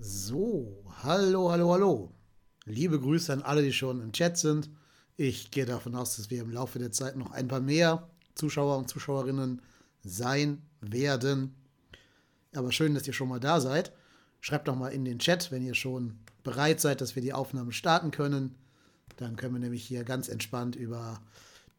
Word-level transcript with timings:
So, 0.00 0.84
hallo, 1.02 1.50
hallo, 1.50 1.72
hallo. 1.72 2.12
Liebe 2.66 3.00
Grüße 3.00 3.32
an 3.32 3.42
alle, 3.42 3.62
die 3.62 3.72
schon 3.72 4.00
im 4.00 4.12
Chat 4.12 4.38
sind. 4.38 4.70
Ich 5.16 5.50
gehe 5.50 5.66
davon 5.66 5.96
aus, 5.96 6.16
dass 6.16 6.30
wir 6.30 6.40
im 6.40 6.52
Laufe 6.52 6.78
der 6.78 6.92
Zeit 6.92 7.16
noch 7.16 7.32
ein 7.32 7.48
paar 7.48 7.58
mehr 7.58 8.08
Zuschauer 8.36 8.78
und 8.78 8.88
Zuschauerinnen 8.88 9.60
sein 10.04 10.62
werden. 10.80 11.56
Aber 12.54 12.70
schön, 12.70 12.94
dass 12.94 13.08
ihr 13.08 13.12
schon 13.12 13.28
mal 13.28 13.40
da 13.40 13.60
seid. 13.60 13.90
Schreibt 14.40 14.68
doch 14.68 14.76
mal 14.76 14.90
in 14.90 15.04
den 15.04 15.18
Chat, 15.18 15.50
wenn 15.50 15.64
ihr 15.64 15.74
schon 15.74 16.20
bereit 16.44 16.80
seid, 16.80 17.00
dass 17.00 17.16
wir 17.16 17.22
die 17.22 17.32
Aufnahme 17.32 17.72
starten 17.72 18.12
können. 18.12 18.54
Dann 19.16 19.34
können 19.34 19.54
wir 19.54 19.60
nämlich 19.60 19.84
hier 19.84 20.04
ganz 20.04 20.28
entspannt 20.28 20.76
über 20.76 21.20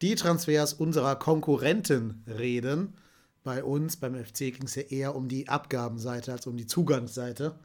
die 0.02 0.14
Transfers 0.14 0.74
unserer 0.74 1.16
Konkurrenten 1.16 2.22
reden. 2.26 2.92
Bei 3.44 3.64
uns, 3.64 3.96
beim 3.96 4.14
FC, 4.14 4.52
ging 4.52 4.64
es 4.64 4.74
ja 4.74 4.82
eher 4.82 5.16
um 5.16 5.26
die 5.28 5.48
Abgabenseite 5.48 6.32
als 6.32 6.46
um 6.46 6.58
die 6.58 6.66
Zugangsseite. 6.66 7.58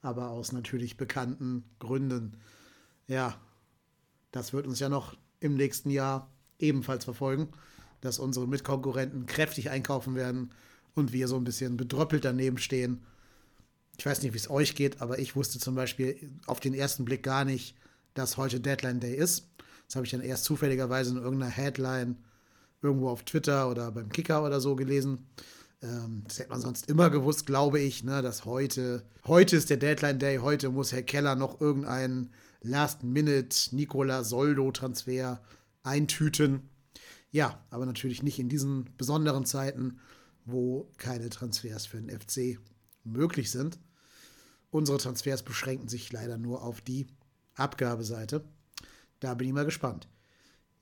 Aber 0.00 0.30
aus 0.30 0.52
natürlich 0.52 0.96
bekannten 0.96 1.64
Gründen. 1.78 2.36
Ja, 3.06 3.40
das 4.30 4.52
wird 4.52 4.66
uns 4.66 4.78
ja 4.80 4.88
noch 4.88 5.16
im 5.40 5.54
nächsten 5.54 5.90
Jahr 5.90 6.30
ebenfalls 6.58 7.04
verfolgen, 7.04 7.48
dass 8.00 8.18
unsere 8.18 8.46
Mitkonkurrenten 8.46 9.26
kräftig 9.26 9.70
einkaufen 9.70 10.14
werden 10.14 10.50
und 10.94 11.12
wir 11.12 11.28
so 11.28 11.36
ein 11.36 11.44
bisschen 11.44 11.76
bedröppelt 11.76 12.24
daneben 12.24 12.58
stehen. 12.58 13.04
Ich 13.98 14.06
weiß 14.06 14.22
nicht, 14.22 14.32
wie 14.32 14.38
es 14.38 14.50
euch 14.50 14.74
geht, 14.74 15.00
aber 15.00 15.18
ich 15.18 15.34
wusste 15.34 15.58
zum 15.58 15.74
Beispiel 15.74 16.30
auf 16.46 16.60
den 16.60 16.74
ersten 16.74 17.04
Blick 17.04 17.22
gar 17.22 17.44
nicht, 17.44 17.76
dass 18.14 18.36
heute 18.36 18.60
Deadline 18.60 19.00
Day 19.00 19.14
ist. 19.14 19.48
Das 19.86 19.96
habe 19.96 20.06
ich 20.06 20.12
dann 20.12 20.20
erst 20.20 20.44
zufälligerweise 20.44 21.10
in 21.10 21.16
irgendeiner 21.16 21.50
Headline 21.50 22.16
irgendwo 22.82 23.08
auf 23.08 23.24
Twitter 23.24 23.70
oder 23.70 23.90
beim 23.90 24.10
Kicker 24.10 24.44
oder 24.44 24.60
so 24.60 24.76
gelesen. 24.76 25.26
Ähm, 25.82 26.22
das 26.26 26.38
hätte 26.38 26.50
man 26.50 26.60
sonst 26.60 26.88
immer 26.88 27.10
gewusst, 27.10 27.46
glaube 27.46 27.80
ich, 27.80 28.04
ne, 28.04 28.22
dass 28.22 28.44
heute, 28.44 29.04
heute 29.26 29.56
ist 29.56 29.70
der 29.70 29.76
Deadline 29.76 30.18
Day, 30.18 30.38
heute 30.38 30.70
muss 30.70 30.92
Herr 30.92 31.02
Keller 31.02 31.36
noch 31.36 31.60
irgendeinen 31.60 32.30
Last-Minute 32.62 33.74
Nicola 33.76 34.24
Soldo-Transfer 34.24 35.40
eintüten. 35.82 36.68
Ja, 37.30 37.64
aber 37.70 37.86
natürlich 37.86 38.22
nicht 38.22 38.38
in 38.38 38.48
diesen 38.48 38.90
besonderen 38.96 39.44
Zeiten, 39.44 40.00
wo 40.44 40.90
keine 40.96 41.28
Transfers 41.28 41.86
für 41.86 42.00
den 42.00 42.10
FC 42.10 42.58
möglich 43.04 43.50
sind. 43.50 43.78
Unsere 44.70 44.98
Transfers 44.98 45.42
beschränken 45.42 45.88
sich 45.88 46.12
leider 46.12 46.38
nur 46.38 46.62
auf 46.62 46.80
die 46.80 47.06
Abgabeseite. 47.54 48.44
Da 49.20 49.34
bin 49.34 49.48
ich 49.48 49.54
mal 49.54 49.64
gespannt. 49.64 50.08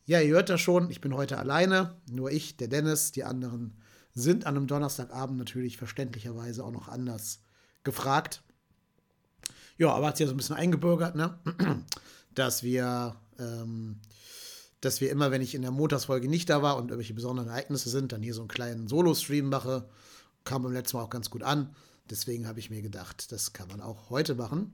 Ja, 0.05 0.21
ihr 0.21 0.35
hört 0.35 0.49
das 0.49 0.61
schon, 0.61 0.91
ich 0.91 1.01
bin 1.01 1.15
heute 1.15 1.39
alleine, 1.39 1.97
nur 2.11 2.31
ich, 2.31 2.57
der 2.57 2.69
Dennis, 2.69 3.13
die 3.13 3.25
anderen 3.25 3.77
sind 4.17 4.47
an 4.47 4.57
einem 4.57 4.67
Donnerstagabend 4.67 5.39
natürlich 5.39 5.77
verständlicherweise 5.77 6.65
auch 6.65 6.73
noch 6.73 6.89
anders 6.89 7.43
gefragt. 7.85 8.43
Ja, 9.77 9.93
aber 9.93 10.07
hat 10.07 10.17
sich 10.17 10.25
ja 10.25 10.29
so 10.29 10.35
ein 10.35 10.39
bisschen 10.39 10.57
eingebürgert, 10.57 11.15
ne? 11.15 11.39
dass 12.35 12.63
wir, 12.63 13.15
ähm, 13.39 14.01
dass 14.81 15.03
wir 15.03 15.11
immer, 15.11 15.31
wenn 15.31 15.43
ich 15.43 15.55
in 15.55 15.61
der 15.61 15.71
Montagsfolge 15.71 16.29
nicht 16.29 16.49
da 16.49 16.63
war 16.63 16.79
und 16.79 16.89
irgendwelche 16.89 17.13
besonderen 17.13 17.51
Ereignisse 17.51 17.91
sind, 17.91 18.11
dann 18.11 18.23
hier 18.23 18.33
so 18.33 18.41
einen 18.41 18.49
kleinen 18.49 18.89
Solo-Stream 18.89 19.51
mache. 19.51 19.87
Kam 20.45 20.63
beim 20.63 20.73
letzten 20.73 20.97
Mal 20.97 21.03
auch 21.03 21.11
ganz 21.11 21.29
gut 21.29 21.43
an. 21.43 21.77
Deswegen 22.09 22.49
habe 22.49 22.59
ich 22.59 22.71
mir 22.71 22.81
gedacht, 22.81 23.31
das 23.33 23.53
kann 23.53 23.69
man 23.69 23.83
auch 23.83 24.09
heute 24.09 24.35
machen. 24.35 24.73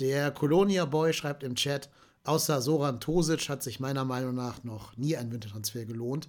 Der 0.00 0.32
Colonia 0.32 0.84
Boy 0.84 1.12
schreibt 1.12 1.44
im 1.44 1.54
Chat, 1.54 1.90
außer 2.24 2.60
Soran 2.60 2.98
Tosic 2.98 3.48
hat 3.48 3.62
sich 3.62 3.78
meiner 3.78 4.04
Meinung 4.04 4.34
nach 4.34 4.64
noch 4.64 4.96
nie 4.96 5.16
ein 5.16 5.30
Wintertransfer 5.30 5.84
gelohnt. 5.84 6.28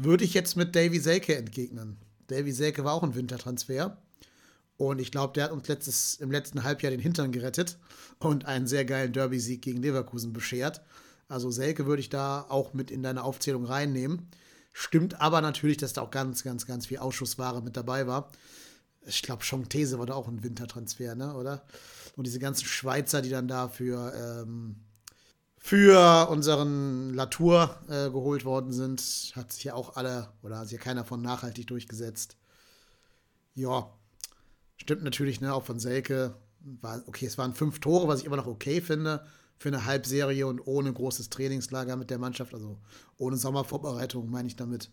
Würde 0.00 0.24
ich 0.24 0.32
jetzt 0.32 0.56
mit 0.56 0.76
Davy 0.76 1.00
Selke 1.00 1.36
entgegnen. 1.36 1.96
Davy 2.28 2.52
Selke 2.52 2.84
war 2.84 2.94
auch 2.94 3.02
ein 3.02 3.16
Wintertransfer. 3.16 3.98
Und 4.76 5.00
ich 5.00 5.10
glaube, 5.10 5.32
der 5.32 5.44
hat 5.44 5.50
uns 5.50 5.66
letztes, 5.66 6.14
im 6.14 6.30
letzten 6.30 6.62
Halbjahr 6.62 6.92
den 6.92 7.00
Hintern 7.00 7.32
gerettet 7.32 7.78
und 8.20 8.44
einen 8.46 8.68
sehr 8.68 8.84
geilen 8.84 9.12
Derby-Sieg 9.12 9.60
gegen 9.60 9.82
Leverkusen 9.82 10.32
beschert. 10.32 10.82
Also 11.26 11.50
Selke 11.50 11.86
würde 11.86 11.98
ich 11.98 12.10
da 12.10 12.46
auch 12.48 12.74
mit 12.74 12.92
in 12.92 13.02
deine 13.02 13.24
Aufzählung 13.24 13.64
reinnehmen. 13.64 14.28
Stimmt 14.72 15.20
aber 15.20 15.40
natürlich, 15.40 15.78
dass 15.78 15.94
da 15.94 16.02
auch 16.02 16.12
ganz, 16.12 16.44
ganz, 16.44 16.64
ganz 16.64 16.86
viel 16.86 16.98
Ausschussware 16.98 17.60
mit 17.60 17.76
dabei 17.76 18.06
war. 18.06 18.30
Ich 19.04 19.22
glaube, 19.22 19.42
These 19.68 19.98
war 19.98 20.06
da 20.06 20.14
auch 20.14 20.28
ein 20.28 20.44
Wintertransfer, 20.44 21.16
ne, 21.16 21.34
oder? 21.34 21.64
Und 22.14 22.28
diese 22.28 22.38
ganzen 22.38 22.66
Schweizer, 22.66 23.20
die 23.20 23.30
dann 23.30 23.48
da 23.48 23.68
für, 23.68 24.12
ähm, 24.14 24.76
für 25.58 26.28
unseren 26.30 27.14
Latour 27.14 27.78
äh, 27.88 28.10
geholt 28.10 28.44
worden 28.44 28.72
sind, 28.72 29.32
hat 29.34 29.52
sich 29.52 29.64
ja 29.64 29.74
auch 29.74 29.96
alle, 29.96 30.32
oder 30.42 30.58
hat 30.58 30.68
sich 30.68 30.78
ja 30.78 30.82
keiner 30.82 31.04
von 31.04 31.20
nachhaltig 31.20 31.66
durchgesetzt. 31.66 32.36
Ja, 33.54 33.92
Stimmt 34.78 35.02
natürlich, 35.02 35.40
ne, 35.40 35.52
auch 35.52 35.64
von 35.64 35.78
Selke. 35.78 36.34
War, 36.60 37.02
okay, 37.06 37.26
es 37.26 37.36
waren 37.36 37.52
fünf 37.52 37.80
Tore, 37.80 38.08
was 38.08 38.20
ich 38.20 38.26
immer 38.26 38.36
noch 38.36 38.46
okay 38.46 38.80
finde 38.80 39.26
für 39.58 39.68
eine 39.68 39.84
Halbserie 39.84 40.46
und 40.46 40.60
ohne 40.66 40.92
großes 40.92 41.30
Trainingslager 41.30 41.96
mit 41.96 42.10
der 42.10 42.18
Mannschaft, 42.18 42.54
also 42.54 42.78
ohne 43.16 43.36
Sommervorbereitung, 43.36 44.30
meine 44.30 44.48
ich 44.48 44.56
damit. 44.56 44.90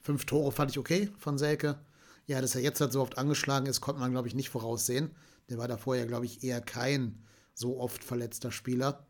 Fünf 0.00 0.26
Tore 0.26 0.52
fand 0.52 0.70
ich 0.70 0.78
okay 0.78 1.10
von 1.18 1.38
Selke. 1.38 1.80
Ja, 2.26 2.40
dass 2.40 2.54
er 2.54 2.60
jetzt 2.60 2.80
halt 2.80 2.92
so 2.92 3.00
oft 3.00 3.18
angeschlagen 3.18 3.66
ist, 3.66 3.80
konnte 3.80 4.00
man, 4.00 4.12
glaube 4.12 4.28
ich, 4.28 4.34
nicht 4.34 4.50
voraussehen. 4.50 5.10
Der 5.48 5.58
war 5.58 5.66
da 5.66 5.78
vorher, 5.78 6.06
glaube 6.06 6.26
ich, 6.26 6.44
eher 6.44 6.60
kein 6.60 7.24
so 7.54 7.80
oft 7.80 8.04
verletzter 8.04 8.52
Spieler. 8.52 9.06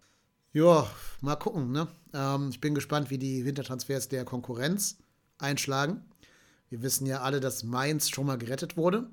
Ja, 0.52 0.90
mal 1.20 1.36
gucken, 1.36 1.70
ne? 1.70 1.86
Ähm, 2.12 2.48
ich 2.50 2.60
bin 2.60 2.74
gespannt, 2.74 3.08
wie 3.10 3.18
die 3.18 3.44
Wintertransfers 3.44 4.08
der 4.08 4.24
Konkurrenz 4.24 4.96
einschlagen. 5.38 6.02
Wir 6.68 6.82
wissen 6.82 7.06
ja 7.06 7.20
alle, 7.20 7.38
dass 7.38 7.62
Mainz 7.62 8.10
schon 8.10 8.26
mal 8.26 8.36
gerettet 8.36 8.76
wurde 8.76 9.08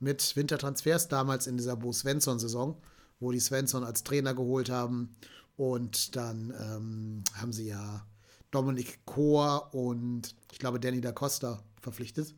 mit 0.00 0.36
Wintertransfers, 0.36 1.08
damals 1.08 1.46
in 1.46 1.56
dieser 1.56 1.76
Bo 1.76 1.92
Svensson-Saison, 1.92 2.76
wo 3.20 3.32
die 3.32 3.40
Svensson 3.40 3.84
als 3.84 4.04
Trainer 4.04 4.34
geholt 4.34 4.68
haben. 4.68 5.16
Und 5.56 6.14
dann 6.14 6.52
ähm, 6.60 7.24
haben 7.32 7.54
sie 7.54 7.68
ja 7.68 8.06
Dominik 8.50 9.06
Kohr 9.06 9.72
und 9.72 10.34
ich 10.52 10.58
glaube 10.58 10.78
Danny 10.78 11.00
da 11.00 11.12
Costa 11.12 11.62
verpflichtet. 11.80 12.34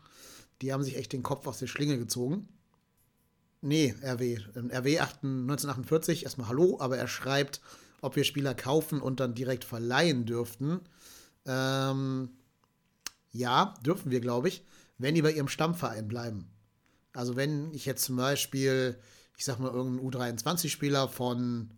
Die 0.63 0.73
haben 0.73 0.85
sich 0.85 0.97
echt 0.97 1.13
den 1.13 1.25
Kopf 1.25 1.49
aus 1.49 1.59
der 1.59 1.67
Schlinge 1.67 1.99
gezogen. 1.99 2.49
Nee, 3.63 3.97
RW. 4.01 4.39
RW 4.55 5.01
1948, 5.01 6.23
erstmal 6.23 6.47
Hallo, 6.47 6.77
aber 6.79 6.97
er 6.97 7.09
schreibt, 7.09 7.61
ob 8.01 8.17
wir 8.17 8.25
Spieler 8.25 8.55
kaufen 8.55 9.01
und 9.01 9.21
dann 9.21 9.35
direkt 9.35 9.65
verleihen 9.65 10.25
dürften. 10.25 10.81
Ähm, 11.47 12.31
ja, 13.33 13.75
dürfen 13.85 14.11
wir, 14.11 14.21
glaube 14.21 14.49
ich, 14.49 14.65
wenn 14.99 15.15
die 15.15 15.23
bei 15.23 15.33
ihrem 15.33 15.49
Stammverein 15.49 16.09
bleiben. 16.09 16.51
Also 17.13 17.37
wenn 17.37 17.73
ich 17.73 17.87
jetzt 17.87 18.05
zum 18.05 18.17
Beispiel, 18.17 18.99
ich 19.37 19.45
sag 19.45 19.59
mal, 19.59 19.73
irgendeinen 19.73 20.09
U23-Spieler 20.09 21.09
von 21.09 21.71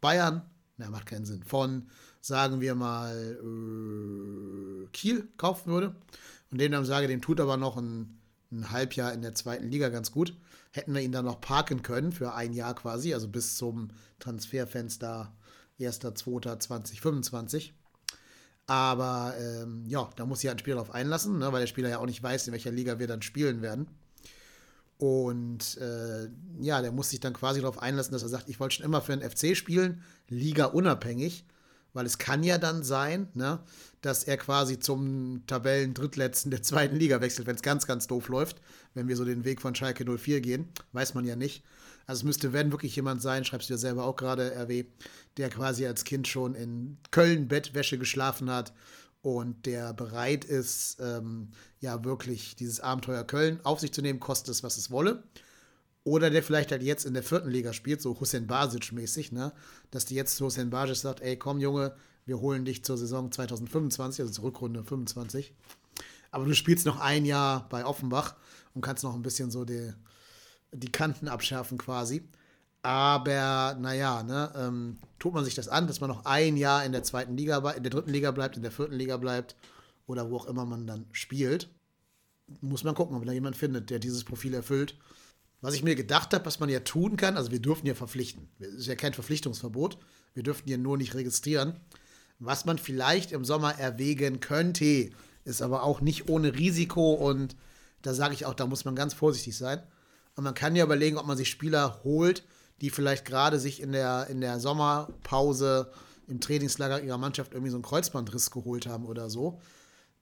Bayern, 0.00 0.42
na, 0.76 0.90
macht 0.90 1.06
keinen 1.06 1.26
Sinn, 1.26 1.42
von, 1.42 1.88
sagen 2.20 2.60
wir 2.60 2.74
mal, 2.74 3.38
äh, 3.42 4.86
Kiel 4.92 5.28
kaufen 5.36 5.72
würde 5.72 5.94
und 6.50 6.60
dem 6.60 6.72
dann 6.72 6.84
sage, 6.84 7.08
dem 7.08 7.22
tut 7.22 7.40
aber 7.40 7.56
noch 7.56 7.76
ein, 7.76 8.18
ein 8.52 8.70
Halbjahr 8.70 9.12
in 9.12 9.22
der 9.22 9.34
zweiten 9.34 9.68
Liga 9.68 9.88
ganz 9.88 10.10
gut, 10.12 10.34
hätten 10.72 10.94
wir 10.94 11.00
ihn 11.00 11.12
dann 11.12 11.24
noch 11.24 11.40
parken 11.40 11.82
können 11.82 12.12
für 12.12 12.34
ein 12.34 12.52
Jahr 12.52 12.74
quasi, 12.74 13.14
also 13.14 13.28
bis 13.28 13.56
zum 13.56 13.88
Transferfenster 14.18 15.32
1.2.2025. 15.80 17.72
Aber 18.66 19.34
ähm, 19.38 19.84
ja, 19.86 20.08
da 20.14 20.26
muss 20.26 20.40
sich 20.40 20.50
ein 20.50 20.58
Spieler 20.58 20.76
darauf 20.76 20.94
einlassen, 20.94 21.38
ne, 21.38 21.52
weil 21.52 21.60
der 21.60 21.66
Spieler 21.66 21.88
ja 21.88 21.98
auch 21.98 22.06
nicht 22.06 22.22
weiß, 22.22 22.46
in 22.46 22.52
welcher 22.52 22.70
Liga 22.70 22.98
wir 23.00 23.08
dann 23.08 23.22
spielen 23.22 23.62
werden. 23.62 23.88
Und 24.96 25.78
äh, 25.78 26.28
ja, 26.60 26.82
der 26.82 26.92
muss 26.92 27.10
sich 27.10 27.20
dann 27.20 27.32
quasi 27.32 27.60
darauf 27.60 27.80
einlassen, 27.82 28.12
dass 28.12 28.22
er 28.22 28.28
sagt, 28.28 28.48
ich 28.48 28.60
wollte 28.60 28.76
schon 28.76 28.84
immer 28.84 29.00
für 29.00 29.16
den 29.16 29.28
FC 29.28 29.56
spielen, 29.56 30.04
Liga 30.28 30.66
unabhängig, 30.66 31.46
weil 31.94 32.06
es 32.06 32.18
kann 32.18 32.42
ja 32.42 32.58
dann 32.58 32.84
sein, 32.84 33.28
ne, 33.34 33.60
dass 34.02 34.24
er 34.24 34.36
quasi 34.36 34.78
zum 34.78 35.42
Tabellen-Drittletzten 35.46 36.50
der 36.50 36.62
zweiten 36.62 36.96
Liga 36.96 37.20
wechselt, 37.20 37.46
wenn 37.46 37.56
es 37.56 37.62
ganz, 37.62 37.86
ganz 37.86 38.06
doof 38.06 38.28
läuft, 38.28 38.60
wenn 38.94 39.08
wir 39.08 39.16
so 39.16 39.24
den 39.24 39.44
Weg 39.44 39.60
von 39.60 39.74
Schalke 39.74 40.04
04 40.04 40.42
gehen, 40.42 40.68
weiß 40.92 41.14
man 41.14 41.24
ja 41.24 41.34
nicht. 41.34 41.64
Also 42.06 42.20
es 42.20 42.24
müsste, 42.24 42.52
wenn 42.52 42.72
wirklich 42.72 42.94
jemand 42.96 43.22
sein, 43.22 43.44
schreibst 43.44 43.68
du 43.68 43.74
ja 43.74 43.78
selber 43.78 44.04
auch 44.04 44.16
gerade, 44.16 44.54
RW, 44.54 44.84
der 45.36 45.50
quasi 45.50 45.86
als 45.86 46.04
Kind 46.04 46.28
schon 46.28 46.54
in 46.54 46.98
Köln 47.10 47.48
Bettwäsche 47.48 47.98
geschlafen 47.98 48.50
hat 48.50 48.72
und 49.22 49.66
der 49.66 49.92
bereit 49.92 50.44
ist, 50.44 50.98
ähm, 51.00 51.50
ja 51.80 52.04
wirklich 52.04 52.56
dieses 52.56 52.80
Abenteuer 52.80 53.24
Köln 53.24 53.60
auf 53.64 53.80
sich 53.80 53.92
zu 53.92 54.02
nehmen, 54.02 54.20
kostet 54.20 54.48
es, 54.54 54.62
was 54.62 54.76
es 54.76 54.90
wolle. 54.90 55.22
Oder 56.02 56.30
der 56.30 56.42
vielleicht 56.42 56.70
halt 56.72 56.82
jetzt 56.82 57.04
in 57.04 57.12
der 57.12 57.22
vierten 57.22 57.50
Liga 57.50 57.74
spielt, 57.74 58.00
so 58.00 58.18
Hussein 58.18 58.46
Basic-mäßig, 58.46 59.32
ne? 59.32 59.52
Dass 59.90 60.06
die 60.06 60.14
jetzt 60.14 60.40
Hussein 60.40 60.70
Basic 60.70 60.96
sagt, 60.96 61.20
ey, 61.20 61.36
komm 61.36 61.60
Junge, 61.60 61.94
wir 62.24 62.40
holen 62.40 62.64
dich 62.64 62.84
zur 62.84 62.96
Saison 62.96 63.30
2025, 63.30 64.20
also 64.20 64.32
zur 64.32 64.44
Rückrunde 64.44 64.82
25. 64.82 65.52
Aber 66.30 66.46
du 66.46 66.54
spielst 66.54 66.86
noch 66.86 67.00
ein 67.00 67.26
Jahr 67.26 67.68
bei 67.68 67.84
Offenbach 67.84 68.36
und 68.72 68.80
kannst 68.80 69.04
noch 69.04 69.14
ein 69.14 69.22
bisschen 69.22 69.50
so 69.50 69.64
die, 69.64 69.92
die 70.72 70.92
Kanten 70.92 71.28
abschärfen 71.28 71.76
quasi. 71.76 72.22
Aber 72.82 73.76
naja, 73.78 74.22
ne, 74.22 74.52
ähm, 74.56 74.98
tut 75.18 75.34
man 75.34 75.44
sich 75.44 75.54
das 75.54 75.68
an, 75.68 75.86
dass 75.86 76.00
man 76.00 76.08
noch 76.08 76.24
ein 76.24 76.56
Jahr 76.56 76.84
in 76.84 76.92
der 76.92 77.02
zweiten 77.02 77.36
Liga, 77.36 77.58
in 77.72 77.82
der 77.82 77.90
dritten 77.90 78.10
Liga 78.10 78.30
bleibt, 78.30 78.56
in 78.56 78.62
der 78.62 78.72
vierten 78.72 78.94
Liga 78.94 79.16
bleibt 79.18 79.54
oder 80.06 80.30
wo 80.30 80.36
auch 80.36 80.46
immer 80.46 80.64
man 80.64 80.86
dann 80.86 81.06
spielt. 81.12 81.68
Muss 82.60 82.84
man 82.84 82.94
gucken, 82.94 83.16
ob 83.16 83.24
da 83.24 83.32
jemand 83.32 83.56
findet, 83.56 83.90
der 83.90 83.98
dieses 83.98 84.24
Profil 84.24 84.54
erfüllt. 84.54 84.96
Was 85.60 85.74
ich 85.74 85.82
mir 85.82 85.94
gedacht 85.94 86.32
habe, 86.32 86.46
was 86.46 86.58
man 86.58 86.70
ja 86.70 86.80
tun 86.80 87.18
kann, 87.18 87.36
also 87.36 87.50
wir 87.50 87.60
dürfen 87.60 87.86
ja 87.86 87.94
verpflichten. 87.94 88.48
Es 88.58 88.74
ist 88.74 88.86
ja 88.86 88.94
kein 88.94 89.12
Verpflichtungsverbot. 89.12 89.98
Wir 90.32 90.42
dürften 90.42 90.68
hier 90.68 90.78
nur 90.78 90.96
nicht 90.96 91.14
registrieren. 91.14 91.78
Was 92.38 92.64
man 92.64 92.78
vielleicht 92.78 93.32
im 93.32 93.44
Sommer 93.44 93.78
erwägen 93.78 94.40
könnte, 94.40 95.10
ist 95.44 95.60
aber 95.60 95.82
auch 95.82 96.00
nicht 96.00 96.30
ohne 96.30 96.54
Risiko 96.54 97.12
und 97.12 97.56
da 98.00 98.14
sage 98.14 98.32
ich 98.32 98.46
auch, 98.46 98.54
da 98.54 98.66
muss 98.66 98.86
man 98.86 98.96
ganz 98.96 99.12
vorsichtig 99.12 99.56
sein. 99.56 99.82
Und 100.34 100.44
man 100.44 100.54
kann 100.54 100.74
ja 100.74 100.84
überlegen, 100.84 101.18
ob 101.18 101.26
man 101.26 101.36
sich 101.36 101.50
Spieler 101.50 102.00
holt, 102.02 102.42
die 102.80 102.90
vielleicht 102.90 103.24
gerade 103.24 103.58
sich 103.58 103.80
in 103.80 103.92
der, 103.92 104.26
in 104.28 104.40
der 104.40 104.60
Sommerpause 104.60 105.90
im 106.28 106.40
Trainingslager 106.40 107.02
ihrer 107.02 107.18
Mannschaft 107.18 107.52
irgendwie 107.52 107.70
so 107.70 107.76
einen 107.76 107.84
Kreuzbandriss 107.84 108.50
geholt 108.50 108.86
haben 108.86 109.04
oder 109.04 109.28
so. 109.28 109.60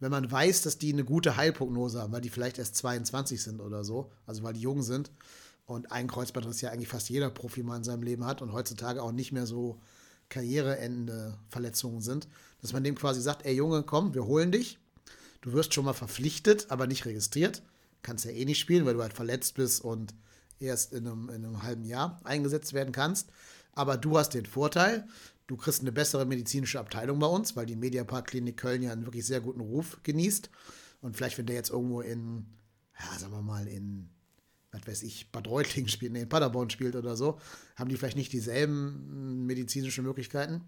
Wenn 0.01 0.11
man 0.11 0.31
weiß, 0.31 0.63
dass 0.63 0.79
die 0.79 0.93
eine 0.93 1.05
gute 1.05 1.37
Heilprognose 1.37 2.01
haben, 2.01 2.13
weil 2.13 2.21
die 2.21 2.31
vielleicht 2.31 2.59
erst 2.59 2.77
22 2.77 3.43
sind 3.43 3.61
oder 3.61 3.85
so, 3.85 4.11
also 4.27 4.43
weil 4.43 4.55
die 4.55 4.61
jung 4.61 4.83
sind 4.83 5.11
und 5.67 5.93
ein 5.93 6.09
Kreuzbandriss 6.09 6.61
ja 6.61 6.71
eigentlich 6.71 6.89
fast 6.89 7.11
jeder 7.11 7.31
Profi 7.31 7.63
mal 7.63 7.77
in 7.77 7.85
seinem 7.85 8.03
Leben 8.03 8.25
hat 8.25 8.41
und 8.41 8.53
heutzutage 8.53 9.03
auch 9.03 9.13
nicht 9.13 9.33
mehr 9.33 9.47
so 9.47 9.81
karriereende 10.29 11.39
Verletzungen 11.49 12.01
sind, 12.01 12.29
dass 12.61 12.73
man 12.73 12.85
dem 12.85 12.95
quasi 12.95 13.21
sagt, 13.21 13.45
ey 13.45 13.55
Junge, 13.55 13.83
komm, 13.83 14.15
wir 14.15 14.25
holen 14.25 14.53
dich. 14.53 14.79
Du 15.41 15.53
wirst 15.53 15.75
schon 15.75 15.85
mal 15.85 15.95
verpflichtet, 15.95 16.67
aber 16.71 16.87
nicht 16.87 17.07
registriert. 17.07 17.63
Kannst 18.03 18.25
ja 18.25 18.31
eh 18.31 18.45
nicht 18.45 18.59
spielen, 18.59 18.85
weil 18.87 18.95
du 18.95 19.03
halt 19.03 19.15
verletzt 19.15 19.55
bist 19.55 19.83
und 19.83 20.15
erst 20.61 20.93
in 20.93 21.07
einem, 21.07 21.29
in 21.29 21.45
einem 21.45 21.63
halben 21.63 21.85
Jahr 21.85 22.21
eingesetzt 22.25 22.73
werden 22.73 22.93
kannst. 22.93 23.31
Aber 23.73 23.97
du 23.97 24.19
hast 24.19 24.31
den 24.35 24.47
Vorteil, 24.47 25.07
du 25.47 25.57
kriegst 25.57 25.81
eine 25.81 25.93
bessere 25.93 26.27
medizinische 26.27 26.81
Abteilung 26.81 27.19
bei 27.19 27.27
uns, 27.27 27.57
weil 27.57 27.67
die 27.67 27.77
Mediapark 27.77 28.29
Klinik 28.29 28.57
Köln 28.57 28.83
ja 28.83 28.93
einen 28.93 29.07
wirklich 29.07 29.27
sehr 29.27 29.41
guten 29.41 29.61
Ruf 29.61 29.99
genießt. 30.03 30.51
Und 31.01 31.17
vielleicht, 31.17 31.39
wenn 31.39 31.47
der 31.47 31.57
jetzt 31.57 31.71
irgendwo 31.71 32.01
in, 32.01 32.47
ja, 32.99 33.19
sagen 33.19 33.33
wir 33.33 33.43
mal, 33.43 33.67
in 33.69 34.11
was 34.71 34.87
weiß 34.87 35.03
ich, 35.03 35.31
Bad 35.33 35.49
Reutlingen 35.49 35.89
spielt, 35.89 36.13
nee, 36.13 36.23
in 36.23 36.29
Paderborn 36.29 36.71
spielt 36.71 36.97
oder 36.97 37.17
so, 37.17 37.39
haben 37.77 37.89
die 37.89 37.97
vielleicht 37.97 38.17
nicht 38.17 38.33
dieselben 38.33 39.47
medizinischen 39.47 40.05
Möglichkeiten. 40.05 40.63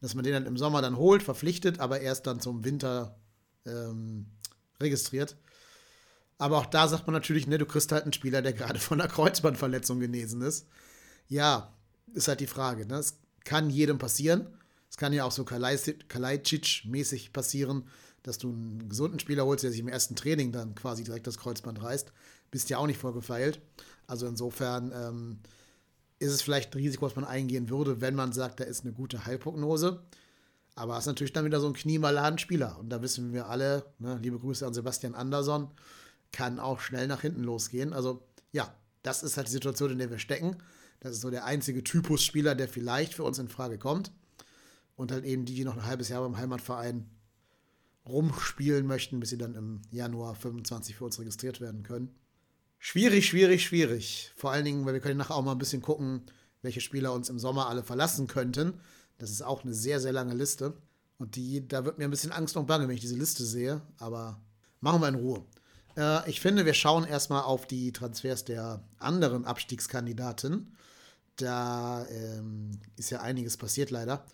Dass 0.00 0.14
man 0.14 0.24
den 0.24 0.32
dann 0.32 0.46
im 0.46 0.56
Sommer 0.56 0.82
dann 0.82 0.96
holt, 0.96 1.22
verpflichtet, 1.22 1.78
aber 1.78 2.00
erst 2.00 2.26
dann 2.26 2.40
zum 2.40 2.64
Winter 2.64 3.16
ähm, 3.66 4.26
registriert. 4.80 5.36
Aber 6.42 6.58
auch 6.58 6.66
da 6.66 6.88
sagt 6.88 7.06
man 7.06 7.14
natürlich, 7.14 7.46
ne, 7.46 7.58
du 7.58 7.66
kriegst 7.66 7.92
halt 7.92 8.02
einen 8.02 8.12
Spieler, 8.12 8.42
der 8.42 8.52
gerade 8.52 8.78
von 8.78 9.00
einer 9.00 9.10
Kreuzbandverletzung 9.10 10.00
genesen 10.00 10.42
ist. 10.42 10.66
Ja, 11.28 11.72
ist 12.14 12.28
halt 12.28 12.40
die 12.40 12.46
Frage. 12.46 12.86
Ne? 12.86 12.96
Es 12.96 13.18
kann 13.44 13.70
jedem 13.70 13.98
passieren. 13.98 14.46
Es 14.90 14.96
kann 14.96 15.12
ja 15.12 15.24
auch 15.24 15.32
so 15.32 15.44
Kalajdzic-mäßig 15.44 17.32
passieren, 17.32 17.84
dass 18.22 18.38
du 18.38 18.50
einen 18.50 18.88
gesunden 18.88 19.20
Spieler 19.20 19.46
holst, 19.46 19.64
der 19.64 19.70
sich 19.70 19.80
im 19.80 19.88
ersten 19.88 20.16
Training 20.16 20.52
dann 20.52 20.74
quasi 20.74 21.04
direkt 21.04 21.26
das 21.26 21.38
Kreuzband 21.38 21.82
reißt 21.82 22.12
bist 22.52 22.70
ja 22.70 22.78
auch 22.78 22.86
nicht 22.86 23.00
vorgefeilt. 23.00 23.60
Also 24.06 24.28
insofern 24.28 24.92
ähm, 24.94 25.38
ist 26.20 26.30
es 26.30 26.42
vielleicht 26.42 26.72
ein 26.72 26.78
Risiko, 26.78 27.06
was 27.06 27.16
man 27.16 27.24
eingehen 27.24 27.68
würde, 27.68 28.00
wenn 28.00 28.14
man 28.14 28.32
sagt, 28.32 28.60
da 28.60 28.64
ist 28.64 28.84
eine 28.84 28.92
gute 28.92 29.26
Heilprognose. 29.26 30.04
Aber 30.76 30.94
es 30.94 31.00
ist 31.00 31.06
natürlich 31.06 31.32
dann 31.32 31.44
wieder 31.44 31.60
so 31.60 31.66
ein 31.66 31.72
kniemaladen 31.72 32.38
Spieler. 32.38 32.78
Und 32.78 32.90
da 32.90 33.02
wissen 33.02 33.32
wir 33.32 33.48
alle, 33.48 33.84
ne, 33.98 34.18
liebe 34.22 34.38
Grüße 34.38 34.64
an 34.64 34.72
Sebastian 34.72 35.14
Andersson, 35.14 35.68
kann 36.32 36.58
auch 36.58 36.80
schnell 36.80 37.06
nach 37.06 37.20
hinten 37.20 37.42
losgehen. 37.42 37.92
Also 37.92 38.26
ja, 38.52 38.74
das 39.02 39.22
ist 39.22 39.36
halt 39.36 39.48
die 39.48 39.52
Situation, 39.52 39.90
in 39.90 39.98
der 39.98 40.10
wir 40.10 40.18
stecken. 40.18 40.56
Das 41.00 41.12
ist 41.12 41.20
so 41.20 41.30
der 41.30 41.44
einzige 41.44 41.82
Typus 41.84 42.24
Spieler, 42.24 42.54
der 42.54 42.68
vielleicht 42.68 43.14
für 43.14 43.24
uns 43.24 43.38
in 43.38 43.48
Frage 43.48 43.78
kommt. 43.78 44.12
Und 44.96 45.10
halt 45.10 45.24
eben 45.24 45.44
die, 45.44 45.54
die 45.54 45.64
noch 45.64 45.76
ein 45.76 45.86
halbes 45.86 46.08
Jahr 46.08 46.22
beim 46.22 46.36
Heimatverein 46.36 47.08
rumspielen 48.06 48.86
möchten, 48.86 49.20
bis 49.20 49.30
sie 49.30 49.38
dann 49.38 49.54
im 49.54 49.82
Januar 49.90 50.34
25 50.34 50.96
für 50.96 51.04
uns 51.04 51.18
registriert 51.18 51.60
werden 51.60 51.82
können. 51.82 52.14
Schwierig, 52.78 53.26
schwierig, 53.26 53.64
schwierig. 53.64 54.32
Vor 54.36 54.50
allen 54.50 54.64
Dingen, 54.64 54.84
weil 54.84 54.94
wir 54.94 55.00
können 55.00 55.18
nachher 55.18 55.36
auch 55.36 55.44
mal 55.44 55.52
ein 55.52 55.58
bisschen 55.58 55.82
gucken, 55.82 56.22
welche 56.62 56.80
Spieler 56.80 57.12
uns 57.12 57.28
im 57.28 57.38
Sommer 57.38 57.68
alle 57.68 57.82
verlassen 57.82 58.26
könnten. 58.26 58.74
Das 59.18 59.30
ist 59.30 59.42
auch 59.42 59.62
eine 59.62 59.74
sehr, 59.74 60.00
sehr 60.00 60.12
lange 60.12 60.34
Liste. 60.34 60.74
Und 61.18 61.36
die, 61.36 61.66
da 61.66 61.84
wird 61.84 61.98
mir 61.98 62.04
ein 62.04 62.10
bisschen 62.10 62.32
Angst 62.32 62.56
und 62.56 62.66
Bange, 62.66 62.88
wenn 62.88 62.94
ich 62.94 63.00
diese 63.00 63.16
Liste 63.16 63.44
sehe. 63.44 63.82
Aber 63.98 64.40
machen 64.80 65.00
wir 65.00 65.08
in 65.08 65.14
Ruhe. 65.14 65.44
Äh, 65.96 66.28
ich 66.30 66.40
finde, 66.40 66.64
wir 66.64 66.74
schauen 66.74 67.04
erstmal 67.04 67.42
auf 67.42 67.66
die 67.66 67.92
Transfers 67.92 68.44
der 68.44 68.82
anderen 68.98 69.44
Abstiegskandidaten. 69.44 70.76
Da 71.36 72.06
ähm, 72.06 72.78
ist 72.96 73.10
ja 73.10 73.20
einiges 73.20 73.56
passiert 73.56 73.90
leider. 73.90 74.24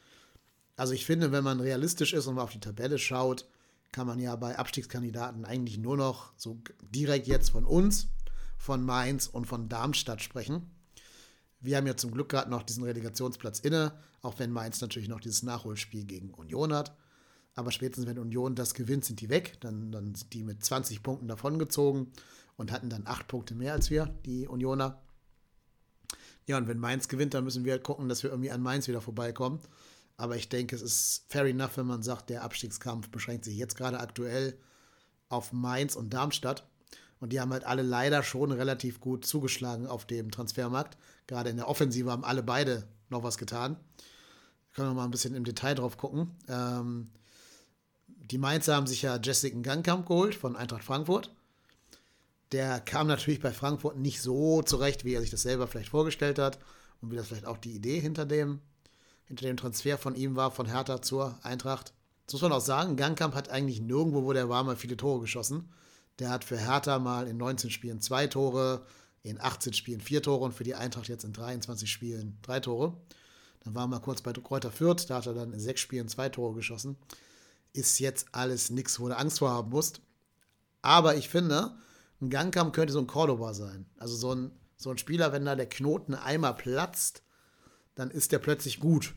Also 0.77 0.93
ich 0.93 1.07
finde, 1.07 1.33
wenn 1.33 1.45
man 1.45 1.61
realistisch 1.61 2.13
ist 2.13 2.27
und 2.27 2.37
mal 2.37 2.43
auf 2.43 2.53
die 2.53 2.61
Tabelle 2.61 2.99
schaut, 2.99 3.47
kann 3.93 4.07
man 4.07 4.19
ja 4.19 4.37
bei 4.37 4.59
Abstiegskandidaten 4.59 5.45
eigentlich 5.45 5.79
nur 5.79 5.97
noch 5.97 6.33
so 6.37 6.61
direkt 6.93 7.27
jetzt 7.27 7.51
von 7.51 7.65
uns 7.65 8.09
von 8.59 8.85
Mainz 8.85 9.29
und 9.29 9.47
von 9.47 9.69
Darmstadt 9.69 10.21
sprechen. 10.21 10.71
Wir 11.61 11.77
haben 11.77 11.87
ja 11.87 11.97
zum 11.97 12.11
Glück 12.11 12.29
gerade 12.29 12.51
noch 12.51 12.63
diesen 12.63 12.85
Relegationsplatz 12.85 13.61
inne, 13.61 13.93
auch 14.21 14.39
wenn 14.39 14.53
Mainz 14.53 14.81
natürlich 14.81 15.09
noch 15.09 15.21
dieses 15.21 15.43
Nachholspiel 15.43 16.05
gegen 16.05 16.35
Union 16.35 16.73
hat. 16.73 16.95
Aber 17.59 17.73
spätestens, 17.73 18.07
wenn 18.07 18.21
Union 18.21 18.55
das 18.55 18.73
gewinnt, 18.73 19.05
sind 19.05 19.21
die 19.21 19.31
weg. 19.31 19.57
Dann, 19.59 19.91
dann 19.91 20.15
sind 20.15 20.33
die 20.33 20.45
mit 20.45 20.65
20 20.65 21.03
Punkten 21.03 21.27
davongezogen 21.27 22.13
und 22.57 22.71
hatten 22.71 22.89
dann 22.89 23.05
8 23.05 23.27
Punkte 23.27 23.57
mehr 23.57 23.73
als 23.73 23.91
wir, 23.91 24.07
die 24.25 24.47
Unioner. 24.47 25.03
Ja, 26.47 26.57
und 26.57 26.69
wenn 26.69 26.79
Mainz 26.79 27.09
gewinnt, 27.09 27.35
dann 27.35 27.43
müssen 27.43 27.65
wir 27.65 27.73
halt 27.73 27.83
gucken, 27.83 28.09
dass 28.09 28.23
wir 28.23 28.31
irgendwie 28.31 28.53
an 28.53 28.63
Mainz 28.63 28.87
wieder 28.87 29.01
vorbeikommen. 29.01 29.59
Aber 30.17 30.37
ich 30.37 30.49
denke, 30.49 30.77
es 30.77 30.83
ist 30.83 31.25
fair 31.29 31.47
enough, 31.47 31.79
wenn 31.79 31.89
man 31.89 32.05
sagt, 32.05 32.31
der 32.31 32.45
Abstiegskampf 32.45 33.09
beschränkt 33.09 33.45
sich 33.45 33.57
jetzt 33.57 33.77
gerade 33.77 33.99
aktuell 33.99 34.57
auf 35.29 35.53
Mainz 35.53 35.97
und 35.97 36.15
Darmstadt. 36.15 36.65
Und 37.19 37.33
die 37.33 37.41
haben 37.41 37.53
halt 37.53 37.65
alle 37.65 37.83
leider 37.83 38.23
schon 38.23 38.53
relativ 38.53 39.01
gut 39.01 39.27
zugeschlagen 39.27 39.89
auf 39.89 40.07
dem 40.07 40.31
Transfermarkt. 40.31 40.97
Gerade 41.27 41.51
in 41.51 41.57
der 41.57 41.67
Offensive 41.67 42.09
haben 42.09 42.23
alle 42.23 42.45
beide 42.45 42.87
noch 43.09 43.25
was 43.25 43.37
getan. 43.37 43.77
Können 44.75 44.91
wir 44.91 44.95
mal 44.95 45.05
ein 45.07 45.11
bisschen 45.11 45.35
im 45.35 45.43
Detail 45.43 45.75
drauf 45.75 45.97
gucken. 45.97 46.37
Ähm, 46.47 47.11
die 48.31 48.39
Mainzer 48.39 48.77
haben 48.77 48.87
sich 48.87 49.03
ja 49.03 49.17
Jessica 49.17 49.59
Gangkamp 49.61 50.07
geholt 50.07 50.35
von 50.35 50.57
Eintracht 50.57 50.85
Frankfurt. 50.85 51.31
Der 52.53 52.81
kam 52.81 53.07
natürlich 53.07 53.41
bei 53.41 53.53
Frankfurt 53.53 53.99
nicht 53.99 54.23
so 54.23 54.63
zurecht, 54.63 55.05
wie 55.05 55.15
er 55.15 55.21
sich 55.21 55.31
das 55.31 55.43
selber 55.43 55.67
vielleicht 55.67 55.91
vorgestellt 55.91 56.39
hat 56.39 56.59
und 57.01 57.11
wie 57.11 57.17
das 57.17 57.29
vielleicht 57.29 57.47
auch 57.47 57.59
die 57.59 57.73
Idee 57.73 58.01
hinter 58.01 58.25
dem, 58.25 58.61
hinter 59.27 59.47
dem 59.47 59.57
Transfer 59.57 59.99
von 59.99 60.15
ihm 60.15 60.37
war, 60.37 60.51
von 60.51 60.67
Hertha 60.67 61.03
zur 61.03 61.39
Eintracht. 61.43 61.93
Das 62.27 62.35
muss 62.35 62.43
man 62.43 62.53
auch 62.53 62.61
sagen, 62.61 62.97
Gangkamp 62.97 63.35
hat 63.35 63.51
eigentlich 63.51 63.81
nirgendwo, 63.81 64.25
wo 64.25 64.33
der 64.33 64.49
war, 64.49 64.65
mal 64.65 64.77
viele 64.77 64.97
Tore 64.97 65.21
geschossen. 65.21 65.71
Der 66.19 66.31
hat 66.31 66.45
für 66.45 66.59
Hertha 66.59 66.99
mal 66.99 67.27
in 67.27 67.37
19 67.37 67.71
Spielen 67.71 68.01
zwei 68.01 68.27
Tore, 68.27 68.85
in 69.23 69.41
18 69.41 69.73
Spielen 69.73 70.01
vier 70.01 70.23
Tore 70.23 70.45
und 70.45 70.53
für 70.53 70.65
die 70.65 70.75
Eintracht 70.75 71.09
jetzt 71.09 71.25
in 71.25 71.33
23 71.33 71.91
Spielen 71.91 72.39
drei 72.43 72.61
Tore. 72.61 72.95
Dann 73.65 73.75
war 73.75 73.85
er 73.85 73.89
mal 73.89 74.01
kurz 74.01 74.23
bei 74.23 74.33
Kräuter 74.33 74.71
Fürth, 74.71 75.07
da 75.09 75.17
hat 75.17 75.27
er 75.27 75.35
dann 75.35 75.53
in 75.53 75.61
sechs 75.61 75.81
Spielen 75.81 76.09
zwei 76.09 76.29
Tore 76.29 76.55
geschossen. 76.55 76.97
Ist 77.73 77.99
jetzt 78.01 78.27
alles 78.33 78.71
nichts, 78.71 78.99
wo 78.99 79.09
du 79.09 79.17
Angst 79.17 79.39
vor 79.39 79.51
haben 79.51 79.71
musst. 79.71 80.01
Aber 80.83 81.17
ich 81.17 81.29
finde, 81.29 81.77
ein 82.21 82.31
Gangkampf 82.31 82.73
könnte 82.73 82.93
so 82.93 82.99
ein 82.99 83.07
Cordoba 83.07 83.55
sein. 83.55 83.87
Also 83.99 84.17
so 84.17 84.35
ein, 84.35 84.51
so 84.77 84.91
ein 84.91 84.99
Spieler, 84.99 85.33
wenn 85.33 85.45
da 85.45 85.55
der 85.55 85.69
Knoten 85.69 86.15
einmal 86.15 86.55
platzt, 86.55 87.23
dann 87.95 88.11
ist 88.11 88.33
der 88.33 88.39
plötzlich 88.39 88.81
gut. 88.81 89.15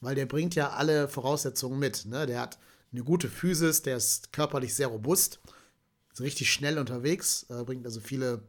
Weil 0.00 0.14
der 0.14 0.26
bringt 0.26 0.54
ja 0.54 0.70
alle 0.70 1.08
Voraussetzungen 1.08 1.78
mit. 1.78 2.06
Ne? 2.06 2.26
Der 2.26 2.40
hat 2.40 2.58
eine 2.92 3.04
gute 3.04 3.28
Physis, 3.28 3.82
der 3.82 3.96
ist 3.96 4.32
körperlich 4.32 4.74
sehr 4.74 4.88
robust 4.88 5.40
ist 6.14 6.20
richtig 6.20 6.52
schnell 6.52 6.78
unterwegs, 6.78 7.46
äh, 7.50 7.64
bringt 7.64 7.84
also 7.84 8.00
viele, 8.00 8.42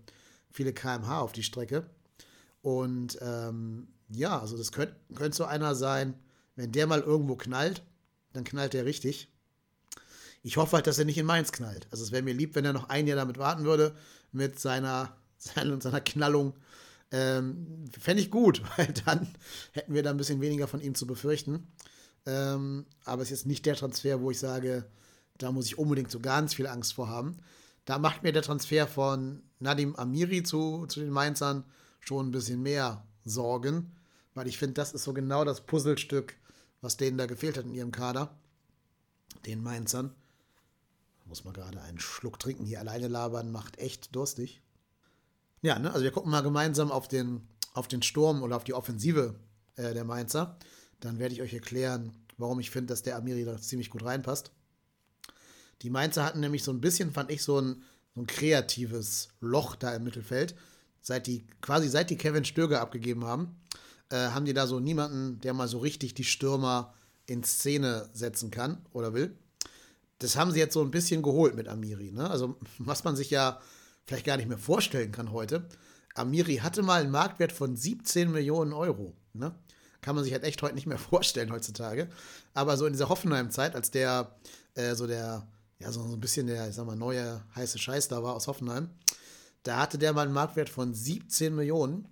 viele 0.52 0.72
kmh 0.72 1.20
auf 1.20 1.32
die 1.32 1.44
Strecke. 1.44 1.90
Und 2.62 3.18
ähm, 3.22 3.88
ja, 4.10 4.40
also 4.40 4.58
das 4.58 4.72
könnte 4.72 4.96
könnt 5.16 5.36
so 5.36 5.46
einer 5.46 5.76
sein, 5.76 6.14
wenn 6.56 6.72
der 6.72 6.88
mal 6.88 7.02
irgendwo 7.02 7.36
knallt, 7.36 7.84
dann 8.36 8.44
knallt 8.44 8.74
der 8.74 8.86
richtig. 8.86 9.30
Ich 10.44 10.58
hoffe 10.58 10.76
halt, 10.76 10.88
dass 10.88 11.00
er 11.00 11.06
nicht 11.06 11.18
in 11.18 11.26
Mainz 11.26 11.52
knallt. 11.52 11.88
Also 11.92 12.04
es 12.04 12.12
wäre 12.12 12.22
mir 12.22 12.34
lieb, 12.34 12.56
wenn 12.56 12.66
er 12.66 12.74
noch 12.74 12.90
ein 12.90 13.08
Jahr 13.08 13.18
damit 13.18 13.38
warten 13.38 13.64
würde, 13.64 13.96
mit 14.32 14.60
seiner, 14.60 15.16
seiner, 15.38 15.82
seiner 15.82 16.02
Knallung. 16.02 16.54
Ähm, 17.12 17.86
Fände 18.00 18.22
ich 18.22 18.32
gut, 18.32 18.62
weil 18.78 18.94
dann 19.06 19.28
hätten 19.72 19.94
wir 19.94 20.04
da 20.04 20.12
ein 20.12 20.18
bisschen 20.18 20.42
weniger 20.42 20.68
von 20.68 20.82
ihm 20.82 20.96
zu 20.96 21.08
befürchten. 21.08 21.68
Ähm, 22.26 22.86
aber 23.06 23.22
es 23.22 23.30
ist 23.30 23.40
jetzt 23.40 23.46
nicht 23.48 23.66
der 23.66 23.76
Transfer, 23.76 24.22
wo 24.22 24.32
ich 24.32 24.40
sage, 24.40 24.86
da 25.38 25.52
muss 25.52 25.68
ich 25.68 25.78
unbedingt 25.78 26.12
so 26.12 26.20
ganz 26.20 26.54
viel 26.54 26.68
Angst 26.68 26.94
vor 26.94 27.10
haben. 27.10 27.38
Da 27.86 28.00
macht 28.00 28.24
mir 28.24 28.32
der 28.32 28.42
Transfer 28.42 28.88
von 28.88 29.44
Nadim 29.60 29.96
Amiri 29.96 30.44
zu, 30.44 30.88
zu 30.88 31.00
den 31.00 31.12
Mainzern 31.12 31.64
schon 32.00 32.28
ein 32.28 32.32
bisschen 32.32 32.62
mehr 32.62 33.06
Sorgen, 33.26 33.92
weil 34.34 34.48
ich 34.48 34.58
finde, 34.58 34.74
das 34.74 34.94
ist 34.94 35.04
so 35.04 35.14
genau 35.14 35.44
das 35.44 35.62
Puzzlestück, 35.62 36.36
was 36.82 36.98
denen 36.98 37.18
da 37.18 37.26
gefehlt 37.26 37.58
hat 37.58 37.66
in 37.66 37.74
ihrem 37.74 37.92
Kader. 37.92 38.38
Den 39.46 39.62
Mainzern. 39.62 40.14
Muss 41.26 41.44
man 41.44 41.54
gerade 41.54 41.82
einen 41.82 42.00
Schluck 42.00 42.40
trinken. 42.40 42.66
Hier 42.66 42.80
alleine 42.80 43.08
labern 43.08 43.52
macht 43.52 43.80
echt 43.80 44.16
durstig. 44.16 44.62
Ja, 45.62 45.80
ne? 45.80 45.92
also 45.92 46.04
wir 46.04 46.12
gucken 46.12 46.32
mal 46.32 46.42
gemeinsam 46.42 46.92
auf 46.92 47.08
den, 47.08 47.48
auf 47.74 47.88
den 47.88 48.04
Sturm 48.04 48.44
oder 48.44 48.56
auf 48.56 48.64
die 48.64 48.74
Offensive 48.74 49.36
äh, 49.76 49.94
der 49.94 50.04
Mainzer. 50.04 50.58
Dann 51.00 51.18
werde 51.18 51.34
ich 51.34 51.42
euch 51.42 51.54
erklären, 51.54 52.12
warum 52.38 52.60
ich 52.60 52.70
finde, 52.70 52.88
dass 52.94 53.02
der 53.02 53.16
Amiri 53.16 53.46
da 53.46 53.60
ziemlich 53.60 53.90
gut 53.90 54.04
reinpasst. 54.04 54.52
Die 55.82 55.90
Mainzer 55.90 56.24
hatten 56.24 56.40
nämlich 56.40 56.64
so 56.64 56.72
ein 56.72 56.82
bisschen, 56.82 57.12
fand 57.12 57.32
ich, 57.32 57.44
so 57.44 57.60
ein, 57.60 57.84
so 58.14 58.22
ein 58.22 58.28
kreatives 58.28 59.30
Loch 59.40 59.76
da 59.76 59.96
im 59.96 60.04
Mittelfeld. 60.04 60.56
seit 61.02 61.28
die, 61.28 61.46
quasi 61.62 61.88
seit 61.90 62.10
die 62.10 62.18
Kevin 62.18 62.46
Stöger 62.46 62.82
abgegeben 62.82 63.26
haben, 63.26 63.56
äh, 64.10 64.30
haben 64.30 64.46
die 64.46 64.54
da 64.54 64.68
so 64.68 64.80
niemanden, 64.80 65.40
der 65.42 65.54
mal 65.54 65.68
so 65.68 65.80
richtig 65.80 66.14
die 66.14 66.24
Stürmer 66.24 66.94
in 67.26 67.44
Szene 67.44 68.10
setzen 68.14 68.52
kann 68.52 68.86
oder 68.94 69.14
will. 69.14 69.36
Das 70.20 70.38
haben 70.38 70.52
sie 70.52 70.60
jetzt 70.60 70.74
so 70.74 70.82
ein 70.82 70.92
bisschen 70.92 71.22
geholt 71.22 71.56
mit 71.56 71.68
Amiri. 71.68 72.12
Ne? 72.12 72.30
Also, 72.30 72.56
was 72.78 73.04
man 73.04 73.16
sich 73.16 73.30
ja 73.30 73.60
vielleicht 74.06 74.26
gar 74.26 74.38
nicht 74.38 74.50
mehr 74.50 74.58
vorstellen 74.58 75.12
kann 75.12 75.32
heute. 75.32 75.68
Amiri 76.14 76.58
hatte 76.58 76.84
mal 76.84 77.02
einen 77.02 77.12
Marktwert 77.12 77.52
von 77.52 77.76
17 77.76 78.32
Millionen 78.32 78.74
Euro. 78.74 79.14
Ne? 79.34 79.54
Kann 80.02 80.16
man 80.16 80.24
sich 80.24 80.34
halt 80.34 80.44
echt 80.44 80.62
heute 80.62 80.76
nicht 80.76 80.88
mehr 80.88 80.98
vorstellen 81.00 81.52
heutzutage. 81.52 82.10
Aber 82.54 82.78
so 82.78 82.86
in 82.86 82.94
dieser 82.94 83.10
Hoffenheim-Zeit, 83.10 83.76
als 83.76 83.92
der 83.92 84.36
äh, 84.76 84.96
so 84.96 85.08
der, 85.08 85.48
ja, 85.80 85.92
so, 85.92 86.08
so 86.08 86.14
ein 86.14 86.20
bisschen 86.20 86.48
der, 86.48 86.70
ich 86.70 86.76
sag 86.76 86.86
mal, 86.86 86.96
neue 86.96 87.44
heiße 87.56 87.80
Scheiß 87.80 88.08
da 88.08 88.22
war 88.22 88.36
aus 88.36 88.48
Hoffenheim, 88.48 88.90
da 89.64 89.80
hatte 89.80 89.98
der 89.98 90.14
mal 90.14 90.22
einen 90.22 90.34
Marktwert 90.34 90.70
von 90.70 90.94
17 90.94 91.54
Millionen. 91.56 92.08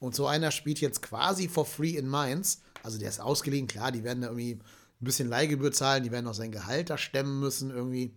Und 0.00 0.16
so 0.16 0.26
einer 0.26 0.50
spielt 0.50 0.80
jetzt 0.80 1.02
quasi 1.02 1.48
for 1.48 1.66
free 1.66 1.90
in 1.90 2.08
Mainz. 2.08 2.62
Also 2.82 2.98
der 2.98 3.10
ist 3.10 3.20
ausgeliehen, 3.20 3.68
klar, 3.68 3.92
die 3.92 4.02
werden 4.02 4.22
da 4.22 4.28
irgendwie 4.28 4.54
ein 4.54 5.04
bisschen 5.04 5.28
Leihgebühr 5.28 5.70
zahlen, 5.70 6.02
die 6.02 6.10
werden 6.10 6.26
auch 6.26 6.34
sein 6.34 6.50
Gehalt 6.50 6.90
da 6.90 6.98
stemmen 6.98 7.38
müssen 7.38 7.70
irgendwie. 7.70 8.14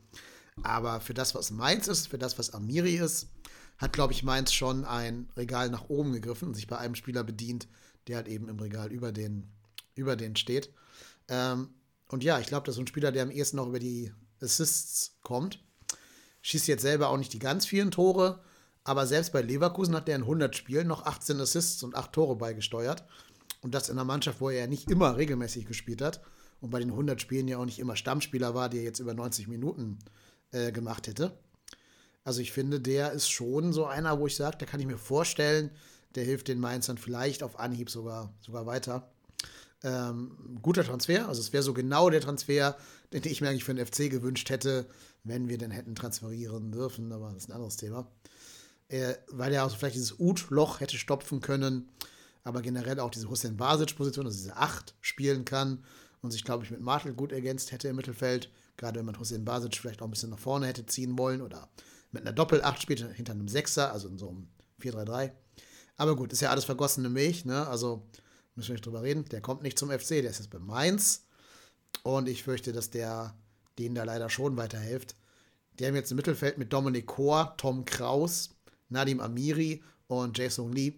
Aber 0.63 1.01
für 1.01 1.13
das, 1.13 1.35
was 1.35 1.51
Mainz 1.51 1.87
ist, 1.87 2.07
für 2.07 2.17
das, 2.17 2.39
was 2.39 2.53
Amiri 2.53 2.95
ist, 2.95 3.27
hat, 3.77 3.93
glaube 3.93 4.13
ich, 4.13 4.23
Mainz 4.23 4.53
schon 4.53 4.85
ein 4.85 5.29
Regal 5.35 5.69
nach 5.69 5.89
oben 5.89 6.13
gegriffen 6.13 6.49
und 6.49 6.53
sich 6.53 6.67
bei 6.67 6.77
einem 6.77 6.95
Spieler 6.95 7.23
bedient, 7.23 7.67
der 8.07 8.17
halt 8.17 8.27
eben 8.27 8.47
im 8.47 8.59
Regal 8.59 8.91
über 8.91 9.11
den, 9.11 9.51
über 9.95 10.15
den 10.15 10.35
steht. 10.35 10.73
Ähm, 11.27 11.69
und 12.07 12.23
ja, 12.23 12.39
ich 12.39 12.47
glaube, 12.47 12.65
das 12.65 12.75
ist 12.75 12.79
ein 12.79 12.87
Spieler, 12.87 13.11
der 13.11 13.23
am 13.23 13.31
ehesten 13.31 13.57
noch 13.57 13.67
über 13.67 13.79
die 13.79 14.13
Assists 14.41 15.17
kommt. 15.21 15.63
Schießt 16.41 16.67
jetzt 16.67 16.81
selber 16.81 17.09
auch 17.09 17.17
nicht 17.17 17.33
die 17.33 17.39
ganz 17.39 17.65
vielen 17.65 17.91
Tore, 17.91 18.41
aber 18.83 19.07
selbst 19.07 19.31
bei 19.31 19.41
Leverkusen 19.41 19.95
hat 19.95 20.07
der 20.07 20.15
in 20.15 20.23
100 20.23 20.55
Spielen 20.55 20.87
noch 20.87 21.05
18 21.05 21.39
Assists 21.39 21.83
und 21.83 21.95
8 21.95 22.11
Tore 22.11 22.35
beigesteuert. 22.35 23.03
Und 23.61 23.73
das 23.73 23.89
in 23.89 23.97
einer 23.97 24.05
Mannschaft, 24.05 24.41
wo 24.41 24.49
er 24.49 24.59
ja 24.59 24.67
nicht 24.67 24.91
immer 24.91 25.15
regelmäßig 25.15 25.65
gespielt 25.65 26.01
hat 26.01 26.21
und 26.59 26.69
bei 26.69 26.79
den 26.79 26.89
100 26.89 27.21
Spielen 27.21 27.47
ja 27.47 27.57
auch 27.57 27.65
nicht 27.65 27.79
immer 27.79 27.95
Stammspieler 27.95 28.53
war, 28.53 28.69
der 28.69 28.83
jetzt 28.83 28.99
über 28.99 29.13
90 29.13 29.47
Minuten 29.47 29.99
äh, 30.51 30.71
gemacht 30.71 31.07
hätte. 31.07 31.37
Also 32.25 32.41
ich 32.41 32.51
finde, 32.51 32.79
der 32.79 33.11
ist 33.11 33.29
schon 33.29 33.73
so 33.73 33.85
einer, 33.85 34.19
wo 34.19 34.27
ich 34.27 34.35
sage, 34.35 34.57
da 34.59 34.65
kann 34.65 34.79
ich 34.79 34.85
mir 34.85 34.97
vorstellen, 34.97 35.71
der 36.15 36.23
hilft 36.23 36.47
den 36.47 36.59
Mainzern 36.59 36.97
vielleicht 36.97 37.43
auf 37.43 37.59
Anhieb 37.59 37.89
sogar, 37.89 38.33
sogar 38.39 38.65
weiter. 38.65 39.11
Ähm, 39.83 40.57
guter 40.61 40.85
Transfer, 40.85 41.27
also 41.27 41.41
es 41.41 41.51
wäre 41.51 41.63
so 41.63 41.73
genau 41.73 42.09
der 42.09 42.21
Transfer, 42.21 42.77
den 43.11 43.23
ich 43.25 43.41
mir 43.41 43.49
eigentlich 43.49 43.65
für 43.65 43.73
den 43.73 43.85
FC 43.85 44.09
gewünscht 44.09 44.49
hätte, 44.49 44.85
wenn 45.25 45.49
wir 45.49 45.57
den 45.57 45.71
hätten 45.71 45.95
transferieren 45.95 46.71
dürfen, 46.71 47.11
aber 47.11 47.31
das 47.33 47.43
ist 47.43 47.49
ein 47.49 47.53
anderes 47.53 47.75
Thema. 47.75 48.07
Äh, 48.89 49.15
weil 49.29 49.53
er 49.53 49.65
auch 49.65 49.75
vielleicht 49.75 49.95
dieses 49.95 50.19
Ut-Loch 50.19 50.79
hätte 50.79 50.97
stopfen 50.97 51.41
können, 51.41 51.89
aber 52.43 52.61
generell 52.61 52.99
auch 52.99 53.09
diese 53.09 53.29
Hussein 53.29 53.57
Basic-Position, 53.57 54.25
also 54.25 54.37
diese 54.37 54.57
Acht 54.57 54.95
spielen 55.01 55.45
kann 55.45 55.83
und 56.21 56.31
sich, 56.31 56.43
glaube 56.43 56.63
ich, 56.63 56.71
mit 56.71 56.81
Martel 56.81 57.13
gut 57.13 57.31
ergänzt 57.31 57.71
hätte 57.71 57.87
im 57.87 57.95
Mittelfeld. 57.95 58.51
Gerade 58.77 58.99
wenn 58.99 59.05
man 59.05 59.19
Hussein 59.19 59.45
Basic 59.45 59.75
vielleicht 59.75 60.01
auch 60.01 60.07
ein 60.07 60.11
bisschen 60.11 60.29
nach 60.29 60.39
vorne 60.39 60.67
hätte 60.67 60.85
ziehen 60.85 61.17
wollen 61.17 61.41
oder 61.41 61.69
mit 62.11 62.21
einer 62.21 62.33
Doppel-8 62.33 62.81
spielt 62.81 63.15
hinter 63.15 63.33
einem 63.33 63.47
Sechser, 63.47 63.91
also 63.91 64.07
in 64.07 64.17
so 64.17 64.29
einem 64.29 64.47
4-3-3. 64.81 65.31
Aber 65.97 66.15
gut, 66.15 66.33
ist 66.33 66.41
ja 66.41 66.49
alles 66.49 66.65
vergossene 66.65 67.09
Milch, 67.09 67.45
ne? 67.45 67.67
Also 67.67 68.07
müssen 68.55 68.69
wir 68.69 68.73
nicht 68.73 68.85
drüber 68.85 69.03
reden. 69.03 69.25
Der 69.25 69.41
kommt 69.41 69.63
nicht 69.63 69.77
zum 69.77 69.89
FC, 69.89 70.09
der 70.09 70.29
ist 70.29 70.39
jetzt 70.39 70.49
bei 70.49 70.59
Mainz. 70.59 71.25
Und 72.03 72.27
ich 72.27 72.43
fürchte, 72.43 72.73
dass 72.73 72.89
der 72.89 73.35
denen 73.79 73.95
da 73.95 74.03
leider 74.03 74.29
schon 74.29 74.57
weiterhilft. 74.57 75.15
Die 75.79 75.85
haben 75.85 75.95
jetzt 75.95 76.11
im 76.11 76.17
Mittelfeld 76.17 76.57
mit 76.57 76.71
Dominik 76.71 77.07
Kor, 77.07 77.55
Tom 77.57 77.85
Kraus, 77.85 78.52
Nadim 78.93 79.19
Amiri 79.19 79.83
und 80.07 80.37
Jason 80.37 80.71
Lee. 80.71 80.93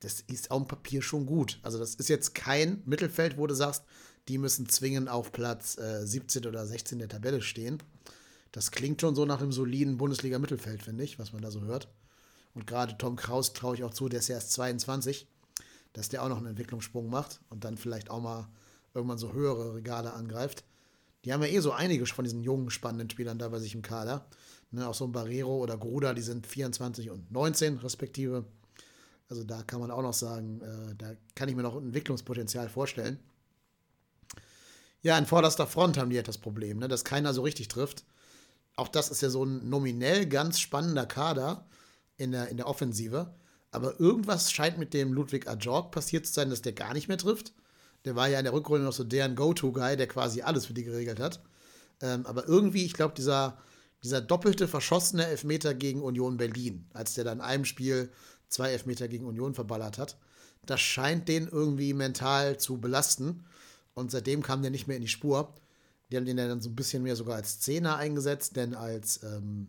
Das 0.00 0.20
ist 0.22 0.50
auf 0.50 0.62
dem 0.62 0.68
Papier 0.68 1.02
schon 1.02 1.26
gut. 1.26 1.58
Also, 1.62 1.78
das 1.78 1.94
ist 1.94 2.08
jetzt 2.08 2.34
kein 2.34 2.82
Mittelfeld, 2.86 3.36
wo 3.36 3.46
du 3.46 3.54
sagst, 3.54 3.84
die 4.28 4.38
müssen 4.38 4.68
zwingend 4.68 5.08
auf 5.08 5.32
Platz 5.32 5.76
äh, 5.78 6.06
17 6.06 6.46
oder 6.46 6.66
16 6.66 6.98
der 6.98 7.08
Tabelle 7.08 7.42
stehen. 7.42 7.82
Das 8.52 8.70
klingt 8.70 9.00
schon 9.00 9.14
so 9.14 9.26
nach 9.26 9.40
einem 9.40 9.52
soliden 9.52 9.98
Bundesliga-Mittelfeld, 9.98 10.82
finde 10.82 11.04
ich, 11.04 11.18
was 11.18 11.32
man 11.32 11.42
da 11.42 11.50
so 11.50 11.62
hört. 11.62 11.88
Und 12.54 12.66
gerade 12.66 12.96
Tom 12.96 13.16
Kraus 13.16 13.52
traue 13.52 13.74
ich 13.74 13.84
auch 13.84 13.92
zu, 13.92 14.08
der 14.08 14.20
ist 14.20 14.28
ja 14.28 14.36
erst 14.36 14.52
22, 14.52 15.26
dass 15.92 16.08
der 16.08 16.22
auch 16.22 16.28
noch 16.28 16.38
einen 16.38 16.46
Entwicklungssprung 16.46 17.10
macht 17.10 17.40
und 17.50 17.64
dann 17.64 17.76
vielleicht 17.76 18.10
auch 18.10 18.20
mal 18.20 18.48
irgendwann 18.94 19.18
so 19.18 19.32
höhere 19.32 19.74
Regale 19.74 20.12
angreift. 20.12 20.64
Die 21.24 21.32
haben 21.32 21.42
ja 21.42 21.48
eh 21.48 21.60
so 21.60 21.72
einige 21.72 22.06
von 22.06 22.24
diesen 22.24 22.42
jungen, 22.42 22.70
spannenden 22.70 23.10
Spielern 23.10 23.38
da 23.38 23.48
bei 23.48 23.58
sich 23.58 23.74
im 23.74 23.82
Kader. 23.82 24.26
Ne, 24.70 24.88
auch 24.88 24.94
so 24.94 25.04
ein 25.04 25.12
Barrero 25.12 25.56
oder 25.58 25.76
Gruda, 25.76 26.14
die 26.14 26.22
sind 26.22 26.46
24 26.46 27.10
und 27.10 27.30
19 27.30 27.78
respektive. 27.78 28.44
Also 29.28 29.44
da 29.44 29.62
kann 29.62 29.80
man 29.80 29.90
auch 29.90 30.02
noch 30.02 30.14
sagen, 30.14 30.60
äh, 30.60 30.94
da 30.96 31.12
kann 31.34 31.48
ich 31.48 31.56
mir 31.56 31.62
noch 31.62 31.76
Entwicklungspotenzial 31.76 32.68
vorstellen. 32.68 33.18
Ja, 35.02 35.18
in 35.18 35.26
vorderster 35.26 35.66
Front 35.66 35.98
haben 35.98 36.10
die 36.10 36.16
halt 36.16 36.28
das 36.28 36.38
Problem, 36.38 36.78
ne, 36.78 36.88
dass 36.88 37.04
keiner 37.04 37.34
so 37.34 37.42
richtig 37.42 37.68
trifft. 37.68 38.04
Auch 38.76 38.88
das 38.88 39.10
ist 39.10 39.22
ja 39.22 39.30
so 39.30 39.44
ein 39.44 39.68
nominell 39.68 40.26
ganz 40.26 40.58
spannender 40.58 41.06
Kader 41.06 41.66
in 42.16 42.32
der, 42.32 42.48
in 42.48 42.56
der 42.56 42.66
Offensive. 42.66 43.34
Aber 43.70 43.98
irgendwas 44.00 44.52
scheint 44.52 44.78
mit 44.78 44.94
dem 44.94 45.12
Ludwig 45.12 45.48
Ajorg 45.48 45.90
passiert 45.90 46.26
zu 46.26 46.32
sein, 46.32 46.50
dass 46.50 46.62
der 46.62 46.72
gar 46.72 46.94
nicht 46.94 47.08
mehr 47.08 47.18
trifft. 47.18 47.52
Der 48.04 48.16
war 48.16 48.28
ja 48.28 48.38
in 48.38 48.44
der 48.44 48.52
Rückrunde 48.52 48.84
noch 48.84 48.92
so 48.92 49.04
deren 49.04 49.34
Go-To-Guy, 49.34 49.96
der 49.96 50.06
quasi 50.06 50.42
alles 50.42 50.66
für 50.66 50.74
die 50.74 50.84
geregelt 50.84 51.20
hat. 51.20 51.40
Ähm, 52.00 52.26
aber 52.26 52.46
irgendwie, 52.46 52.84
ich 52.84 52.92
glaube, 52.92 53.14
dieser, 53.14 53.58
dieser 54.04 54.20
doppelte 54.20 54.68
verschossene 54.68 55.26
Elfmeter 55.26 55.74
gegen 55.74 56.02
Union 56.02 56.36
Berlin, 56.36 56.86
als 56.92 57.14
der 57.14 57.24
dann 57.24 57.38
in 57.38 57.44
einem 57.44 57.64
Spiel 57.64 58.12
zwei 58.48 58.70
Elfmeter 58.70 59.08
gegen 59.08 59.24
Union 59.24 59.54
verballert 59.54 59.98
hat, 59.98 60.18
das 60.66 60.80
scheint 60.80 61.28
den 61.28 61.48
irgendwie 61.48 61.94
mental 61.94 62.58
zu 62.58 62.78
belasten. 62.78 63.44
Und 63.94 64.10
seitdem 64.10 64.42
kam 64.42 64.62
der 64.62 64.70
nicht 64.70 64.86
mehr 64.86 64.96
in 64.96 65.02
die 65.02 65.08
Spur. 65.08 65.54
Die 66.10 66.16
haben 66.16 66.26
den 66.26 66.36
dann 66.36 66.60
so 66.60 66.68
ein 66.68 66.76
bisschen 66.76 67.02
mehr 67.02 67.16
sogar 67.16 67.36
als 67.36 67.60
Zehner 67.60 67.96
eingesetzt, 67.96 68.56
denn 68.56 68.74
als, 68.74 69.22
ähm, 69.22 69.68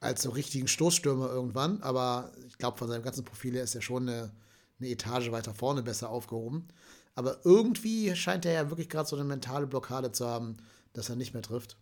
als 0.00 0.22
so 0.22 0.30
richtigen 0.30 0.68
Stoßstürmer 0.68 1.28
irgendwann. 1.28 1.82
Aber 1.82 2.32
ich 2.46 2.58
glaube, 2.58 2.78
von 2.78 2.88
seinem 2.88 3.02
ganzen 3.02 3.24
Profil 3.24 3.54
her 3.54 3.64
ist 3.64 3.74
er 3.74 3.82
schon 3.82 4.08
eine, 4.08 4.32
eine 4.78 4.88
Etage 4.88 5.30
weiter 5.30 5.54
vorne 5.54 5.82
besser 5.82 6.10
aufgehoben. 6.10 6.68
Aber 7.14 7.44
irgendwie 7.44 8.14
scheint 8.16 8.44
er 8.46 8.52
ja 8.52 8.70
wirklich 8.70 8.88
gerade 8.88 9.08
so 9.08 9.16
eine 9.16 9.24
mentale 9.24 9.66
Blockade 9.66 10.12
zu 10.12 10.26
haben, 10.26 10.56
dass 10.92 11.08
er 11.08 11.16
nicht 11.16 11.34
mehr 11.34 11.42
trifft. 11.42 11.76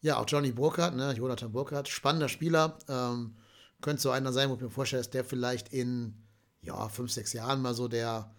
Ja, 0.00 0.18
auch 0.18 0.26
Johnny 0.28 0.52
Burkhardt, 0.52 0.94
ne, 0.94 1.12
Jonathan 1.12 1.52
Burkhardt, 1.52 1.88
spannender 1.88 2.28
Spieler. 2.28 2.78
Ähm, 2.88 3.36
könnte 3.80 4.02
so 4.02 4.10
einer 4.10 4.32
sein, 4.32 4.50
wo 4.50 4.54
ich 4.54 4.60
mir 4.60 4.70
vorstelle, 4.70 5.00
dass 5.02 5.10
der 5.10 5.24
vielleicht 5.24 5.72
in 5.72 6.14
ja, 6.62 6.88
fünf, 6.88 7.12
sechs 7.12 7.32
Jahren 7.32 7.62
mal 7.62 7.74
so 7.74 7.88
der 7.88 8.34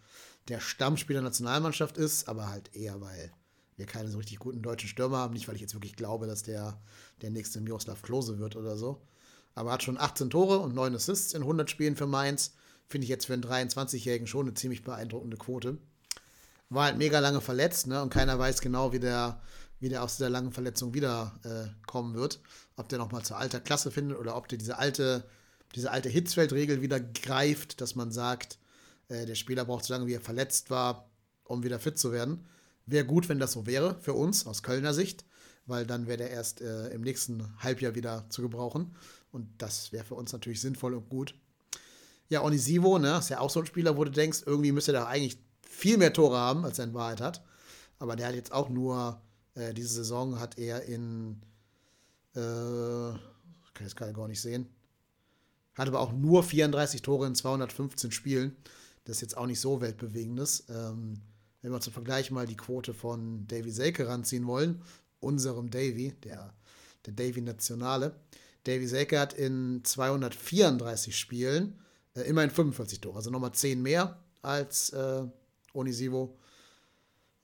der 0.50 0.60
Stammspieler 0.60 1.20
der 1.20 1.30
Nationalmannschaft 1.30 1.98
ist, 1.98 2.28
aber 2.28 2.50
halt 2.50 2.76
eher, 2.76 3.00
weil 3.02 3.32
wir 3.78 3.86
keine 3.86 4.10
so 4.10 4.18
richtig 4.18 4.40
guten 4.40 4.62
deutschen 4.62 4.90
Stürmer 4.90 5.18
haben. 5.18 5.34
Nicht, 5.34 5.48
weil 5.48 5.56
ich 5.56 5.62
jetzt 5.62 5.74
wirklich 5.74 5.96
glaube, 5.96 6.28
dass 6.28 6.44
der 6.44 6.82
der 7.22 7.30
nächste 7.30 7.62
Miroslav 7.62 8.02
Klose 8.02 8.40
wird 8.40 8.56
oder 8.56 8.76
so. 8.76 9.02
Aber 9.56 9.72
hat 9.72 9.84
schon 9.84 9.98
18 9.98 10.30
Tore 10.30 10.60
und 10.60 10.74
9 10.74 10.96
Assists 10.96 11.34
in 11.34 11.42
100 11.42 11.70
Spielen 11.70 11.96
für 11.96 12.08
Mainz. 12.08 12.54
Finde 12.88 13.04
ich 13.04 13.10
jetzt 13.10 13.26
für 13.26 13.34
einen 13.34 13.44
23-Jährigen 13.44 14.28
schon 14.28 14.48
eine 14.48 14.54
ziemlich 14.56 14.84
beeindruckende 14.84 15.38
Quote. 15.38 15.78
War 16.70 16.86
halt 16.86 16.98
mega 16.98 17.20
lange 17.20 17.42
verletzt, 17.42 17.88
ne? 17.88 18.02
Und 18.02 18.12
keiner 18.12 18.38
weiß 18.38 18.62
genau, 18.62 18.92
wie 18.92 19.00
der, 19.00 19.42
wie 19.80 19.90
der 19.90 20.04
aus 20.04 20.18
dieser 20.18 20.30
langen 20.30 20.52
Verletzung 20.52 20.94
wiederkommen 20.94 22.16
äh, 22.16 22.18
wird. 22.18 22.40
Ob 22.76 22.90
der 22.90 23.00
nochmal 23.00 23.24
zur 23.24 23.38
alter 23.38 23.60
Klasse 23.60 23.92
findet 23.92 24.18
oder 24.18 24.36
ob 24.36 24.48
der 24.48 24.58
diese 24.58 24.78
alte, 24.78 25.24
diese 25.76 25.92
alte 25.92 26.10
Hitzfeldregel 26.10 26.82
wieder 26.82 27.00
greift, 27.00 27.82
dass 27.82 27.96
man 27.96 28.12
sagt, 28.12 28.58
äh, 29.08 29.26
der 29.26 29.36
Spieler 29.36 29.66
braucht 29.66 29.86
so 29.86 29.94
lange, 29.94 30.08
wie 30.08 30.14
er 30.14 30.22
verletzt 30.22 30.70
war, 30.70 31.10
um 31.44 31.64
wieder 31.64 31.80
fit 31.80 31.98
zu 31.98 32.12
werden. 32.12 32.48
Wäre 32.86 33.06
gut, 33.06 33.30
wenn 33.30 33.40
das 33.40 33.54
so 33.54 33.66
wäre 33.66 33.96
für 34.02 34.14
uns 34.14 34.46
aus 34.48 34.64
Kölner 34.64 34.94
Sicht, 34.94 35.26
weil 35.66 35.86
dann 35.86 36.08
wäre 36.08 36.18
der 36.18 36.32
erst 36.32 36.62
äh, 36.62 36.90
im 36.90 37.02
nächsten 37.02 37.54
Halbjahr 37.60 37.96
wieder 37.96 38.26
zu 38.30 38.42
gebrauchen. 38.42 38.96
Und 39.32 39.48
das 39.60 39.92
wäre 39.92 40.06
für 40.06 40.16
uns 40.16 40.34
natürlich 40.34 40.62
sinnvoll 40.62 40.96
und 40.96 41.10
gut. 41.10 41.36
Ja, 42.30 42.44
Onisivo, 42.44 43.00
ne, 43.00 43.18
ist 43.18 43.30
ja 43.30 43.40
auch 43.40 43.50
so 43.50 43.60
ein 43.60 43.66
Spieler, 43.66 43.98
wo 43.98 44.04
du 44.04 44.12
denkst, 44.12 44.44
irgendwie 44.46 44.72
müsste 44.72 44.94
er 44.94 45.08
eigentlich 45.08 45.40
viel 45.68 45.98
mehr 45.98 46.14
Tore 46.14 46.38
haben, 46.38 46.66
als 46.66 46.80
er 46.80 46.86
in 46.86 46.94
Wahrheit 46.94 47.22
hat. 47.22 47.44
Aber 48.00 48.16
der 48.16 48.28
hat 48.28 48.36
jetzt 48.36 48.52
auch 48.52 48.70
nur, 48.70 49.22
äh, 49.60 49.74
diese 49.74 49.90
Saison 49.90 50.40
hat 50.40 50.58
er 50.58 50.84
in, 50.84 51.42
äh, 52.36 52.40
kann 53.74 53.88
ich 53.88 53.96
gerade 53.96 54.14
gar 54.14 54.28
nicht 54.28 54.42
sehen, 54.42 54.68
hat 55.76 55.88
aber 55.88 56.00
auch 56.00 56.12
nur 56.12 56.44
34 56.44 57.02
Tore 57.02 57.28
in 57.28 57.36
215 57.36 58.12
Spielen. 58.12 58.56
Das 59.06 59.18
ist 59.18 59.22
jetzt 59.22 59.38
auch 59.38 59.46
nicht 59.46 59.60
so 59.60 59.82
weltbewegendes. 59.82 60.66
Ähm, 60.70 61.22
wenn 61.62 61.72
wir 61.72 61.82
zum 61.82 61.94
Vergleich 61.94 62.32
mal 62.32 62.48
die 62.48 62.58
Quote 62.58 62.94
von 62.94 63.48
Davy 63.48 63.72
Selke 63.72 64.08
ranziehen 64.08 64.48
wollen, 64.48 64.82
unserem 65.20 65.70
Davy, 65.70 66.14
der, 66.24 66.54
der 67.06 67.14
Davy 67.14 67.42
Nationale. 67.42 68.16
Davy 68.64 68.88
Selke 68.88 69.20
hat 69.20 69.34
in 69.34 69.82
234 69.84 71.18
Spielen 71.18 71.80
äh, 72.16 72.22
immerhin 72.22 72.50
45 72.50 73.02
Tore, 73.02 73.18
also 73.18 73.30
nochmal 73.30 73.54
10 73.54 73.82
mehr 73.82 74.20
als 74.42 74.92
äh, 74.92 75.24
Onisivo. 75.74 76.38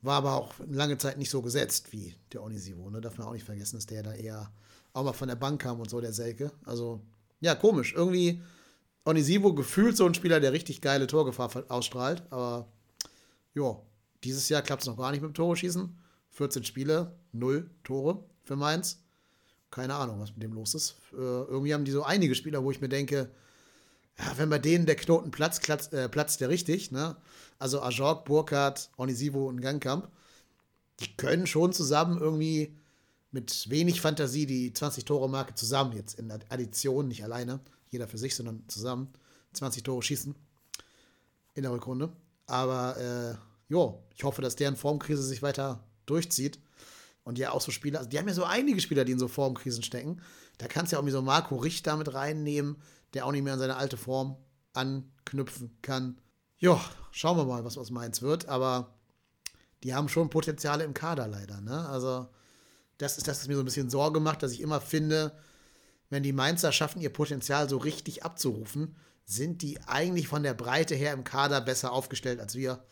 War 0.06 0.18
aber 0.18 0.36
auch 0.36 0.54
lange 0.70 0.98
Zeit 0.98 1.18
nicht 1.18 1.32
so 1.32 1.42
gesetzt 1.42 1.92
wie 1.92 2.14
der 2.32 2.44
Onisivo. 2.44 2.90
Ne? 2.92 3.02
Darf 3.02 3.18
man 3.18 3.28
auch 3.28 3.34
nicht 3.34 3.44
vergessen, 3.44 3.78
dass 3.78 3.88
der 3.88 4.04
da 4.04 4.14
eher 4.14 4.52
auch 4.94 5.04
mal 5.04 5.14
von 5.14 5.28
der 5.28 5.36
Bank 5.36 5.62
kam 5.62 5.80
und 5.80 5.90
so, 5.90 6.00
der 6.00 6.14
Selke. 6.14 6.52
Also, 6.64 7.02
ja, 7.42 7.56
komisch. 7.56 7.94
Irgendwie 7.94 8.42
Onisivo 9.04 9.54
gefühlt 9.54 9.98
so 9.98 10.06
ein 10.06 10.14
Spieler, 10.14 10.40
der 10.40 10.54
richtig 10.54 10.82
geile 10.82 11.08
Torgefahr 11.08 11.50
ausstrahlt, 11.70 12.24
aber 12.30 12.68
ja, 13.54 13.80
dieses 14.24 14.48
Jahr 14.50 14.62
klappt 14.62 14.84
es 14.84 14.88
noch 14.88 14.98
gar 14.98 15.12
nicht 15.12 15.22
mit 15.22 15.32
dem 15.32 15.34
Tore 15.34 15.56
schießen. 15.56 15.98
14 16.32 16.64
Spiele, 16.66 17.16
0 17.32 17.70
Tore 17.84 18.24
für 18.44 18.56
Mainz. 18.56 19.02
Keine 19.72 19.96
Ahnung, 19.96 20.20
was 20.20 20.34
mit 20.34 20.44
dem 20.44 20.54
los 20.54 20.76
ist. 20.76 20.96
Äh, 21.14 21.18
irgendwie 21.18 21.74
haben 21.74 21.86
die 21.86 21.92
so 21.92 22.04
einige 22.04 22.36
Spieler, 22.36 22.64
wo 22.64 22.72
ich 22.72 22.82
mir 22.82 22.90
denke, 22.90 23.32
ja, 24.18 24.38
wenn 24.38 24.50
bei 24.50 24.60
denen 24.60 24.86
der 24.86 24.96
Knoten 24.96 25.32
platzt, 25.32 25.62
platzt, 25.64 25.94
äh, 25.94 26.08
platzt 26.10 26.42
der 26.42 26.50
richtig. 26.50 26.92
Ne? 26.92 27.16
Also 27.60 27.82
Ajorg, 27.82 28.26
Burkhardt, 28.26 28.90
Onisivo 28.98 29.48
und 29.48 29.62
Gangkamp, 29.62 30.10
die 31.00 31.16
können 31.18 31.48
schon 31.48 31.74
zusammen 31.74 32.20
irgendwie 32.20 32.76
mit 33.32 33.70
wenig 33.70 34.00
Fantasie 34.00 34.46
die 34.46 34.72
20-Tore-Marke 34.72 35.56
zusammen 35.56 35.92
jetzt 35.94 36.18
in 36.18 36.32
Addition, 36.32 37.10
nicht 37.10 37.24
alleine, 37.24 37.60
jeder 37.90 38.08
für 38.08 38.18
sich, 38.18 38.34
sondern 38.34 38.64
zusammen 38.68 39.14
20 39.54 39.84
Tore 39.84 40.02
schießen 40.02 40.34
in 41.56 41.64
der 41.64 41.72
Rückrunde. 41.72 42.14
Aber 42.48 42.98
äh, 42.98 43.36
jo, 43.68 44.02
ich 44.16 44.24
hoffe, 44.24 44.42
dass 44.42 44.56
deren 44.56 44.78
Formkrise 44.78 45.24
sich 45.24 45.42
weiter 45.42 45.84
durchzieht. 46.06 46.60
Und 47.26 47.40
ja, 47.40 47.52
auch 47.52 47.62
so 47.62 47.72
Spieler, 47.72 48.00
also 48.00 48.10
die 48.10 48.20
haben 48.20 48.28
ja 48.28 48.34
so 48.34 48.44
einige 48.44 48.80
Spieler, 48.80 49.04
die 49.04 49.12
in 49.12 49.20
so 49.20 49.28
Formkrisen 49.28 49.84
stecken. 49.84 50.22
Da 50.58 50.68
kannst 50.68 50.92
du 50.92 50.96
ja 50.96 51.02
auch 51.02 51.10
so 51.10 51.22
Marco 51.22 51.56
Richter 51.56 51.98
mit 51.98 52.14
reinnehmen, 52.14 52.78
der 53.16 53.26
auch 53.26 53.32
nicht 53.32 53.44
mehr 53.44 53.54
an 53.54 53.60
seine 53.60 53.78
alte 53.78 53.98
Form 53.98 54.38
anknüpfen 54.74 55.78
kann. 55.82 56.20
Ja, 56.58 56.80
schauen 57.12 57.38
wir 57.38 57.46
mal, 57.46 57.66
was 57.66 57.78
aus 57.78 57.90
Mainz 57.90 58.22
wird. 58.22 58.48
Aber 58.48 58.94
die 59.84 59.94
haben 59.94 60.10
schon 60.10 60.30
Potenziale 60.30 60.84
im 60.84 60.94
Kader 60.94 61.28
leider. 61.28 61.62
Ne? 61.62 61.88
Also, 61.88 62.28
das 62.98 63.18
ist 63.18 63.28
das, 63.28 63.40
was 63.40 63.48
mir 63.48 63.56
so 63.56 63.62
ein 63.62 63.66
bisschen 63.66 63.90
Sorge 63.90 64.20
macht, 64.20 64.44
dass 64.44 64.52
ich 64.52 64.62
immer 64.62 64.82
finde, 64.82 65.32
wenn 66.10 66.24
die 66.24 66.34
Mainzer 66.34 66.72
schaffen, 66.72 67.02
ihr 67.02 67.12
Potenzial 67.12 67.70
so 67.70 67.78
richtig 67.78 68.24
abzurufen, 68.24 68.96
sind 69.26 69.62
die 69.62 69.82
eigentlich 69.88 70.28
von 70.28 70.44
der 70.44 70.54
Breite 70.54 70.96
her 70.96 71.14
im 71.14 71.24
Kader 71.24 71.62
besser 71.62 71.92
aufgestellt 71.92 72.40
als 72.40 72.56
wir. 72.56 72.84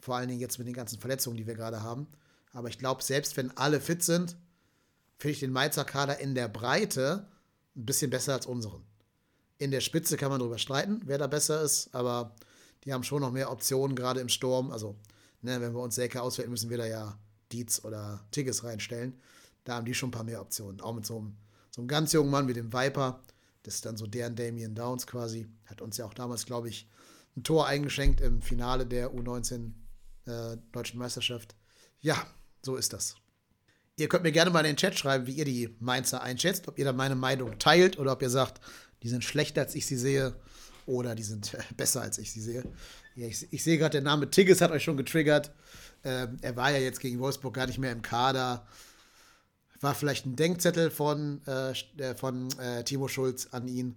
Vor 0.00 0.16
allen 0.16 0.28
Dingen 0.28 0.40
jetzt 0.40 0.58
mit 0.58 0.66
den 0.66 0.74
ganzen 0.74 0.98
Verletzungen, 0.98 1.36
die 1.36 1.46
wir 1.46 1.54
gerade 1.54 1.82
haben. 1.82 2.06
Aber 2.52 2.68
ich 2.68 2.78
glaube, 2.78 3.02
selbst 3.02 3.36
wenn 3.36 3.56
alle 3.56 3.80
fit 3.80 4.02
sind, 4.02 4.36
finde 5.18 5.32
ich 5.32 5.40
den 5.40 5.52
Mainzer 5.52 5.84
Kader 5.84 6.20
in 6.20 6.34
der 6.34 6.48
Breite 6.48 7.28
ein 7.76 7.84
bisschen 7.84 8.10
besser 8.10 8.32
als 8.34 8.46
unseren. 8.46 8.87
In 9.58 9.70
der 9.70 9.80
Spitze 9.80 10.16
kann 10.16 10.30
man 10.30 10.38
darüber 10.38 10.58
streiten, 10.58 11.00
wer 11.04 11.18
da 11.18 11.26
besser 11.26 11.62
ist, 11.62 11.94
aber 11.94 12.34
die 12.84 12.92
haben 12.92 13.02
schon 13.02 13.20
noch 13.20 13.32
mehr 13.32 13.50
Optionen, 13.50 13.96
gerade 13.96 14.20
im 14.20 14.28
Sturm. 14.28 14.70
Also, 14.70 14.96
ne, 15.42 15.60
wenn 15.60 15.74
wir 15.74 15.80
uns 15.80 15.96
Selke 15.96 16.22
auswählen, 16.22 16.50
müssen 16.50 16.70
wir 16.70 16.78
da 16.78 16.86
ja 16.86 17.18
Dietz 17.52 17.84
oder 17.84 18.24
Tigges 18.30 18.64
reinstellen. 18.64 19.20
Da 19.64 19.74
haben 19.74 19.84
die 19.84 19.94
schon 19.94 20.08
ein 20.08 20.12
paar 20.12 20.24
mehr 20.24 20.40
Optionen. 20.40 20.80
Auch 20.80 20.94
mit 20.94 21.04
so 21.04 21.18
einem, 21.18 21.36
so 21.70 21.80
einem 21.80 21.88
ganz 21.88 22.12
jungen 22.12 22.30
Mann 22.30 22.48
wie 22.48 22.54
dem 22.54 22.72
Viper. 22.72 23.20
Das 23.64 23.74
ist 23.74 23.86
dann 23.86 23.96
so 23.96 24.06
deren 24.06 24.36
Damien 24.36 24.74
Downs 24.74 25.06
quasi. 25.06 25.48
Hat 25.66 25.82
uns 25.82 25.96
ja 25.96 26.06
auch 26.06 26.14
damals, 26.14 26.46
glaube 26.46 26.68
ich, 26.68 26.88
ein 27.36 27.42
Tor 27.42 27.66
eingeschenkt 27.66 28.20
im 28.20 28.40
Finale 28.40 28.86
der 28.86 29.12
U19 29.12 29.72
äh, 30.26 30.56
Deutschen 30.72 30.98
Meisterschaft. 30.98 31.54
Ja, 32.00 32.26
so 32.62 32.76
ist 32.76 32.92
das. 32.92 33.16
Ihr 33.96 34.08
könnt 34.08 34.22
mir 34.22 34.32
gerne 34.32 34.50
mal 34.50 34.60
in 34.60 34.66
den 34.66 34.76
Chat 34.76 34.96
schreiben, 34.96 35.26
wie 35.26 35.32
ihr 35.32 35.44
die 35.44 35.76
Mainzer 35.80 36.22
einschätzt, 36.22 36.68
ob 36.68 36.78
ihr 36.78 36.84
da 36.84 36.92
meine 36.92 37.16
Meinung 37.16 37.58
teilt 37.58 37.98
oder 37.98 38.12
ob 38.12 38.22
ihr 38.22 38.30
sagt, 38.30 38.60
die 39.02 39.08
sind 39.08 39.24
schlechter, 39.24 39.62
als 39.62 39.74
ich 39.74 39.86
sie 39.86 39.96
sehe 39.96 40.34
oder 40.86 41.14
die 41.14 41.22
sind 41.22 41.56
besser, 41.76 42.02
als 42.02 42.18
ich 42.18 42.32
sie 42.32 42.40
sehe. 42.40 42.64
Ja, 43.14 43.26
ich, 43.26 43.46
ich 43.52 43.62
sehe 43.62 43.78
gerade, 43.78 43.92
der 43.92 44.02
Name 44.02 44.30
Tigges 44.30 44.60
hat 44.60 44.70
euch 44.70 44.84
schon 44.84 44.96
getriggert. 44.96 45.52
Ähm, 46.04 46.38
er 46.40 46.56
war 46.56 46.70
ja 46.70 46.78
jetzt 46.78 47.00
gegen 47.00 47.18
Wolfsburg 47.18 47.54
gar 47.54 47.66
nicht 47.66 47.78
mehr 47.78 47.92
im 47.92 48.02
Kader. 48.02 48.66
War 49.80 49.94
vielleicht 49.94 50.26
ein 50.26 50.36
Denkzettel 50.36 50.90
von, 50.90 51.40
äh, 51.46 51.70
äh 51.70 52.14
von 52.16 52.48
äh, 52.58 52.84
Timo 52.84 53.08
Schulz 53.08 53.48
an 53.52 53.68
ihn, 53.68 53.96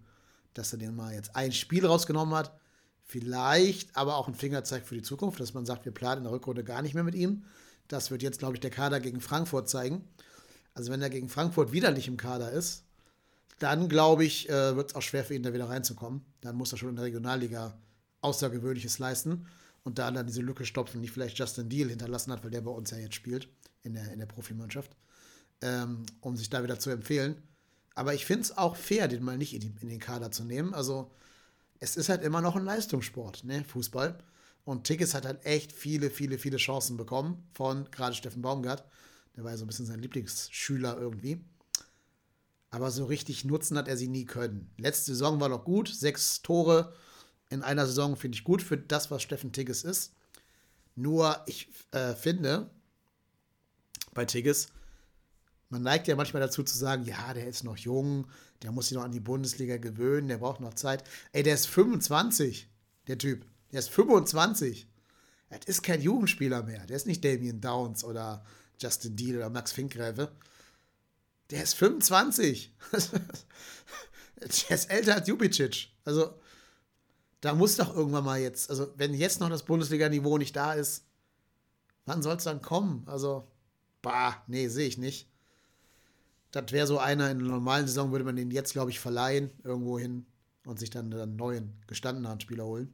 dass 0.53 0.73
er 0.73 0.79
den 0.79 0.95
mal 0.95 1.13
jetzt 1.13 1.35
ein 1.35 1.51
Spiel 1.51 1.85
rausgenommen 1.85 2.35
hat. 2.35 2.51
Vielleicht 3.03 3.95
aber 3.95 4.15
auch 4.15 4.27
ein 4.27 4.35
Fingerzeig 4.35 4.85
für 4.85 4.95
die 4.95 5.01
Zukunft, 5.01 5.39
dass 5.39 5.53
man 5.53 5.65
sagt, 5.65 5.85
wir 5.85 5.91
planen 5.91 6.19
in 6.19 6.23
der 6.23 6.33
Rückrunde 6.33 6.63
gar 6.63 6.81
nicht 6.81 6.93
mehr 6.93 7.03
mit 7.03 7.15
ihm. 7.15 7.43
Das 7.87 8.09
wird 8.09 8.23
jetzt, 8.23 8.39
glaube 8.39 8.55
ich, 8.55 8.61
der 8.61 8.69
Kader 8.69 8.99
gegen 8.99 9.21
Frankfurt 9.21 9.69
zeigen. 9.69 10.07
Also 10.73 10.91
wenn 10.91 11.01
er 11.01 11.09
gegen 11.09 11.27
Frankfurt 11.27 11.71
wieder 11.73 11.91
nicht 11.91 12.07
im 12.07 12.17
Kader 12.17 12.51
ist, 12.51 12.85
dann 13.61 13.89
glaube 13.89 14.25
ich, 14.25 14.49
äh, 14.49 14.75
wird 14.75 14.89
es 14.89 14.95
auch 14.95 15.01
schwer 15.01 15.23
für 15.23 15.35
ihn, 15.35 15.43
da 15.43 15.53
wieder 15.53 15.69
reinzukommen. 15.69 16.21
Dann 16.41 16.55
muss 16.55 16.71
er 16.71 16.77
schon 16.77 16.89
in 16.89 16.95
der 16.95 17.05
Regionalliga 17.05 17.77
Außergewöhnliches 18.21 18.99
leisten 18.99 19.47
und 19.83 19.99
da 19.99 20.09
dann 20.09 20.27
diese 20.27 20.41
Lücke 20.41 20.65
stopfen, 20.65 21.01
die 21.01 21.07
vielleicht 21.07 21.37
Justin 21.37 21.69
Deal 21.69 21.89
hinterlassen 21.89 22.31
hat, 22.31 22.43
weil 22.43 22.51
der 22.51 22.61
bei 22.61 22.71
uns 22.71 22.91
ja 22.91 22.97
jetzt 22.97 23.15
spielt 23.15 23.49
in 23.83 23.93
der, 23.93 24.11
in 24.11 24.19
der 24.19 24.25
Profimannschaft, 24.25 24.95
ähm, 25.61 26.05
um 26.21 26.35
sich 26.37 26.49
da 26.49 26.63
wieder 26.63 26.79
zu 26.79 26.89
empfehlen. 26.89 27.35
Aber 27.93 28.13
ich 28.13 28.25
finde 28.25 28.43
es 28.43 28.57
auch 28.57 28.75
fair, 28.75 29.07
den 29.07 29.23
mal 29.23 29.37
nicht 29.37 29.53
in, 29.53 29.59
die, 29.59 29.73
in, 29.81 29.89
den 29.89 29.99
Kader 29.99 30.31
zu 30.31 30.43
nehmen. 30.43 30.73
Also 30.73 31.11
es 31.79 31.97
ist 31.97 32.09
halt 32.09 32.23
immer 32.23 32.41
noch 32.41 32.55
ein 32.55 32.65
Leistungssport, 32.65 33.43
ne, 33.43 33.63
Fußball. 33.63 34.17
Und 34.63 34.85
Tickets 34.85 35.13
hat 35.13 35.25
halt 35.25 35.45
echt 35.45 35.71
viele, 35.71 36.09
viele, 36.09 36.37
viele 36.37 36.57
Chancen 36.57 36.97
bekommen 36.97 37.47
von 37.53 37.89
gerade 37.91 38.15
Steffen 38.15 38.41
Baumgart. 38.41 38.83
Der 39.35 39.43
war 39.43 39.51
ja 39.51 39.57
so 39.57 39.65
ein 39.65 39.67
bisschen 39.67 39.85
sein 39.85 39.99
Lieblingsschüler 39.99 40.97
irgendwie. 40.97 41.43
Aber 42.71 42.89
so 42.89 43.05
richtig 43.05 43.45
nutzen 43.45 43.77
hat 43.77 43.87
er 43.87 43.97
sie 43.97 44.07
nie 44.07 44.25
können. 44.25 44.73
Letzte 44.77 45.11
Saison 45.11 45.39
war 45.39 45.49
noch 45.49 45.65
gut, 45.65 45.87
sechs 45.89 46.41
Tore 46.41 46.93
in 47.51 47.61
einer 47.63 47.85
Saison 47.85 48.15
finde 48.15 48.37
ich 48.37 48.45
gut 48.45 48.61
für 48.61 48.77
das, 48.77 49.11
was 49.11 49.21
Steffen 49.21 49.51
Tigges 49.51 49.83
ist. 49.83 50.13
Nur 50.95 51.43
ich 51.45 51.69
äh, 51.91 52.13
finde 52.13 52.71
bei 54.13 54.25
Tigges, 54.25 54.69
man 55.69 55.83
neigt 55.83 56.07
ja 56.07 56.15
manchmal 56.15 56.41
dazu 56.41 56.63
zu 56.63 56.77
sagen, 56.77 57.03
ja, 57.03 57.33
der 57.33 57.47
ist 57.47 57.63
noch 57.63 57.77
jung, 57.77 58.27
der 58.61 58.71
muss 58.71 58.87
sich 58.87 58.97
noch 58.97 59.03
an 59.03 59.11
die 59.11 59.19
Bundesliga 59.19 59.77
gewöhnen, 59.77 60.29
der 60.29 60.37
braucht 60.37 60.61
noch 60.61 60.73
Zeit. 60.73 61.03
Ey, 61.33 61.43
der 61.43 61.53
ist 61.53 61.67
25, 61.67 62.69
der 63.07 63.17
Typ. 63.17 63.45
Der 63.71 63.79
ist 63.79 63.89
25. 63.89 64.87
Das 65.49 65.65
ist 65.65 65.83
kein 65.83 66.01
Jugendspieler 66.01 66.63
mehr. 66.63 66.85
Der 66.85 66.95
ist 66.95 67.07
nicht 67.07 67.23
Damien 67.23 67.59
Downs 67.59 68.03
oder 68.03 68.45
Justin 68.79 69.17
Deal 69.17 69.37
oder 69.37 69.49
Max 69.49 69.73
Finkgräfe. 69.73 70.31
Der 71.51 71.63
ist 71.63 71.75
25. 71.75 72.73
der 74.39 74.75
ist 74.75 74.89
älter 74.89 75.15
als 75.15 75.27
Jubicic. 75.27 75.89
Also, 76.05 76.33
da 77.41 77.53
muss 77.53 77.75
doch 77.75 77.95
irgendwann 77.95 78.23
mal 78.23 78.39
jetzt, 78.39 78.69
also, 78.69 78.93
wenn 78.95 79.13
jetzt 79.13 79.39
noch 79.39 79.49
das 79.49 79.63
Bundesliga-Niveau 79.63 80.37
nicht 80.37 80.55
da 80.55 80.73
ist, 80.73 81.05
wann 82.05 82.21
soll 82.23 82.37
es 82.37 82.45
dann 82.45 82.61
kommen? 82.61 83.03
Also, 83.07 83.51
bah, 84.01 84.41
nee, 84.47 84.67
sehe 84.67 84.87
ich 84.87 84.97
nicht. 84.97 85.27
Das 86.51 86.71
wäre 86.71 86.87
so 86.87 86.99
einer 86.99 87.29
in 87.31 87.39
einer 87.39 87.49
normalen 87.49 87.87
Saison, 87.87 88.11
würde 88.11 88.25
man 88.25 88.35
den 88.35 88.51
jetzt, 88.51 88.73
glaube 88.73 88.91
ich, 88.91 88.99
verleihen, 88.99 89.51
irgendwo 89.63 89.99
hin 89.99 90.25
und 90.65 90.79
sich 90.79 90.89
dann 90.89 91.13
einen 91.13 91.35
neuen, 91.35 91.81
gestandenen 91.87 92.39
Spieler 92.39 92.65
holen. 92.65 92.93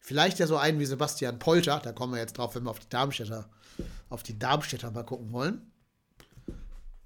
Vielleicht 0.00 0.38
ja 0.38 0.46
so 0.46 0.56
einen 0.56 0.78
wie 0.78 0.86
Sebastian 0.86 1.38
Polter, 1.38 1.80
da 1.80 1.92
kommen 1.92 2.14
wir 2.14 2.20
jetzt 2.20 2.38
drauf, 2.38 2.54
wenn 2.54 2.64
wir 2.64 2.70
auf 2.70 2.78
die 2.78 2.88
Darmstädter, 2.88 3.48
auf 4.08 4.22
die 4.22 4.38
Darmstädter 4.38 4.90
mal 4.90 5.04
gucken 5.04 5.32
wollen. 5.32 5.70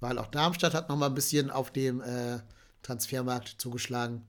Weil 0.03 0.19
auch 0.19 0.27
Darmstadt 0.27 0.73
hat 0.73 0.89
noch 0.89 0.97
mal 0.97 1.05
ein 1.05 1.15
bisschen 1.15 1.49
auf 1.49 1.71
dem 1.71 2.01
äh, 2.01 2.39
Transfermarkt 2.81 3.55
zugeschlagen. 3.57 4.27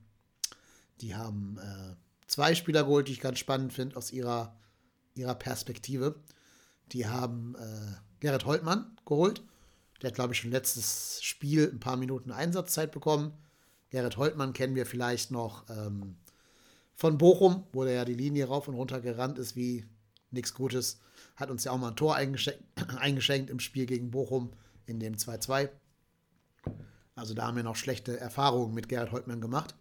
Die 1.01 1.15
haben 1.15 1.57
äh, 1.57 1.95
zwei 2.27 2.55
Spieler 2.55 2.83
geholt, 2.83 3.09
die 3.09 3.11
ich 3.11 3.19
ganz 3.19 3.39
spannend 3.39 3.73
finde 3.73 3.97
aus 3.97 4.13
ihrer, 4.13 4.55
ihrer 5.15 5.35
Perspektive. 5.35 6.15
Die 6.93 7.07
haben 7.07 7.55
äh, 7.55 7.97
Gerrit 8.21 8.45
Holtmann 8.45 8.97
geholt. 9.05 9.43
Der 10.01 10.11
hat, 10.11 10.15
glaube 10.15 10.33
ich, 10.33 10.39
schon 10.39 10.51
letztes 10.51 11.21
Spiel 11.21 11.69
ein 11.69 11.81
paar 11.81 11.97
Minuten 11.97 12.31
Einsatzzeit 12.31 12.93
bekommen. 12.93 13.33
Gerrit 13.89 14.15
Holtmann 14.15 14.53
kennen 14.53 14.75
wir 14.75 14.85
vielleicht 14.85 15.29
noch 15.29 15.69
ähm, 15.69 16.15
von 16.95 17.17
Bochum, 17.17 17.65
wo 17.73 17.83
der 17.83 17.95
ja 17.95 18.05
die 18.05 18.13
Linie 18.13 18.47
rauf 18.47 18.69
und 18.69 18.75
runter 18.75 19.01
gerannt 19.01 19.37
ist 19.39 19.57
wie 19.57 19.85
nichts 20.31 20.53
Gutes. 20.53 21.01
Hat 21.35 21.49
uns 21.49 21.65
ja 21.65 21.73
auch 21.73 21.77
mal 21.77 21.89
ein 21.89 21.97
Tor 21.97 22.15
eingeschenkt, 22.15 22.63
eingeschenkt 22.97 23.49
im 23.49 23.59
Spiel 23.59 23.87
gegen 23.87 24.09
Bochum 24.09 24.53
in 24.85 24.99
dem 24.99 25.15
2-2. 25.15 25.69
Also 27.15 27.33
da 27.33 27.47
haben 27.47 27.55
wir 27.55 27.63
noch 27.63 27.75
schlechte 27.75 28.19
Erfahrungen 28.19 28.73
mit 28.73 28.89
Gerhard 28.89 29.11
Holtmann 29.11 29.41
gemacht. 29.41 29.75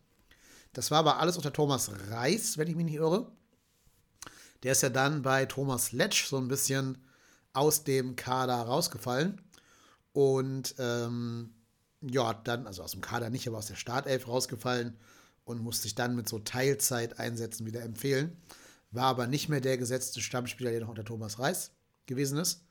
Das 0.72 0.90
war 0.90 0.98
aber 0.98 1.18
alles 1.18 1.36
unter 1.36 1.52
Thomas 1.52 1.90
Reis, 2.10 2.58
wenn 2.58 2.68
ich 2.68 2.76
mich 2.76 2.84
nicht 2.84 2.96
irre. 2.96 3.30
Der 4.62 4.72
ist 4.72 4.82
ja 4.82 4.88
dann 4.88 5.22
bei 5.22 5.46
Thomas 5.46 5.92
Letsch 5.92 6.26
so 6.26 6.38
ein 6.38 6.48
bisschen 6.48 6.98
aus 7.52 7.84
dem 7.84 8.16
Kader 8.16 8.54
rausgefallen. 8.54 9.40
Und 10.12 10.74
ähm, 10.78 11.54
ja, 12.00 12.34
dann, 12.34 12.66
also 12.66 12.82
aus 12.82 12.92
dem 12.92 13.00
Kader 13.00 13.30
nicht, 13.30 13.48
aber 13.48 13.58
aus 13.58 13.66
der 13.66 13.76
Startelf 13.76 14.28
rausgefallen 14.28 14.96
und 15.44 15.62
musste 15.62 15.84
sich 15.84 15.94
dann 15.94 16.16
mit 16.16 16.28
so 16.28 16.38
Teilzeiteinsätzen 16.38 17.66
wieder 17.66 17.82
empfehlen. 17.82 18.36
War 18.90 19.04
aber 19.04 19.26
nicht 19.26 19.48
mehr 19.48 19.60
der 19.60 19.76
gesetzte 19.76 20.20
Stammspieler, 20.20 20.70
der 20.70 20.80
noch 20.80 20.88
unter 20.88 21.04
Thomas 21.04 21.38
Reis 21.38 21.72
gewesen 22.06 22.38
ist. 22.38 22.64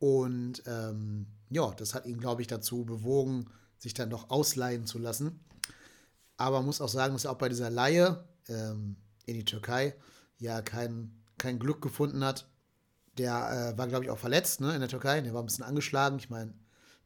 Und 0.00 0.62
ähm, 0.66 1.26
ja, 1.50 1.70
das 1.76 1.94
hat 1.94 2.06
ihn, 2.06 2.18
glaube 2.18 2.42
ich, 2.42 2.48
dazu 2.48 2.84
bewogen, 2.84 3.46
sich 3.78 3.94
dann 3.94 4.10
doch 4.10 4.30
ausleihen 4.30 4.86
zu 4.86 4.98
lassen. 4.98 5.38
Aber 6.36 6.62
muss 6.62 6.80
auch 6.80 6.88
sagen, 6.88 7.12
dass 7.12 7.26
er 7.26 7.30
auch 7.30 7.38
bei 7.38 7.48
dieser 7.48 7.70
Laie 7.70 8.24
ähm, 8.48 8.96
in 9.26 9.34
die 9.34 9.44
Türkei 9.44 9.94
ja 10.38 10.62
kein, 10.62 11.12
kein 11.38 11.58
Glück 11.58 11.80
gefunden 11.80 12.24
hat. 12.24 12.48
Der 13.18 13.72
äh, 13.74 13.78
war, 13.78 13.86
glaube 13.86 14.04
ich, 14.04 14.10
auch 14.10 14.18
verletzt 14.18 14.60
ne, 14.60 14.74
in 14.74 14.80
der 14.80 14.88
Türkei. 14.88 15.20
Der 15.20 15.34
war 15.34 15.42
ein 15.42 15.46
bisschen 15.46 15.64
angeschlagen. 15.64 16.18
Ich 16.18 16.30
meine, 16.30 16.52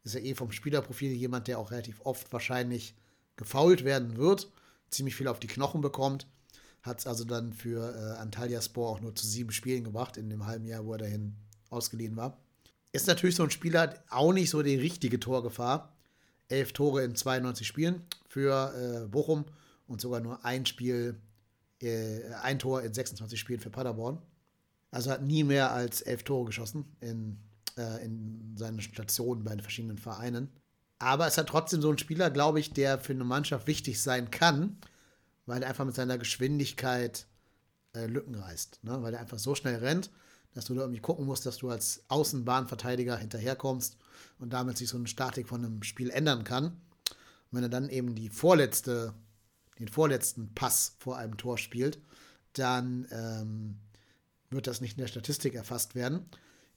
ist 0.05 0.15
ja 0.15 0.21
eh 0.21 0.35
vom 0.35 0.53
Spielerprofil 0.53 1.13
jemand, 1.13 1.49
der 1.49 1.59
auch 1.59 1.71
relativ 1.71 2.01
oft 2.03 2.33
wahrscheinlich 2.33 2.97
gefault 3.37 3.85
werden 3.85 4.17
wird 4.17 4.49
ziemlich 4.95 5.17
viel 5.17 5.29
auf 5.29 5.41
die 5.41 5.47
Knochen 5.47 5.81
bekommt. 5.81 6.27
Hat 6.83 7.01
es 7.01 7.07
also 7.07 7.25
dann 7.25 7.53
für 7.53 7.95
äh, 7.95 8.21
Antalya 8.21 8.61
Spor 8.61 8.91
auch 8.91 9.01
nur 9.01 9.15
zu 9.15 9.27
sieben 9.27 9.53
Spielen 9.53 9.85
gebracht, 9.85 10.17
in 10.17 10.31
dem 10.31 10.47
halben 10.47 10.67
Jahr, 10.67 10.85
wo 10.85 10.93
er 10.93 10.99
dahin 10.99 11.35
ausgeliehen 11.71 12.17
war. 12.17 12.39
Ist 12.95 13.09
natürlich 13.09 13.35
so 13.35 13.43
ein 13.43 13.51
Spieler, 13.51 13.93
auch 14.09 14.33
nicht 14.33 14.51
so 14.51 14.63
die 14.63 14.77
richtige 14.77 15.19
Torgefahr. 15.19 15.93
Elf 16.47 16.73
Tore 16.73 17.03
in 17.03 17.17
92 17.17 17.67
Spielen 17.67 18.05
für 18.29 18.73
äh, 19.03 19.09
Bochum 19.09 19.47
und 19.89 20.01
sogar 20.01 20.21
nur 20.21 20.45
ein 20.45 20.65
Spiel, 20.65 21.21
äh, 21.83 22.21
ein 22.43 22.61
Tor 22.61 22.83
in 22.83 22.95
26 22.95 23.41
Spielen 23.41 23.59
für 23.59 23.71
Paderborn. 23.71 24.23
Also 24.93 25.11
hat 25.11 25.23
nie 25.23 25.43
mehr 25.43 25.73
als 25.73 26.03
elf 26.03 26.23
Tore 26.23 26.45
geschossen 26.45 26.85
in, 27.01 27.41
äh, 27.77 28.05
in 28.05 28.55
seinen 28.57 28.81
Stationen 28.81 29.43
bei 29.43 29.51
den 29.51 29.63
verschiedenen 29.63 29.99
Vereinen. 29.99 30.49
Aber 31.01 31.27
es 31.27 31.37
hat 31.37 31.49
trotzdem 31.49 31.83
so 31.83 31.91
ein 31.91 31.99
Spieler, 31.99 32.31
glaube 32.31 32.61
ich, 32.61 32.75
der 32.75 33.01
für 33.01 33.13
eine 33.13 33.25
Mannschaft 33.25 33.67
wichtig 33.67 34.01
sein 34.01 34.31
kann, 34.31 34.77
weil 35.47 35.65
er 35.65 35.69
einfach 35.71 35.85
mit 35.85 35.97
seiner 35.97 36.17
Geschwindigkeit 36.17 37.27
äh, 37.97 38.07
Lücken 38.07 38.37
reißt. 38.37 38.85
Ne? 38.85 39.03
Weil 39.03 39.15
er 39.15 39.21
einfach 39.21 39.41
so 39.41 39.57
schnell 39.57 39.81
rennt, 39.81 40.11
dass 40.55 40.67
du 40.67 40.75
da 40.75 40.83
irgendwie 40.83 41.01
gucken 41.01 41.27
musst, 41.27 41.47
dass 41.47 41.59
du 41.59 41.69
als 41.69 42.05
Außenbahnverteidiger 42.09 43.17
hinterherkommst 43.17 43.97
und 44.39 44.53
damit 44.53 44.79
sich 44.79 44.89
so 44.89 44.97
eine 44.97 45.09
Statik 45.09 45.49
von 45.49 45.65
einem 45.65 45.83
Spiel 45.83 46.11
ändern 46.11 46.45
kann. 46.45 46.67
Und 46.67 47.53
wenn 47.53 47.63
er 47.65 47.69
dann 47.69 47.89
eben 47.89 48.15
die 48.15 48.29
vorletzte, 48.29 49.15
den 49.79 49.89
vorletzten 49.89 50.55
Pass 50.55 50.97
vor 50.99 51.19
einem 51.19 51.37
Tor 51.37 51.59
spielt, 51.59 51.99
dann 52.53 53.07
ähm, 53.11 53.77
wird 54.51 54.67
das 54.67 54.81
nicht 54.81 54.93
in 54.93 55.03
der 55.03 55.09
Statistik 55.09 55.55
erfasst 55.55 55.95
werden. 55.95 56.25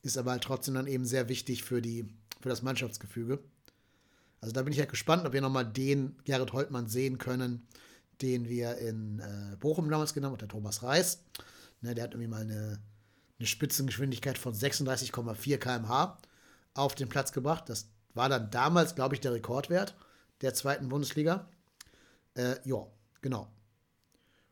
Ist 0.01 0.17
aber 0.17 0.31
halt 0.31 0.43
trotzdem 0.43 0.73
dann 0.73 0.87
eben 0.87 1.05
sehr 1.05 1.29
wichtig 1.29 1.63
für, 1.63 1.81
die, 1.81 2.07
für 2.41 2.49
das 2.49 2.63
Mannschaftsgefüge. 2.63 3.39
Also 4.41 4.53
da 4.53 4.63
bin 4.63 4.73
ich 4.73 4.79
ja 4.79 4.85
gespannt, 4.85 5.25
ob 5.25 5.33
wir 5.33 5.41
nochmal 5.41 5.65
den 5.65 6.15
Gerrit 6.23 6.53
Holtmann 6.53 6.87
sehen 6.87 7.17
können, 7.17 7.67
den 8.21 8.47
wir 8.47 8.77
in 8.77 9.19
äh, 9.19 9.55
Bochum 9.57 9.89
damals 9.89 10.13
genommen 10.13 10.33
haben, 10.33 10.39
der 10.39 10.47
Thomas 10.47 10.83
Reis. 10.83 11.23
Ne, 11.81 11.93
der 11.93 12.05
hat 12.05 12.11
irgendwie 12.11 12.29
mal 12.29 12.41
eine, 12.41 12.79
eine 13.39 13.47
Spitzengeschwindigkeit 13.47 14.37
von 14.37 14.53
36,4 14.53 15.57
km/h 15.57 16.17
auf 16.73 16.95
den 16.95 17.09
Platz 17.09 17.31
gebracht. 17.31 17.69
Das 17.69 17.89
war 18.13 18.29
dann 18.29 18.49
damals, 18.51 18.95
glaube 18.95 19.15
ich, 19.15 19.21
der 19.21 19.33
Rekordwert 19.33 19.95
der 20.41 20.53
zweiten 20.53 20.89
Bundesliga. 20.89 21.49
Äh, 22.35 22.55
ja, 22.63 22.85
genau. 23.21 23.51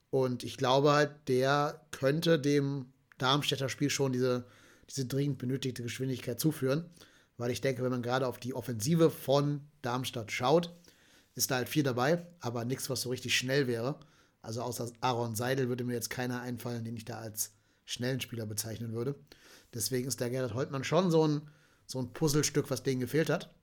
Und 0.10 0.44
ich 0.44 0.58
glaube 0.58 0.94
halt, 0.94 1.12
der 1.28 1.86
könnte 1.92 2.40
dem 2.40 2.94
Darmstädter 3.18 3.70
Spiel 3.70 3.90
schon 3.90 4.14
diese, 4.14 4.46
diese 4.90 5.06
dringend 5.06 5.40
benötigte 5.40 5.84
Geschwindigkeit 5.84 6.40
zuführen. 6.40 6.90
Weil 7.38 7.52
ich 7.52 7.62
denke, 7.62 7.84
wenn 7.84 7.92
man 7.92 8.02
gerade 8.02 8.28
auf 8.28 8.40
die 8.40 8.54
Offensive 8.54 9.10
von 9.10 9.68
Darmstadt 9.82 10.32
schaut, 10.32 10.74
ist 11.34 11.52
da 11.52 11.56
halt 11.56 11.68
viel 11.68 11.84
dabei, 11.84 12.26
aber 12.40 12.64
nichts, 12.64 12.90
was 12.90 13.02
so 13.02 13.10
richtig 13.10 13.38
schnell 13.38 13.68
wäre. 13.68 14.00
Also 14.42 14.62
außer 14.62 14.90
Aaron 15.02 15.36
Seidel 15.36 15.68
würde 15.68 15.84
mir 15.84 15.94
jetzt 15.94 16.10
keiner 16.10 16.42
einfallen, 16.42 16.86
den 16.86 16.96
ich 16.96 17.04
da 17.04 17.18
als 17.18 17.52
schnellen 17.86 18.22
Spieler 18.22 18.46
bezeichnen 18.46 18.94
würde. 18.94 19.16
Deswegen 19.74 20.08
ist 20.08 20.20
der 20.20 20.30
Gerrit 20.30 20.54
Holtmann 20.54 20.84
schon 20.84 21.12
so 21.12 21.28
ein, 21.28 21.42
so 21.86 22.00
ein 22.00 22.14
Puzzlestück, 22.14 22.70
was 22.70 22.84
denen 22.84 23.00
gefehlt 23.00 23.30
hat. 23.30 23.54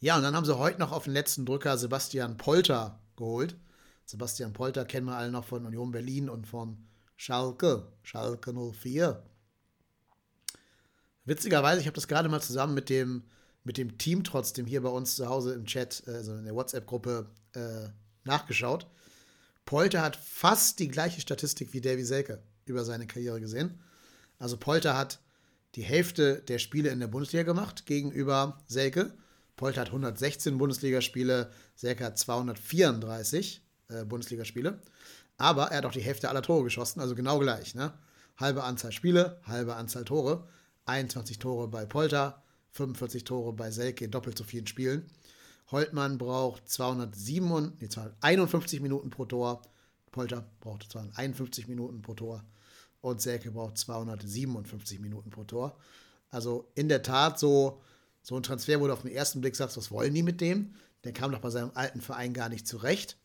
Ja, 0.00 0.16
und 0.16 0.22
dann 0.22 0.36
haben 0.36 0.44
sie 0.44 0.58
heute 0.58 0.80
noch 0.80 0.92
auf 0.92 1.04
den 1.04 1.12
letzten 1.12 1.46
Drücker 1.46 1.78
Sebastian 1.78 2.36
Polter 2.36 3.00
geholt. 3.16 3.56
Sebastian 4.04 4.52
Polter 4.52 4.84
kennen 4.84 5.06
wir 5.06 5.16
alle 5.16 5.30
noch 5.30 5.44
von 5.44 5.64
Union 5.64 5.92
Berlin 5.92 6.28
und 6.28 6.46
von 6.46 6.76
Schalke, 7.16 7.90
Schalke 8.02 8.52
04. 8.52 9.22
Witzigerweise, 11.24 11.80
ich 11.80 11.86
habe 11.86 11.94
das 11.94 12.08
gerade 12.08 12.28
mal 12.28 12.42
zusammen 12.42 12.74
mit 12.74 12.90
dem, 12.90 13.24
mit 13.62 13.78
dem 13.78 13.96
Team 13.96 14.24
trotzdem 14.24 14.66
hier 14.66 14.82
bei 14.82 14.90
uns 14.90 15.16
zu 15.16 15.26
Hause 15.28 15.54
im 15.54 15.64
Chat, 15.64 16.02
also 16.06 16.34
in 16.34 16.44
der 16.44 16.54
WhatsApp-Gruppe, 16.54 17.30
äh, 17.54 17.88
nachgeschaut. 18.24 18.86
Polter 19.64 20.02
hat 20.02 20.16
fast 20.16 20.78
die 20.78 20.88
gleiche 20.88 21.20
Statistik 21.20 21.72
wie 21.72 21.80
Davy 21.80 22.04
Selke 22.04 22.42
über 22.66 22.84
seine 22.84 23.06
Karriere 23.06 23.40
gesehen. 23.40 23.80
Also 24.38 24.56
Polter 24.56 24.96
hat 24.96 25.20
die 25.74 25.82
Hälfte 25.82 26.42
der 26.42 26.58
Spiele 26.58 26.90
in 26.90 27.00
der 27.00 27.08
Bundesliga 27.08 27.44
gemacht 27.44 27.86
gegenüber 27.86 28.58
Selke. 28.66 29.14
Polter 29.56 29.82
hat 29.82 29.88
116 29.88 30.58
Bundesligaspiele, 30.58 31.50
Selke 31.74 32.04
hat 32.04 32.18
234 32.18 33.62
äh, 33.88 34.04
Bundesligaspiele. 34.04 34.80
Aber 35.36 35.70
er 35.70 35.78
hat 35.78 35.86
auch 35.86 35.92
die 35.92 36.02
Hälfte 36.02 36.28
aller 36.28 36.42
Tore 36.42 36.64
geschossen, 36.64 37.00
also 37.00 37.14
genau 37.14 37.38
gleich. 37.38 37.74
Ne? 37.74 37.92
Halbe 38.36 38.62
Anzahl 38.64 38.92
Spiele, 38.92 39.40
halbe 39.44 39.74
Anzahl 39.74 40.04
Tore. 40.04 40.46
21 40.86 41.38
Tore 41.38 41.68
bei 41.68 41.86
Polter, 41.86 42.42
45 42.72 43.24
Tore 43.24 43.52
bei 43.52 43.70
Selke, 43.70 44.08
doppelt 44.08 44.36
so 44.36 44.44
vielen 44.44 44.66
Spielen. 44.66 45.06
Holtmann 45.70 46.18
braucht 46.18 46.68
207, 46.68 47.78
nee, 47.80 47.88
251 47.88 48.80
Minuten 48.80 49.10
pro 49.10 49.24
Tor. 49.24 49.62
Polter 50.12 50.48
braucht 50.60 50.90
251 50.90 51.68
Minuten 51.68 52.02
pro 52.02 52.14
Tor. 52.14 52.44
Und 53.00 53.20
Selke 53.20 53.50
braucht 53.50 53.78
257 53.78 55.00
Minuten 55.00 55.30
pro 55.30 55.44
Tor. 55.44 55.76
Also 56.30 56.70
in 56.74 56.88
der 56.88 57.02
Tat 57.02 57.38
so, 57.38 57.80
so 58.22 58.36
ein 58.36 58.42
Transfer, 58.42 58.80
wo 58.80 58.86
du 58.86 58.92
auf 58.92 59.02
den 59.02 59.10
ersten 59.10 59.40
Blick 59.40 59.56
sagst, 59.56 59.76
was 59.76 59.90
wollen 59.90 60.14
die 60.14 60.22
mit 60.22 60.40
dem? 60.40 60.74
Der 61.04 61.12
kam 61.12 61.32
doch 61.32 61.40
bei 61.40 61.50
seinem 61.50 61.70
alten 61.74 62.00
Verein 62.00 62.32
gar 62.32 62.48
nicht 62.48 62.66
zurecht. 62.66 63.16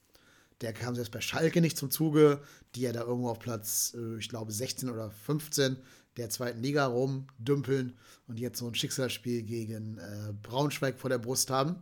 Der 0.61 0.73
kam 0.73 0.95
selbst 0.95 1.11
bei 1.11 1.21
Schalke 1.21 1.61
nicht 1.61 1.77
zum 1.77 1.89
Zuge, 1.89 2.41
die 2.75 2.81
ja 2.81 2.91
da 2.91 3.01
irgendwo 3.01 3.29
auf 3.29 3.39
Platz, 3.39 3.95
äh, 3.95 4.17
ich 4.17 4.27
glaube, 4.27 4.51
16 4.51 4.89
oder 4.89 5.09
15 5.09 5.77
der 6.17 6.29
zweiten 6.29 6.61
Liga 6.61 6.85
rumdümpeln 6.85 7.97
und 8.27 8.39
jetzt 8.39 8.59
so 8.59 8.67
ein 8.67 8.75
Schicksalsspiel 8.75 9.43
gegen 9.43 9.97
äh, 9.97 10.33
Braunschweig 10.43 10.99
vor 10.99 11.09
der 11.09 11.17
Brust 11.17 11.49
haben. 11.49 11.77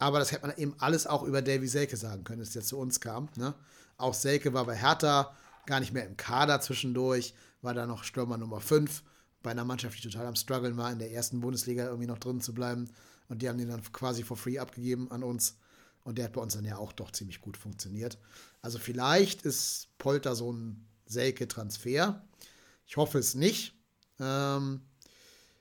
Aber 0.00 0.18
das 0.18 0.32
hätte 0.32 0.46
man 0.46 0.56
eben 0.56 0.74
alles 0.78 1.06
auch 1.06 1.22
über 1.22 1.42
Davy 1.42 1.68
Selke 1.68 1.96
sagen 1.96 2.24
können, 2.24 2.40
als 2.40 2.54
der 2.54 2.62
zu 2.62 2.78
uns 2.78 3.00
kam. 3.00 3.28
Ne? 3.36 3.54
Auch 3.98 4.14
Selke 4.14 4.54
war 4.54 4.64
bei 4.64 4.74
Hertha 4.74 5.36
gar 5.66 5.78
nicht 5.78 5.92
mehr 5.92 6.06
im 6.06 6.16
Kader 6.16 6.60
zwischendurch, 6.60 7.34
war 7.60 7.74
da 7.74 7.86
noch 7.86 8.02
Stürmer 8.02 8.38
Nummer 8.38 8.60
5 8.62 9.02
bei 9.42 9.50
einer 9.50 9.66
Mannschaft, 9.66 9.98
die 9.98 10.08
total 10.08 10.26
am 10.26 10.36
Struggeln 10.36 10.78
war, 10.78 10.90
in 10.90 10.98
der 10.98 11.12
ersten 11.12 11.40
Bundesliga 11.40 11.84
irgendwie 11.84 12.06
noch 12.06 12.18
drin 12.18 12.40
zu 12.40 12.54
bleiben. 12.54 12.90
Und 13.28 13.42
die 13.42 13.48
haben 13.48 13.58
den 13.58 13.68
dann 13.68 13.82
quasi 13.92 14.22
for 14.22 14.38
free 14.38 14.58
abgegeben 14.58 15.10
an 15.10 15.22
uns. 15.22 15.58
Und 16.02 16.16
der 16.16 16.24
hat 16.24 16.32
bei 16.32 16.40
uns 16.40 16.54
dann 16.54 16.64
ja 16.64 16.78
auch 16.78 16.92
doch 16.92 17.12
ziemlich 17.12 17.42
gut 17.42 17.58
funktioniert. 17.58 18.18
Also 18.62 18.78
vielleicht 18.78 19.42
ist 19.42 19.88
Polter 19.98 20.34
so 20.34 20.50
ein 20.50 20.88
Selke-Transfer. 21.04 22.24
Ich 22.86 22.96
hoffe 22.96 23.18
es 23.18 23.34
nicht. 23.34 23.74
Ähm, 24.18 24.80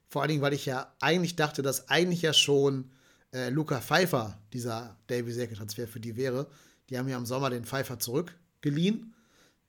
vor 0.07 0.21
allen 0.21 0.29
Dingen, 0.29 0.41
weil 0.41 0.53
ich 0.53 0.65
ja 0.65 0.95
eigentlich 1.01 1.35
dachte, 1.35 1.61
dass 1.61 1.89
eigentlich 1.89 2.21
ja 2.21 2.31
schon 2.31 2.89
äh, 3.33 3.49
Luca 3.49 3.81
Pfeiffer 3.81 4.39
dieser 4.53 4.97
Davy 5.07 5.31
Selke-Transfer 5.31 5.87
für 5.87 5.99
die 5.99 6.15
wäre. 6.15 6.47
Die 6.89 6.97
haben 6.97 7.07
ja 7.07 7.17
im 7.17 7.25
Sommer 7.25 7.49
den 7.49 7.65
Pfeiffer 7.65 7.99
zurückgeliehen. 7.99 9.13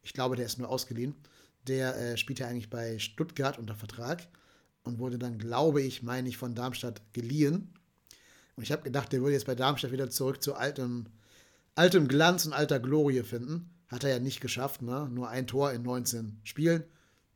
Ich 0.02 0.12
glaube, 0.12 0.36
der 0.36 0.46
ist 0.46 0.58
nur 0.58 0.68
ausgeliehen. 0.68 1.14
Der 1.66 1.96
äh, 1.96 2.16
spielt 2.16 2.38
ja 2.38 2.48
eigentlich 2.48 2.70
bei 2.70 2.98
Stuttgart 2.98 3.58
unter 3.58 3.74
Vertrag 3.74 4.26
und 4.82 4.98
wurde 4.98 5.18
dann, 5.18 5.38
glaube 5.38 5.82
ich, 5.82 6.02
meine 6.02 6.28
ich, 6.28 6.38
von 6.38 6.54
Darmstadt 6.54 7.02
geliehen. 7.12 7.74
Und 8.56 8.62
ich 8.62 8.72
habe 8.72 8.82
gedacht, 8.82 9.12
der 9.12 9.20
würde 9.20 9.34
jetzt 9.34 9.46
bei 9.46 9.54
Darmstadt 9.54 9.92
wieder 9.92 10.10
zurück 10.10 10.42
zu 10.42 10.54
altem, 10.54 11.06
altem 11.74 12.08
Glanz 12.08 12.46
und 12.46 12.52
alter 12.52 12.80
Glorie 12.80 13.22
finden. 13.22 13.70
Hat 13.88 14.04
er 14.04 14.10
ja 14.10 14.18
nicht 14.18 14.40
geschafft, 14.40 14.82
ne? 14.82 15.08
Nur 15.10 15.28
ein 15.28 15.46
Tor 15.46 15.72
in 15.72 15.82
19 15.82 16.40
Spielen. 16.44 16.84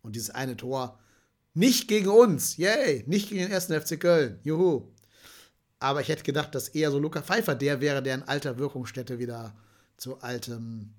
Und 0.02 0.16
dieses 0.16 0.30
eine 0.30 0.56
Tor 0.56 0.98
nicht 1.52 1.88
gegen 1.88 2.08
uns. 2.08 2.56
Yay! 2.56 3.04
Nicht 3.06 3.28
gegen 3.28 3.42
den 3.42 3.50
ersten 3.50 3.78
FC 3.78 3.98
Köln. 4.00 4.38
Juhu. 4.42 4.93
Aber 5.84 6.00
ich 6.00 6.08
hätte 6.08 6.22
gedacht, 6.22 6.54
dass 6.54 6.68
eher 6.68 6.90
so 6.90 6.98
Luca 6.98 7.20
Pfeiffer 7.20 7.54
der 7.54 7.82
wäre, 7.82 8.02
der 8.02 8.14
in 8.14 8.22
alter 8.22 8.56
Wirkungsstätte 8.56 9.18
wieder 9.18 9.54
zu 9.98 10.18
altem, 10.22 10.94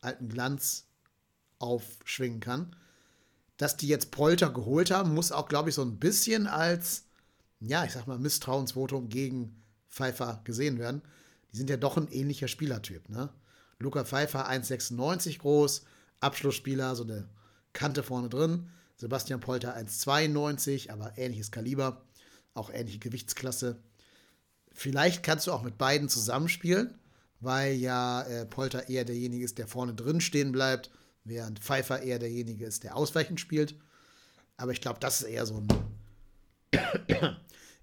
alten 0.00 0.28
Glanz 0.28 0.86
aufschwingen 1.58 2.38
kann. 2.38 2.76
Dass 3.56 3.76
die 3.76 3.88
jetzt 3.88 4.12
Polter 4.12 4.50
geholt 4.50 4.92
haben, 4.92 5.12
muss 5.12 5.32
auch, 5.32 5.48
glaube 5.48 5.70
ich, 5.70 5.74
so 5.74 5.82
ein 5.82 5.98
bisschen 5.98 6.46
als, 6.46 7.06
ja, 7.58 7.84
ich 7.84 7.90
sag 7.90 8.06
mal, 8.06 8.20
Misstrauensvotum 8.20 9.08
gegen 9.08 9.60
Pfeiffer 9.88 10.40
gesehen 10.44 10.78
werden. 10.78 11.02
Die 11.52 11.56
sind 11.56 11.68
ja 11.68 11.76
doch 11.76 11.96
ein 11.96 12.06
ähnlicher 12.06 12.46
Spielertyp. 12.46 13.08
Ne? 13.08 13.30
Luca 13.80 14.04
Pfeiffer 14.04 14.48
1,96 14.48 15.40
groß, 15.40 15.82
Abschlussspieler, 16.20 16.94
so 16.94 17.02
eine 17.02 17.28
Kante 17.72 18.04
vorne 18.04 18.28
drin. 18.28 18.68
Sebastian 18.98 19.40
Polter 19.40 19.76
1,92, 19.76 20.90
aber 20.92 21.18
ähnliches 21.18 21.50
Kaliber, 21.50 22.02
auch 22.54 22.70
ähnliche 22.70 23.00
Gewichtsklasse. 23.00 23.82
Vielleicht 24.78 25.24
kannst 25.24 25.48
du 25.48 25.52
auch 25.52 25.64
mit 25.64 25.76
beiden 25.76 26.08
zusammenspielen, 26.08 26.94
weil 27.40 27.74
ja 27.74 28.22
äh, 28.22 28.46
Polter 28.46 28.88
eher 28.88 29.04
derjenige 29.04 29.44
ist, 29.44 29.58
der 29.58 29.66
vorne 29.66 29.92
drin 29.92 30.20
stehen 30.20 30.52
bleibt, 30.52 30.92
während 31.24 31.58
Pfeiffer 31.58 32.00
eher 32.00 32.20
derjenige 32.20 32.64
ist, 32.64 32.84
der 32.84 32.94
ausweichend 32.94 33.40
spielt. 33.40 33.74
Aber 34.56 34.70
ich 34.70 34.80
glaube, 34.80 35.00
das 35.00 35.20
ist 35.20 35.26
eher 35.26 35.46
so 35.46 35.56
ein 35.56 35.68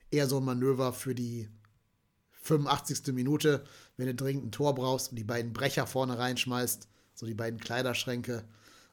eher 0.09 0.29
so 0.29 0.37
ein 0.37 0.45
Manöver 0.45 0.93
für 0.93 1.13
die 1.13 1.49
85. 2.43 3.13
Minute, 3.13 3.65
wenn 3.97 4.07
du 4.07 4.15
dringend 4.15 4.45
ein 4.45 4.51
Tor 4.53 4.73
brauchst 4.73 5.09
und 5.09 5.17
die 5.17 5.25
beiden 5.25 5.51
Brecher 5.51 5.87
vorne 5.87 6.17
reinschmeißt, 6.17 6.87
so 7.13 7.25
die 7.25 7.33
beiden 7.33 7.59
Kleiderschränke. 7.59 8.45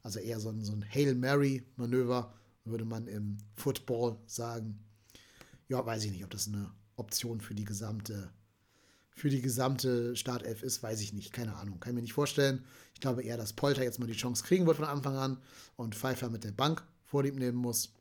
Also 0.02 0.18
eher 0.18 0.40
so 0.40 0.48
ein, 0.48 0.64
so 0.64 0.72
ein 0.72 0.84
Hail 0.92 1.14
Mary-Manöver, 1.14 2.34
würde 2.64 2.84
man 2.84 3.06
im 3.06 3.38
Football 3.54 4.16
sagen. 4.26 4.80
Ja, 5.68 5.86
weiß 5.86 6.02
ich 6.02 6.10
nicht, 6.10 6.24
ob 6.24 6.30
das 6.30 6.48
eine 6.48 6.72
Option 6.96 7.40
für 7.40 7.54
die 7.54 7.64
gesamte 7.64 8.32
für 9.14 9.28
die 9.28 9.42
gesamte 9.42 10.16
Startelf 10.16 10.62
ist, 10.62 10.82
weiß 10.82 11.00
ich 11.00 11.12
nicht. 11.12 11.32
Keine 11.32 11.54
Ahnung. 11.56 11.78
Kann 11.80 11.92
ich 11.92 11.96
mir 11.96 12.02
nicht 12.02 12.12
vorstellen. 12.12 12.64
Ich 12.94 13.00
glaube 13.00 13.22
eher, 13.22 13.36
dass 13.36 13.52
Polter 13.52 13.82
jetzt 13.82 13.98
mal 13.98 14.06
die 14.06 14.14
Chance 14.14 14.42
kriegen 14.42 14.66
wird 14.66 14.78
von 14.78 14.86
Anfang 14.86 15.16
an 15.16 15.38
und 15.76 15.94
Pfeiffer 15.94 16.30
mit 16.30 16.44
der 16.44 16.52
Bank 16.52 16.82
vorlieb 17.04 17.36
nehmen 17.36 17.58
muss. 17.58 17.92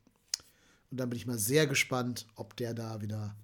Und 0.90 1.00
dann 1.00 1.10
bin 1.10 1.18
ich 1.18 1.28
mal 1.28 1.38
sehr 1.38 1.68
gespannt, 1.68 2.28
ob 2.36 2.56
der 2.56 2.74
da 2.74 3.02
wieder 3.02 3.36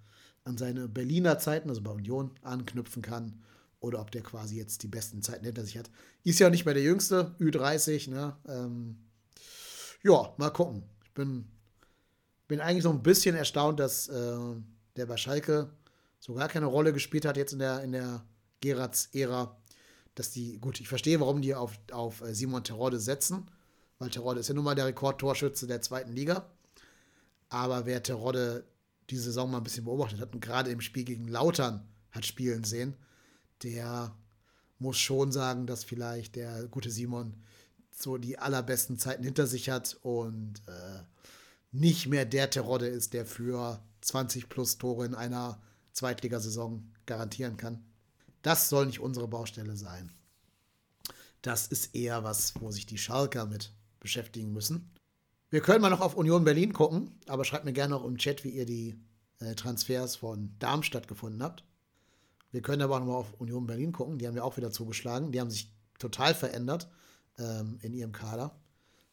an 0.43 0.57
seine 0.57 0.87
Berliner 0.87 1.39
Zeiten, 1.39 1.69
also 1.69 1.81
bei 1.81 1.91
Union, 1.91 2.31
anknüpfen 2.41 3.01
kann. 3.01 3.41
Oder 3.79 4.01
ob 4.01 4.11
der 4.11 4.23
quasi 4.23 4.57
jetzt 4.57 4.81
die 4.83 4.87
besten 4.87 5.21
Zeiten 5.21 5.45
hinter 5.45 5.63
sich 5.63 5.77
hat. 5.77 5.89
Ist 6.23 6.39
ja 6.39 6.49
nicht 6.49 6.65
mehr 6.65 6.73
der 6.73 6.83
Jüngste, 6.83 7.35
Ü30, 7.39 8.09
ne? 8.09 8.35
Ähm, 8.47 8.97
ja, 10.03 10.33
mal 10.37 10.49
gucken. 10.49 10.83
Ich 11.03 11.11
bin, 11.11 11.47
bin 12.47 12.59
eigentlich 12.59 12.83
so 12.83 12.89
ein 12.89 13.03
bisschen 13.03 13.35
erstaunt, 13.35 13.79
dass 13.79 14.07
äh, 14.07 14.55
der 14.97 15.05
bei 15.05 15.17
Schalke 15.17 15.69
so 16.19 16.33
gar 16.33 16.49
keine 16.49 16.65
Rolle 16.65 16.93
gespielt 16.93 17.25
hat 17.25 17.37
jetzt 17.37 17.53
in 17.53 17.59
der, 17.59 17.83
in 17.83 17.91
der 17.91 18.25
Geratz-Ära. 18.61 19.55
Dass 20.15 20.31
die, 20.31 20.57
gut, 20.57 20.79
ich 20.79 20.87
verstehe, 20.87 21.19
warum 21.19 21.41
die 21.41 21.53
auf, 21.53 21.79
auf 21.91 22.21
äh, 22.21 22.33
Simon 22.33 22.63
Terode 22.63 22.99
setzen, 22.99 23.49
weil 23.99 24.09
Terode 24.09 24.39
ist 24.39 24.47
ja 24.47 24.55
nun 24.55 24.63
mal 24.63 24.75
der 24.75 24.87
Rekordtorschütze 24.87 25.67
der 25.67 25.81
zweiten 25.81 26.11
Liga. 26.11 26.49
Aber 27.49 27.85
wer 27.85 28.01
Terode 28.01 28.65
die 29.09 29.17
Saison 29.17 29.49
mal 29.49 29.57
ein 29.57 29.63
bisschen 29.63 29.85
beobachtet 29.85 30.19
hat 30.19 30.33
und 30.33 30.41
gerade 30.41 30.71
im 30.71 30.81
Spiel 30.81 31.03
gegen 31.03 31.27
Lautern 31.27 31.87
hat 32.11 32.25
spielen 32.25 32.63
sehen, 32.63 32.95
der 33.63 34.15
muss 34.79 34.97
schon 34.97 35.31
sagen, 35.31 35.65
dass 35.65 35.83
vielleicht 35.83 36.35
der 36.35 36.67
gute 36.67 36.91
Simon 36.91 37.35
so 37.91 38.17
die 38.17 38.37
allerbesten 38.37 38.97
Zeiten 38.97 39.23
hinter 39.23 39.47
sich 39.47 39.69
hat 39.69 39.97
und 40.01 40.61
äh, 40.67 40.99
nicht 41.71 42.07
mehr 42.07 42.25
der 42.25 42.49
Terodde 42.49 42.87
ist, 42.87 43.13
der 43.13 43.25
für 43.25 43.81
20 44.07 44.49
plus 44.49 44.77
Tore 44.77 45.05
in 45.05 45.15
einer 45.15 45.61
Zweitligasaison 45.93 46.91
garantieren 47.05 47.57
kann. 47.57 47.83
Das 48.41 48.69
soll 48.69 48.85
nicht 48.85 48.99
unsere 48.99 49.27
Baustelle 49.27 49.75
sein. 49.75 50.11
Das 51.41 51.67
ist 51.67 51.95
eher 51.95 52.23
was, 52.23 52.53
wo 52.59 52.71
sich 52.71 52.85
die 52.85 52.97
Schalker 52.97 53.45
mit 53.45 53.71
beschäftigen 53.99 54.53
müssen. 54.53 54.89
Wir 55.49 55.61
können 55.61 55.81
mal 55.81 55.89
noch 55.89 56.01
auf 56.01 56.15
Union 56.15 56.43
Berlin 56.43 56.73
gucken, 56.73 57.11
aber 57.27 57.45
schreibt 57.45 57.65
mir 57.65 57.73
gerne 57.73 57.95
noch 57.95 58.05
im 58.05 58.17
Chat, 58.17 58.43
wie 58.43 58.49
ihr 58.49 58.65
die 58.65 58.99
äh, 59.39 59.55
Transfers 59.55 60.17
von 60.17 60.53
Darmstadt 60.59 61.07
gefunden 61.07 61.41
habt. 61.41 61.63
Wir 62.51 62.61
können 62.61 62.81
aber 62.81 62.95
auch 62.95 62.99
noch 62.99 63.07
mal 63.07 63.15
auf 63.15 63.33
Union 63.39 63.67
Berlin 63.67 63.91
gucken. 63.91 64.17
Die 64.17 64.27
haben 64.27 64.35
ja 64.35 64.43
auch 64.43 64.57
wieder 64.57 64.71
zugeschlagen. 64.71 65.31
Die 65.31 65.39
haben 65.39 65.51
sich 65.51 65.71
total 65.99 66.33
verändert 66.33 66.89
ähm, 67.37 67.77
in 67.81 67.93
ihrem 67.93 68.11
Kader. 68.11 68.59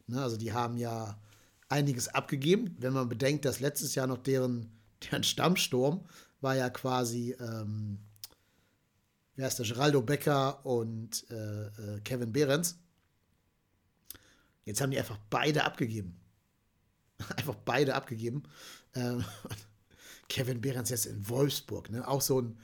Ne, 0.07 0.21
also 0.21 0.37
die 0.37 0.53
haben 0.53 0.77
ja 0.77 1.19
einiges 1.69 2.07
abgegeben. 2.07 2.75
Wenn 2.79 2.93
man 2.93 3.09
bedenkt, 3.09 3.45
dass 3.45 3.59
letztes 3.59 3.95
Jahr 3.95 4.07
noch 4.07 4.17
deren, 4.17 4.71
deren 5.03 5.23
Stammsturm 5.23 6.05
war 6.41 6.55
ja 6.55 6.69
quasi, 6.69 7.35
ähm, 7.39 7.99
wer 9.35 9.47
ist 9.47 9.59
der, 9.59 9.65
Geraldo 9.65 10.01
Becker 10.01 10.65
und 10.65 11.29
äh, 11.29 11.65
äh, 11.67 12.01
Kevin 12.03 12.31
Behrens. 12.31 12.77
Jetzt 14.63 14.81
haben 14.81 14.91
die 14.91 14.99
einfach 14.99 15.19
beide 15.29 15.63
abgegeben. 15.63 16.19
einfach 17.37 17.55
beide 17.55 17.95
abgegeben. 17.95 18.43
Ähm, 18.93 19.23
Kevin 20.29 20.61
Behrens 20.61 20.89
jetzt 20.89 21.05
in 21.05 21.29
Wolfsburg, 21.29 21.89
ne? 21.91 22.07
Auch 22.07 22.21
so 22.21 22.41
ein, 22.41 22.57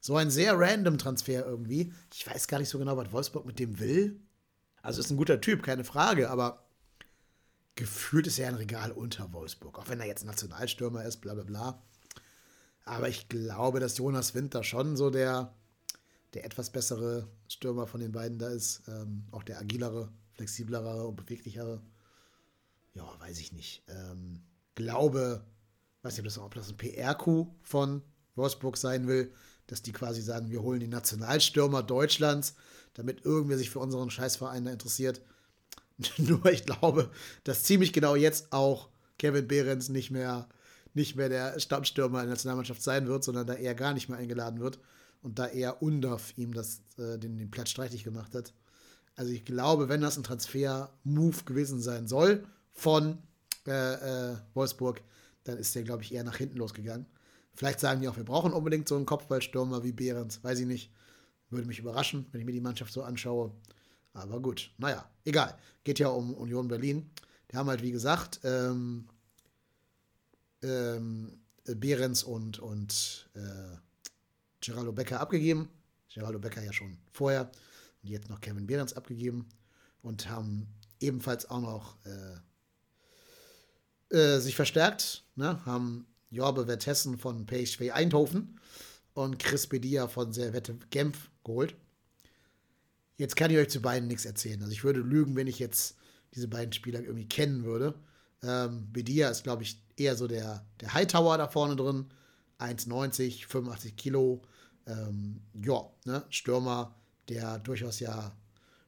so 0.00 0.16
ein 0.16 0.30
sehr 0.30 0.58
random 0.58 0.98
Transfer 0.98 1.44
irgendwie. 1.44 1.92
Ich 2.14 2.26
weiß 2.26 2.46
gar 2.46 2.58
nicht 2.58 2.68
so 2.68 2.78
genau, 2.78 2.96
was 2.96 3.10
Wolfsburg 3.10 3.44
mit 3.44 3.58
dem 3.58 3.78
will. 3.80 4.20
Also 4.82 5.00
ist 5.00 5.10
ein 5.10 5.16
guter 5.16 5.40
Typ, 5.40 5.62
keine 5.62 5.84
Frage, 5.84 6.30
aber 6.30 6.67
gefühlt 7.78 8.26
ist 8.26 8.40
er 8.40 8.48
ein 8.48 8.56
Regal 8.56 8.90
unter 8.90 9.32
Wolfsburg. 9.32 9.78
Auch 9.78 9.88
wenn 9.88 10.00
er 10.00 10.06
jetzt 10.06 10.24
Nationalstürmer 10.24 11.04
ist, 11.04 11.18
bla 11.18 11.34
bla 11.34 11.44
bla. 11.44 11.82
Aber 12.84 13.08
ich 13.08 13.28
glaube, 13.28 13.78
dass 13.78 13.98
Jonas 13.98 14.34
Winter 14.34 14.64
schon 14.64 14.96
so 14.96 15.10
der, 15.10 15.54
der 16.34 16.44
etwas 16.44 16.70
bessere 16.70 17.28
Stürmer 17.46 17.86
von 17.86 18.00
den 18.00 18.10
beiden 18.10 18.36
da 18.38 18.48
ist. 18.48 18.82
Ähm, 18.88 19.24
auch 19.30 19.44
der 19.44 19.60
agilere, 19.60 20.10
flexiblere 20.32 21.06
und 21.06 21.14
beweglichere. 21.14 21.80
Ja, 22.94 23.08
weiß 23.20 23.38
ich 23.38 23.52
nicht. 23.52 23.84
Ähm, 23.86 24.42
glaube, 24.74 25.44
weiß 26.02 26.18
nicht, 26.18 26.38
ob 26.38 26.54
das, 26.54 26.70
ein 26.70 26.76
PR-Coup 26.76 27.54
von 27.62 28.02
Wolfsburg 28.34 28.76
sein 28.76 29.06
will, 29.06 29.32
dass 29.68 29.82
die 29.82 29.92
quasi 29.92 30.20
sagen, 30.20 30.50
wir 30.50 30.62
holen 30.62 30.80
die 30.80 30.88
Nationalstürmer 30.88 31.84
Deutschlands, 31.84 32.56
damit 32.94 33.24
irgendwer 33.24 33.56
sich 33.56 33.70
für 33.70 33.78
unseren 33.78 34.10
Scheißverein 34.10 34.64
da 34.64 34.72
interessiert. 34.72 35.20
Nur 36.18 36.46
ich 36.46 36.64
glaube, 36.64 37.10
dass 37.44 37.64
ziemlich 37.64 37.92
genau 37.92 38.14
jetzt 38.14 38.52
auch 38.52 38.88
Kevin 39.18 39.48
Behrens 39.48 39.88
nicht 39.88 40.10
mehr, 40.10 40.48
nicht 40.94 41.16
mehr 41.16 41.28
der 41.28 41.58
Stammstürmer 41.58 42.20
in 42.20 42.26
der 42.26 42.34
Nationalmannschaft 42.34 42.82
sein 42.82 43.08
wird, 43.08 43.24
sondern 43.24 43.46
da 43.46 43.54
er 43.54 43.74
gar 43.74 43.94
nicht 43.94 44.08
mehr 44.08 44.18
eingeladen 44.18 44.60
wird 44.60 44.78
und 45.22 45.38
da 45.38 45.46
eher 45.46 45.82
Undorf 45.82 46.32
ihm 46.36 46.54
das, 46.54 46.82
äh, 46.98 47.18
den, 47.18 47.36
den 47.36 47.50
Platz 47.50 47.70
streitig 47.70 48.04
gemacht 48.04 48.34
hat. 48.34 48.52
Also 49.16 49.32
ich 49.32 49.44
glaube, 49.44 49.88
wenn 49.88 50.00
das 50.00 50.16
ein 50.16 50.22
Transfer-Move 50.22 51.44
gewesen 51.44 51.80
sein 51.80 52.06
soll 52.06 52.46
von 52.72 53.18
äh, 53.66 54.32
äh, 54.32 54.36
Wolfsburg, 54.54 55.02
dann 55.42 55.58
ist 55.58 55.74
der, 55.74 55.82
glaube 55.82 56.04
ich, 56.04 56.14
eher 56.14 56.22
nach 56.22 56.36
hinten 56.36 56.58
losgegangen. 56.58 57.06
Vielleicht 57.54 57.80
sagen 57.80 58.00
die 58.00 58.08
auch, 58.08 58.16
wir 58.16 58.24
brauchen 58.24 58.52
unbedingt 58.52 58.88
so 58.88 58.94
einen 58.94 59.06
Kopfballstürmer 59.06 59.82
wie 59.82 59.90
Behrens. 59.90 60.44
Weiß 60.44 60.60
ich 60.60 60.66
nicht. 60.66 60.92
Würde 61.50 61.66
mich 61.66 61.80
überraschen, 61.80 62.26
wenn 62.30 62.40
ich 62.40 62.46
mir 62.46 62.52
die 62.52 62.60
Mannschaft 62.60 62.92
so 62.92 63.02
anschaue. 63.02 63.52
Aber 64.18 64.40
gut, 64.40 64.70
naja, 64.78 65.08
egal. 65.24 65.56
Geht 65.84 65.98
ja 65.98 66.08
um 66.08 66.34
Union 66.34 66.68
Berlin. 66.68 67.10
Die 67.50 67.56
haben 67.56 67.68
halt, 67.68 67.82
wie 67.82 67.92
gesagt, 67.92 68.40
ähm, 68.44 69.08
ähm, 70.62 71.40
Behrens 71.64 72.22
und, 72.22 72.58
und 72.58 73.28
äh, 73.34 73.76
Geraldo 74.60 74.92
Becker 74.92 75.20
abgegeben. 75.20 75.68
Geraldo 76.12 76.38
Becker 76.38 76.62
ja 76.62 76.72
schon 76.72 76.98
vorher. 77.12 77.50
Und 78.02 78.10
jetzt 78.10 78.28
noch 78.28 78.40
Kevin 78.40 78.66
Behrens 78.66 78.92
abgegeben. 78.94 79.48
Und 80.02 80.28
haben 80.28 80.68
ebenfalls 81.00 81.48
auch 81.50 81.60
noch 81.60 81.96
äh, 82.04 82.40
äh, 84.16 84.40
sich 84.40 84.56
verstärkt. 84.56 85.24
Ne? 85.36 85.64
Haben 85.64 86.06
Jorbe 86.30 86.66
Vertessen 86.66 87.18
von 87.18 87.46
PSV 87.46 87.90
Eindhoven 87.92 88.60
und 89.14 89.38
Chris 89.38 89.66
Bedia 89.66 90.08
von 90.08 90.32
Servette 90.32 90.78
Genf 90.90 91.30
geholt. 91.44 91.74
Jetzt 93.18 93.36
kann 93.36 93.50
ich 93.50 93.58
euch 93.58 93.68
zu 93.68 93.82
beiden 93.82 94.08
nichts 94.08 94.24
erzählen. 94.24 94.62
Also 94.62 94.72
ich 94.72 94.84
würde 94.84 95.00
lügen, 95.00 95.36
wenn 95.36 95.48
ich 95.48 95.58
jetzt 95.58 95.96
diese 96.34 96.48
beiden 96.48 96.72
Spieler 96.72 97.00
irgendwie 97.00 97.28
kennen 97.28 97.64
würde. 97.64 97.94
Ähm, 98.42 98.92
Bedia 98.92 99.28
ist, 99.28 99.42
glaube 99.42 99.64
ich, 99.64 99.82
eher 99.96 100.16
so 100.16 100.28
der, 100.28 100.64
der 100.80 100.94
Hightower 100.94 101.36
da 101.36 101.48
vorne 101.48 101.74
drin. 101.74 102.06
1,90, 102.60 103.46
85 103.46 103.96
Kilo. 103.96 104.42
Ähm, 104.86 105.40
ja, 105.52 105.90
ne? 106.04 106.24
Stürmer, 106.30 106.94
der 107.28 107.58
durchaus 107.58 107.98
ja 107.98 108.32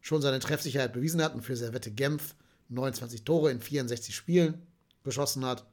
schon 0.00 0.22
seine 0.22 0.38
Treffsicherheit 0.38 0.92
bewiesen 0.92 1.22
hat 1.22 1.34
und 1.34 1.42
für 1.42 1.56
Servette 1.56 1.90
Genf 1.90 2.34
29 2.68 3.24
Tore 3.24 3.50
in 3.50 3.60
64 3.60 4.14
Spielen 4.14 4.62
geschossen 5.02 5.44
hat. 5.44 5.66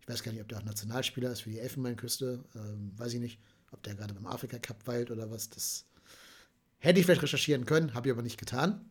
Ich 0.00 0.08
weiß 0.08 0.22
gar 0.22 0.32
nicht, 0.32 0.42
ob 0.42 0.48
der 0.48 0.58
auch 0.58 0.64
Nationalspieler 0.64 1.30
ist 1.30 1.42
für 1.42 1.50
die 1.50 1.60
Elfenbeinküste. 1.60 2.44
Ähm, 2.56 2.92
weiß 2.96 3.14
ich 3.14 3.20
nicht, 3.20 3.38
ob 3.70 3.82
der 3.84 3.94
gerade 3.94 4.14
beim 4.14 4.26
Afrika 4.26 4.58
Cup 4.58 4.86
weilt 4.86 5.10
oder 5.10 5.30
was. 5.30 5.48
Das 5.48 5.84
hätte 6.84 7.00
ich 7.00 7.06
vielleicht 7.06 7.22
recherchieren 7.22 7.64
können, 7.64 7.94
habe 7.94 8.08
ich 8.08 8.12
aber 8.12 8.22
nicht 8.22 8.38
getan. 8.38 8.90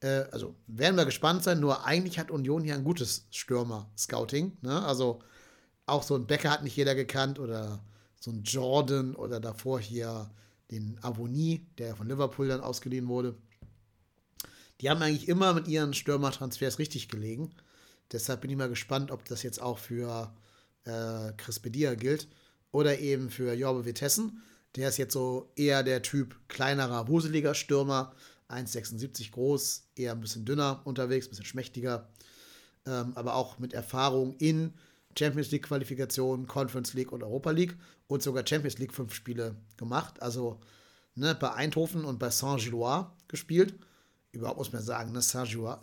Äh, 0.00 0.24
also 0.30 0.54
werden 0.66 0.96
wir 0.96 1.04
gespannt 1.04 1.44
sein. 1.44 1.60
Nur 1.60 1.84
eigentlich 1.84 2.18
hat 2.18 2.30
Union 2.30 2.64
hier 2.64 2.74
ein 2.74 2.84
gutes 2.84 3.26
Stürmer-Scouting. 3.30 4.58
Ne? 4.62 4.82
Also 4.84 5.20
auch 5.86 6.02
so 6.02 6.14
ein 6.14 6.26
Becker 6.26 6.50
hat 6.50 6.62
nicht 6.62 6.76
jeder 6.76 6.94
gekannt 6.94 7.38
oder 7.38 7.84
so 8.20 8.30
ein 8.30 8.42
Jordan 8.42 9.14
oder 9.14 9.40
davor 9.40 9.80
hier 9.80 10.30
den 10.70 10.98
Avonie, 11.02 11.66
der 11.78 11.96
von 11.96 12.08
Liverpool 12.08 12.48
dann 12.48 12.60
ausgeliehen 12.60 13.08
wurde. 13.08 13.34
Die 14.80 14.90
haben 14.90 15.02
eigentlich 15.02 15.28
immer 15.28 15.54
mit 15.54 15.66
ihren 15.68 15.94
Stürmer-Transfers 15.94 16.78
richtig 16.78 17.08
gelegen. 17.08 17.50
Deshalb 18.12 18.40
bin 18.40 18.50
ich 18.50 18.56
mal 18.56 18.68
gespannt, 18.68 19.10
ob 19.10 19.24
das 19.24 19.42
jetzt 19.42 19.60
auch 19.60 19.78
für 19.78 20.32
äh, 20.84 21.32
Chris 21.36 21.58
Bedia 21.58 21.94
gilt 21.94 22.28
oder 22.70 22.98
eben 22.98 23.30
für 23.30 23.52
Jorbe 23.54 23.84
Vitessen. 23.84 24.42
Der 24.78 24.88
ist 24.88 24.96
jetzt 24.96 25.12
so 25.12 25.50
eher 25.56 25.82
der 25.82 26.02
Typ 26.02 26.36
kleinerer, 26.46 27.08
wuseliger 27.08 27.54
Stürmer, 27.54 28.14
1,76 28.48 29.32
groß, 29.32 29.88
eher 29.96 30.12
ein 30.12 30.20
bisschen 30.20 30.44
dünner 30.44 30.82
unterwegs, 30.84 31.26
ein 31.26 31.30
bisschen 31.30 31.44
schmächtiger, 31.44 32.08
ähm, 32.86 33.12
aber 33.16 33.34
auch 33.34 33.58
mit 33.58 33.72
Erfahrung 33.72 34.36
in 34.38 34.72
Champions 35.18 35.50
League 35.50 35.64
Qualifikationen, 35.64 36.46
Conference 36.46 36.94
League 36.94 37.10
und 37.10 37.24
Europa 37.24 37.50
League 37.50 37.76
und 38.06 38.22
sogar 38.22 38.46
Champions 38.46 38.78
League 38.78 38.94
fünf 38.94 39.14
Spiele 39.14 39.56
gemacht. 39.76 40.22
Also 40.22 40.60
ne, 41.16 41.34
bei 41.34 41.52
Eindhoven 41.52 42.04
und 42.04 42.20
bei 42.20 42.30
Saint-Gilloise 42.30 43.08
gespielt. 43.26 43.74
Überhaupt 44.30 44.58
muss 44.58 44.72
man 44.72 44.82
sagen, 44.82 45.10
ne, 45.10 45.22
Saint-Gilloise 45.22 45.82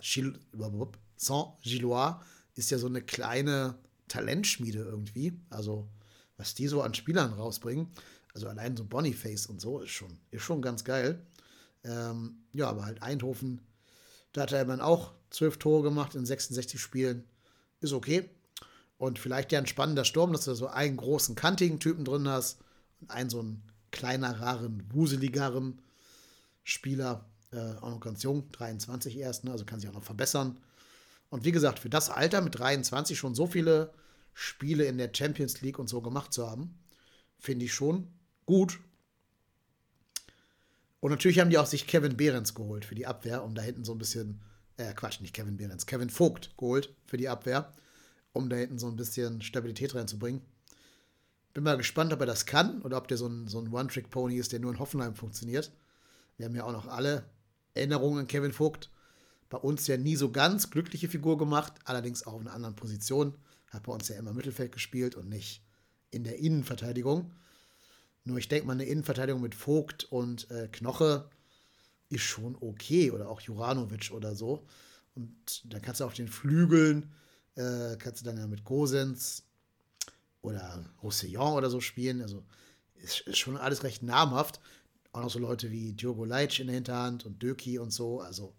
ist 2.55 2.71
ja 2.71 2.77
so 2.77 2.87
eine 2.87 3.01
kleine 3.01 3.75
Talentschmiede 4.07 4.79
irgendwie. 4.79 5.37
Also, 5.49 5.89
was 6.37 6.53
die 6.53 6.67
so 6.67 6.81
an 6.81 6.93
Spielern 6.93 7.33
rausbringen. 7.33 7.87
Also 8.35 8.49
allein 8.49 8.75
so 8.75 8.83
Boniface 8.83 9.47
und 9.47 9.61
so 9.61 9.79
ist 9.79 9.91
schon, 9.91 10.19
ist 10.29 10.43
schon 10.43 10.61
ganz 10.61 10.83
geil. 10.83 11.25
Ähm, 11.85 12.43
ja, 12.51 12.67
aber 12.67 12.85
halt 12.85 13.01
Eindhoven, 13.01 13.61
da 14.33 14.41
hat 14.41 14.51
er 14.51 14.65
dann 14.65 14.81
auch 14.81 15.13
zwölf 15.29 15.57
Tore 15.57 15.83
gemacht 15.83 16.15
in 16.15 16.25
66 16.25 16.79
Spielen. 16.79 17.23
Ist 17.79 17.93
okay. 17.93 18.29
Und 18.97 19.19
vielleicht 19.19 19.53
ja 19.53 19.59
ein 19.59 19.67
spannender 19.67 20.03
Sturm, 20.03 20.33
dass 20.33 20.45
du 20.45 20.53
so 20.53 20.67
einen 20.67 20.97
großen, 20.97 21.35
kantigen 21.35 21.79
Typen 21.79 22.03
drin 22.03 22.27
hast 22.27 22.59
und 22.99 23.09
einen 23.09 23.29
so 23.29 23.39
einen 23.39 23.63
kleinereren, 23.91 24.83
wuseligeren 24.91 25.81
Spieler. 26.63 27.25
Äh, 27.51 27.75
auch 27.79 27.89
noch 27.89 28.01
ganz 28.01 28.21
jung, 28.23 28.51
23 28.51 29.17
erst, 29.17 29.45
ne? 29.45 29.51
also 29.51 29.63
kann 29.63 29.79
sich 29.79 29.89
auch 29.89 29.93
noch 29.93 30.03
verbessern. 30.03 30.57
Und 31.29 31.45
wie 31.45 31.53
gesagt, 31.53 31.79
für 31.79 31.89
das 31.89 32.09
Alter 32.09 32.41
mit 32.41 32.59
23 32.59 33.17
schon 33.17 33.33
so 33.33 33.47
viele 33.47 33.93
Spiele 34.33 34.83
in 34.85 34.97
der 34.97 35.11
Champions 35.13 35.61
League 35.61 35.79
und 35.79 35.87
so 35.87 36.01
gemacht 36.01 36.33
zu 36.33 36.49
haben, 36.49 36.77
finde 37.39 37.65
ich 37.65 37.73
schon 37.73 38.09
gut. 38.45 38.79
Und 40.99 41.11
natürlich 41.11 41.39
haben 41.39 41.49
die 41.49 41.57
auch 41.57 41.65
sich 41.65 41.87
Kevin 41.87 42.17
Behrens 42.17 42.55
geholt 42.55 42.85
für 42.85 42.95
die 42.95 43.05
Abwehr, 43.05 43.43
um 43.43 43.53
da 43.53 43.61
hinten 43.61 43.85
so 43.85 43.91
ein 43.91 43.99
bisschen, 43.99 44.41
äh, 44.77 44.93
Quatsch, 44.93 45.21
nicht 45.21 45.35
Kevin 45.35 45.57
Behrens, 45.57 45.85
Kevin 45.85 46.09
Vogt 46.09 46.57
geholt 46.57 46.95
für 47.05 47.17
die 47.17 47.29
Abwehr, 47.29 47.73
um 48.33 48.49
da 48.49 48.55
hinten 48.55 48.79
so 48.79 48.87
ein 48.87 48.95
bisschen 48.95 49.41
Stabilität 49.41 49.93
reinzubringen. 49.93 50.41
Bin 51.53 51.63
mal 51.63 51.77
gespannt, 51.77 52.11
ob 52.11 52.19
er 52.19 52.25
das 52.25 52.45
kann 52.45 52.81
oder 52.81 52.97
ob 52.97 53.07
der 53.07 53.17
so 53.17 53.27
ein, 53.27 53.47
so 53.47 53.59
ein 53.59 53.71
One-Trick-Pony 53.71 54.35
ist, 54.37 54.51
der 54.51 54.59
nur 54.59 54.71
in 54.71 54.79
Hoffenheim 54.79 55.15
funktioniert. 55.15 55.71
Wir 56.37 56.47
haben 56.47 56.55
ja 56.55 56.63
auch 56.65 56.71
noch 56.71 56.87
alle 56.87 57.29
Erinnerungen 57.75 58.21
an 58.21 58.27
Kevin 58.27 58.51
Vogt. 58.51 58.89
Bei 59.49 59.57
uns 59.57 59.87
ja 59.87 59.95
nie 59.95 60.15
so 60.15 60.31
ganz 60.31 60.69
glückliche 60.69 61.07
Figur 61.07 61.37
gemacht, 61.37 61.73
allerdings 61.85 62.25
auch 62.25 62.33
auf 62.33 62.41
einer 62.41 62.53
anderen 62.53 62.75
Position. 62.75 63.35
Hat 63.69 63.83
bei 63.83 63.93
uns 63.93 64.07
ja 64.07 64.15
immer 64.17 64.33
Mittelfeld 64.33 64.71
gespielt 64.71 65.15
und 65.15 65.29
nicht 65.29 65.63
in 66.11 66.23
der 66.23 66.39
Innenverteidigung. 66.39 67.31
Nur 68.25 68.39
ich 68.39 68.47
denke 68.47 68.65
mal, 68.67 68.73
eine 68.73 68.85
Innenverteidigung 68.85 69.41
mit 69.41 69.55
Vogt 69.55 70.05
und 70.05 70.49
äh, 70.51 70.67
Knoche 70.71 71.29
ist 72.09 72.23
schon 72.23 72.57
okay. 72.59 73.11
Oder 73.11 73.29
auch 73.29 73.39
Juranovic 73.39 74.11
oder 74.11 74.35
so. 74.35 74.65
Und 75.15 75.61
dann 75.65 75.81
kannst 75.81 76.01
du 76.01 76.05
auf 76.05 76.13
den 76.13 76.27
Flügeln, 76.27 77.11
äh, 77.55 77.95
kannst 77.97 78.21
du 78.21 78.25
dann 78.25 78.37
ja 78.37 78.47
mit 78.47 78.65
Gosens 78.65 79.43
oder 80.41 80.83
Roussillon 81.01 81.53
oder 81.53 81.69
so 81.69 81.79
spielen. 81.79 82.21
Also 82.21 82.43
ist, 82.95 83.21
ist, 83.21 83.37
schon 83.37 83.57
alles 83.57 83.83
recht 83.83 84.03
namhaft. 84.03 84.59
Auch 85.11 85.21
noch 85.21 85.29
so 85.29 85.39
Leute 85.39 85.71
wie 85.71 85.93
Diogo 85.93 86.25
Leitsch 86.25 86.59
in 86.59 86.67
der 86.67 86.75
Hinterhand 86.75 87.25
und 87.25 87.41
Döki 87.41 87.79
und 87.79 87.91
so. 87.91 88.21
Also 88.21 88.53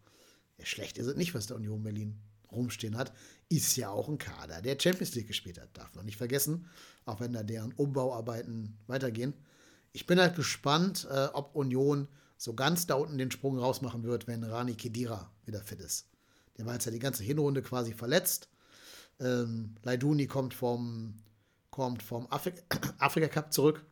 schlecht 0.63 0.97
ist 0.97 1.07
es 1.07 1.17
nicht, 1.17 1.35
was 1.35 1.49
der 1.49 1.57
Union 1.57 1.83
Berlin 1.83 2.19
rumstehen 2.51 2.97
hat. 2.97 3.13
Ist 3.49 3.77
ja 3.77 3.91
auch 3.91 4.09
ein 4.09 4.19
Kader, 4.19 4.63
der 4.63 4.79
Champions 4.81 5.15
League 5.15 5.29
gespielt 5.29 5.61
hat. 5.61 5.77
Darf 5.77 5.95
man 5.95 6.07
nicht 6.07 6.17
vergessen. 6.17 6.69
Auch 7.05 7.21
wenn 7.21 7.33
da 7.33 7.43
deren 7.43 7.73
Umbauarbeiten 7.73 8.79
weitergehen. 8.87 9.35
Ich 9.97 10.05
bin 10.05 10.21
halt 10.21 10.37
gespannt, 10.37 11.09
äh, 11.11 11.29
ob 11.33 11.57
Union 11.57 12.07
so 12.37 12.53
ganz 12.53 12.87
da 12.87 12.97
unten 12.97 13.17
den 13.17 13.31
Sprung 13.31 13.59
rausmachen 13.59 14.03
wird, 14.03 14.27
wenn 14.27 14.45
Rani 14.45 14.75
Kedira 14.75 15.33
wieder 15.47 15.63
fit 15.63 15.81
ist. 15.81 16.11
Der 16.59 16.67
war 16.67 16.75
jetzt 16.75 16.85
ja 16.85 16.93
die 16.93 16.99
ganze 16.99 17.25
Hinrunde 17.25 17.63
quasi 17.63 17.95
verletzt. 17.95 18.51
Ähm, 19.21 19.75
Leiduni 19.85 20.27
kommt 20.27 20.53
vom 20.53 21.15
kommt 21.71 22.03
vom 22.03 22.31
Afri 22.31 22.53
Afrika 22.99 23.29
Cup 23.29 23.55
zurück, 23.55 23.87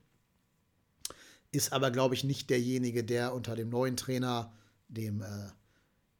ist 1.52 1.72
aber, 1.72 1.90
glaube 1.90 2.14
ich, 2.14 2.22
nicht 2.22 2.50
derjenige, 2.50 3.02
der 3.02 3.32
unter 3.32 3.56
dem 3.56 3.70
neuen 3.70 3.96
Trainer, 3.96 4.52
dem, 4.88 5.22
äh, 5.22 5.52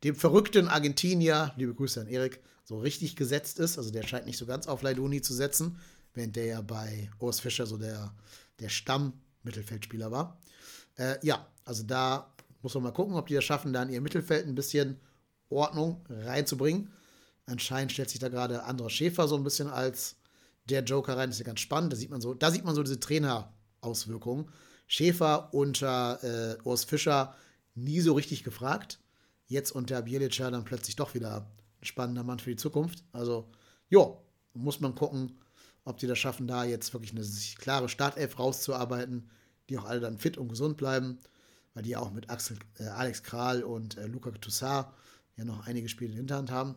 dem 0.03 0.17
verrückten 0.17 0.67
Argentinier, 0.67 1.53
liebe 1.59 1.75
Grüße 1.75 2.01
an 2.01 2.09
Erik, 2.09 2.43
so 2.65 2.79
richtig 2.79 3.17
gesetzt 3.17 3.59
ist. 3.59 3.77
Also 3.77 3.91
der 3.91 4.05
scheint 4.05 4.25
nicht 4.25 4.39
so 4.39 4.47
ganz 4.47 4.67
auf 4.67 4.81
Leiduni 4.81 5.21
zu 5.21 5.35
setzen, 5.35 5.79
während 6.15 6.37
der 6.37 6.47
ja 6.47 6.63
bei 6.63 7.11
Urs 7.19 7.41
Fischer 7.41 7.67
so 7.67 7.77
der, 7.77 8.15
der 8.61 8.71
Stamm-Mittelfeldspieler 9.45 10.11
war. 10.11 10.39
Äh, 10.97 11.17
ja, 11.23 11.47
also 11.65 11.83
da 11.83 12.33
muss 12.63 12.75
man 12.75 12.85
mal 12.85 12.93
gucken, 12.93 13.15
ob 13.15 13.27
die 13.27 13.35
das 13.35 13.45
schaffen, 13.45 13.73
da 13.73 13.83
in 13.83 13.91
ihr 13.91 14.01
Mittelfeld 14.01 14.47
ein 14.47 14.55
bisschen 14.55 14.99
Ordnung 15.51 16.05
reinzubringen. 16.09 16.91
Anscheinend 17.47 17.93
stellt 17.93 18.11
sich 18.11 18.21
da 18.21 18.29
gerade 18.29 18.67
André 18.67 18.89
Schäfer 18.89 19.29
so 19.29 19.37
ein 19.37 19.45
bisschen 19.45 19.69
als 19.69 20.17
der 20.65 20.83
Joker 20.83 21.17
rein. 21.17 21.29
Das 21.29 21.37
ist 21.37 21.41
ja 21.41 21.47
ganz 21.47 21.61
spannend. 21.61 21.93
Da 21.93 21.97
sieht 21.97 22.11
man 22.11 22.23
so, 22.23 22.33
da 22.33 22.51
sieht 22.51 22.65
man 22.65 22.75
so 22.75 22.83
diese 22.83 23.01
Trainerauswirkungen. 23.01 24.51
Schäfer 24.87 25.53
unter 25.53 26.23
äh, 26.23 26.57
Urs 26.65 26.85
Fischer 26.85 27.35
nie 27.75 28.01
so 28.01 28.15
richtig 28.15 28.45
gefragt. 28.45 28.99
Jetzt 29.47 29.73
unter 29.73 30.03
Bielica 30.03 30.51
dann 30.51 30.65
plötzlich 30.65 30.97
doch 30.97 31.15
wieder 31.15 31.51
ein 31.81 31.85
spannender 31.85 32.25
Mann 32.25 32.39
für 32.39 32.51
die 32.51 32.57
Zukunft. 32.57 33.05
Also, 33.13 33.51
jo, 33.91 34.23
muss 34.55 34.81
man 34.81 34.95
gucken, 34.95 35.39
ob 35.85 35.99
die 35.99 36.07
das 36.07 36.19
schaffen, 36.19 36.47
da 36.47 36.65
jetzt 36.65 36.93
wirklich 36.93 37.13
eine 37.13 37.25
klare 37.59 37.89
Startelf 37.89 38.39
rauszuarbeiten, 38.39 39.31
die 39.69 39.79
auch 39.79 39.85
alle 39.85 40.01
dann 40.01 40.19
fit 40.19 40.39
und 40.39 40.49
gesund 40.49 40.77
bleiben, 40.77 41.19
weil 41.75 41.83
die 41.83 41.91
ja 41.91 41.99
auch 41.99 42.13
mit 42.13 42.31
Axel, 42.31 42.59
äh, 42.79 42.85
Alex 42.85 43.23
Kral 43.23 43.63
und 43.63 43.97
äh, 43.97 44.07
Luca 44.07 44.31
Toussaint 44.31 44.87
ja 45.37 45.45
noch 45.45 45.67
einige 45.67 45.89
Spiele 45.89 46.13
in 46.13 46.19
Hinterhand 46.19 46.51
haben. 46.51 46.77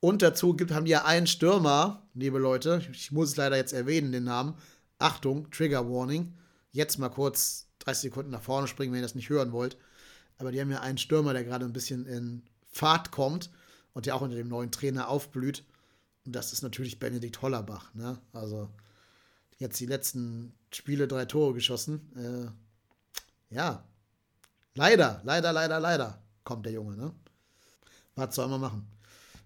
Und 0.00 0.20
dazu 0.20 0.54
gibt, 0.54 0.72
haben 0.72 0.84
die 0.84 0.90
ja 0.90 1.04
einen 1.04 1.28
Stürmer, 1.28 2.02
liebe 2.14 2.38
Leute, 2.38 2.82
ich 2.92 3.12
muss 3.12 3.30
es 3.30 3.36
leider 3.36 3.56
jetzt 3.56 3.72
erwähnen, 3.72 4.10
den 4.10 4.24
Namen. 4.24 4.54
Achtung, 4.98 5.50
Trigger 5.50 5.88
Warning. 5.88 6.34
Jetzt 6.72 6.98
mal 6.98 7.08
kurz 7.08 7.68
30 7.80 8.10
Sekunden 8.10 8.30
nach 8.32 8.42
vorne 8.42 8.66
springen, 8.66 8.92
wenn 8.92 8.98
ihr 8.98 9.04
das 9.04 9.14
nicht 9.14 9.30
hören 9.30 9.52
wollt. 9.52 9.76
Aber 10.38 10.50
die 10.50 10.60
haben 10.60 10.70
ja 10.70 10.80
einen 10.80 10.98
Stürmer, 10.98 11.32
der 11.32 11.44
gerade 11.44 11.64
ein 11.64 11.72
bisschen 11.72 12.06
in 12.06 12.42
Fahrt 12.72 13.12
kommt 13.12 13.50
und 13.92 14.06
der 14.06 14.16
auch 14.16 14.22
unter 14.22 14.36
dem 14.36 14.48
neuen 14.48 14.72
Trainer 14.72 15.08
aufblüht. 15.08 15.64
Und 16.24 16.32
das 16.32 16.52
ist 16.52 16.62
natürlich 16.62 16.98
Benedikt 16.98 17.42
Hollerbach. 17.42 17.92
Ne? 17.94 18.18
Also 18.32 18.68
jetzt 19.58 19.80
die 19.80 19.86
letzten 19.86 20.54
Spiele 20.72 21.08
drei 21.08 21.24
Tore 21.24 21.54
geschossen. 21.54 22.52
Äh, 23.50 23.54
ja, 23.54 23.84
leider, 24.74 25.20
leider, 25.24 25.52
leider, 25.52 25.80
leider 25.80 26.22
kommt 26.44 26.66
der 26.66 26.72
Junge. 26.72 26.96
Ne? 26.96 27.12
Was 28.14 28.34
soll 28.34 28.48
man 28.48 28.60
machen? 28.60 28.86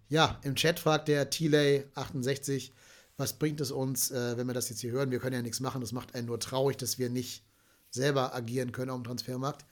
Ja, 0.08 0.38
im 0.42 0.54
Chat 0.54 0.78
fragt 0.78 1.08
der 1.08 1.30
Tiley68, 1.30 2.70
was 3.16 3.32
bringt 3.32 3.60
es 3.60 3.70
uns, 3.70 4.10
äh, 4.10 4.36
wenn 4.36 4.46
wir 4.46 4.54
das 4.54 4.68
jetzt 4.68 4.80
hier 4.80 4.92
hören? 4.92 5.10
Wir 5.10 5.18
können 5.18 5.34
ja 5.34 5.42
nichts 5.42 5.60
machen. 5.60 5.80
Das 5.80 5.92
macht 5.92 6.14
einen 6.14 6.26
nur 6.26 6.38
traurig, 6.38 6.76
dass 6.76 6.98
wir 6.98 7.10
nicht 7.10 7.44
selber 7.90 8.34
agieren 8.34 8.72
können 8.72 8.90
auf 8.90 8.98
dem 8.98 9.04
Transfermarkt. 9.04 9.64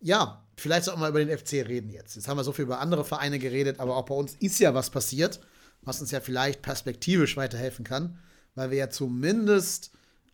Ja, 0.00 0.44
vielleicht 0.56 0.86
sollten 0.86 1.00
wir 1.00 1.08
über 1.08 1.24
den 1.24 1.36
FC 1.36 1.52
reden 1.68 1.90
jetzt. 1.90 2.16
Jetzt 2.16 2.26
haben 2.26 2.36
wir 2.36 2.44
so 2.44 2.52
viel 2.52 2.64
über 2.64 2.80
andere 2.80 3.04
Vereine 3.04 3.38
geredet, 3.38 3.78
aber 3.78 3.96
auch 3.96 4.06
bei 4.06 4.14
uns 4.14 4.34
ist 4.34 4.58
ja 4.58 4.74
was 4.74 4.90
passiert, 4.90 5.40
was 5.82 6.00
uns 6.00 6.10
ja 6.10 6.20
vielleicht 6.20 6.62
perspektivisch 6.62 7.36
weiterhelfen 7.36 7.84
kann, 7.84 8.18
weil 8.54 8.70
wir 8.70 8.78
ja 8.78 8.90
zumindest 8.90 9.90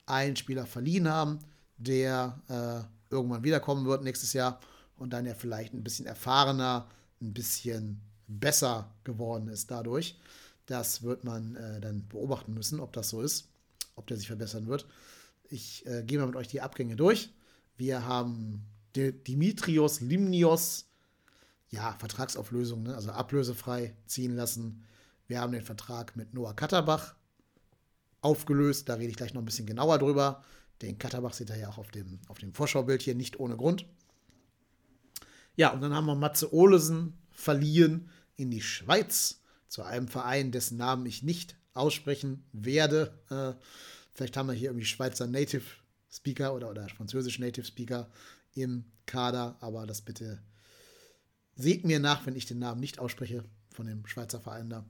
einen 0.06 0.36
Spieler 0.36 0.66
verliehen 0.66 1.08
haben, 1.08 1.38
der 1.76 2.40
äh, 2.48 3.12
irgendwann 3.14 3.44
wiederkommen 3.44 3.86
wird 3.86 4.02
nächstes 4.02 4.32
Jahr 4.32 4.60
und 4.96 5.12
dann 5.12 5.26
ja 5.26 5.34
vielleicht 5.34 5.74
ein 5.74 5.84
bisschen 5.84 6.06
erfahrener, 6.06 6.88
ein 7.20 7.32
bisschen 7.32 8.00
besser 8.26 8.92
geworden 9.04 9.48
ist 9.48 9.70
dadurch. 9.70 10.18
Das 10.66 11.02
wird 11.02 11.24
man 11.24 11.56
äh, 11.56 11.80
dann 11.80 12.06
beobachten 12.08 12.52
müssen, 12.52 12.80
ob 12.80 12.92
das 12.92 13.08
so 13.08 13.22
ist, 13.22 13.48
ob 13.96 14.06
der 14.06 14.16
sich 14.16 14.26
verbessern 14.26 14.66
wird. 14.66 14.86
Ich 15.48 15.86
äh, 15.86 16.02
gehe 16.04 16.18
mal 16.18 16.26
mit 16.26 16.36
euch 16.36 16.48
die 16.48 16.60
Abgänge 16.60 16.96
durch. 16.96 17.30
Wir 17.76 18.04
haben 18.04 18.64
Dimitrios 18.94 20.00
Limnios, 20.00 20.86
ja, 21.70 21.94
Vertragsauflösung, 21.98 22.82
ne? 22.82 22.94
also 22.94 23.10
ablösefrei 23.10 23.94
ziehen 24.06 24.34
lassen. 24.34 24.84
Wir 25.28 25.40
haben 25.40 25.52
den 25.52 25.62
Vertrag 25.62 26.16
mit 26.16 26.34
Noah 26.34 26.56
Katterbach 26.56 27.14
aufgelöst. 28.22 28.88
Da 28.88 28.94
rede 28.94 29.10
ich 29.10 29.16
gleich 29.16 29.34
noch 29.34 29.42
ein 29.42 29.44
bisschen 29.44 29.66
genauer 29.66 29.98
drüber. 29.98 30.42
Den 30.82 30.98
Katterbach 30.98 31.34
seht 31.34 31.50
ihr 31.50 31.56
ja 31.56 31.68
auch 31.68 31.78
auf 31.78 31.90
dem, 31.90 32.18
auf 32.28 32.38
dem 32.38 32.54
Vorschaubild 32.54 33.02
hier 33.02 33.14
nicht 33.14 33.38
ohne 33.38 33.56
Grund. 33.56 33.84
Ja, 35.54 35.70
und 35.70 35.80
dann 35.80 35.94
haben 35.94 36.06
wir 36.06 36.14
Matze 36.14 36.52
Olesen 36.54 37.18
verliehen 37.30 38.10
in 38.36 38.50
die 38.50 38.62
Schweiz 38.62 39.42
zu 39.68 39.82
einem 39.82 40.08
Verein, 40.08 40.50
dessen 40.50 40.78
Namen 40.78 41.04
ich 41.04 41.22
nicht 41.22 41.56
aussprechen 41.74 42.44
werde. 42.52 43.12
Äh, 43.28 43.60
vielleicht 44.12 44.36
haben 44.36 44.48
wir 44.48 44.54
hier 44.54 44.70
irgendwie 44.70 44.86
Schweizer 44.86 45.26
Native 45.26 45.64
Speaker 46.10 46.54
oder, 46.54 46.70
oder 46.70 46.88
französisch 46.88 47.38
Native 47.38 47.66
Speaker 47.66 48.08
im 48.54 48.84
Kader, 49.04 49.56
aber 49.60 49.86
das 49.86 50.00
bitte 50.00 50.40
seht 51.54 51.84
mir 51.84 51.98
nach, 51.98 52.24
wenn 52.24 52.36
ich 52.36 52.46
den 52.46 52.60
Namen 52.60 52.80
nicht 52.80 52.98
ausspreche 52.98 53.44
von 53.70 53.86
dem 53.86 54.06
Schweizer 54.06 54.40
Verein 54.40 54.70
da. 54.70 54.86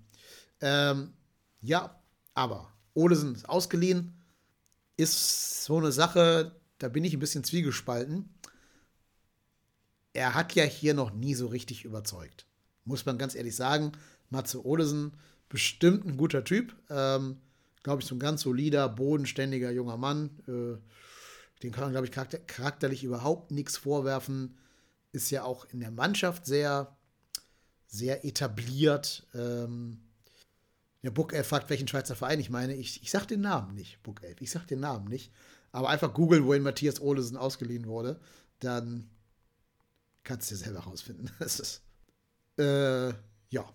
Ähm, 0.61 1.13
ja, 1.61 2.01
aber 2.35 2.73
Olesen 2.95 3.35
ist 3.35 3.49
ausgeliehen, 3.49 4.13
ist 4.97 5.65
so 5.65 5.79
eine 5.79 5.93
Sache, 5.93 6.57
da 6.79 6.89
bin 6.89 7.05
ich 7.05 7.15
ein 7.15 7.21
bisschen 7.21 7.45
zwiegespalten. 7.45 8.29
Er 10.13 10.35
hat 10.35 10.55
ja 10.55 10.65
hier 10.65 10.95
noch 10.95 11.13
nie 11.13 11.35
so 11.35 11.47
richtig 11.47 11.85
überzeugt 11.85 12.49
muss 12.89 13.07
man 13.07 13.19
ganz 13.19 13.35
ehrlich 13.35 13.55
sagen. 13.55 13.93
Matze 14.31 14.65
Olesen, 14.67 15.13
bestimmt 15.49 16.05
ein 16.05 16.17
guter 16.17 16.43
Typ. 16.43 16.75
Ähm, 16.91 17.37
glaube 17.83 18.03
ich, 18.03 18.09
so 18.09 18.15
ein 18.15 18.19
ganz 18.19 18.43
solider, 18.43 18.89
bodenständiger 18.89 19.71
junger 19.71 19.97
Mann. 19.97 20.31
Äh, 20.49 20.79
den 21.63 21.73
kann 21.73 21.85
man, 21.85 21.93
glaube 21.93 22.07
ich, 22.07 22.13
charakter 22.13 22.39
charakterlich 22.39 23.05
überhaupt 23.05 23.51
nichts 23.51 23.77
vorwerfen. 23.77 24.57
Ist 25.13 25.31
ja 25.31 25.45
auch 25.45 25.67
in 25.67 25.81
der 25.81 25.91
Mannschaft 25.91 26.47
sehr, 26.47 26.97
sehr 27.87 28.25
etabliert. 28.25 29.27
Ähm, 29.35 30.01
Book 31.11 31.33
Elf 31.33 31.47
fragt, 31.47 31.71
welchen 31.71 31.89
Schweizer 31.89 32.17
Verein 32.17 32.41
ich 32.41 32.51
meine. 32.51 32.75
Ich, 32.75 33.03
ich 33.03 33.11
sag 33.11 33.27
den 33.27 33.41
Namen 33.41 33.75
nicht, 33.75 34.03
Book 34.03 34.23
Elf. 34.23 34.41
Ich 34.41 34.51
sag 34.51 34.67
den 34.67 34.81
Namen 34.81 35.09
nicht. 35.09 35.33
Aber 35.73 35.89
einfach 35.91 36.15
googeln, 36.15 36.47
wohin 36.47 36.63
Matthias 36.63 37.01
Olesen 37.01 37.37
ausgeliehen 37.37 37.87
wurde. 37.87 38.21
Dann 38.61 39.11
kannst 40.25 40.51
du 40.51 40.55
dir 40.55 40.65
selber 40.65 40.81
rausfinden. 40.81 41.31
Das 41.39 41.61
ist 41.61 41.83
äh, 42.59 43.09
ja. 43.51 43.73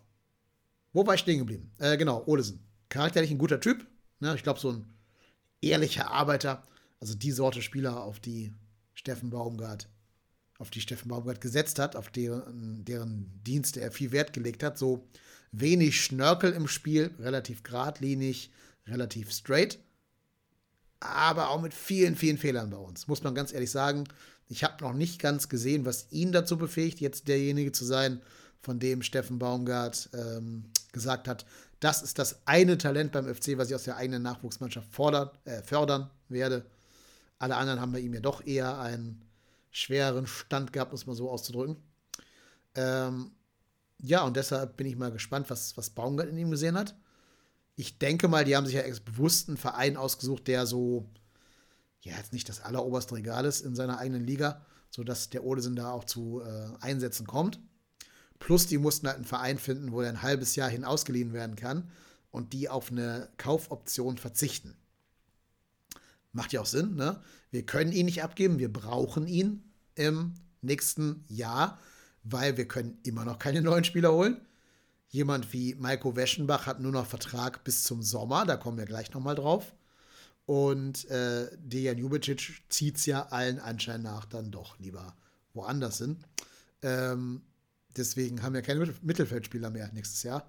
Wo 0.92 1.08
war 1.08 1.16
ich 1.16 1.22
stehen 1.22 1.40
geblieben? 1.40 1.72
Äh, 1.80 1.98
genau, 1.98 2.24
Olesen. 2.28 2.60
Charakterlich 2.90 3.32
ein 3.32 3.38
guter 3.38 3.60
Typ. 3.60 3.88
Ne? 4.20 4.36
Ich 4.36 4.44
glaube, 4.44 4.60
so 4.60 4.72
ein 4.72 4.94
ehrlicher 5.62 6.12
Arbeiter. 6.12 6.64
Also 7.00 7.16
die 7.16 7.32
Sorte 7.32 7.62
Spieler, 7.62 8.04
auf 8.04 8.20
die 8.20 8.54
Steffen 8.94 9.30
Baumgart, 9.30 9.90
auf 10.60 10.70
die 10.70 10.82
Steffen 10.82 11.10
Baumgart 11.10 11.42
gesetzt 11.42 11.80
hat, 11.80 11.96
auf 11.96 12.10
deren, 12.10 12.86
deren 12.86 13.42
Dienste 13.44 13.82
er 13.82 13.92
viel 13.92 14.12
Wert 14.12 14.34
gelegt 14.34 14.64
hat. 14.64 14.78
So 14.78 15.08
wenig 15.54 16.04
Schnörkel 16.04 16.52
im 16.52 16.68
Spiel, 16.68 17.12
relativ 17.20 17.64
geradlinig, 17.64 18.52
relativ 18.88 19.32
straight, 19.32 19.80
aber 21.00 21.50
auch 21.50 21.62
mit 21.62 21.74
vielen, 21.74 22.16
vielen 22.16 22.38
Fehlern 22.38 22.70
bei 22.70 22.78
uns. 22.78 23.08
Muss 23.08 23.24
man 23.24 23.36
ganz 23.36 23.54
ehrlich 23.54 23.72
sagen. 23.72 24.06
Ich 24.50 24.64
habe 24.64 24.84
noch 24.84 24.94
nicht 24.94 25.22
ganz 25.22 25.48
gesehen, 25.48 25.86
was 25.86 26.08
ihn 26.12 26.32
dazu 26.32 26.58
befähigt, 26.58 27.00
jetzt 27.00 27.28
derjenige 27.28 27.72
zu 27.72 27.86
sein, 27.86 28.22
von 28.62 28.80
dem 28.80 29.02
Steffen 29.02 29.40
Baumgart 29.40 30.10
ähm, 30.14 30.66
gesagt 30.92 31.28
hat, 31.28 31.46
das 31.80 32.02
ist 32.02 32.18
das 32.18 32.40
eine 32.46 32.78
Talent 32.78 33.12
beim 33.12 33.34
FC, 33.34 33.58
was 33.58 33.70
ich 33.70 33.76
aus 33.76 33.84
der 33.84 33.98
eigenen 33.98 34.24
Nachwuchsmannschaft 34.24 34.88
fordern, 34.94 35.30
äh, 35.44 35.62
fördern 35.64 36.10
werde. 36.30 36.66
Alle 37.40 37.58
anderen 37.58 37.82
haben 37.82 37.92
bei 37.92 38.00
ihm 38.00 38.14
ja 38.14 38.22
doch 38.22 38.46
eher 38.46 38.80
einen 38.80 39.22
schwereren 39.72 40.28
Stand 40.28 40.72
gehabt, 40.72 40.94
muss 40.94 41.06
man 41.06 41.16
so 41.16 41.30
auszudrücken. 41.30 41.76
Ähm, 42.76 43.32
ja, 44.06 44.24
und 44.24 44.36
deshalb 44.36 44.76
bin 44.76 44.86
ich 44.86 44.98
mal 44.98 45.12
gespannt, 45.12 45.50
was, 45.50 45.78
was 45.78 45.90
Baumgart 45.90 46.28
in 46.28 46.38
ihm 46.38 46.52
gesehen 46.52 46.78
hat. 46.78 46.94
Ich 47.76 48.00
denke 48.00 48.28
mal, 48.28 48.44
die 48.44 48.56
haben 48.56 48.66
sich 48.66 48.76
ja 48.76 48.84
bewusst 49.06 49.48
einen 49.48 49.58
Verein 49.58 49.96
ausgesucht, 49.96 50.48
der 50.48 50.66
so, 50.66 51.10
ja, 52.02 52.18
jetzt 52.18 52.34
nicht 52.34 52.50
das 52.50 52.60
alleroberste 52.60 53.16
Regal 53.16 53.46
ist 53.46 53.62
in 53.62 53.76
seiner 53.76 54.00
eigenen 54.00 54.26
Liga, 54.26 54.66
sodass 54.90 55.30
der 55.30 55.46
Olesen 55.46 55.78
da 55.78 55.92
auch 55.92 56.04
zu 56.04 56.42
äh, 56.42 56.68
Einsätzen 56.82 57.26
kommt. 57.26 57.62
Plus, 58.40 58.68
die 58.68 58.78
mussten 58.78 59.08
halt 59.08 59.16
einen 59.16 59.26
Verein 59.26 59.58
finden, 59.58 59.94
wo 59.94 60.02
er 60.02 60.10
ein 60.10 60.22
halbes 60.22 60.58
Jahr 60.58 60.70
hin 60.70 60.84
ausgeliehen 60.84 61.32
werden 61.32 61.56
kann 61.56 61.90
und 62.30 62.52
die 62.52 62.68
auf 62.68 62.92
eine 62.92 63.30
Kaufoption 63.38 64.18
verzichten. 64.18 64.76
Macht 66.34 66.52
ja 66.52 66.60
auch 66.60 66.66
Sinn, 66.66 66.96
ne? 66.96 67.22
Wir 67.52 67.66
können 67.66 67.94
ihn 67.94 68.08
nicht 68.08 68.22
abgeben, 68.22 68.60
wir 68.60 68.72
brauchen 68.72 69.28
ihn 69.28 69.64
im 69.96 70.34
nächsten 70.62 71.24
Jahr, 71.30 71.80
weil 72.24 72.58
wir 72.58 72.68
können 72.68 72.98
immer 73.04 73.26
noch 73.26 73.40
keine 73.40 73.62
neuen 73.64 73.84
Spieler 73.84 74.12
holen. 74.14 74.42
Jemand 75.10 75.54
wie 75.54 75.76
Maiko 75.76 76.16
Weschenbach 76.16 76.66
hat 76.66 76.80
nur 76.80 76.92
noch 76.92 77.06
Vertrag 77.06 77.64
bis 77.64 77.84
zum 77.84 78.02
Sommer, 78.02 78.46
da 78.46 78.58
kommen 78.58 78.78
wir 78.78 78.86
gleich 78.86 79.14
nochmal 79.14 79.36
drauf. 79.36 79.74
Und 80.46 81.10
äh, 81.10 81.48
Dejan 81.58 81.98
Jubicic 81.98 82.64
zieht 82.68 82.98
es 82.98 83.06
ja 83.06 83.28
allen 83.28 83.60
Anschein 83.60 84.02
nach 84.02 84.26
dann 84.26 84.52
doch 84.52 84.78
lieber 84.80 85.16
woanders 85.54 86.00
hin. 86.00 86.18
Ähm, 86.82 87.44
deswegen 87.96 88.42
haben 88.42 88.54
wir 88.54 88.62
keine 88.62 88.94
Mittelfeldspieler 89.02 89.70
mehr 89.70 89.90
nächstes 89.94 90.24
Jahr. 90.24 90.46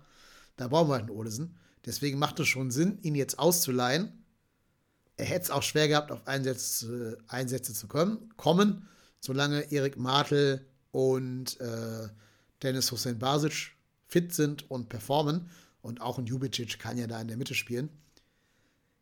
Da 0.56 0.68
brauchen 0.68 0.88
wir 0.88 0.96
einen 0.96 1.10
Olesen. 1.10 1.56
Deswegen 1.84 2.18
macht 2.18 2.40
es 2.40 2.48
schon 2.48 2.70
Sinn, 2.70 2.98
ihn 3.02 3.14
jetzt 3.14 3.38
auszuleihen 3.38 4.24
er 5.16 5.26
hätte 5.26 5.44
es 5.44 5.50
auch 5.50 5.62
schwer 5.62 5.88
gehabt, 5.88 6.10
auf 6.10 6.26
Einsätze, 6.26 7.18
Einsätze 7.28 7.72
zu 7.72 7.86
kommen, 7.86 8.32
kommen, 8.36 8.88
solange 9.20 9.70
Erik 9.72 9.96
Martel 9.96 10.66
und 10.94 11.60
äh, 11.60 12.08
Dennis 12.62 12.90
Hussein 12.92 13.18
Basic 13.18 13.72
fit 14.06 14.32
sind 14.32 14.70
und 14.70 14.88
performen. 14.88 15.50
Und 15.82 16.00
auch 16.00 16.18
ein 16.18 16.26
Jubicic 16.26 16.78
kann 16.78 16.96
ja 16.96 17.06
da 17.06 17.20
in 17.20 17.28
der 17.28 17.36
Mitte 17.36 17.54
spielen. 17.54 17.90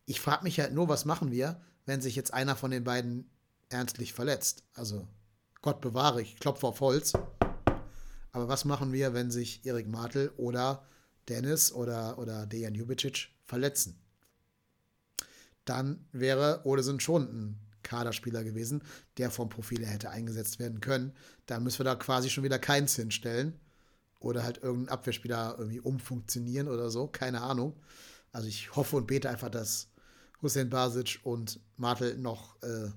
Ich 0.07 0.21
frage 0.21 0.43
mich 0.43 0.59
halt 0.59 0.73
nur, 0.73 0.89
was 0.89 1.05
machen 1.05 1.31
wir, 1.31 1.61
wenn 1.87 2.01
sich 2.01 2.17
jetzt 2.17 2.33
einer 2.33 2.57
von 2.57 2.71
den 2.71 2.83
beiden 2.83 3.31
ernstlich 3.69 4.13
verletzt? 4.13 4.65
Also, 4.75 5.07
Gott 5.61 5.81
bewahre, 5.81 6.23
ich 6.23 6.41
klopfe 6.41 6.67
auf 6.67 6.81
Holz. 6.81 7.13
Aber 8.33 8.49
was 8.49 8.65
machen 8.65 8.93
wir, 8.93 9.15
wenn 9.15 9.31
sich 9.31 9.65
Erik 9.65 9.87
Martel 9.87 10.33
oder 10.39 10.85
Dennis 11.29 11.73
oder, 11.73 12.19
oder 12.19 12.47
Dejan 12.47 12.75
Jubicic 12.75 13.29
verletzen? 13.45 14.03
dann 15.65 16.05
wäre 16.13 16.63
Olesen 16.65 17.01
schon 17.01 17.23
ein 17.23 17.61
Kaderspieler 17.93 18.43
gewesen, 18.43 18.83
der 19.19 19.31
vom 19.31 19.51
Profil 19.51 19.85
her 19.85 19.93
hätte 19.93 20.11
eingesetzt 20.11 20.59
werden 20.59 20.81
können. 20.81 21.13
Dann 21.45 21.63
müssen 21.63 21.81
wir 21.81 21.85
da 21.85 21.95
quasi 21.95 22.31
schon 22.31 22.45
wieder 22.45 22.59
keins 22.59 22.97
hinstellen. 22.97 23.61
Oder 24.19 24.45
halt 24.45 24.63
irgendeinen 24.63 24.89
Abwehrspieler 24.89 25.57
irgendwie 25.59 25.81
umfunktionieren 25.81 26.69
oder 26.69 26.91
so. 26.91 27.09
Keine 27.09 27.43
Ahnung. 27.43 27.75
Also 28.31 28.49
ich 28.49 28.75
hoffe 28.75 28.97
und 28.97 29.07
bete 29.07 29.29
einfach, 29.29 29.51
dass 29.51 29.89
Hussein 30.41 30.71
Basic 30.71 31.21
und 31.23 31.61
Martel 31.77 32.17
noch 32.17 32.57
äh, 32.63 32.89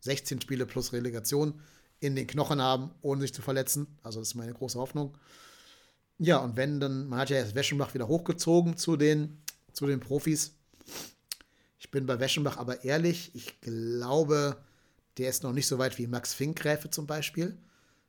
16 0.00 0.40
Spiele 0.40 0.66
plus 0.66 0.92
Relegation 0.92 1.60
in 2.00 2.16
den 2.16 2.26
Knochen 2.26 2.60
haben, 2.60 2.90
ohne 3.02 3.20
sich 3.20 3.32
zu 3.32 3.42
verletzen. 3.42 3.98
Also 4.02 4.18
das 4.18 4.28
ist 4.28 4.34
meine 4.34 4.54
große 4.54 4.78
Hoffnung. 4.78 5.16
Ja, 6.18 6.38
und 6.38 6.56
wenn 6.56 6.80
dann, 6.80 7.06
man 7.06 7.20
hat 7.20 7.30
ja 7.30 7.36
jetzt 7.36 7.54
Weschenbach 7.54 7.94
wieder 7.94 8.08
hochgezogen 8.08 8.76
zu 8.76 8.96
den, 8.96 9.42
zu 9.72 9.86
den 9.86 10.00
Profis. 10.00 10.54
Ich 11.96 11.98
bin 11.98 12.06
bei 12.06 12.20
Weschenbach 12.20 12.58
aber 12.58 12.84
ehrlich, 12.84 13.30
ich 13.32 13.58
glaube, 13.62 14.58
der 15.16 15.30
ist 15.30 15.42
noch 15.42 15.54
nicht 15.54 15.66
so 15.66 15.78
weit 15.78 15.96
wie 15.96 16.06
Max 16.06 16.34
Finkgräfe 16.34 16.90
zum 16.90 17.06
Beispiel. 17.06 17.56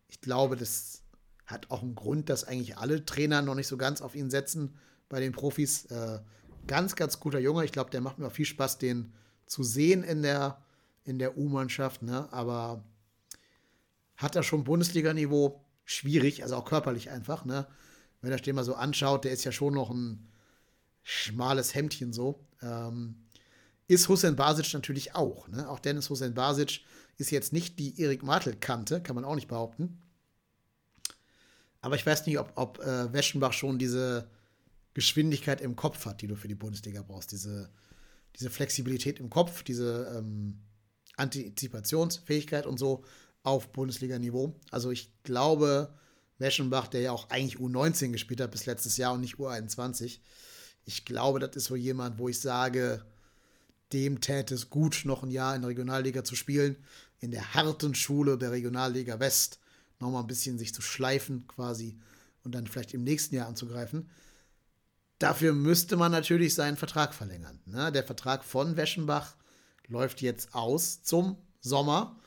Ich 0.09 0.19
glaube, 0.19 0.57
das 0.57 1.03
hat 1.45 1.71
auch 1.71 1.83
einen 1.83 1.95
Grund, 1.95 2.27
dass 2.27 2.43
eigentlich 2.43 2.77
alle 2.77 3.05
Trainer 3.05 3.41
noch 3.41 3.55
nicht 3.55 3.67
so 3.67 3.77
ganz 3.77 4.01
auf 4.01 4.13
ihn 4.13 4.29
setzen 4.29 4.75
bei 5.07 5.21
den 5.21 5.31
Profis. 5.31 5.85
Äh, 5.85 6.19
ganz, 6.67 6.97
ganz 6.97 7.21
guter 7.21 7.39
Junge. 7.39 7.63
Ich 7.63 7.71
glaube, 7.71 7.89
der 7.89 8.01
macht 8.01 8.19
mir 8.19 8.27
auch 8.27 8.33
viel 8.33 8.45
Spaß, 8.45 8.77
den 8.77 9.13
zu 9.45 9.63
sehen 9.63 10.03
in 10.03 10.21
der, 10.21 10.61
in 11.05 11.17
der 11.17 11.37
U-Mannschaft. 11.37 12.03
Ne? 12.03 12.27
Aber 12.33 12.83
hat 14.17 14.35
er 14.35 14.43
schon 14.43 14.65
Bundesliga-Niveau? 14.65 15.63
Schwierig, 15.85 16.43
also 16.43 16.57
auch 16.57 16.65
körperlich 16.65 17.09
einfach. 17.09 17.45
Ne? 17.45 17.65
Wenn 18.19 18.33
er 18.33 18.37
den 18.37 18.55
mal 18.55 18.65
so 18.65 18.75
anschaut, 18.75 19.23
der 19.23 19.31
ist 19.31 19.45
ja 19.45 19.53
schon 19.53 19.75
noch 19.75 19.91
ein 19.91 20.27
schmales 21.03 21.73
Hemdchen 21.73 22.11
so. 22.11 22.43
Ähm, 22.61 23.23
ist 23.87 24.09
Hussein 24.09 24.35
Basic 24.35 24.73
natürlich 24.73 25.15
auch. 25.15 25.47
Ne? 25.47 25.67
Auch 25.69 25.79
Dennis 25.79 26.09
Hussein 26.09 26.33
Basic 26.33 26.81
ist 27.17 27.31
jetzt 27.31 27.53
nicht 27.53 27.79
die 27.79 27.99
Erik 27.99 28.23
Martel-Kante, 28.23 29.01
kann 29.01 29.15
man 29.15 29.25
auch 29.25 29.35
nicht 29.35 29.47
behaupten. 29.47 30.01
Aber 31.81 31.95
ich 31.95 32.05
weiß 32.05 32.25
nicht, 32.25 32.37
ob, 32.37 32.51
ob 32.55 32.79
äh, 32.79 33.11
Weschenbach 33.13 33.53
schon 33.53 33.79
diese 33.79 34.29
Geschwindigkeit 34.93 35.61
im 35.61 35.75
Kopf 35.75 36.05
hat, 36.05 36.21
die 36.21 36.27
du 36.27 36.35
für 36.35 36.47
die 36.47 36.55
Bundesliga 36.55 37.01
brauchst. 37.01 37.31
Diese, 37.31 37.69
diese 38.35 38.49
Flexibilität 38.49 39.19
im 39.19 39.29
Kopf, 39.29 39.63
diese 39.63 40.13
ähm, 40.17 40.59
Antizipationsfähigkeit 41.15 42.65
und 42.65 42.77
so 42.77 43.03
auf 43.43 43.71
Bundesliga-Niveau. 43.71 44.59
Also 44.71 44.91
ich 44.91 45.11
glaube, 45.23 45.93
Weschenbach, 46.39 46.87
der 46.87 47.01
ja 47.01 47.11
auch 47.11 47.29
eigentlich 47.29 47.57
U19 47.57 48.11
gespielt 48.11 48.41
hat 48.41 48.51
bis 48.51 48.65
letztes 48.65 48.97
Jahr 48.97 49.13
und 49.13 49.21
nicht 49.21 49.35
U21, 49.35 50.19
ich 50.83 51.05
glaube, 51.05 51.39
das 51.39 51.55
ist 51.55 51.65
so 51.65 51.75
jemand, 51.75 52.19
wo 52.19 52.29
ich 52.29 52.39
sage, 52.39 53.05
dem 53.93 54.21
täte 54.21 54.55
es 54.55 54.69
gut, 54.69 55.01
noch 55.05 55.23
ein 55.23 55.31
Jahr 55.31 55.55
in 55.55 55.61
der 55.61 55.69
Regionalliga 55.69 56.23
zu 56.23 56.35
spielen, 56.35 56.77
in 57.19 57.31
der 57.31 57.53
harten 57.53 57.95
Schule 57.95 58.37
der 58.37 58.51
Regionalliga 58.51 59.19
West 59.19 59.59
nochmal 59.99 60.23
ein 60.23 60.27
bisschen 60.27 60.57
sich 60.57 60.73
zu 60.73 60.81
schleifen 60.81 61.47
quasi 61.47 61.97
und 62.43 62.53
dann 62.53 62.67
vielleicht 62.67 62.93
im 62.93 63.03
nächsten 63.03 63.35
Jahr 63.35 63.47
anzugreifen. 63.47 64.09
Dafür 65.19 65.53
müsste 65.53 65.97
man 65.97 66.11
natürlich 66.11 66.53
seinen 66.53 66.77
Vertrag 66.77 67.13
verlängern. 67.13 67.59
Ne? 67.65 67.91
Der 67.91 68.03
Vertrag 68.03 68.43
von 68.43 68.77
Weschenbach 68.77 69.35
läuft 69.87 70.21
jetzt 70.21 70.53
aus 70.53 71.01
zum 71.01 71.37
Sommer 71.59 72.19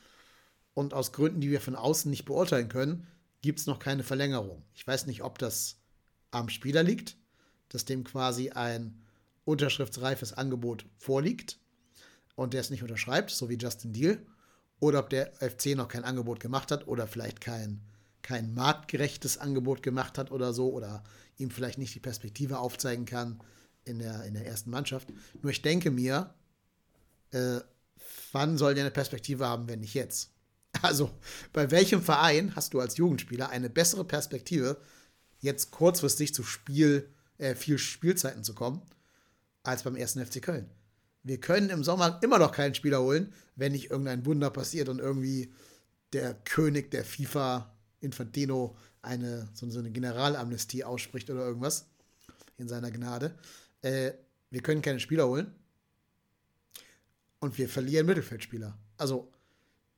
und 0.75 0.93
aus 0.93 1.13
Gründen, 1.13 1.41
die 1.41 1.51
wir 1.51 1.61
von 1.61 1.77
außen 1.77 2.11
nicht 2.11 2.25
beurteilen 2.25 2.69
können, 2.69 3.07
gibt 3.43 3.61
es 3.61 3.67
noch 3.67 3.79
keine 3.79 4.03
Verlängerung. 4.03 4.65
Ich 4.75 4.87
weiß 4.87 5.07
nicht, 5.07 5.23
ob 5.23 5.39
das 5.39 5.77
am 6.31 6.49
Spieler 6.49 6.83
liegt, 6.83 7.17
dass 7.69 7.85
dem 7.85 8.05
quasi 8.05 8.51
ein 8.51 9.00
unterschriftsreifes 9.51 10.33
Angebot 10.33 10.87
vorliegt 10.97 11.59
und 12.37 12.55
der 12.55 12.61
es 12.61 12.71
nicht 12.71 12.83
unterschreibt, 12.83 13.31
so 13.31 13.49
wie 13.49 13.59
Justin 13.59 13.93
Deal, 13.93 14.19
oder 14.79 15.01
ob 15.01 15.11
der 15.11 15.33
FC 15.35 15.77
noch 15.77 15.89
kein 15.89 16.05
Angebot 16.05 16.41
gemacht 16.41 16.71
hat 16.71 16.87
oder 16.87 17.07
vielleicht 17.07 17.41
kein, 17.41 17.83
kein 18.23 18.55
marktgerechtes 18.55 19.39
Angebot 19.39 19.83
gemacht 19.83 20.17
hat 20.17 20.31
oder 20.31 20.53
so 20.53 20.71
oder 20.73 21.05
ihm 21.37 21.51
vielleicht 21.51 21.79
nicht 21.79 21.95
die 21.95 22.01
Perspektive 22.01 22.59
aufzeigen 22.59 23.05
kann 23.05 23.41
in 23.85 23.99
der, 23.99 24.25
in 24.25 24.35
der 24.35 24.47
ersten 24.47 24.71
Mannschaft. 24.71 25.09
Nur 25.43 25.53
ich 25.53 25.63
denke 25.63 25.91
mir, 25.91 26.35
äh, 27.33 27.61
wann 28.33 28.57
soll 28.57 28.75
der 28.75 28.85
eine 28.85 28.91
Perspektive 28.91 29.47
haben, 29.47 29.69
wenn 29.69 29.81
nicht 29.81 29.95
jetzt? 29.95 30.31
Also, 30.83 31.11
bei 31.53 31.73
welchem 31.73 32.01
Verein 32.01 32.55
hast 32.55 32.75
du 32.75 32.81
als 32.81 32.97
Jugendspieler 32.97 33.51
eine 33.51 33.69
bessere 33.69 34.05
Perspektive, 34.05 34.81
jetzt 35.41 35.73
kurzfristig 35.73 36.33
zu 36.33 36.45
Spiel, 36.45 37.13
äh, 37.39 37.57
viel 37.57 37.77
Spielzeiten 37.77 38.45
zu 38.45 38.55
kommen? 38.55 38.81
Als 39.63 39.83
beim 39.83 39.97
ersten 39.97 40.25
FC 40.25 40.43
Köln. 40.43 40.71
Wir 41.23 41.39
können 41.39 41.71
im 41.71 41.85
Sommer 41.85 42.19
immer 42.23 42.39
noch 42.39 42.53
keinen 42.53 42.75
Spieler 42.75 43.03
holen, 43.03 43.33
wenn 43.57 43.73
nicht 43.73 43.91
irgendein 43.91 44.25
Wunder 44.25 44.51
passiert 44.51 44.89
und 44.89 44.99
irgendwie 44.99 45.53
der 46.13 46.35
König 46.35 46.91
der 46.91 47.05
FIFA, 47.05 47.75
Infantino, 48.01 48.77
eine, 49.03 49.49
so, 49.55 49.67
eine 49.79 49.91
Generalamnestie 49.91 50.85
ausspricht 50.85 51.31
oder 51.31 51.45
irgendwas 51.45 51.87
in 52.57 52.69
seiner 52.69 52.91
Gnade. 52.91 53.35
Äh, 53.83 54.13
wir 54.51 54.63
können 54.63 54.83
keine 54.83 55.01
Spieler 55.01 55.29
holen 55.29 55.55
und 57.39 57.57
wir 57.59 57.69
verlieren 57.69 58.07
Mittelfeldspieler. 58.07 58.77
Also 58.97 59.31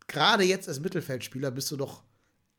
gerade 0.07 0.45
jetzt 0.45 0.69
als 0.69 0.81
Mittelfeldspieler 0.81 1.51
bist 1.51 1.71
du 1.71 1.77
doch 1.77 2.03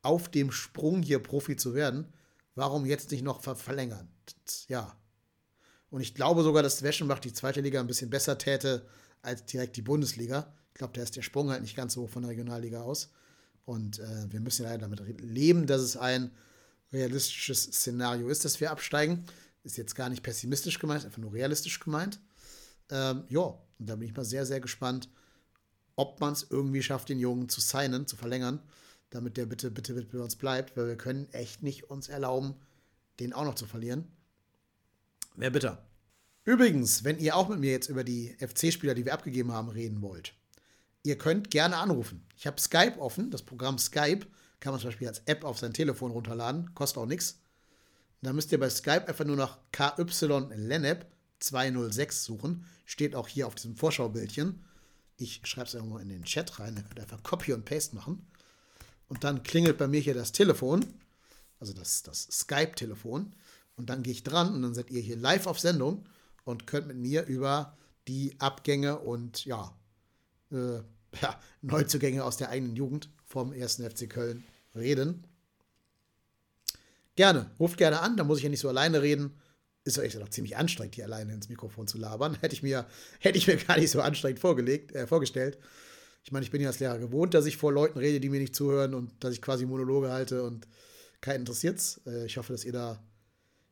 auf 0.02 0.30
dem 0.30 0.52
Sprung 0.52 1.02
hier 1.02 1.18
Profi 1.18 1.56
zu 1.56 1.74
werden. 1.74 2.12
Warum 2.54 2.86
jetzt 2.86 3.10
nicht 3.10 3.24
noch 3.24 3.42
ver 3.42 3.56
verlängern? 3.56 4.08
Ja, 4.68 4.96
und 5.94 6.00
ich 6.00 6.12
glaube 6.12 6.42
sogar, 6.42 6.64
dass 6.64 6.82
Weschenbach 6.82 7.20
die 7.20 7.32
zweite 7.32 7.60
Liga 7.60 7.78
ein 7.78 7.86
bisschen 7.86 8.10
besser 8.10 8.36
täte 8.36 8.84
als 9.22 9.44
direkt 9.44 9.76
die 9.76 9.82
Bundesliga. 9.82 10.52
Ich 10.72 10.74
glaube, 10.74 10.92
da 10.92 11.00
ist 11.00 11.14
der 11.14 11.22
Sprung 11.22 11.50
halt 11.50 11.62
nicht 11.62 11.76
ganz 11.76 11.92
so 11.92 12.02
hoch 12.02 12.10
von 12.10 12.22
der 12.22 12.32
Regionalliga 12.32 12.82
aus. 12.82 13.12
Und 13.64 14.00
äh, 14.00 14.26
wir 14.28 14.40
müssen 14.40 14.64
ja 14.64 14.76
damit 14.76 15.00
leben, 15.20 15.68
dass 15.68 15.80
es 15.82 15.96
ein 15.96 16.32
realistisches 16.92 17.62
Szenario 17.62 18.28
ist, 18.28 18.44
dass 18.44 18.60
wir 18.60 18.72
absteigen. 18.72 19.24
Ist 19.62 19.76
jetzt 19.76 19.94
gar 19.94 20.08
nicht 20.08 20.24
pessimistisch 20.24 20.80
gemeint, 20.80 21.04
einfach 21.04 21.18
nur 21.18 21.32
realistisch 21.32 21.78
gemeint. 21.78 22.18
Ähm, 22.90 23.22
ja, 23.28 23.42
und 23.42 23.88
da 23.88 23.94
bin 23.94 24.08
ich 24.08 24.16
mal 24.16 24.24
sehr, 24.24 24.46
sehr 24.46 24.58
gespannt, 24.58 25.08
ob 25.94 26.18
man 26.18 26.32
es 26.32 26.44
irgendwie 26.50 26.82
schafft, 26.82 27.08
den 27.08 27.20
Jungen 27.20 27.48
zu 27.48 27.60
signen, 27.60 28.08
zu 28.08 28.16
verlängern, 28.16 28.58
damit 29.10 29.36
der 29.36 29.46
bitte, 29.46 29.70
bitte, 29.70 29.94
bitte 29.94 30.08
bei 30.08 30.24
uns 30.24 30.34
bleibt, 30.34 30.76
weil 30.76 30.88
wir 30.88 30.96
können 30.96 31.28
echt 31.30 31.62
nicht 31.62 31.88
uns 31.88 32.08
erlauben, 32.08 32.56
den 33.20 33.32
auch 33.32 33.44
noch 33.44 33.54
zu 33.54 33.66
verlieren. 33.66 34.08
Wäre 35.34 35.50
bitter. 35.50 35.86
Übrigens, 36.44 37.04
wenn 37.04 37.18
ihr 37.18 37.36
auch 37.36 37.48
mit 37.48 37.58
mir 37.58 37.70
jetzt 37.70 37.88
über 37.88 38.04
die 38.04 38.36
FC-Spieler, 38.38 38.94
die 38.94 39.04
wir 39.04 39.14
abgegeben 39.14 39.52
haben, 39.52 39.68
reden 39.68 40.02
wollt, 40.02 40.34
ihr 41.02 41.16
könnt 41.18 41.50
gerne 41.50 41.76
anrufen. 41.76 42.26
Ich 42.36 42.46
habe 42.46 42.60
Skype 42.60 42.98
offen, 42.98 43.30
das 43.30 43.42
Programm 43.42 43.78
Skype 43.78 44.26
kann 44.60 44.72
man 44.72 44.80
zum 44.80 44.88
Beispiel 44.88 45.08
als 45.08 45.22
App 45.26 45.44
auf 45.44 45.58
sein 45.58 45.72
Telefon 45.72 46.10
runterladen, 46.10 46.74
kostet 46.74 46.98
auch 46.98 47.06
nichts. 47.06 47.40
Da 48.22 48.32
müsst 48.32 48.52
ihr 48.52 48.60
bei 48.60 48.70
Skype 48.70 49.06
einfach 49.06 49.24
nur 49.24 49.36
nach 49.36 49.58
KY 49.72 50.04
Lennep 50.54 51.06
206 51.40 52.24
suchen. 52.24 52.64
Steht 52.86 53.14
auch 53.14 53.28
hier 53.28 53.46
auf 53.46 53.54
diesem 53.54 53.76
Vorschaubildchen. 53.76 54.64
Ich 55.16 55.42
schreibe 55.44 55.66
es 55.66 55.74
irgendwo 55.74 55.98
in 55.98 56.08
den 56.08 56.24
Chat 56.24 56.58
rein, 56.58 56.74
da 56.74 56.82
könnt 56.82 56.98
ihr 56.98 57.02
einfach 57.02 57.22
Copy 57.22 57.52
und 57.52 57.64
Paste 57.64 57.94
machen. 57.94 58.26
Und 59.08 59.24
dann 59.24 59.42
klingelt 59.42 59.78
bei 59.78 59.86
mir 59.86 60.00
hier 60.00 60.14
das 60.14 60.32
Telefon, 60.32 60.84
also 61.60 61.72
das, 61.72 62.02
das 62.02 62.22
Skype-Telefon. 62.30 63.34
Und 63.76 63.90
dann 63.90 64.02
gehe 64.02 64.12
ich 64.12 64.22
dran 64.22 64.54
und 64.54 64.62
dann 64.62 64.74
seid 64.74 64.90
ihr 64.90 65.00
hier 65.00 65.16
live 65.16 65.46
auf 65.46 65.58
Sendung 65.58 66.08
und 66.44 66.66
könnt 66.66 66.86
mit 66.86 66.96
mir 66.96 67.24
über 67.26 67.76
die 68.06 68.36
Abgänge 68.38 68.98
und 68.98 69.44
ja, 69.44 69.76
äh, 70.52 70.76
ja, 71.22 71.40
Neuzugänge 71.62 72.24
aus 72.24 72.36
der 72.36 72.50
eigenen 72.50 72.76
Jugend 72.76 73.08
vom 73.24 73.52
1. 73.52 73.76
FC 73.76 74.08
Köln 74.08 74.44
reden. 74.74 75.26
Gerne, 77.16 77.50
ruft 77.60 77.78
gerne 77.78 78.00
an, 78.00 78.16
da 78.16 78.24
muss 78.24 78.38
ich 78.38 78.44
ja 78.44 78.50
nicht 78.50 78.60
so 78.60 78.68
alleine 78.68 79.02
reden. 79.02 79.40
Ist 79.84 79.98
doch 79.98 80.02
echt 80.02 80.18
noch 80.18 80.30
ziemlich 80.30 80.56
anstrengend, 80.56 80.94
hier 80.94 81.04
alleine 81.04 81.32
ins 81.34 81.48
Mikrofon 81.48 81.86
zu 81.86 81.98
labern. 81.98 82.34
Hätte 82.40 82.54
ich 82.54 82.62
mir, 82.62 82.86
hätte 83.20 83.38
ich 83.38 83.46
mir 83.46 83.56
gar 83.56 83.78
nicht 83.78 83.90
so 83.90 84.00
anstrengend 84.00 84.40
vorgelegt, 84.40 84.92
äh, 84.92 85.06
vorgestellt. 85.06 85.58
Ich 86.24 86.32
meine, 86.32 86.44
ich 86.44 86.50
bin 86.50 86.62
ja 86.62 86.68
als 86.68 86.80
Lehrer 86.80 86.98
gewohnt, 86.98 87.34
dass 87.34 87.44
ich 87.44 87.58
vor 87.58 87.70
Leuten 87.70 87.98
rede, 87.98 88.18
die 88.18 88.30
mir 88.30 88.40
nicht 88.40 88.54
zuhören 88.54 88.94
und 88.94 89.12
dass 89.22 89.34
ich 89.34 89.42
quasi 89.42 89.66
Monologe 89.66 90.10
halte 90.10 90.42
und 90.42 90.66
keinen 91.20 91.40
interessiert's. 91.40 92.00
Äh, 92.06 92.24
ich 92.24 92.38
hoffe, 92.38 92.52
dass 92.52 92.64
ihr 92.64 92.72
da 92.72 93.02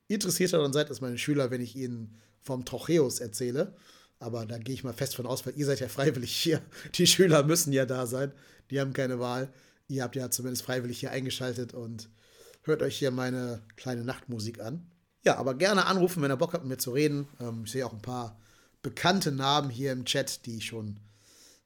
interessierter 0.09 0.59
daran 0.59 0.73
seid 0.73 0.89
als 0.91 1.01
meine 1.01 1.19
Schüler, 1.19 1.51
wenn 1.51 1.61
ich 1.61 1.77
ihnen 1.77 2.19
vom 2.41 2.65
Trocheus 2.65 3.21
erzähle. 3.21 3.75
Aber 4.19 4.47
da 4.47 4.59
gehe 4.59 4.75
ich 4.75 4.85
mal 4.85 4.93
fest 4.93 5.17
von 5.17 5.27
aus, 5.27 5.45
weil 5.47 5.57
ihr 5.57 5.67
seid 5.67 5.81
ja 5.81 5.89
freiwillig 5.89 6.35
hier. 6.35 6.63
Die 6.95 7.07
Schüler 7.07 7.43
müssen 7.43 7.73
ja 7.73 7.87
da 7.87 8.07
sein. 8.07 8.33
Die 8.71 8.81
haben 8.81 8.93
keine 8.93 9.19
Wahl. 9.19 9.53
Ihr 9.89 10.03
habt 10.03 10.17
ja 10.17 10.31
zumindest 10.31 10.63
freiwillig 10.63 11.01
hier 11.01 11.11
eingeschaltet 11.11 11.75
und 11.75 12.09
hört 12.63 12.83
euch 12.83 12.97
hier 12.99 13.11
meine 13.11 13.63
kleine 13.77 14.05
Nachtmusik 14.05 14.61
an. 14.61 14.87
Ja, 15.25 15.37
aber 15.37 15.55
gerne 15.55 15.87
anrufen, 15.87 16.23
wenn 16.23 16.31
ihr 16.31 16.37
Bock 16.37 16.53
habt, 16.53 16.65
mit 16.65 16.71
mir 16.71 16.79
zu 16.79 16.93
reden. 16.93 17.29
Ähm, 17.41 17.63
ich 17.65 17.73
sehe 17.73 17.87
auch 17.87 17.93
ein 17.93 18.03
paar 18.03 18.39
bekannte 18.83 19.33
Namen 19.33 19.71
hier 19.71 19.93
im 19.93 20.05
Chat, 20.05 20.47
die 20.47 20.57
ich 20.57 20.67
schon 20.67 20.99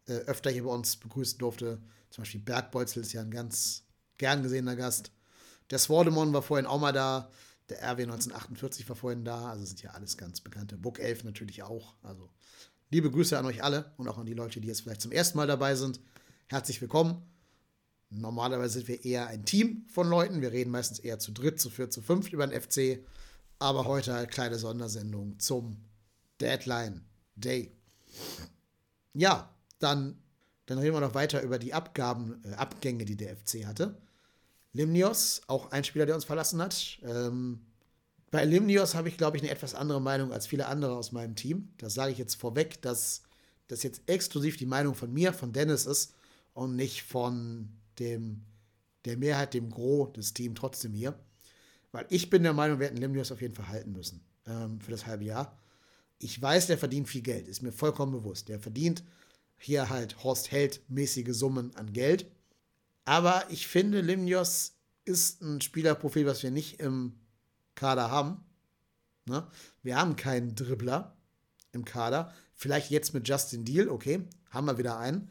äh, 0.07 0.14
öfter 0.26 0.51
hier 0.51 0.64
bei 0.64 0.70
uns 0.70 0.97
begrüßen 0.97 1.39
durfte. 1.39 1.80
Zum 2.11 2.22
Beispiel 2.22 2.41
Bergbolzel 2.41 3.03
ist 3.03 3.12
ja 3.12 3.22
ein 3.22 3.30
ganz 3.30 3.84
gern 4.18 4.43
gesehener 4.43 4.76
Gast. 4.76 5.11
Der 5.70 5.78
Swordemon 5.78 6.32
war 6.32 6.43
vorhin 6.43 6.66
auch 6.66 6.80
mal 6.80 6.93
da. 6.93 7.30
Der 7.69 7.79
RW 7.79 8.03
1948 8.03 8.89
war 8.89 8.97
vorhin 8.97 9.25
da. 9.25 9.51
Also 9.51 9.64
sind 9.64 9.83
ja 9.83 9.91
alles 9.91 10.17
ganz 10.17 10.41
bekannte. 10.41 10.77
Book 10.77 10.99
11 10.99 11.25
natürlich 11.25 11.62
auch. 11.62 11.95
Also 12.03 12.31
liebe 12.91 13.11
Grüße 13.11 13.39
an 13.39 13.47
euch 13.47 13.62
alle 13.62 13.93
und 13.97 14.09
auch 14.09 14.19
an 14.19 14.27
die 14.27 14.35
Leute, 14.35 14.61
die 14.61 14.69
jetzt 14.69 14.83
vielleicht 14.83 15.01
zum 15.01 15.12
ersten 15.12 15.37
Mal 15.37 15.47
dabei 15.47 15.75
sind. 15.75 16.01
Herzlich 16.49 16.81
willkommen. 16.81 17.23
Normalerweise 18.09 18.75
sind 18.75 18.89
wir 18.89 19.05
eher 19.05 19.27
ein 19.27 19.45
Team 19.45 19.85
von 19.89 20.09
Leuten. 20.09 20.41
Wir 20.41 20.53
reden 20.53 20.71
meistens 20.71 21.01
eher 21.01 21.19
zu 21.19 21.33
dritt, 21.33 21.61
zu 21.61 21.71
viert, 21.71 21.93
zu 21.93 22.03
fünft 22.03 22.33
über 22.33 22.47
den 22.47 22.61
FC. 22.61 23.05
Aber 23.59 23.87
heute 23.87 24.14
eine 24.14 24.27
kleine 24.29 24.59
Sondersendung 24.59 25.39
zum 25.41 25.79
Deadline 26.41 27.05
Day. 27.35 27.73
Ja, 29.12 29.55
dann, 29.79 30.23
dann 30.67 30.79
reden 30.79 30.95
wir 30.95 31.01
noch 31.01 31.14
weiter 31.14 31.43
über 31.43 31.59
die 31.59 31.75
Abgaben, 31.75 32.43
äh, 32.45 32.53
Abgänge, 32.53 33.05
die 33.05 33.17
der 33.17 33.37
FC 33.37 33.67
hatte. 33.67 33.97
Limnios, 34.77 35.43
auch 35.47 35.70
ein 35.72 35.85
Spieler, 35.85 36.07
der 36.07 36.14
uns 36.14 36.24
verlassen 36.24 36.61
hat. 36.61 36.99
Ähm, 37.03 37.61
bei 38.31 38.45
Limnios 38.45 38.95
habe 38.95 39.09
ich, 39.09 39.16
glaube 39.16 39.37
ich, 39.37 39.43
eine 39.43 39.53
etwas 39.53 39.74
andere 39.74 40.01
Meinung 40.01 40.33
als 40.33 40.47
viele 40.47 40.66
andere 40.66 40.97
aus 40.97 41.12
meinem 41.12 41.37
Team. 41.37 41.72
Das 41.79 41.95
sage 41.95 42.12
ich 42.12 42.18
jetzt 42.18 42.35
vorweg, 42.35 42.83
dass 42.83 43.22
das 43.68 43.83
jetzt 43.83 44.03
exklusiv 44.07 44.57
die 44.57 44.66
Meinung 44.66 44.95
von 44.95 45.12
mir, 45.12 45.33
von 45.33 45.53
Dennis 45.53 45.87
ist 45.87 46.14
und 46.53 46.77
nicht 46.77 47.03
von 47.03 47.68
dem, 47.99 48.43
der 49.05 49.16
Mehrheit, 49.16 49.55
dem 49.55 49.70
Gros 49.70 50.12
des 50.12 50.35
Teams 50.35 50.59
trotzdem 50.59 50.93
hier. 50.93 51.18
Weil 51.93 52.07
ich 52.11 52.31
bin 52.31 52.43
der 52.43 52.53
Meinung, 52.53 52.79
wir 52.79 52.87
hätten 52.87 52.99
Limnios 52.99 53.33
auf 53.33 53.41
jeden 53.41 53.55
Fall 53.55 53.68
halten 53.68 53.93
müssen 53.93 54.24
ähm, 54.47 54.81
für 54.81 54.91
das 54.91 55.07
halbe 55.07 55.24
Jahr. 55.24 55.59
Ich 56.18 56.41
weiß, 56.41 56.66
der 56.66 56.79
verdient 56.79 57.09
viel 57.09 57.22
Geld, 57.22 57.49
ist 57.49 57.62
mir 57.62 57.72
vollkommen 57.72 58.12
bewusst. 58.12 58.49
Der 58.49 58.61
verdient 58.61 59.03
hier 59.59 59.89
halt 59.89 60.22
Horst 60.22 60.51
Held 60.51 60.81
mäßige 60.89 61.35
Summen 61.35 61.74
an 61.77 61.93
Geld. 61.93 62.27
Aber 63.07 63.44
ich 63.48 63.66
finde, 63.66 64.02
Limnios 64.02 64.74
ist 65.04 65.40
ein 65.40 65.62
Spielerprofil, 65.62 66.26
was 66.26 66.42
wir 66.42 66.50
nicht 66.50 66.80
im 66.80 67.14
Kader 67.76 68.11
haben. 68.11 68.44
Ne? 69.26 69.46
Wir 69.82 69.96
haben 69.96 70.16
keinen 70.16 70.54
Dribbler 70.54 71.16
im 71.72 71.84
Kader. 71.84 72.34
Vielleicht 72.54 72.90
jetzt 72.90 73.14
mit 73.14 73.26
Justin 73.28 73.64
Deal, 73.64 73.88
okay, 73.88 74.26
haben 74.50 74.66
wir 74.66 74.76
wieder 74.76 74.98
einen. 74.98 75.30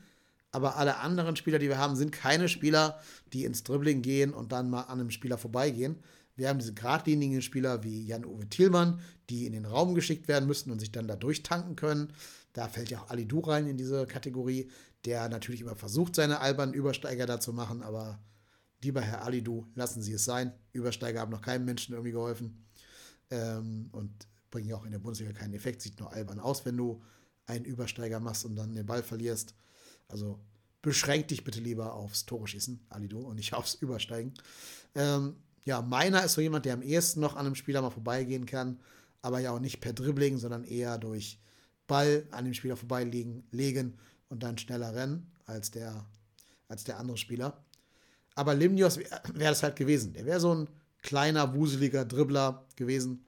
Aber 0.51 0.78
alle 0.78 0.99
anderen 0.99 1.36
Spieler, 1.36 1.59
die 1.59 1.67
wir 1.67 1.78
haben, 1.78 1.97
sind 1.97 2.11
keine 2.11 2.47
Spieler, 2.47 3.01
die 3.34 3.43
ins 3.43 3.63
Dribbling 3.63 4.01
gehen 4.01 4.34
und 4.34 4.53
dann 4.53 4.69
mal 4.69 4.84
an 4.84 5.01
einem 5.01 5.11
Spieler 5.11 5.38
vorbeigehen. 5.38 5.97
Wir 6.38 6.47
haben 6.47 6.59
diese 6.59 6.73
geradlinigen 6.73 7.41
Spieler 7.41 7.84
wie 7.84 8.05
Jan-Uwe 8.05 8.47
Thielmann, 8.47 9.01
die 9.30 9.45
in 9.47 9.53
den 9.53 9.65
Raum 9.65 9.95
geschickt 9.95 10.30
werden 10.30 10.47
müssen 10.47 10.71
und 10.71 10.80
sich 10.80 10.93
dann 10.93 11.07
da 11.07 11.17
durchtanken 11.17 11.76
können. 11.76 12.13
Da 12.53 12.69
fällt 12.69 12.89
ja 12.89 12.99
auch 13.01 13.09
Ali 13.09 13.26
Du 13.26 13.39
rein 13.41 13.67
in 13.67 13.76
diese 13.76 14.05
Kategorie, 14.05 14.69
der 15.06 15.30
natürlich 15.30 15.62
immer 15.62 15.76
versucht, 15.76 16.16
seine 16.16 16.39
albernen 16.39 16.74
Übersteiger 16.74 17.26
da 17.26 17.39
zu 17.39 17.53
machen, 17.53 17.84
aber 17.84 18.20
lieber 18.84 19.01
Herr 19.01 19.24
Alidu, 19.24 19.66
lassen 19.76 20.01
Sie 20.01 20.14
es 20.14 20.26
sein. 20.26 20.53
Übersteiger 20.74 21.22
haben 21.22 21.32
noch 21.32 21.41
keinem 21.41 21.66
Menschen 21.66 21.93
irgendwie 21.93 22.12
geholfen 22.12 22.66
ähm, 23.30 23.89
und 23.91 24.28
bringen 24.51 24.70
ja 24.70 24.76
auch 24.76 24.86
in 24.86 24.91
der 24.91 24.99
Bundesliga 24.99 25.34
keinen 25.34 25.53
Effekt. 25.53 25.82
Sieht 25.82 25.99
nur 25.99 26.12
albern 26.12 26.39
aus, 26.39 26.66
wenn 26.66 26.78
du 26.78 27.03
einen 27.45 27.66
Übersteiger 27.66 28.20
machst 28.20 28.45
und 28.45 28.56
dann 28.56 28.76
den 28.76 28.86
Ball 28.86 29.03
verlierst. 29.03 29.56
Also 30.08 30.39
beschränk 30.82 31.28
dich 31.30 31.43
bitte 31.43 31.60
lieber 31.60 31.93
aufs 31.93 32.26
Tore 32.26 32.47
schießen, 32.47 32.80
Alidu, 32.89 33.20
und 33.20 33.36
nicht 33.36 33.53
aufs 33.56 33.76
Übersteigen. 33.76 34.34
Ähm, 34.93 35.36
ja, 35.64 35.82
meiner 35.82 36.24
ist 36.24 36.34
so 36.34 36.41
jemand, 36.41 36.66
der 36.66 36.76
am 36.76 36.84
ehesten 36.84 37.20
noch 37.20 37.36
an 37.36 37.45
einem 37.45 37.56
Spieler 37.56 37.82
mal 37.82 37.89
vorbeigehen 37.89 38.45
kann, 38.45 38.80
aber 39.22 39.39
ja 39.39 39.51
auch 39.51 39.60
nicht 39.60 39.82
per 39.82 39.93
Dribbling, 39.93 40.38
sondern 40.38 40.64
eher 40.64 40.99
durch 40.99 41.39
Ball 41.88 42.28
an 42.32 42.45
dem 42.45 42.53
Spieler 42.53 42.78
vorbeilegen 42.78 43.47
legen 43.51 43.97
und 44.30 44.43
dann 44.43 44.57
schneller 44.57 44.93
rennen 44.95 45.32
als 45.45 45.71
der, 45.71 46.05
als 46.67 46.84
der 46.84 46.99
andere 46.99 47.17
Spieler. 47.17 47.63
Aber 48.36 48.53
Limnios 48.53 48.97
wäre 48.97 49.21
wär 49.34 49.49
das 49.49 49.63
halt 49.63 49.76
gewesen. 49.76 50.13
Der 50.13 50.26
wäre 50.26 50.39
so 50.39 50.53
ein 50.53 50.69
kleiner, 51.01 51.55
wuseliger 51.55 52.03
Dribbler 52.05 52.65
gewesen. 52.76 53.26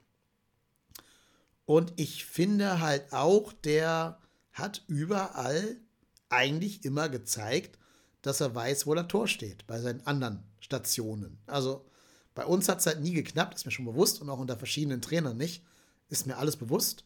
Und 1.64 1.92
ich 1.96 2.24
finde 2.24 2.80
halt 2.80 3.12
auch, 3.12 3.52
der 3.52 4.18
hat 4.52 4.84
überall 4.86 5.76
eigentlich 6.28 6.84
immer 6.84 7.08
gezeigt, 7.08 7.78
dass 8.22 8.40
er 8.40 8.54
weiß, 8.54 8.86
wo 8.86 8.94
der 8.94 9.08
Tor 9.08 9.28
steht, 9.28 9.66
bei 9.66 9.80
seinen 9.80 10.06
anderen 10.06 10.42
Stationen. 10.60 11.38
Also 11.46 11.84
bei 12.34 12.44
uns 12.44 12.68
hat 12.68 12.80
es 12.80 12.86
halt 12.86 13.00
nie 13.00 13.12
geknappt, 13.12 13.54
ist 13.54 13.64
mir 13.64 13.72
schon 13.72 13.84
bewusst 13.84 14.20
und 14.20 14.28
auch 14.28 14.38
unter 14.38 14.56
verschiedenen 14.56 15.00
Trainern 15.00 15.36
nicht. 15.36 15.64
Ist 16.08 16.26
mir 16.26 16.36
alles 16.36 16.56
bewusst. 16.56 17.04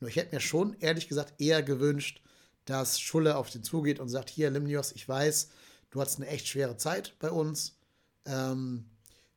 Nur 0.00 0.10
ich 0.10 0.16
hätte 0.16 0.34
mir 0.34 0.40
schon, 0.40 0.76
ehrlich 0.80 1.08
gesagt, 1.08 1.40
eher 1.40 1.62
gewünscht, 1.62 2.22
dass 2.68 3.00
Schulle 3.00 3.36
auf 3.36 3.50
den 3.50 3.64
zugeht 3.64 3.98
und 3.98 4.08
sagt: 4.08 4.28
Hier, 4.28 4.50
Limnios, 4.50 4.92
ich 4.92 5.08
weiß, 5.08 5.48
du 5.90 6.00
hattest 6.00 6.18
eine 6.18 6.28
echt 6.28 6.48
schwere 6.48 6.76
Zeit 6.76 7.14
bei 7.18 7.30
uns. 7.30 7.78
Ähm, 8.26 8.84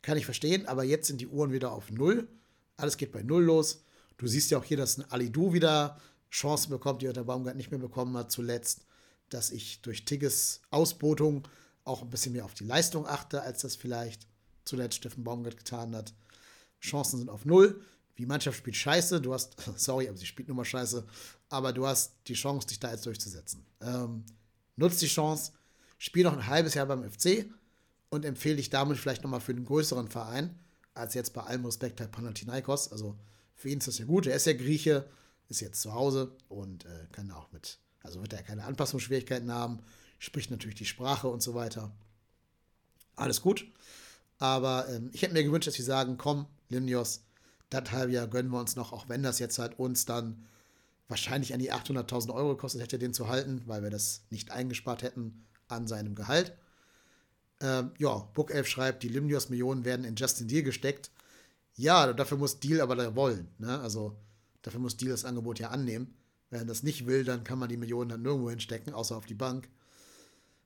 kann 0.01 0.17
ich 0.17 0.25
verstehen, 0.25 0.65
aber 0.65 0.84
jetzt 0.84 1.07
sind 1.07 1.21
die 1.21 1.27
Uhren 1.27 1.51
wieder 1.51 1.71
auf 1.71 1.91
Null. 1.91 2.27
Alles 2.75 2.97
geht 2.97 3.11
bei 3.11 3.23
Null 3.23 3.43
los. 3.43 3.84
Du 4.17 4.27
siehst 4.27 4.51
ja 4.51 4.57
auch 4.57 4.63
hier, 4.63 4.77
dass 4.77 4.97
ein 4.97 5.09
Alidu 5.11 5.53
wieder 5.53 5.99
Chancen 6.29 6.71
bekommt, 6.71 7.01
die 7.01 7.11
der 7.11 7.23
Baumgart 7.23 7.55
nicht 7.55 7.71
mehr 7.71 7.79
bekommen 7.79 8.17
hat 8.17 8.32
zuletzt. 8.32 8.86
Dass 9.29 9.51
ich 9.51 9.82
durch 9.82 10.03
Tigges 10.03 10.61
Ausbotung 10.71 11.47
auch 11.84 12.01
ein 12.01 12.09
bisschen 12.09 12.34
mehr 12.34 12.45
auf 12.45 12.53
die 12.53 12.65
Leistung 12.65 13.07
achte, 13.07 13.43
als 13.43 13.61
das 13.61 13.75
vielleicht 13.75 14.27
zuletzt 14.65 14.97
Steffen 14.97 15.23
Baumgart 15.23 15.57
getan 15.57 15.95
hat. 15.95 16.13
Chancen 16.82 17.19
sind 17.19 17.29
auf 17.29 17.45
Null. 17.45 17.82
Die 18.17 18.25
Mannschaft 18.25 18.57
spielt 18.57 18.75
scheiße. 18.75 19.21
Du 19.21 19.34
hast, 19.34 19.55
sorry, 19.77 20.09
aber 20.09 20.17
sie 20.17 20.25
spielt 20.25 20.49
nun 20.49 20.57
mal 20.57 20.65
scheiße. 20.65 21.05
Aber 21.52 21.74
du 21.74 21.86
hast 21.86 22.14
die 22.28 22.34
Chance, 22.34 22.68
dich 22.68 22.80
da 22.80 22.91
jetzt 22.91 23.06
durchzusetzen. 23.06 23.66
Ähm, 23.82 24.24
nutzt 24.78 25.02
die 25.02 25.08
Chance, 25.08 25.52
spiel 25.97 26.24
noch 26.24 26.34
ein 26.34 26.47
halbes 26.47 26.74
Jahr 26.74 26.86
beim 26.86 27.04
FC 27.04 27.45
und 28.10 28.26
empfehle 28.26 28.56
dich 28.56 28.70
damit 28.70 28.97
vielleicht 28.97 29.24
nochmal 29.24 29.41
für 29.41 29.52
einen 29.52 29.66
größeren 29.66 30.08
Verein, 30.08 30.58
als 30.93 31.14
jetzt 31.14 31.34
bei 31.34 31.41
allem 31.41 31.66
Respekt 31.66 31.97
bei 31.97 32.08
Panathinaikos. 32.08 32.91
Also 32.91 33.18
für 33.54 33.70
ihn 33.70 33.80
ist 33.80 33.88
das 33.89 33.97
ja 33.97 34.06
gut. 34.06 34.28
Er 34.28 34.36
ist 34.38 34.47
ja 34.47 34.54
Grieche, 34.54 35.10
ist 35.49 35.60
jetzt 35.60 35.82
zu 35.82 35.93
Hause 35.93 36.32
und 36.47 36.86
äh, 36.86 37.08
kann 37.12 37.30
auch 37.32 37.52
mit 37.52 37.80
Also 38.02 38.22
wird 38.22 38.32
er 38.32 38.43
keine 38.43 38.64
Anpassungsschwierigkeiten 38.64 39.52
haben, 39.52 39.80
spricht 40.20 40.52
natürlich 40.52 40.78
die 40.78 40.86
Sprache 40.86 41.28
und 41.28 41.43
so 41.43 41.54
weiter. 41.54 41.91
Alles 43.18 43.41
gut. 43.41 43.70
Aber 44.39 44.88
ähm, 44.88 45.10
ich 45.12 45.22
hätte 45.22 45.34
mir 45.34 45.43
gewünscht, 45.43 45.68
dass 45.68 45.76
sie 45.76 45.84
sagen, 45.84 46.18
komm, 46.18 46.47
Limnios, 46.70 47.24
das 47.70 47.91
halbe 47.91 48.14
Jahr 48.14 48.28
gönnen 48.28 48.52
wir 48.52 48.60
uns 48.60 48.78
noch, 48.78 48.93
auch 48.93 49.10
wenn 49.10 49.22
das 49.22 49.39
jetzt 49.39 49.60
halt 49.60 49.78
uns 49.78 50.06
dann 50.06 50.47
wahrscheinlich 51.12 51.53
an 51.53 51.59
die 51.59 51.72
800.000 51.72 52.34
Euro 52.34 52.55
gekostet 52.55 52.82
hätte, 52.82 52.97
den 52.97 53.14
zu 53.14 53.28
halten, 53.28 53.62
weil 53.68 53.84
wir 53.84 53.91
das 53.91 54.24
nicht 54.32 54.51
eingespart 54.51 55.03
hätten 55.03 55.45
an 55.68 55.88
seinem 55.88 56.16
Gehalt. 56.16 56.53
Ähm, 57.62 57.91
ja, 57.99 58.18
Book 58.34 58.51
11 58.51 58.68
schreibt, 58.68 59.03
die 59.03 59.09
Limnios-Millionen 59.09 59.86
werden 59.86 60.05
in 60.05 60.16
Justin 60.16 60.47
Deal 60.47 60.64
gesteckt. 60.64 61.12
Ja, 61.76 62.12
dafür 62.12 62.38
muss 62.38 62.59
Deal 62.59 62.82
aber 62.82 62.95
da 62.95 63.16
wollen. 63.16 63.47
Ne? 63.59 63.80
Also 63.80 64.18
dafür 64.64 64.80
muss 64.80 64.97
Deal 64.97 65.12
das 65.12 65.26
Angebot 65.26 65.59
ja 65.59 65.70
annehmen. 65.70 66.16
Wenn 66.49 66.62
er 66.62 66.66
das 66.66 66.84
nicht 66.84 67.05
will, 67.05 67.24
dann 67.24 67.43
kann 67.43 67.59
man 67.59 67.70
die 67.70 67.78
Millionen 67.78 68.09
dann 68.09 68.24
nirgendwo 68.24 68.49
hinstecken, 68.49 68.93
außer 68.93 69.16
auf 69.16 69.26
die 69.26 69.36
Bank. 69.36 69.70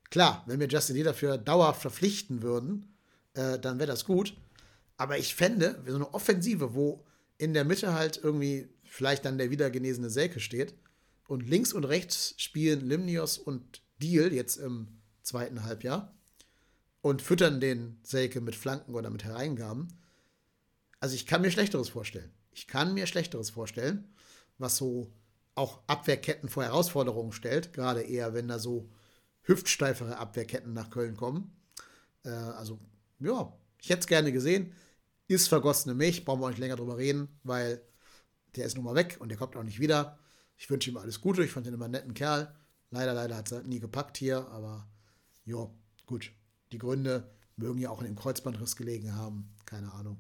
Klar, 0.10 0.44
wenn 0.46 0.60
wir 0.60 0.68
Justin 0.68 0.96
Deal 0.96 1.06
dafür 1.06 1.38
dauerhaft 1.38 1.82
verpflichten 1.82 2.42
würden, 2.42 2.88
äh, 3.34 3.60
dann 3.60 3.78
wäre 3.80 3.88
das 3.88 4.06
gut. 4.06 4.36
Aber 4.98 5.18
ich 5.18 5.36
fände, 5.36 5.84
so 5.86 5.96
eine 5.96 6.14
Offensive, 6.14 6.74
wo 6.74 7.04
in 7.38 7.54
der 7.54 7.66
Mitte 7.66 7.94
halt 7.94 8.20
irgendwie 8.24 8.70
vielleicht 8.86 9.26
dann 9.26 9.38
der 9.38 9.52
wiedergenesene 9.52 10.10
Selke 10.10 10.40
steht 10.40 10.74
und 11.28 11.48
links 11.48 11.74
und 11.74 11.84
rechts 11.84 12.36
spielen 12.38 12.82
Limnios 12.82 13.38
und 13.38 13.82
Deal 14.02 14.34
jetzt 14.34 14.58
im 14.58 14.88
zweiten 15.22 15.64
Halbjahr 15.64 16.14
und 17.02 17.22
füttern 17.22 17.60
den 17.60 18.00
Selke 18.04 18.42
mit 18.42 18.56
Flanken 18.56 18.96
oder 18.96 19.10
mit 19.10 19.24
Hereingaben. 19.24 19.88
Also 21.00 21.16
ich 21.16 21.26
kann 21.26 21.42
mir 21.42 21.52
Schlechteres 21.52 21.90
vorstellen. 21.90 22.32
Ich 22.52 22.68
kann 22.68 22.94
mir 22.94 23.06
Schlechteres 23.06 23.50
vorstellen, 23.50 24.14
was 24.58 24.78
so 24.78 25.14
auch 25.56 25.82
Abwehrketten 25.88 26.50
vor 26.50 26.64
Herausforderungen 26.64 27.32
stellt, 27.32 27.74
gerade 27.74 28.02
eher, 28.02 28.34
wenn 28.34 28.48
da 28.48 28.60
so 28.60 28.90
hüftsteifere 29.44 30.18
Abwehrketten 30.18 30.74
nach 30.74 30.90
Köln 30.90 31.16
kommen. 31.16 31.56
Äh, 32.24 32.30
also, 32.30 32.80
ja, 33.20 33.54
ich 33.82 33.90
hätte 33.90 34.02
es 34.02 34.08
gerne 34.08 34.32
gesehen. 34.32 34.74
Ist 35.28 35.48
vergossene 35.48 35.96
Milch, 35.96 36.26
brauchen 36.26 36.42
wir 36.42 36.46
auch 36.46 36.50
nicht 36.50 36.60
länger 36.60 36.76
drüber 36.76 36.98
reden, 36.98 37.30
weil 37.44 37.82
der 38.56 38.66
ist 38.66 38.76
nun 38.76 38.86
mal 38.86 38.96
weg 38.96 39.18
und 39.20 39.30
der 39.30 39.38
kommt 39.38 39.56
auch 39.56 39.64
nicht 39.64 39.80
wieder. 39.80 40.18
Ich 40.58 40.70
wünsche 40.70 40.90
ihm 40.90 40.98
alles 40.98 41.22
Gute, 41.22 41.44
ich 41.44 41.52
fand 41.52 41.68
ihn 41.68 41.74
immer 41.74 41.86
einen 41.86 41.94
netten 41.94 42.14
Kerl. 42.14 42.54
Leider, 42.92 43.14
leider 43.14 43.36
hat 43.36 43.52
es 43.52 43.64
nie 43.66 43.80
gepackt 43.80 44.18
hier, 44.18 44.48
aber 44.50 44.88
ja, 45.46 45.70
gut. 46.06 46.32
Die 46.72 46.78
Gründe 46.78 47.30
mögen 47.58 47.80
ja 47.80 47.90
auch 47.90 48.00
in 48.00 48.06
dem 48.06 48.16
Kreuzbandriss 48.16 48.76
gelegen 48.76 49.16
haben, 49.16 49.54
keine 49.66 49.94
Ahnung. 49.94 50.18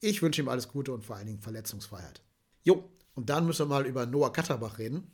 Ich 0.00 0.22
wünsche 0.22 0.42
ihm 0.42 0.48
alles 0.48 0.68
Gute 0.68 0.92
und 0.92 1.04
vor 1.04 1.16
allen 1.16 1.26
Dingen 1.26 1.40
Verletzungsfreiheit. 1.40 2.22
Jo, 2.62 2.90
und 3.14 3.30
dann 3.30 3.46
müssen 3.46 3.68
wir 3.68 3.74
mal 3.74 3.86
über 3.86 4.06
Noah 4.06 4.32
Katterbach 4.32 4.78
reden. 4.78 5.10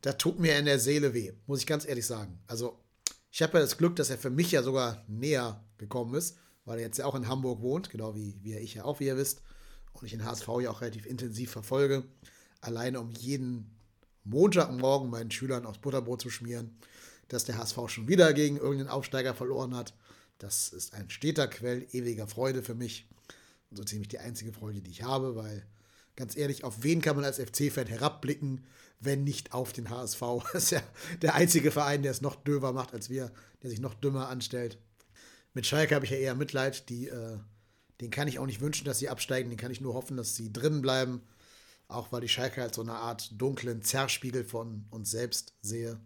Da 0.00 0.12
tut 0.12 0.38
mir 0.38 0.58
in 0.58 0.64
der 0.64 0.78
Seele 0.78 1.14
weh, 1.14 1.32
muss 1.46 1.60
ich 1.60 1.66
ganz 1.66 1.86
ehrlich 1.86 2.06
sagen. 2.06 2.42
Also, 2.46 2.78
ich 3.30 3.42
habe 3.42 3.54
ja 3.54 3.60
das 3.60 3.78
Glück, 3.78 3.96
dass 3.96 4.10
er 4.10 4.18
für 4.18 4.30
mich 4.30 4.50
ja 4.52 4.62
sogar 4.62 5.04
näher 5.08 5.64
gekommen 5.78 6.14
ist, 6.14 6.36
weil 6.64 6.78
er 6.78 6.86
jetzt 6.86 6.98
ja 6.98 7.06
auch 7.06 7.14
in 7.14 7.28
Hamburg 7.28 7.60
wohnt, 7.62 7.90
genau 7.90 8.14
wie, 8.14 8.38
wie 8.42 8.56
ich 8.56 8.74
ja 8.74 8.84
auch, 8.84 9.00
wie 9.00 9.06
ihr 9.06 9.16
wisst 9.16 9.42
und 9.94 10.06
ich 10.06 10.12
den 10.12 10.24
HSV 10.24 10.48
ja 10.60 10.70
auch 10.70 10.80
relativ 10.80 11.06
intensiv 11.06 11.50
verfolge, 11.50 12.04
alleine 12.60 13.00
um 13.00 13.10
jeden 13.10 13.74
Montagmorgen 14.24 15.10
meinen 15.10 15.30
Schülern 15.30 15.66
aufs 15.66 15.78
Butterbrot 15.78 16.20
zu 16.20 16.30
schmieren, 16.30 16.76
dass 17.28 17.44
der 17.44 17.58
HSV 17.58 17.78
schon 17.88 18.08
wieder 18.08 18.32
gegen 18.32 18.56
irgendeinen 18.56 18.88
Aufsteiger 18.88 19.34
verloren 19.34 19.74
hat. 19.74 19.94
Das 20.38 20.68
ist 20.72 20.94
ein 20.94 21.10
steter 21.10 21.46
Quell 21.48 21.86
ewiger 21.92 22.26
Freude 22.26 22.62
für 22.62 22.74
mich. 22.74 23.06
Und 23.70 23.76
so 23.76 23.84
ziemlich 23.84 24.08
die 24.08 24.18
einzige 24.18 24.52
Freude, 24.52 24.80
die 24.80 24.90
ich 24.90 25.02
habe, 25.02 25.36
weil 25.36 25.66
ganz 26.16 26.36
ehrlich, 26.36 26.64
auf 26.64 26.82
wen 26.82 27.00
kann 27.00 27.16
man 27.16 27.24
als 27.24 27.38
FC-Fan 27.38 27.86
herabblicken, 27.86 28.64
wenn 29.00 29.24
nicht 29.24 29.52
auf 29.52 29.72
den 29.72 29.90
HSV? 29.90 30.20
Das 30.52 30.64
ist 30.64 30.70
ja 30.70 30.82
der 31.22 31.34
einzige 31.34 31.70
Verein, 31.70 32.02
der 32.02 32.12
es 32.12 32.20
noch 32.20 32.36
döver 32.36 32.72
macht 32.72 32.92
als 32.94 33.10
wir, 33.10 33.32
der 33.62 33.70
sich 33.70 33.80
noch 33.80 33.94
dümmer 33.94 34.28
anstellt. 34.28 34.78
Mit 35.52 35.66
Schalke 35.66 35.94
habe 35.94 36.04
ich 36.04 36.10
ja 36.10 36.16
eher 36.16 36.34
Mitleid, 36.34 36.88
die 36.88 37.08
äh, 37.08 37.38
den 38.00 38.10
kann 38.10 38.28
ich 38.28 38.38
auch 38.38 38.46
nicht 38.46 38.60
wünschen, 38.60 38.84
dass 38.84 38.98
sie 38.98 39.08
absteigen. 39.08 39.50
Den 39.50 39.58
kann 39.58 39.70
ich 39.70 39.80
nur 39.80 39.94
hoffen, 39.94 40.16
dass 40.16 40.34
sie 40.34 40.52
drinnen 40.52 40.82
bleiben. 40.82 41.22
Auch 41.86 42.12
weil 42.12 42.22
die 42.22 42.28
Schalke 42.28 42.60
halt 42.60 42.74
so 42.74 42.82
eine 42.82 42.94
Art 42.94 43.30
dunklen 43.40 43.82
Zerrspiegel 43.82 44.44
von 44.44 44.86
uns 44.90 45.10
selbst 45.10 45.54
sehe 45.60 46.00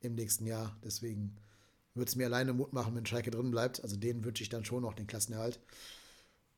im 0.00 0.14
nächsten 0.14 0.46
Jahr. 0.46 0.76
Deswegen 0.84 1.36
würde 1.94 2.08
es 2.08 2.16
mir 2.16 2.26
alleine 2.26 2.52
Mut 2.52 2.72
machen, 2.72 2.94
wenn 2.94 3.04
Schalke 3.04 3.30
drin 3.30 3.50
bleibt. 3.50 3.82
Also 3.82 3.96
denen 3.96 4.24
wünsche 4.24 4.42
ich 4.42 4.48
dann 4.48 4.64
schon 4.64 4.82
noch 4.82 4.94
den 4.94 5.06
Klassenerhalt. 5.06 5.60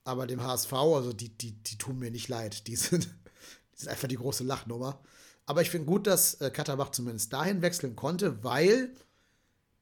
Aber 0.04 0.26
dem 0.26 0.42
HSV, 0.42 0.72
also 0.72 1.12
die, 1.12 1.30
die, 1.36 1.52
die 1.52 1.78
tun 1.78 1.98
mir 1.98 2.10
nicht 2.10 2.28
leid. 2.28 2.66
Die 2.66 2.76
sind, 2.76 3.06
die 3.74 3.78
sind 3.78 3.88
einfach 3.88 4.08
die 4.08 4.16
große 4.16 4.44
Lachnummer. 4.44 5.00
Aber 5.46 5.62
ich 5.62 5.70
finde 5.70 5.86
gut, 5.86 6.06
dass 6.06 6.34
äh, 6.34 6.50
Katterbach 6.50 6.90
zumindest 6.90 7.32
dahin 7.32 7.62
wechseln 7.62 7.96
konnte, 7.96 8.44
weil 8.44 8.94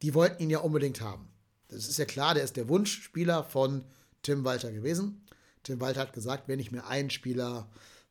die 0.01 0.15
wollten 0.15 0.43
ihn 0.43 0.51
ja 0.51 0.61
unbedingt 0.61 1.01
haben. 1.01 1.29
Das 1.69 1.89
ist 1.89 1.99
ja 1.99 2.07
klar, 2.07 2.35
der 2.35 2.45
ist 2.45 2.57
der 2.57 2.69
Wunschspieler 2.69 3.45
von 3.45 3.85
Tim 4.23 4.45
Walter 4.45 4.73
gewesen. 4.73 5.25
Tim 5.63 5.81
Walter 5.81 6.01
hat 6.01 6.13
gesagt, 6.13 6.49
wenn 6.49 6.61
ich 6.61 6.73
mir 6.73 6.87
einen 6.87 7.11
Spieler 7.11 7.69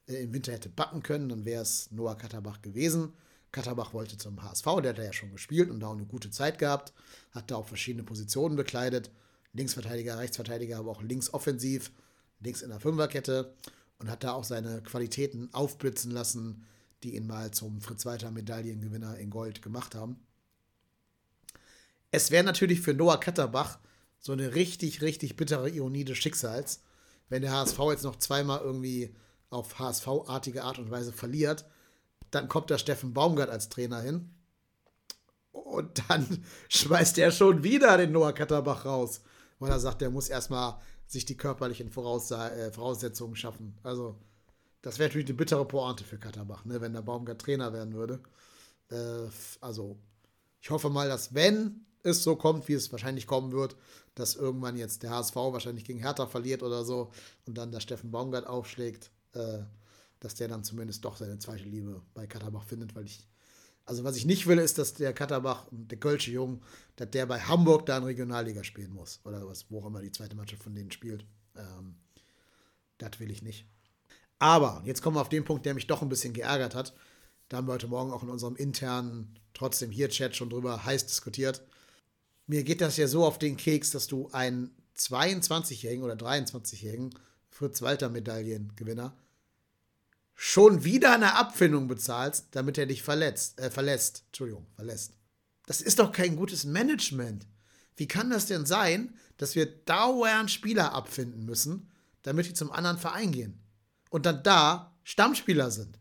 äh, 0.08 0.24
im 0.24 0.34
Winter 0.34 0.52
hätte 0.52 0.70
backen 0.70 1.04
können, 1.04 1.30
dann 1.30 1.46
wäre 1.46 1.62
es 1.62 1.92
Noah 1.92 2.18
Katterbach 2.18 2.62
gewesen. 2.62 3.14
Katterbach 3.52 3.94
wollte 3.94 4.18
zum 4.18 4.42
HSV, 4.44 4.66
der 4.84 4.90
hat 4.90 4.98
ja 4.98 5.14
schon 5.14 5.32
gespielt 5.32 5.70
und 5.70 5.80
da 5.80 5.88
auch 5.88 5.96
eine 5.96 6.06
gute 6.06 6.30
Zeit 6.30 6.60
gehabt, 6.60 6.94
hat 7.32 7.50
da 7.50 7.56
auch 7.56 7.68
verschiedene 7.68 8.04
Positionen 8.04 8.56
bekleidet. 8.56 9.10
Linksverteidiger, 9.54 10.20
Rechtsverteidiger, 10.20 10.78
aber 10.78 10.92
auch 10.92 11.02
linksoffensiv, 11.02 11.92
links 12.42 12.62
in 12.62 12.70
der 12.70 12.80
Fünferkette 12.80 13.54
und 14.00 14.10
hat 14.10 14.24
da 14.24 14.34
auch 14.34 14.44
seine 14.44 14.82
Qualitäten 14.84 15.50
aufblitzen 15.54 16.12
lassen, 16.12 16.66
die 17.04 17.16
ihn 17.16 17.26
mal 17.26 17.52
zum 17.52 17.82
Fritz-Walter 17.82 18.32
Medaillengewinner 18.32 19.18
in 19.18 19.30
Gold 19.30 19.62
gemacht 19.62 19.96
haben. 19.96 20.20
Es 22.12 22.32
wäre 22.32 22.44
natürlich 22.44 22.82
für 22.82 22.94
Noah 22.94 23.20
Katterbach 23.20 23.80
so 24.20 24.32
eine 24.32 24.56
richtig, 24.56 25.02
richtig 25.02 25.36
bittere 25.36 25.70
Ironie 25.70 26.06
des 26.06 26.18
Schicksals, 26.18 26.82
wenn 27.30 27.42
der 27.42 27.52
HSV 27.52 27.80
jetzt 27.90 28.04
noch 28.04 28.18
zweimal 28.18 28.62
irgendwie 28.62 29.16
auf 29.50 29.80
HSV-artige 29.80 30.64
Art 30.64 30.80
und 30.80 30.92
Weise 30.92 31.14
verliert, 31.14 31.66
dann 32.32 32.48
kommt 32.48 32.72
da 32.72 32.78
Steffen 32.78 33.14
Baumgart 33.14 33.50
als 33.50 33.70
Trainer 33.70 34.02
hin 34.02 34.30
und 35.52 36.04
dann 36.10 36.44
schmeißt 36.70 37.18
er 37.18 37.32
schon 37.32 37.64
wieder 37.64 37.98
den 37.98 38.12
Noah 38.12 38.34
Katterbach 38.34 38.86
raus, 38.86 39.22
weil 39.60 39.72
er 39.72 39.80
sagt, 39.80 40.02
er 40.02 40.10
muss 40.10 40.30
erstmal 40.30 40.80
sich 41.06 41.26
die 41.26 41.38
körperlichen 41.38 41.88
äh, 41.88 42.72
Voraussetzungen 42.72 43.36
schaffen. 43.36 43.78
Also, 43.84 44.18
das 44.82 45.00
wäre 45.00 45.10
natürlich 45.10 45.28
eine 45.28 45.38
bittere 45.38 45.66
Pointe 45.66 46.04
für 46.04 46.18
Katterbach, 46.18 46.66
ne, 46.66 46.82
wenn 46.82 46.94
der 46.94 47.02
Baumgart 47.02 47.42
Trainer 47.42 47.74
werden 47.74 47.94
würde. 47.94 48.20
Äh, 48.90 49.30
also, 49.62 49.98
ich 50.62 50.70
hoffe 50.70 50.90
mal, 50.90 51.08
dass 51.08 51.34
wenn 51.34 51.86
es 52.04 52.24
so 52.24 52.36
kommt, 52.36 52.68
wie 52.68 52.74
es 52.74 52.92
wahrscheinlich 52.92 53.28
kommen 53.28 53.52
wird, 53.52 53.76
dass 54.16 54.36
irgendwann 54.36 54.78
jetzt 54.78 55.04
der 55.04 55.12
HSV 55.12 55.36
wahrscheinlich 55.36 55.86
gegen 55.86 56.00
Hertha 56.00 56.28
verliert 56.28 56.64
oder 56.64 56.84
so 56.84 57.12
und 57.46 57.58
dann 57.58 57.72
der 57.72 57.80
Steffen 57.80 58.12
Baumgart 58.12 58.48
aufschlägt, 58.48 59.12
äh, 59.34 59.60
dass 60.20 60.36
der 60.36 60.48
dann 60.48 60.64
zumindest 60.64 61.06
doch 61.06 61.18
seine 61.18 61.38
zweite 61.40 61.64
Liebe 61.64 62.02
bei 62.14 62.26
Katterbach 62.26 62.64
findet, 62.64 62.96
weil 62.96 63.06
ich, 63.06 63.28
also 63.86 64.04
was 64.04 64.16
ich 64.16 64.26
nicht 64.26 64.48
will, 64.48 64.58
ist, 64.58 64.78
dass 64.78 64.94
der 64.94 65.14
Katterbach, 65.14 65.68
der 65.72 66.00
Kölsche 66.00 66.32
Jung, 66.32 66.62
dass 66.96 67.12
der 67.12 67.26
bei 67.26 67.40
Hamburg 67.40 67.86
da 67.86 67.98
in 67.98 68.04
Regionalliga 68.04 68.64
spielen 68.64 68.94
muss 68.94 69.20
oder 69.24 69.48
was, 69.48 69.70
wo 69.70 69.82
auch 69.82 69.86
immer 69.86 70.02
die 70.02 70.12
zweite 70.12 70.36
Mannschaft 70.36 70.64
von 70.64 70.74
denen 70.74 70.92
spielt. 70.92 71.26
Ähm, 71.56 71.96
das 72.98 73.20
will 73.20 73.30
ich 73.30 73.44
nicht. 73.44 73.68
Aber 74.40 74.82
jetzt 74.86 75.02
kommen 75.02 75.16
wir 75.16 75.22
auf 75.22 75.30
den 75.30 75.46
Punkt, 75.46 75.66
der 75.66 75.74
mich 75.74 75.88
doch 75.88 76.02
ein 76.02 76.10
bisschen 76.10 76.34
geärgert 76.34 76.74
hat. 76.74 76.96
Da 77.50 77.58
haben 77.58 77.68
wir 77.68 77.74
heute 77.74 77.88
Morgen 77.88 78.12
auch 78.12 78.24
in 78.24 78.30
unserem 78.30 78.56
internen, 78.56 79.40
trotzdem 79.54 79.92
hier 79.92 80.10
Chat 80.10 80.36
schon 80.36 80.50
drüber 80.50 80.84
heiß 80.84 81.06
diskutiert 81.06 81.64
mir 82.48 82.64
geht 82.64 82.82
das 82.82 82.98
ja 82.98 83.08
so 83.08 83.26
auf 83.26 83.38
den 83.38 83.58
Keks, 83.58 83.92
dass 83.92 84.08
du 84.08 84.30
einen 84.32 84.76
22-jährigen 84.98 86.04
oder 86.04 86.16
23-jährigen 86.16 87.14
Fritz-Walter-Medaillengewinner 87.50 89.16
schon 90.34 90.84
wieder 90.84 91.14
eine 91.14 91.34
Abfindung 91.34 91.88
bezahlst, 91.88 92.48
damit 92.52 92.78
er 92.78 92.86
dich 92.86 93.04
verletzt, 93.04 93.60
äh, 93.60 93.72
verlässt. 93.72 94.24
Entschuldigung, 94.28 94.68
verlässt. 94.76 95.14
Das 95.66 95.82
ist 95.82 96.00
doch 96.00 96.12
kein 96.12 96.36
gutes 96.36 96.64
Management. 96.64 97.48
Wie 97.96 98.08
kann 98.08 98.30
das 98.30 98.46
denn 98.46 98.66
sein, 98.66 99.16
dass 99.38 99.56
wir 99.56 99.66
dauernd 99.66 100.52
Spieler 100.52 100.94
abfinden 100.94 101.44
müssen, 101.44 101.92
damit 102.22 102.46
die 102.46 102.54
zum 102.54 102.72
anderen 102.72 103.00
Verein 103.00 103.32
gehen? 103.32 103.60
Und 104.10 104.26
dann 104.28 104.44
da 104.44 104.96
Stammspieler 105.04 105.72
sind. 105.72 106.00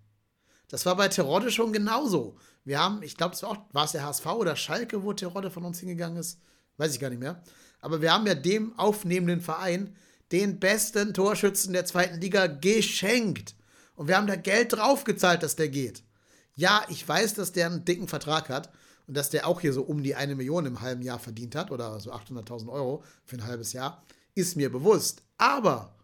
Das 0.69 0.85
war 0.85 0.97
bei 0.97 1.09
Terodde 1.09 1.51
schon 1.51 1.73
genauso. 1.73 2.39
Wir 2.67 2.81
haben, 2.81 3.03
ich 3.03 3.17
glaube, 3.17 3.35
es 3.35 3.45
war 3.45 3.51
auch, 3.51 3.59
war 3.73 3.85
es 3.85 3.93
der 3.93 4.05
HSV 4.05 4.27
oder 4.27 4.57
Schalke, 4.57 5.05
wo 5.05 5.13
Terodde 5.13 5.53
von 5.53 5.65
uns 5.65 5.79
hingegangen 5.79 6.19
ist? 6.19 6.41
Weiß 6.79 6.93
ich 6.93 7.01
gar 7.01 7.11
nicht 7.11 7.21
mehr. 7.21 7.41
Aber 7.81 8.03
wir 8.03 8.13
haben 8.13 8.27
ja 8.27 8.35
dem 8.35 8.77
aufnehmenden 8.77 9.41
Verein 9.41 9.95
den 10.33 10.59
besten 10.59 11.15
Torschützen 11.15 11.73
der 11.73 11.85
zweiten 11.85 12.21
Liga 12.21 12.49
geschenkt. 12.49 13.55
Und 13.95 14.09
wir 14.09 14.17
haben 14.17 14.27
da 14.27 14.35
Geld 14.35 14.73
draufgezahlt, 14.73 15.45
dass 15.45 15.55
der 15.55 15.69
geht. 15.69 16.03
Ja, 16.57 16.85
ich 16.89 17.09
weiß, 17.09 17.35
dass 17.35 17.53
der 17.53 17.67
einen 17.67 17.85
dicken 17.85 18.09
Vertrag 18.09 18.49
hat 18.49 18.73
und 19.07 19.17
dass 19.17 19.31
der 19.31 19.47
auch 19.47 19.61
hier 19.61 19.73
so 19.73 19.83
um 19.83 20.03
die 20.03 20.17
eine 20.17 20.35
Million 20.35 20.67
im 20.67 20.81
halben 20.81 21.03
Jahr 21.03 21.21
verdient 21.21 21.55
hat 21.55 21.71
oder 21.71 22.01
so 22.01 22.13
800.000 22.13 22.69
Euro 22.69 23.05
für 23.25 23.37
ein 23.37 23.47
halbes 23.47 23.75
Jahr. 23.75 24.03
Ist 24.35 24.57
mir 24.57 24.73
bewusst. 24.73 25.23
Aber 25.39 25.95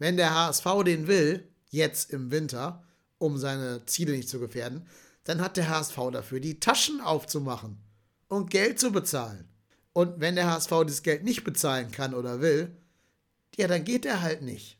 wenn 0.00 0.16
der 0.16 0.34
HSV 0.34 0.64
den 0.84 1.06
will, 1.06 1.48
jetzt 1.68 2.10
im 2.10 2.32
Winter, 2.32 2.82
um 3.18 3.38
seine 3.38 3.86
Ziele 3.86 4.12
nicht 4.12 4.28
zu 4.28 4.40
gefährden, 4.40 4.88
dann 5.24 5.40
hat 5.40 5.56
der 5.56 5.68
HSV 5.68 5.96
dafür, 6.12 6.40
die 6.40 6.60
Taschen 6.60 7.00
aufzumachen 7.00 7.78
und 8.28 8.50
Geld 8.50 8.78
zu 8.80 8.92
bezahlen. 8.92 9.48
Und 9.92 10.20
wenn 10.20 10.36
der 10.36 10.50
HSV 10.50 10.70
das 10.86 11.02
Geld 11.02 11.24
nicht 11.24 11.44
bezahlen 11.44 11.90
kann 11.90 12.14
oder 12.14 12.40
will, 12.40 12.76
ja, 13.56 13.66
dann 13.68 13.84
geht 13.84 14.06
er 14.06 14.22
halt 14.22 14.42
nicht. 14.42 14.78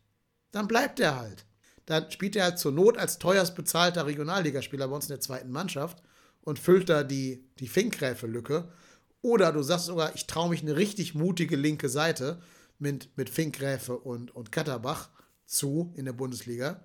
Dann 0.53 0.68
bleibt 0.68 1.01
er 1.01 1.18
halt. 1.18 1.45
Dann 1.86 2.11
spielt 2.11 2.36
er 2.36 2.45
halt 2.45 2.59
zur 2.59 2.72
Not 2.72 2.97
als 2.97 3.18
teuerst 3.18 3.55
bezahlter 3.55 4.07
Regionalligaspieler 4.07 4.88
bei 4.88 4.95
uns 4.95 5.07
in 5.07 5.14
der 5.14 5.20
zweiten 5.20 5.51
Mannschaft 5.51 6.03
und 6.43 6.59
füllt 6.59 6.88
da 6.88 7.03
die, 7.03 7.45
die 7.59 7.68
Finkgräfe-Lücke. 7.68 8.72
Oder 9.22 9.53
du 9.53 9.62
sagst 9.62 9.86
sogar, 9.86 10.14
ich 10.14 10.26
traue 10.26 10.51
mich 10.51 10.62
eine 10.62 10.76
richtig 10.76 11.14
mutige 11.14 11.57
linke 11.57 11.88
Seite 11.88 12.41
mit, 12.78 13.16
mit 13.16 13.28
Finkgräfe 13.28 13.99
und, 13.99 14.34
und 14.34 14.53
Katterbach 14.53 15.11
zu 15.47 15.93
in 15.97 16.05
der 16.05 16.12
Bundesliga 16.12 16.82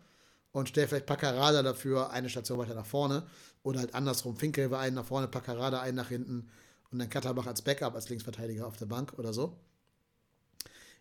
und 0.55 0.69
stell 0.69 0.87
vielleicht 0.87 1.05
Paccarada 1.05 1.63
dafür 1.63 2.11
eine 2.11 2.29
Station 2.29 2.57
weiter 2.57 2.75
nach 2.75 2.85
vorne 2.85 3.27
oder 3.61 3.81
halt 3.81 3.93
andersrum 3.93 4.37
Finkgräfe 4.37 4.77
einen 4.77 4.95
nach 4.95 5.05
vorne, 5.05 5.27
Paccarada 5.27 5.81
einen 5.81 5.97
nach 5.97 6.07
hinten 6.07 6.49
und 6.91 6.99
dann 6.99 7.09
Katterbach 7.09 7.45
als 7.45 7.61
Backup, 7.61 7.93
als 7.93 8.07
Linksverteidiger 8.07 8.65
auf 8.65 8.77
der 8.77 8.85
Bank 8.85 9.19
oder 9.19 9.33
so. 9.33 9.59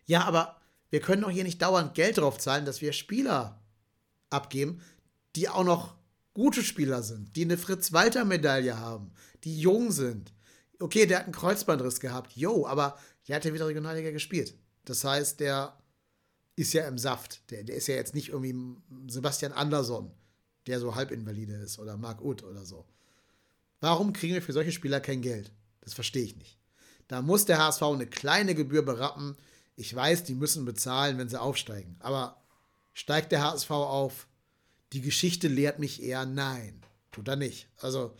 Ja, 0.07 0.25
aber 0.25 0.59
wir 0.89 0.99
können 0.99 1.21
doch 1.21 1.29
hier 1.29 1.45
nicht 1.45 1.61
dauernd 1.61 1.93
Geld 1.93 2.17
drauf 2.17 2.37
zahlen, 2.37 2.65
dass 2.65 2.81
wir 2.81 2.91
Spieler 2.91 3.61
abgeben, 4.29 4.81
die 5.37 5.47
auch 5.47 5.63
noch 5.63 5.95
gute 6.33 6.61
Spieler 6.61 7.01
sind, 7.01 7.33
die 7.37 7.45
eine 7.45 7.57
Fritz-Walter-Medaille 7.57 8.77
haben, 8.77 9.13
die 9.45 9.57
jung 9.57 9.93
sind. 9.93 10.33
Okay, 10.81 11.05
der 11.05 11.19
hat 11.19 11.25
einen 11.27 11.33
Kreuzbandriss 11.33 12.01
gehabt, 12.01 12.33
yo, 12.35 12.67
aber 12.67 12.99
der 13.29 13.37
hat 13.37 13.45
ja 13.45 13.53
wieder 13.53 13.67
Regionalliga 13.67 14.11
gespielt. 14.11 14.53
Das 14.83 15.05
heißt, 15.05 15.39
der 15.39 15.77
ist 16.55 16.73
ja 16.73 16.87
im 16.87 16.97
Saft. 16.97 17.49
Der, 17.51 17.63
der 17.63 17.75
ist 17.75 17.87
ja 17.87 17.95
jetzt 17.95 18.15
nicht 18.15 18.29
irgendwie 18.29 18.77
Sebastian 19.07 19.51
Andersson, 19.51 20.11
der 20.67 20.79
so 20.79 20.95
halbinvalide 20.95 21.53
ist, 21.55 21.79
oder 21.79 21.97
Marc 21.97 22.21
Uth 22.21 22.43
oder 22.43 22.65
so. 22.65 22.85
Warum 23.81 24.13
kriegen 24.13 24.33
wir 24.33 24.41
für 24.41 24.53
solche 24.53 24.71
Spieler 24.71 24.99
kein 24.99 25.21
Geld? 25.21 25.51
Das 25.81 25.93
verstehe 25.93 26.23
ich 26.23 26.35
nicht. 26.37 26.57
Da 27.07 27.21
muss 27.21 27.45
der 27.45 27.59
HSV 27.59 27.83
eine 27.83 28.07
kleine 28.07 28.55
Gebühr 28.55 28.81
berappen. 28.81 29.35
Ich 29.75 29.93
weiß, 29.93 30.23
die 30.23 30.33
müssen 30.33 30.65
bezahlen, 30.65 31.17
wenn 31.17 31.29
sie 31.29 31.39
aufsteigen. 31.39 31.97
Aber 31.99 32.41
steigt 32.93 33.31
der 33.31 33.43
HSV 33.43 33.69
auf? 33.71 34.27
Die 34.93 35.01
Geschichte 35.01 35.47
lehrt 35.47 35.77
mich 35.77 36.01
eher 36.01 36.25
nein. 36.25 36.81
Tut 37.11 37.27
er 37.27 37.35
nicht. 37.35 37.67
Also 37.77 38.15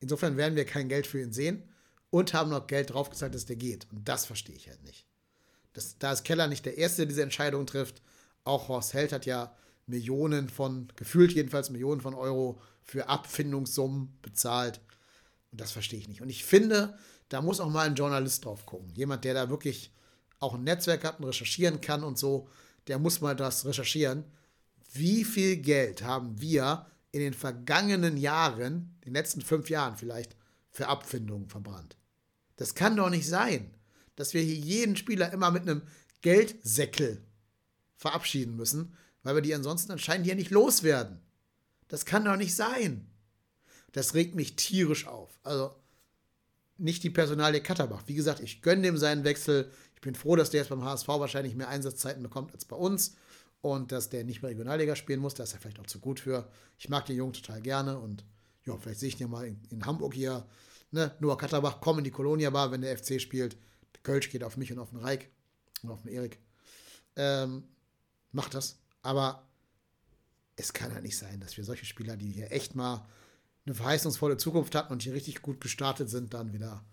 insofern 0.00 0.36
werden 0.36 0.56
wir 0.56 0.64
kein 0.64 0.88
Geld 0.88 1.06
für 1.06 1.20
ihn 1.20 1.32
sehen 1.32 1.62
und 2.10 2.34
haben 2.34 2.50
noch 2.50 2.66
Geld 2.66 2.90
draufgezahlt, 2.90 3.34
dass 3.34 3.46
der 3.46 3.56
geht. 3.56 3.86
Und 3.90 4.08
das 4.08 4.26
verstehe 4.26 4.56
ich 4.56 4.68
halt 4.68 4.82
nicht. 4.82 5.06
Das, 5.72 5.98
da 5.98 6.12
ist 6.12 6.24
Keller 6.24 6.48
nicht 6.48 6.66
der 6.66 6.78
Erste, 6.78 7.02
der 7.02 7.06
diese 7.06 7.22
Entscheidung 7.22 7.66
trifft. 7.66 8.02
Auch 8.44 8.68
Horst 8.68 8.94
Held 8.94 9.12
hat 9.12 9.26
ja 9.26 9.54
Millionen 9.86 10.48
von, 10.48 10.88
gefühlt 10.96 11.32
jedenfalls 11.32 11.70
Millionen 11.70 12.00
von 12.00 12.14
Euro 12.14 12.60
für 12.82 13.08
Abfindungssummen 13.08 14.18
bezahlt. 14.22 14.80
Und 15.52 15.60
das 15.60 15.72
verstehe 15.72 15.98
ich 15.98 16.08
nicht. 16.08 16.22
Und 16.22 16.30
ich 16.30 16.44
finde, 16.44 16.96
da 17.28 17.42
muss 17.42 17.60
auch 17.60 17.70
mal 17.70 17.86
ein 17.86 17.94
Journalist 17.94 18.44
drauf 18.44 18.66
gucken. 18.66 18.90
Jemand, 18.94 19.24
der 19.24 19.34
da 19.34 19.50
wirklich 19.50 19.92
auch 20.38 20.54
ein 20.54 20.64
Netzwerk 20.64 21.04
hat 21.04 21.20
und 21.20 21.26
recherchieren 21.26 21.80
kann 21.80 22.02
und 22.02 22.18
so, 22.18 22.48
der 22.86 22.98
muss 22.98 23.20
mal 23.20 23.36
das 23.36 23.66
recherchieren. 23.66 24.24
Wie 24.92 25.24
viel 25.24 25.56
Geld 25.56 26.02
haben 26.02 26.40
wir 26.40 26.86
in 27.12 27.20
den 27.20 27.34
vergangenen 27.34 28.16
Jahren, 28.16 28.98
den 29.04 29.12
letzten 29.12 29.42
fünf 29.42 29.70
Jahren 29.70 29.96
vielleicht, 29.96 30.36
für 30.70 30.88
Abfindungen 30.88 31.48
verbrannt? 31.48 31.96
Das 32.56 32.74
kann 32.74 32.96
doch 32.96 33.10
nicht 33.10 33.28
sein, 33.28 33.70
dass 34.20 34.34
wir 34.34 34.42
hier 34.42 34.54
jeden 34.54 34.96
Spieler 34.96 35.32
immer 35.32 35.50
mit 35.50 35.62
einem 35.62 35.82
Geldsäckel 36.22 37.22
verabschieden 37.96 38.56
müssen, 38.56 38.94
weil 39.22 39.34
wir 39.34 39.42
die 39.42 39.54
ansonsten 39.54 39.92
anscheinend 39.92 40.26
hier 40.26 40.34
nicht 40.34 40.50
loswerden. 40.50 41.20
Das 41.88 42.04
kann 42.04 42.24
doch 42.24 42.36
nicht 42.36 42.54
sein. 42.54 43.06
Das 43.92 44.14
regt 44.14 44.34
mich 44.34 44.56
tierisch 44.56 45.06
auf. 45.06 45.30
Also 45.42 45.74
nicht 46.78 47.02
die 47.02 47.10
Personalie 47.10 47.62
Katterbach. 47.62 48.04
Wie 48.06 48.14
gesagt, 48.14 48.40
ich 48.40 48.62
gönne 48.62 48.82
dem 48.82 48.96
seinen 48.96 49.24
Wechsel. 49.24 49.70
Ich 49.94 50.00
bin 50.00 50.14
froh, 50.14 50.36
dass 50.36 50.50
der 50.50 50.60
jetzt 50.60 50.70
beim 50.70 50.84
HSV 50.84 51.08
wahrscheinlich 51.08 51.56
mehr 51.56 51.68
Einsatzzeiten 51.68 52.22
bekommt 52.22 52.52
als 52.54 52.64
bei 52.64 52.76
uns 52.76 53.16
und 53.60 53.92
dass 53.92 54.08
der 54.08 54.24
nicht 54.24 54.42
mehr 54.42 54.50
Regionalliga 54.50 54.96
spielen 54.96 55.20
muss. 55.20 55.34
Da 55.34 55.42
ist 55.42 55.52
er 55.52 55.60
vielleicht 55.60 55.80
auch 55.80 55.86
zu 55.86 55.98
gut 55.98 56.20
für. 56.20 56.48
Ich 56.78 56.88
mag 56.88 57.06
den 57.06 57.16
Jungen 57.16 57.32
total 57.32 57.60
gerne 57.60 57.98
und 57.98 58.24
ja, 58.64 58.76
vielleicht 58.76 59.00
sehe 59.00 59.08
ich 59.08 59.16
ihn 59.16 59.22
ja 59.22 59.28
mal 59.28 59.46
in, 59.46 59.60
in 59.70 59.84
Hamburg 59.84 60.14
hier. 60.14 60.46
Ne? 60.90 61.14
Noah 61.20 61.36
Katterbach, 61.36 61.80
komm 61.80 61.98
in 61.98 62.04
die 62.04 62.10
Kolonia 62.10 62.50
Bar, 62.50 62.70
wenn 62.70 62.82
der 62.82 62.96
FC 62.96 63.20
spielt. 63.20 63.56
Kölsch 64.02 64.30
geht 64.30 64.44
auf 64.44 64.56
mich 64.56 64.72
und 64.72 64.78
auf 64.78 64.90
den 64.90 64.98
Reik 64.98 65.30
und 65.82 65.90
auf 65.90 66.02
den 66.02 66.12
Erik. 66.12 66.38
Ähm, 67.16 67.64
macht 68.32 68.54
das. 68.54 68.78
Aber 69.02 69.46
es 70.56 70.72
kann 70.72 70.92
ja 70.92 71.00
nicht 71.00 71.16
sein, 71.16 71.40
dass 71.40 71.56
wir 71.56 71.64
solche 71.64 71.86
Spieler, 71.86 72.16
die 72.16 72.30
hier 72.30 72.52
echt 72.52 72.74
mal 72.74 73.06
eine 73.66 73.74
verheißungsvolle 73.74 74.36
Zukunft 74.36 74.74
hatten 74.74 74.92
und 74.92 75.02
hier 75.02 75.14
richtig 75.14 75.42
gut 75.42 75.60
gestartet 75.60 76.10
sind, 76.10 76.34
dann 76.34 76.52
wieder 76.52 76.84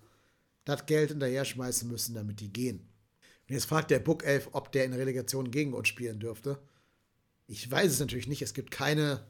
das 0.66 0.86
Geld 0.86 1.10
hinterher 1.10 1.46
schmeißen 1.46 1.88
müssen, 1.88 2.14
damit 2.14 2.40
die 2.40 2.52
gehen. 2.52 2.80
Und 3.48 3.54
jetzt 3.54 3.66
fragt 3.66 3.92
der 3.92 4.00
Book 4.00 4.26
Elf, 4.26 4.50
ob 4.52 4.72
der 4.72 4.86
in 4.86 4.94
Relegation 4.94 5.50
gegen 5.50 5.74
uns 5.74 5.88
spielen 5.88 6.20
dürfte. 6.20 6.62
Ich 7.48 7.70
weiß 7.72 7.94
es 7.94 8.00
natürlich 8.00 8.28
nicht. 8.28 8.42
Es 8.42 8.54
gibt 8.54 8.72
keine, 8.72 9.26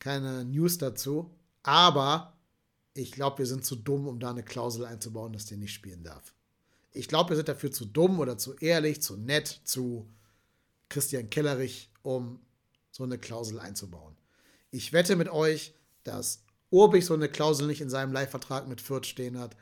keine 0.00 0.44
News 0.44 0.78
dazu. 0.78 1.32
Aber 1.62 2.36
ich 2.92 3.12
glaube, 3.12 3.38
wir 3.38 3.46
sind 3.46 3.64
zu 3.64 3.76
dumm, 3.76 4.08
um 4.08 4.18
da 4.18 4.30
eine 4.30 4.42
Klausel 4.42 4.84
einzubauen, 4.84 5.32
dass 5.32 5.46
der 5.46 5.58
nicht 5.58 5.72
spielen 5.72 6.02
darf. 6.02 6.33
Ich 6.94 7.08
glaube, 7.08 7.30
wir 7.30 7.36
sind 7.36 7.48
dafür 7.48 7.70
zu 7.70 7.84
dumm 7.84 8.20
oder 8.20 8.38
zu 8.38 8.54
ehrlich, 8.54 9.02
zu 9.02 9.16
nett, 9.16 9.60
zu 9.64 10.08
Christian 10.88 11.28
Kellerich, 11.28 11.90
um 12.02 12.40
so 12.90 13.02
eine 13.02 13.18
Klausel 13.18 13.58
einzubauen. 13.58 14.16
Ich 14.70 14.92
wette 14.92 15.16
mit 15.16 15.28
euch, 15.28 15.74
dass 16.04 16.44
Urbich 16.70 17.04
so 17.04 17.14
eine 17.14 17.28
Klausel 17.28 17.66
nicht 17.66 17.80
in 17.80 17.90
seinem 17.90 18.12
Leihvertrag 18.12 18.68
mit 18.68 18.80
Fürth 18.80 19.06
stehen 19.06 19.38
hat, 19.38 19.56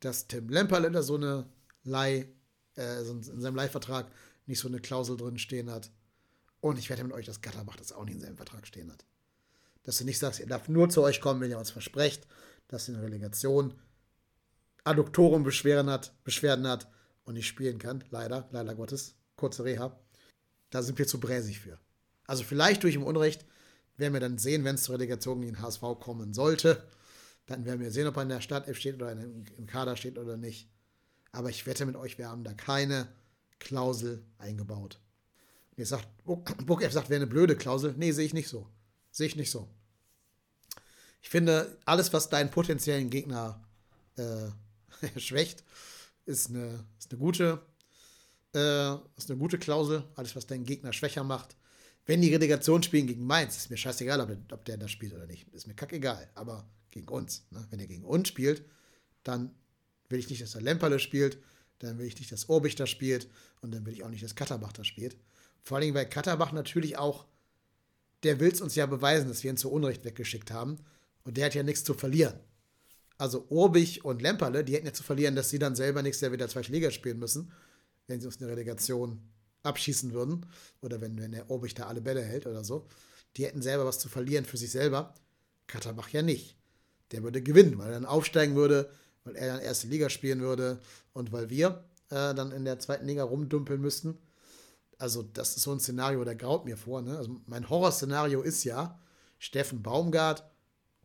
dass 0.00 0.28
Tim 0.28 0.48
Lemperle 0.48 0.90
da 0.90 1.02
so 1.02 1.16
eine 1.16 1.46
Leih, 1.82 2.28
äh, 2.76 3.00
in 3.00 3.22
seinem 3.22 3.56
Leihvertrag 3.56 4.06
nicht 4.46 4.60
so 4.60 4.68
eine 4.68 4.80
Klausel 4.80 5.16
drin 5.16 5.38
stehen 5.38 5.70
hat. 5.70 5.90
Und 6.60 6.78
ich 6.78 6.88
wette 6.88 7.04
mit 7.04 7.12
euch, 7.12 7.26
dass 7.26 7.40
Gatterbach 7.40 7.76
das 7.76 7.92
auch 7.92 8.04
nicht 8.04 8.14
in 8.14 8.20
seinem 8.20 8.36
Vertrag 8.36 8.66
stehen 8.66 8.92
hat. 8.92 9.04
Dass 9.82 9.98
du 9.98 10.04
nicht 10.04 10.18
sagst, 10.18 10.40
ihr 10.40 10.46
darf 10.46 10.68
nur 10.68 10.88
zu 10.88 11.02
euch 11.02 11.20
kommen, 11.20 11.40
wenn 11.40 11.50
ihr 11.50 11.58
uns 11.58 11.70
versprecht, 11.70 12.26
dass 12.68 12.88
ihr 12.88 12.94
eine 12.94 13.04
Relegation 13.04 13.74
Adduktoren 14.86 15.42
Beschwerden 15.42 15.90
hat, 15.90 16.12
Beschwerden 16.24 16.66
hat 16.66 16.88
und 17.24 17.34
nicht 17.34 17.46
spielen 17.46 17.78
kann. 17.78 18.04
Leider, 18.10 18.48
leider 18.52 18.74
Gottes. 18.74 19.14
Kurze 19.36 19.64
Reha. 19.64 19.98
Da 20.70 20.82
sind 20.82 20.98
wir 20.98 21.06
zu 21.06 21.20
bräsig 21.20 21.60
für. 21.60 21.78
Also 22.26 22.44
vielleicht 22.44 22.82
durch 22.82 22.94
im 22.94 23.02
Unrecht, 23.02 23.44
werden 23.96 24.12
wir 24.12 24.20
dann 24.20 24.38
sehen, 24.38 24.64
wenn 24.64 24.74
es 24.74 24.84
zur 24.84 24.94
Relegation 24.94 25.40
gegen 25.40 25.54
den 25.54 25.62
HSV 25.62 25.80
kommen 26.00 26.34
sollte. 26.34 26.82
Dann 27.46 27.64
werden 27.64 27.80
wir 27.80 27.90
sehen, 27.90 28.06
ob 28.06 28.16
er 28.16 28.22
in 28.22 28.28
der 28.28 28.40
Startelf 28.40 28.76
steht 28.76 28.96
oder 28.96 29.12
im 29.12 29.66
Kader 29.66 29.96
steht 29.96 30.18
oder 30.18 30.36
nicht. 30.36 30.68
Aber 31.32 31.50
ich 31.50 31.66
wette 31.66 31.86
mit 31.86 31.96
euch, 31.96 32.18
wir 32.18 32.28
haben 32.28 32.44
da 32.44 32.54
keine 32.54 33.08
Klausel 33.58 34.24
eingebaut. 34.38 35.00
Und 35.70 35.78
jetzt 35.78 35.90
sagt, 35.90 36.08
Bookf 36.24 36.82
sagt, 36.92 37.10
wäre 37.10 37.20
eine 37.22 37.26
blöde 37.26 37.56
Klausel. 37.56 37.94
Nee, 37.96 38.12
sehe 38.12 38.26
ich 38.26 38.34
nicht 38.34 38.48
so. 38.48 38.68
Sehe 39.10 39.26
ich 39.26 39.36
nicht 39.36 39.50
so. 39.50 39.68
Ich 41.22 41.28
finde, 41.28 41.78
alles, 41.84 42.12
was 42.12 42.28
deinen 42.28 42.50
potenziellen 42.50 43.10
Gegner 43.10 43.64
äh, 44.16 44.48
schwächt, 45.16 45.64
ist 46.24 46.50
eine, 46.50 46.84
ist 46.98 47.10
eine 47.10 47.18
gute, 47.18 47.62
äh, 48.54 48.94
ist 49.16 49.30
eine 49.30 49.38
gute 49.38 49.58
Klausel. 49.58 50.04
Alles, 50.14 50.36
was 50.36 50.46
deinen 50.46 50.64
Gegner 50.64 50.92
schwächer 50.92 51.24
macht, 51.24 51.56
wenn 52.06 52.22
die 52.22 52.32
Relegation 52.32 52.82
spielen 52.82 53.06
gegen 53.06 53.26
Mainz, 53.26 53.56
ist 53.56 53.70
mir 53.70 53.76
scheißegal, 53.76 54.20
ob, 54.20 54.30
ob 54.52 54.64
der 54.64 54.76
da 54.76 54.88
spielt 54.88 55.12
oder 55.14 55.26
nicht. 55.26 55.48
Ist 55.52 55.66
mir 55.66 55.74
kackegal. 55.74 56.30
Aber 56.34 56.68
gegen 56.96 57.08
uns. 57.08 57.46
Ne? 57.50 57.66
Wenn 57.70 57.80
er 57.80 57.86
gegen 57.86 58.04
uns 58.04 58.28
spielt, 58.28 58.64
dann 59.22 59.54
will 60.08 60.18
ich 60.18 60.30
nicht, 60.30 60.42
dass 60.42 60.52
der 60.52 60.62
Lemperle 60.62 60.98
spielt, 60.98 61.38
dann 61.80 61.98
will 61.98 62.06
ich 62.06 62.18
nicht, 62.18 62.32
dass 62.32 62.48
Orbich 62.48 62.74
da 62.74 62.86
spielt 62.86 63.28
und 63.60 63.72
dann 63.72 63.84
will 63.84 63.92
ich 63.92 64.02
auch 64.02 64.08
nicht, 64.08 64.22
dass 64.22 64.34
Katterbach 64.34 64.72
da 64.72 64.84
spielt. 64.84 65.16
Vor 65.62 65.76
allem, 65.78 65.94
weil 65.94 66.08
Katterbach 66.08 66.52
natürlich 66.52 66.96
auch, 66.96 67.26
der 68.22 68.40
will 68.40 68.50
es 68.50 68.60
uns 68.60 68.76
ja 68.76 68.86
beweisen, 68.86 69.28
dass 69.28 69.42
wir 69.42 69.50
ihn 69.50 69.56
zu 69.56 69.70
Unrecht 69.70 70.04
weggeschickt 70.04 70.50
haben 70.50 70.78
und 71.24 71.36
der 71.36 71.46
hat 71.46 71.54
ja 71.54 71.62
nichts 71.62 71.84
zu 71.84 71.92
verlieren. 71.92 72.38
Also 73.18 73.46
Orbich 73.48 74.04
und 74.04 74.20
Lemperle, 74.20 74.64
die 74.64 74.74
hätten 74.74 74.86
ja 74.86 74.92
zu 74.92 75.02
verlieren, 75.02 75.36
dass 75.36 75.50
sie 75.50 75.58
dann 75.58 75.74
selber 75.74 76.02
nächstes 76.02 76.22
Jahr 76.22 76.32
wieder 76.32 76.48
zweite 76.48 76.72
Liga 76.72 76.90
spielen 76.90 77.18
müssen, 77.18 77.52
wenn 78.06 78.20
sie 78.20 78.26
uns 78.26 78.40
eine 78.40 78.50
Relegation 78.50 79.20
abschießen 79.62 80.12
würden, 80.12 80.46
oder 80.80 81.00
wenn, 81.00 81.18
wenn 81.18 81.32
der 81.32 81.50
Obich 81.50 81.74
da 81.74 81.86
alle 81.86 82.00
Bälle 82.00 82.22
hält 82.22 82.46
oder 82.46 82.62
so, 82.62 82.86
die 83.36 83.44
hätten 83.44 83.62
selber 83.62 83.84
was 83.84 83.98
zu 83.98 84.08
verlieren 84.08 84.44
für 84.44 84.56
sich 84.56 84.70
selber. 84.70 85.14
Katterbach 85.66 86.10
ja 86.10 86.22
nicht. 86.22 86.56
Der 87.10 87.22
würde 87.22 87.42
gewinnen, 87.42 87.78
weil 87.78 87.88
er 87.88 87.94
dann 87.94 88.06
aufsteigen 88.06 88.54
würde, 88.54 88.90
weil 89.24 89.36
er 89.36 89.48
dann 89.48 89.60
erste 89.60 89.88
Liga 89.88 90.08
spielen 90.08 90.40
würde 90.40 90.78
und 91.12 91.32
weil 91.32 91.50
wir 91.50 91.84
äh, 92.10 92.34
dann 92.34 92.52
in 92.52 92.64
der 92.64 92.78
zweiten 92.78 93.06
Liga 93.06 93.24
rumdumpeln 93.24 93.80
müssten. 93.80 94.18
Also, 94.98 95.22
das 95.22 95.56
ist 95.56 95.64
so 95.64 95.72
ein 95.72 95.80
Szenario, 95.80 96.24
der 96.24 96.36
graut 96.36 96.64
mir 96.64 96.76
vor. 96.76 97.02
Ne? 97.02 97.16
Also, 97.18 97.40
mein 97.46 97.68
Horrorszenario 97.68 98.42
ist 98.42 98.64
ja, 98.64 98.98
Steffen 99.38 99.82
Baumgart 99.82 100.48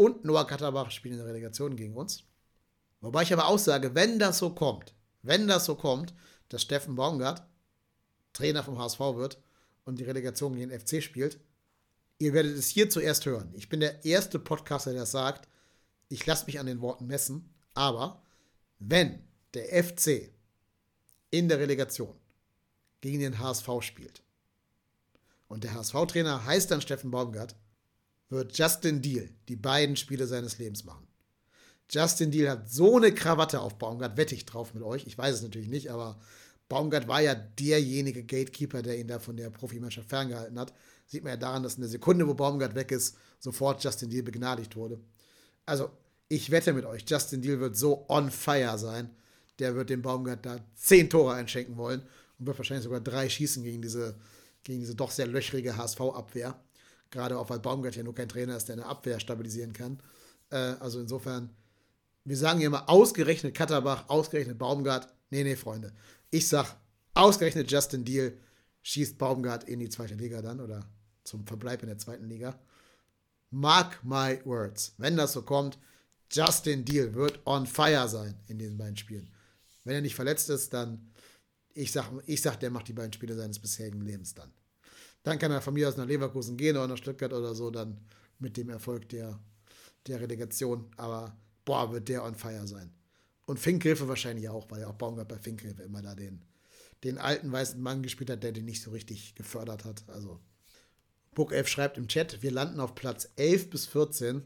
und 0.01 0.25
Noah 0.25 0.47
Katterbach 0.47 0.89
spielen 0.89 1.13
in 1.13 1.19
der 1.19 1.27
Relegation 1.27 1.75
gegen 1.75 1.95
uns. 1.95 2.23
Wobei 3.01 3.21
ich 3.21 3.33
aber 3.33 3.47
auch 3.47 3.59
sage, 3.59 3.93
wenn 3.93 4.17
das 4.17 4.39
so 4.39 4.49
kommt, 4.49 4.95
wenn 5.21 5.47
das 5.47 5.65
so 5.65 5.75
kommt, 5.75 6.15
dass 6.49 6.63
Steffen 6.63 6.95
Baumgart 6.95 7.43
Trainer 8.33 8.63
vom 8.63 8.79
HSV 8.79 8.99
wird 8.99 9.39
und 9.85 9.99
die 9.99 10.03
Relegation 10.03 10.55
gegen 10.55 10.69
den 10.69 10.79
FC 10.79 11.03
spielt. 11.03 11.39
Ihr 12.17 12.33
werdet 12.33 12.57
es 12.57 12.69
hier 12.69 12.89
zuerst 12.89 13.27
hören. 13.27 13.53
Ich 13.53 13.69
bin 13.69 13.79
der 13.79 14.03
erste 14.03 14.39
Podcaster, 14.39 14.91
der 14.91 15.05
sagt. 15.05 15.47
ich 16.09 16.25
lasse 16.25 16.47
mich 16.47 16.59
an 16.59 16.65
den 16.65 16.81
Worten 16.81 17.05
messen, 17.05 17.53
aber 17.75 18.23
wenn 18.79 19.23
der 19.53 19.83
FC 19.83 20.33
in 21.29 21.47
der 21.47 21.59
Relegation 21.59 22.15
gegen 23.01 23.19
den 23.19 23.37
HSV 23.37 23.69
spielt 23.81 24.23
und 25.47 25.63
der 25.63 25.75
HSV-Trainer 25.75 26.43
heißt 26.43 26.71
dann 26.71 26.81
Steffen 26.81 27.11
Baumgart, 27.11 27.55
wird 28.31 28.57
Justin 28.57 29.01
Deal 29.01 29.29
die 29.47 29.55
beiden 29.55 29.95
Spiele 29.95 30.25
seines 30.25 30.57
Lebens 30.57 30.83
machen. 30.83 31.07
Justin 31.89 32.31
Deal 32.31 32.49
hat 32.49 32.69
so 32.69 32.97
eine 32.97 33.13
Krawatte 33.13 33.59
auf 33.59 33.77
Baumgart, 33.77 34.15
wette 34.15 34.33
ich 34.33 34.45
drauf 34.45 34.73
mit 34.73 34.81
euch. 34.81 35.05
Ich 35.05 35.17
weiß 35.17 35.35
es 35.35 35.41
natürlich 35.41 35.67
nicht, 35.67 35.91
aber 35.91 36.19
Baumgart 36.69 37.09
war 37.09 37.21
ja 37.21 37.35
derjenige 37.35 38.23
Gatekeeper, 38.23 38.81
der 38.81 38.97
ihn 38.97 39.09
da 39.09 39.19
von 39.19 39.35
der 39.35 39.49
Profimannschaft 39.49 40.07
ferngehalten 40.07 40.57
hat. 40.57 40.73
Sieht 41.05 41.23
man 41.23 41.31
ja 41.31 41.37
daran, 41.37 41.63
dass 41.63 41.75
in 41.75 41.81
der 41.81 41.89
Sekunde, 41.89 42.25
wo 42.25 42.33
Baumgart 42.33 42.75
weg 42.75 42.91
ist, 42.91 43.17
sofort 43.39 43.83
Justin 43.83 44.09
Deal 44.09 44.23
begnadigt 44.23 44.77
wurde. 44.77 45.01
Also, 45.65 45.89
ich 46.29 46.49
wette 46.49 46.71
mit 46.71 46.85
euch, 46.85 47.03
Justin 47.05 47.41
Deal 47.41 47.59
wird 47.59 47.75
so 47.75 48.05
on 48.07 48.31
fire 48.31 48.77
sein. 48.77 49.09
Der 49.59 49.75
wird 49.75 49.89
dem 49.89 50.01
Baumgart 50.01 50.45
da 50.45 50.59
zehn 50.75 51.09
Tore 51.09 51.33
einschenken 51.33 51.75
wollen 51.75 52.03
und 52.39 52.47
wird 52.47 52.57
wahrscheinlich 52.57 52.85
sogar 52.85 53.01
drei 53.01 53.27
schießen 53.27 53.63
gegen 53.63 53.81
diese, 53.81 54.15
gegen 54.63 54.79
diese 54.79 54.95
doch 54.95 55.11
sehr 55.11 55.27
löchrige 55.27 55.75
HSV-Abwehr. 55.75 56.57
Gerade 57.11 57.37
auch, 57.37 57.49
weil 57.49 57.59
Baumgart 57.59 57.95
ja 57.95 58.03
nur 58.03 58.15
kein 58.15 58.29
Trainer 58.29 58.55
ist, 58.55 58.69
der 58.69 58.77
eine 58.77 58.85
Abwehr 58.85 59.19
stabilisieren 59.19 59.73
kann. 59.73 60.01
Äh, 60.49 60.55
also 60.55 60.99
insofern, 60.99 61.49
wir 62.23 62.37
sagen 62.37 62.61
ja 62.61 62.67
immer 62.67 62.89
ausgerechnet 62.89 63.53
Katterbach, 63.53 64.09
ausgerechnet 64.09 64.57
Baumgart. 64.57 65.13
Nee, 65.29 65.43
nee, 65.43 65.55
Freunde. 65.55 65.93
Ich 66.29 66.47
sag, 66.47 66.75
ausgerechnet 67.13 67.69
Justin 67.71 68.05
Deal 68.05 68.33
schießt 68.81 69.17
Baumgart 69.17 69.65
in 69.65 69.79
die 69.79 69.89
zweite 69.89 70.15
Liga 70.15 70.41
dann 70.41 70.59
oder 70.59 70.89
zum 71.23 71.45
Verbleib 71.45 71.83
in 71.83 71.89
der 71.89 71.97
zweiten 71.97 72.27
Liga. 72.27 72.57
Mark 73.49 74.03
my 74.03 74.39
words. 74.45 74.93
Wenn 74.97 75.17
das 75.17 75.33
so 75.33 75.41
kommt, 75.41 75.77
Justin 76.31 76.85
Deal 76.85 77.13
wird 77.13 77.45
on 77.45 77.67
fire 77.67 78.07
sein 78.07 78.39
in 78.47 78.57
diesen 78.57 78.77
beiden 78.77 78.95
Spielen. 78.95 79.29
Wenn 79.83 79.95
er 79.95 80.01
nicht 80.01 80.15
verletzt 80.15 80.49
ist, 80.49 80.73
dann, 80.73 81.11
ich 81.73 81.91
sag, 81.91 82.09
ich 82.25 82.41
sag, 82.41 82.57
der 82.61 82.71
macht 82.71 82.87
die 82.87 82.93
beiden 82.93 83.11
Spiele 83.11 83.35
seines 83.35 83.59
bisherigen 83.59 84.01
Lebens 84.01 84.33
dann. 84.33 84.53
Dann 85.23 85.39
kann 85.39 85.51
er 85.51 85.61
von 85.61 85.73
mir 85.73 85.87
aus 85.87 85.97
nach 85.97 86.07
Leverkusen 86.07 86.57
gehen 86.57 86.75
oder 86.77 86.87
nach 86.87 86.97
Stuttgart 86.97 87.33
oder 87.33 87.53
so, 87.53 87.69
dann 87.69 87.99
mit 88.39 88.57
dem 88.57 88.69
Erfolg 88.69 89.09
der, 89.09 89.39
der 90.07 90.19
Relegation. 90.19 90.89
Aber 90.97 91.37
boah, 91.65 91.91
wird 91.91 92.09
der 92.09 92.23
on 92.23 92.35
fire 92.35 92.67
sein. 92.67 92.91
Und 93.45 93.59
Finkhilfe 93.59 94.07
wahrscheinlich 94.07 94.49
auch, 94.49 94.69
weil 94.71 94.81
ja 94.81 94.87
auch 94.87 94.95
Baumgart 94.95 95.27
bei 95.27 95.37
Finkhilfe 95.37 95.83
immer 95.83 96.01
da 96.01 96.15
den, 96.15 96.41
den 97.03 97.17
alten 97.17 97.51
weißen 97.51 97.81
Mann 97.81 98.03
gespielt 98.03 98.29
hat, 98.29 98.43
der 98.43 98.51
den 98.51 98.65
nicht 98.65 98.81
so 98.81 98.91
richtig 98.91 99.35
gefördert 99.35 99.85
hat. 99.85 100.03
Also, 100.07 100.39
Book 101.33 101.51
11 101.51 101.67
schreibt 101.67 101.97
im 101.97 102.07
Chat, 102.07 102.41
wir 102.41 102.51
landen 102.51 102.79
auf 102.79 102.95
Platz 102.95 103.29
11 103.37 103.69
bis 103.69 103.85
14. 103.85 104.43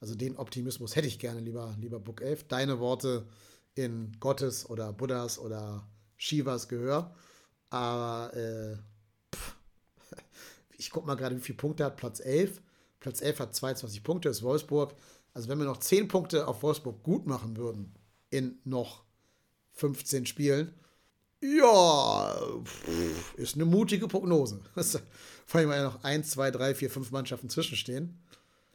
Also 0.00 0.14
den 0.14 0.36
Optimismus 0.36 0.96
hätte 0.96 1.08
ich 1.08 1.18
gerne, 1.18 1.40
lieber, 1.40 1.76
lieber 1.80 2.00
Book 2.00 2.20
11. 2.20 2.48
Deine 2.48 2.80
Worte 2.80 3.26
in 3.74 4.16
Gottes 4.20 4.68
oder 4.68 4.92
Buddhas 4.92 5.38
oder 5.38 5.88
Shivas 6.16 6.68
Gehör. 6.68 7.14
Aber 7.70 8.36
äh, 8.36 8.76
ich 10.82 10.90
gucke 10.90 11.06
mal 11.06 11.14
gerade, 11.14 11.36
wie 11.36 11.40
viele 11.40 11.58
Punkte 11.58 11.84
hat 11.84 11.96
Platz 11.96 12.18
11. 12.18 12.60
Platz 12.98 13.20
11 13.20 13.38
hat 13.38 13.54
22 13.54 14.02
Punkte, 14.02 14.28
ist 14.28 14.42
Wolfsburg. 14.42 14.94
Also 15.32 15.48
wenn 15.48 15.58
wir 15.58 15.64
noch 15.64 15.78
10 15.78 16.08
Punkte 16.08 16.48
auf 16.48 16.62
Wolfsburg 16.62 17.02
gut 17.02 17.26
machen 17.26 17.56
würden 17.56 17.94
in 18.30 18.58
noch 18.64 19.04
15 19.74 20.26
Spielen, 20.26 20.74
ja, 21.40 22.36
ist 23.36 23.54
eine 23.54 23.64
mutige 23.64 24.08
Prognose. 24.08 24.60
Vor 25.46 25.60
allem, 25.60 25.70
weil 25.70 25.78
ja 25.78 25.84
noch 25.84 26.02
1, 26.02 26.30
2, 26.30 26.50
3, 26.50 26.74
4, 26.74 26.90
5 26.90 27.10
Mannschaften 27.12 27.48
zwischenstehen. 27.48 28.18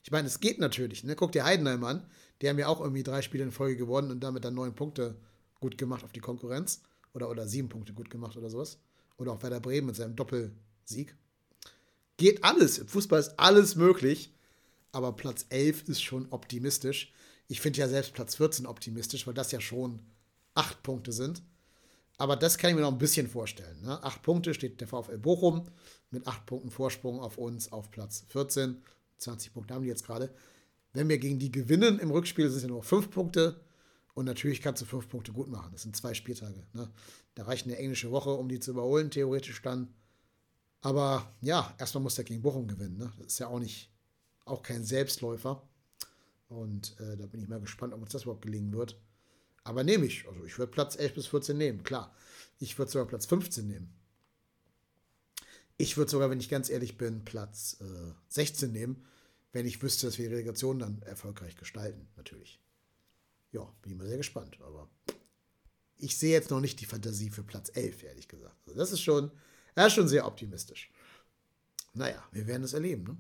Ich 0.04 0.12
meine, 0.12 0.28
es 0.28 0.40
geht 0.40 0.60
natürlich. 0.60 1.04
Ne? 1.04 1.16
Guck 1.16 1.34
dir 1.34 1.44
Heidenheim 1.44 1.84
an. 1.84 2.06
Die 2.42 2.48
haben 2.48 2.60
ja 2.60 2.68
auch 2.68 2.80
irgendwie 2.80 3.04
drei 3.04 3.22
Spiele 3.22 3.44
in 3.44 3.52
Folge 3.52 3.76
gewonnen 3.76 4.12
und 4.12 4.22
damit 4.22 4.46
dann 4.46 4.54
neun 4.54 4.76
Punkte 4.76 5.16
gut 5.60 5.78
gemacht 5.78 6.04
auf 6.04 6.12
die 6.14 6.20
Konkurrenz. 6.20 6.82
Oder, 7.14 7.30
oder 7.30 7.48
sieben 7.48 7.68
Punkte 7.68 7.94
gut 7.94 8.10
gemacht 8.10 8.38
oder 8.38 8.50
sowas. 8.50 8.80
Oder 9.18 9.34
auch 9.34 9.44
Werder 9.44 9.60
Bremen 9.60 9.88
mit 9.88 9.96
seinem 9.96 10.16
Doppelsieg. 10.16 11.16
Geht 12.18 12.44
alles. 12.44 12.80
Im 12.80 12.88
Fußball 12.88 13.20
ist 13.20 13.40
alles 13.40 13.76
möglich. 13.76 14.34
Aber 14.92 15.14
Platz 15.14 15.46
11 15.50 15.88
ist 15.90 16.02
schon 16.02 16.28
optimistisch. 16.32 17.14
Ich 17.48 17.62
finde 17.62 17.80
ja 17.80 17.88
selbst 17.88 18.14
Platz 18.14 18.36
14 18.36 18.66
optimistisch, 18.66 19.28
weil 19.28 19.34
das 19.34 19.52
ja 19.52 19.62
schon 19.62 20.00
acht 20.56 20.82
Punkte 20.84 21.12
sind. 21.12 21.44
Aber 22.18 22.36
das 22.36 22.58
kann 22.58 22.72
ich 22.72 22.76
mir 22.76 22.82
noch 22.82 22.92
ein 22.92 22.98
bisschen 22.98 23.28
vorstellen. 23.28 23.80
Ne? 23.82 24.04
Acht 24.04 24.24
Punkte 24.24 24.54
steht 24.54 24.82
der 24.82 24.88
VfL 24.88 25.20
Bochum 25.20 25.68
mit 26.10 26.26
acht 26.26 26.46
Punkten 26.46 26.72
Vorsprung 26.72 27.20
auf 27.20 27.38
uns 27.38 27.72
auf 27.72 27.92
Platz 27.92 28.26
14. 28.30 28.82
20 29.20 29.54
Punkte 29.54 29.74
haben 29.74 29.84
die 29.84 29.90
jetzt 29.90 30.06
gerade. 30.06 30.34
Wenn 30.94 31.10
wir 31.10 31.20
gegen 31.20 31.38
die 31.38 31.52
gewinnen 31.52 32.00
im 32.00 32.10
Rückspiel, 32.10 32.50
sind 32.50 32.58
es 32.58 32.64
ja 32.64 32.70
nur 32.70 32.84
fünf 32.84 33.12
Punkte. 33.12 33.62
Und 34.16 34.26
natürlich 34.26 34.62
kannst 34.62 34.82
du 34.82 34.86
fünf 34.86 35.08
Punkte 35.10 35.32
gut 35.32 35.48
machen. 35.48 35.70
Das 35.74 35.84
sind 35.84 35.96
zwei 35.96 36.16
Spieltage. 36.16 36.66
Ne? 36.74 36.90
Da 37.36 37.44
reicht 37.44 37.68
eine 37.68 37.78
englische 37.78 38.10
Woche, 38.10 38.32
um 38.32 38.50
die 38.50 38.60
zu 38.60 38.72
überholen, 38.72 39.12
theoretisch 39.12 39.62
dann. 39.62 39.94
Aber 40.88 41.36
ja, 41.42 41.76
erstmal 41.78 42.02
muss 42.02 42.16
der 42.16 42.24
gegen 42.24 42.42
Bochum 42.42 42.66
gewinnen. 42.66 42.96
Ne? 42.96 43.12
Das 43.18 43.28
ist 43.28 43.40
ja 43.40 43.48
auch 43.48 43.60
nicht, 43.60 43.92
auch 44.46 44.64
kein 44.64 44.86
Selbstläufer. 44.86 45.62
Und 46.48 46.98
äh, 47.02 47.18
da 47.18 47.26
bin 47.26 47.42
ich 47.42 47.50
mal 47.50 47.60
gespannt, 47.60 47.94
ob 47.94 48.02
uns 48.02 48.14
das 48.14 48.24
überhaupt 48.24 48.44
gelingen 48.44 48.72
wird. 48.72 48.98
Aber 49.66 49.84
nehme 49.84 50.06
ich. 50.06 50.26
Also 50.30 50.46
ich 50.46 50.58
würde 50.58 50.72
Platz 50.72 50.96
11 50.96 51.14
bis 51.16 51.28
14 51.28 51.58
nehmen, 51.58 51.84
klar. 51.84 52.16
Ich 52.60 52.80
würde 52.80 52.90
sogar 52.90 53.06
Platz 53.06 53.26
15 53.26 53.68
nehmen. 53.68 53.94
Ich 55.76 55.98
würde 55.98 56.10
sogar, 56.10 56.30
wenn 56.30 56.40
ich 56.40 56.48
ganz 56.48 56.70
ehrlich 56.70 56.98
bin, 56.98 57.26
Platz 57.26 57.76
äh, 57.82 58.14
16 58.30 58.72
nehmen, 58.72 59.06
wenn 59.52 59.66
ich 59.66 59.82
wüsste, 59.84 60.06
dass 60.06 60.18
wir 60.18 60.30
die 60.30 60.36
Relegation 60.36 60.80
dann 60.80 61.02
erfolgreich 61.02 61.58
gestalten, 61.58 62.08
natürlich. 62.16 62.62
Ja, 63.52 63.70
bin 63.82 63.92
ich 63.92 63.98
mal 63.98 64.08
sehr 64.08 64.16
gespannt. 64.16 64.58
Aber 64.62 64.90
ich 65.98 66.18
sehe 66.18 66.32
jetzt 66.32 66.50
noch 66.50 66.62
nicht 66.62 66.80
die 66.80 66.86
Fantasie 66.86 67.30
für 67.30 67.44
Platz 67.44 67.72
11, 67.74 68.04
ehrlich 68.04 68.30
gesagt. 68.30 68.56
Also 68.66 68.80
das 68.80 68.94
ist 68.94 69.02
schon, 69.02 69.32
ja, 69.78 69.90
schon 69.90 70.08
sehr 70.08 70.26
optimistisch. 70.26 70.92
Naja, 71.94 72.22
wir 72.32 72.48
werden 72.48 72.64
es 72.64 72.74
erleben. 72.74 73.04
Ne? 73.04 73.18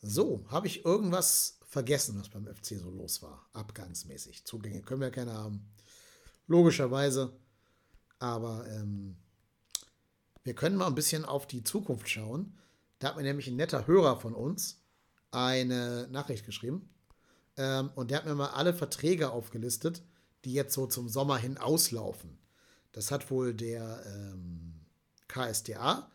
So, 0.00 0.44
habe 0.48 0.66
ich 0.66 0.84
irgendwas 0.84 1.58
vergessen, 1.66 2.18
was 2.18 2.28
beim 2.28 2.46
FC 2.46 2.78
so 2.78 2.90
los 2.90 3.22
war, 3.22 3.48
abgangsmäßig. 3.52 4.44
Zugänge 4.44 4.82
können 4.82 5.00
wir 5.00 5.10
keine 5.10 5.34
haben, 5.34 5.68
logischerweise. 6.46 7.32
Aber 8.18 8.66
ähm, 8.68 9.16
wir 10.44 10.54
können 10.54 10.76
mal 10.76 10.86
ein 10.86 10.94
bisschen 10.94 11.24
auf 11.24 11.46
die 11.46 11.64
Zukunft 11.64 12.08
schauen. 12.08 12.56
Da 12.98 13.08
hat 13.08 13.16
mir 13.16 13.24
nämlich 13.24 13.48
ein 13.48 13.56
netter 13.56 13.86
Hörer 13.86 14.20
von 14.20 14.34
uns 14.34 14.80
eine 15.32 16.08
Nachricht 16.10 16.46
geschrieben. 16.46 16.88
Ähm, 17.56 17.90
und 17.94 18.10
der 18.10 18.18
hat 18.18 18.26
mir 18.26 18.34
mal 18.34 18.50
alle 18.50 18.72
Verträge 18.72 19.30
aufgelistet, 19.30 20.02
die 20.44 20.52
jetzt 20.52 20.74
so 20.74 20.86
zum 20.86 21.08
Sommer 21.08 21.36
hin 21.38 21.58
auslaufen. 21.58 22.38
Das 22.92 23.10
hat 23.10 23.30
wohl 23.30 23.52
der 23.52 24.02
ähm, 24.06 24.75
KSDA 25.28 26.10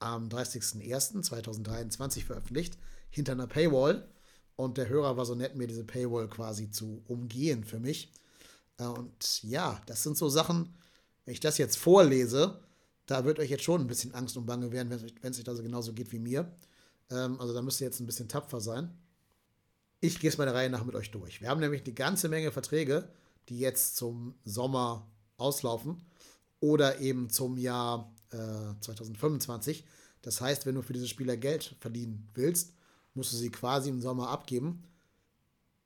am 0.00 0.28
30.01.2023 0.28 2.24
veröffentlicht, 2.24 2.78
hinter 3.10 3.32
einer 3.32 3.46
Paywall. 3.46 4.08
Und 4.56 4.76
der 4.76 4.88
Hörer 4.88 5.16
war 5.16 5.24
so 5.24 5.34
nett, 5.34 5.56
mir 5.56 5.66
diese 5.66 5.84
Paywall 5.84 6.28
quasi 6.28 6.70
zu 6.70 7.02
umgehen 7.06 7.64
für 7.64 7.78
mich. 7.78 8.12
Äh, 8.78 8.84
und 8.84 9.42
ja, 9.42 9.80
das 9.86 10.02
sind 10.02 10.16
so 10.16 10.28
Sachen, 10.28 10.74
wenn 11.24 11.32
ich 11.32 11.40
das 11.40 11.58
jetzt 11.58 11.76
vorlese, 11.76 12.60
da 13.06 13.24
wird 13.24 13.38
euch 13.38 13.50
jetzt 13.50 13.64
schon 13.64 13.80
ein 13.80 13.86
bisschen 13.86 14.14
Angst 14.14 14.36
und 14.36 14.46
Bange 14.46 14.72
werden, 14.72 14.90
wenn 14.90 15.32
es 15.32 15.38
euch 15.38 15.44
da 15.44 15.54
so 15.54 15.62
genauso 15.62 15.92
geht 15.92 16.12
wie 16.12 16.18
mir. 16.18 16.52
Ähm, 17.10 17.40
also 17.40 17.54
da 17.54 17.62
müsst 17.62 17.80
ihr 17.80 17.86
jetzt 17.86 18.00
ein 18.00 18.06
bisschen 18.06 18.28
tapfer 18.28 18.60
sein. 18.60 18.90
Ich 20.00 20.20
gehe 20.20 20.30
es 20.30 20.38
mal 20.38 20.48
Reihe 20.48 20.70
nach 20.70 20.84
mit 20.84 20.94
euch 20.94 21.10
durch. 21.10 21.40
Wir 21.40 21.48
haben 21.48 21.60
nämlich 21.60 21.84
eine 21.84 21.94
ganze 21.94 22.28
Menge 22.28 22.52
Verträge, 22.52 23.08
die 23.48 23.58
jetzt 23.58 23.96
zum 23.96 24.34
Sommer 24.44 25.10
auslaufen 25.38 26.02
oder 26.60 27.00
eben 27.00 27.30
zum 27.30 27.56
Jahr 27.56 28.12
äh, 28.32 28.80
2025. 28.80 29.84
Das 30.22 30.40
heißt, 30.40 30.66
wenn 30.66 30.74
du 30.74 30.82
für 30.82 30.92
diese 30.92 31.08
Spieler 31.08 31.36
Geld 31.36 31.76
verdienen 31.80 32.28
willst, 32.34 32.74
musst 33.14 33.32
du 33.32 33.36
sie 33.36 33.50
quasi 33.50 33.88
im 33.88 34.00
Sommer 34.00 34.28
abgeben, 34.28 34.84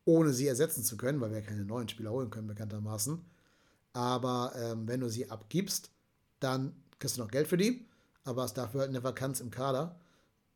ohne 0.05 0.33
sie 0.33 0.47
ersetzen 0.47 0.83
zu 0.85 0.97
können, 0.97 1.21
weil 1.21 1.33
wir 1.33 1.43
keine 1.43 1.65
neuen 1.65 1.89
Spieler 1.89 2.11
holen 2.11 2.31
können, 2.31 2.49
bekanntermaßen. 2.49 3.21
Aber 3.93 4.53
ähm, 4.57 4.89
wenn 4.89 5.01
du 5.01 5.09
sie 5.09 5.31
abgibst, 5.31 5.91
dann 6.41 6.75
kriegst 6.99 7.17
du 7.17 7.21
noch 7.21 7.31
Geld 7.31 7.47
für 7.47 7.57
die, 7.57 7.87
aber 8.25 8.45
es 8.45 8.55
dafür 8.55 8.81
halt 8.81 8.91
eine 8.91 9.05
Vakanz 9.05 9.41
im 9.41 9.51
Kader 9.51 9.99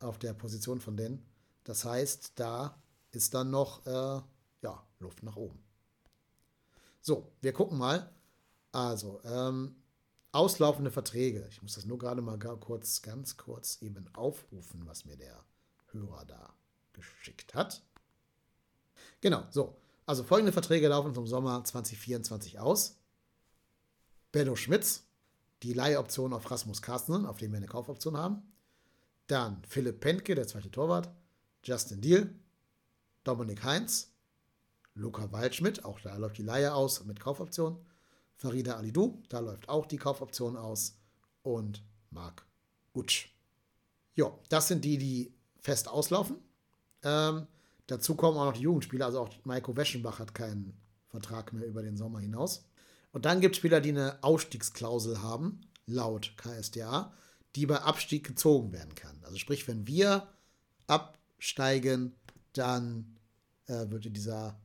auf 0.00 0.18
der 0.18 0.32
Position 0.32 0.80
von 0.80 0.96
denen. 0.96 1.24
Das 1.64 1.84
heißt, 1.84 2.32
da 2.36 2.78
ist 3.12 3.34
dann 3.34 3.50
noch 3.50 3.84
äh, 3.86 4.20
ja, 4.62 4.86
Luft 5.00 5.22
nach 5.22 5.36
oben. 5.36 5.58
So, 7.00 7.32
wir 7.40 7.52
gucken 7.52 7.78
mal. 7.78 8.10
Also, 8.72 9.20
ähm, 9.24 9.76
auslaufende 10.36 10.90
Verträge. 10.90 11.46
Ich 11.50 11.62
muss 11.62 11.74
das 11.74 11.86
nur 11.86 11.98
gerade 11.98 12.22
mal 12.22 12.38
kurz, 12.38 13.02
ganz 13.02 13.36
kurz 13.36 13.80
eben 13.80 14.06
aufrufen, 14.14 14.86
was 14.86 15.04
mir 15.04 15.16
der 15.16 15.44
Hörer 15.92 16.24
da 16.26 16.54
geschickt 16.92 17.54
hat. 17.54 17.82
Genau, 19.20 19.44
so. 19.50 19.76
Also 20.04 20.22
folgende 20.22 20.52
Verträge 20.52 20.88
laufen 20.88 21.14
zum 21.14 21.26
Sommer 21.26 21.64
2024 21.64 22.60
aus. 22.60 22.98
Benno 24.30 24.54
Schmitz, 24.54 25.04
die 25.62 25.72
Leihoption 25.72 26.32
auf 26.32 26.48
Rasmus 26.50 26.82
Carsten, 26.82 27.26
auf 27.26 27.38
den 27.38 27.50
wir 27.50 27.56
eine 27.56 27.66
Kaufoption 27.66 28.16
haben. 28.16 28.42
Dann 29.26 29.64
Philipp 29.68 30.00
Pentke, 30.00 30.34
der 30.34 30.46
zweite 30.46 30.70
Torwart. 30.70 31.10
Justin 31.64 32.00
Deal. 32.00 32.32
Dominik 33.24 33.64
Heinz. 33.64 34.12
Luca 34.94 35.30
Waldschmidt, 35.32 35.84
auch 35.84 36.00
da 36.00 36.16
läuft 36.16 36.38
die 36.38 36.42
Leihe 36.42 36.72
aus 36.72 37.04
mit 37.04 37.20
Kaufoption. 37.20 37.84
Farida 38.36 38.76
Alidou, 38.76 39.22
da 39.28 39.40
läuft 39.40 39.68
auch 39.68 39.86
die 39.86 39.96
Kaufoption 39.96 40.56
aus. 40.56 40.98
Und 41.42 41.82
Marc 42.10 42.44
Utsch. 42.94 43.28
Ja, 44.14 44.32
das 44.48 44.68
sind 44.68 44.84
die, 44.84 44.98
die 44.98 45.34
fest 45.60 45.88
auslaufen. 45.88 46.36
Ähm, 47.02 47.46
dazu 47.86 48.14
kommen 48.14 48.38
auch 48.38 48.46
noch 48.46 48.56
die 48.56 48.62
Jugendspieler, 48.62 49.06
also 49.06 49.20
auch 49.20 49.30
Maiko 49.44 49.76
Weschenbach 49.76 50.18
hat 50.18 50.34
keinen 50.34 50.76
Vertrag 51.08 51.52
mehr 51.52 51.66
über 51.66 51.82
den 51.82 51.96
Sommer 51.96 52.20
hinaus. 52.20 52.64
Und 53.12 53.24
dann 53.24 53.40
gibt 53.40 53.54
es 53.54 53.58
Spieler, 53.58 53.80
die 53.80 53.90
eine 53.90 54.22
Ausstiegsklausel 54.22 55.22
haben, 55.22 55.60
laut 55.86 56.32
KSDA, 56.36 57.12
die 57.54 57.66
bei 57.66 57.80
Abstieg 57.80 58.26
gezogen 58.26 58.72
werden 58.72 58.94
kann. 58.94 59.18
Also 59.22 59.38
sprich, 59.38 59.66
wenn 59.68 59.86
wir 59.86 60.26
absteigen, 60.86 62.14
dann 62.52 63.16
äh, 63.66 63.88
würde 63.88 64.10
dieser, 64.10 64.58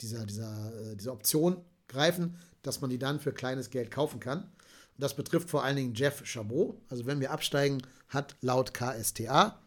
dieser, 0.00 0.26
dieser, 0.26 0.92
äh, 0.92 0.96
diese 0.96 1.12
Option 1.12 1.64
greifen, 1.88 2.36
dass 2.62 2.80
man 2.80 2.90
die 2.90 2.98
dann 2.98 3.20
für 3.20 3.32
kleines 3.32 3.70
Geld 3.70 3.90
kaufen 3.90 4.20
kann. 4.20 4.42
Und 4.42 5.04
das 5.04 5.14
betrifft 5.14 5.50
vor 5.50 5.64
allen 5.64 5.76
Dingen 5.76 5.94
Jeff 5.94 6.22
Chabot. 6.24 6.76
Also 6.88 7.06
wenn 7.06 7.20
wir 7.20 7.30
absteigen, 7.30 7.82
hat 8.08 8.36
laut 8.40 8.74
KSTA 8.74 9.58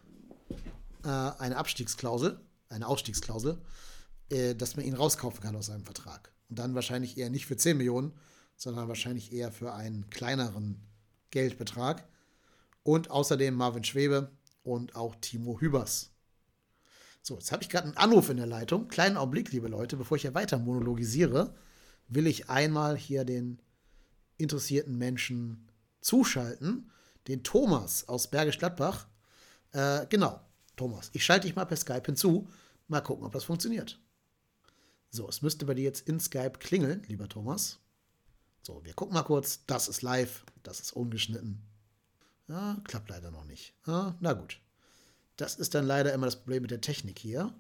äh, 1.03 1.07
eine 1.07 1.57
Abstiegsklausel, 1.57 2.39
eine 2.69 2.87
Ausstiegsklausel, 2.87 3.57
äh, 4.29 4.55
dass 4.55 4.75
man 4.75 4.85
ihn 4.85 4.93
rauskaufen 4.93 5.41
kann 5.41 5.55
aus 5.55 5.67
seinem 5.67 5.83
Vertrag. 5.83 6.31
Und 6.49 6.59
dann 6.59 6.75
wahrscheinlich 6.75 7.17
eher 7.17 7.29
nicht 7.29 7.45
für 7.45 7.57
10 7.57 7.77
Millionen, 7.77 8.13
sondern 8.55 8.87
wahrscheinlich 8.87 9.33
eher 9.33 9.51
für 9.51 9.73
einen 9.73 10.09
kleineren 10.09 10.79
Geldbetrag. 11.31 12.07
Und 12.83 13.09
außerdem 13.11 13.53
Marvin 13.53 13.83
Schwebe 13.83 14.29
und 14.63 14.95
auch 14.95 15.15
Timo 15.15 15.59
Hübers. 15.59 16.11
So, 17.21 17.35
jetzt 17.35 17.51
habe 17.51 17.63
ich 17.63 17.69
gerade 17.69 17.87
einen 17.87 17.97
Anruf 17.97 18.29
in 18.29 18.37
der 18.37 18.45
Leitung. 18.45 18.89
Kleinen 18.89 19.15
Augenblick, 19.15 19.51
liebe 19.51 19.69
Leute, 19.69 19.95
bevor 19.95 20.17
ich 20.17 20.23
hier 20.23 20.33
weiter 20.33 20.59
monologisiere, 20.59 21.55
will 22.08 22.28
ich 22.28 22.49
einmal 22.49 22.97
hier 22.97 23.26
den 23.26 23.62
interessierten 24.38 24.97
Menschen 24.97 25.68
zuschalten. 26.01 26.91
Den 27.28 27.43
Thomas 27.43 28.08
aus 28.10 28.30
Bergisch 28.30 28.60
Gladbach. 28.60 29.08
Äh, 29.72 30.06
genau, 30.08 30.41
Thomas. 30.76 31.10
Ich 31.14 31.24
schalte 31.24 31.47
dich 31.47 31.56
mal 31.56 31.66
per 31.66 31.78
Skype 31.78 32.04
hinzu. 32.06 32.49
Mal 32.88 33.01
gucken, 33.01 33.26
ob 33.26 33.32
das 33.32 33.45
funktioniert. 33.45 33.99
So, 35.10 35.30
es 35.30 35.41
müsste 35.41 35.66
bei 35.66 35.74
dir 35.74 35.84
jetzt 35.84 36.08
in 36.08 36.20
Skype 36.20 36.60
klingeln, 36.60 37.04
lieber 37.08 37.30
Thomas. 37.30 37.80
So, 38.62 38.84
wir 38.84 38.93
gucken 38.93 39.14
mal 39.14 39.24
kurz. 39.24 39.66
Das 39.68 39.88
ist 39.88 40.01
live, 40.01 40.43
das 40.64 40.80
ist 40.80 40.93
ungeschnitten. 40.93 41.62
Ja, 42.47 42.78
klappt 42.84 43.10
leider 43.10 43.32
noch 43.32 43.45
nicht. 43.45 43.74
Ja, 43.86 44.16
na 44.20 44.34
gut. 44.34 44.60
Das 45.38 45.56
ist 45.56 45.76
dann 45.76 45.86
leider 45.86 46.14
immer 46.14 46.28
das 46.28 46.36
Problem 46.36 46.62
mit 46.62 46.72
der 46.72 46.82
Technik 46.82 47.20
hier. 47.20 47.54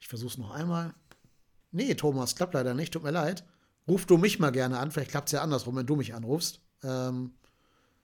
Ich 0.00 0.08
versuche 0.08 0.32
es 0.32 0.38
noch 0.38 0.50
einmal. 0.50 0.94
Nee, 1.74 1.94
Thomas, 1.94 2.34
klappt 2.36 2.54
leider 2.54 2.74
nicht. 2.74 2.92
Tut 2.92 3.02
mir 3.02 3.10
leid. 3.10 3.44
Ruf 3.86 4.06
du 4.06 4.16
mich 4.16 4.38
mal 4.38 4.50
gerne 4.50 4.78
an. 4.78 4.90
Vielleicht 4.90 5.10
klappt 5.10 5.28
es 5.28 5.32
ja 5.32 5.42
andersrum, 5.42 5.76
wenn 5.76 5.86
du 5.86 5.96
mich 5.96 6.14
anrufst. 6.14 6.60
Ähm, 6.82 7.34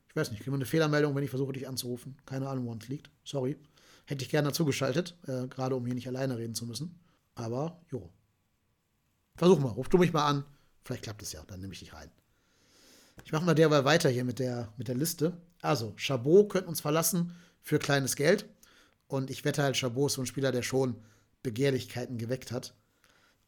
ich 0.09 0.17
weiß 0.17 0.31
nicht, 0.31 0.41
kriegen 0.41 0.53
wir 0.53 0.57
eine 0.57 0.67
Fehlermeldung, 0.67 1.15
wenn 1.15 1.25
ich 1.25 1.31
versuche, 1.31 1.53
dich 1.53 1.69
anzurufen. 1.69 2.17
Keine 2.27 2.49
Ahnung, 2.49 2.67
woran 2.67 2.79
es 2.83 2.89
liegt. 2.89 3.11
Sorry. 3.25 3.57
Hätte 4.07 4.25
ich 4.25 4.31
gerne 4.31 4.49
dazu 4.49 4.65
geschaltet, 4.65 5.17
äh, 5.27 5.47
gerade 5.47 5.77
um 5.77 5.87
hier 5.87 5.95
nicht 5.95 6.09
alleine 6.09 6.37
reden 6.37 6.55
zu 6.55 6.67
müssen. 6.67 6.99
Aber, 7.37 7.81
jo, 7.91 8.11
Versuch 9.41 9.59
mal, 9.59 9.71
ruf 9.71 9.89
du 9.89 9.97
mich 9.97 10.13
mal 10.13 10.27
an. 10.27 10.45
Vielleicht 10.85 11.05
klappt 11.05 11.23
es 11.23 11.33
ja, 11.33 11.43
dann 11.47 11.63
nehme 11.63 11.73
ich 11.73 11.79
dich 11.79 11.95
rein. 11.95 12.11
Ich 13.25 13.33
mache 13.33 13.47
mal 13.47 13.55
derweil 13.55 13.87
weiter 13.87 14.11
hier 14.11 14.25
mit 14.25 14.39
der, 14.39 14.71
mit 14.77 14.87
der 14.87 14.95
Liste. 14.95 15.33
Also, 15.63 15.95
Chabot 15.97 16.51
könnte 16.51 16.69
uns 16.69 16.83
verlassen 16.83 17.35
für 17.63 17.79
kleines 17.79 18.17
Geld. 18.17 18.45
Und 19.07 19.31
ich 19.31 19.47
wette 19.47 19.63
halt, 19.63 19.79
Chabot 19.79 20.11
ist 20.11 20.17
so 20.17 20.21
ein 20.21 20.27
Spieler, 20.27 20.53
der 20.53 20.61
schon 20.61 20.95
Begehrlichkeiten 21.43 22.19
geweckt 22.19 22.53
hat. 22.53 22.75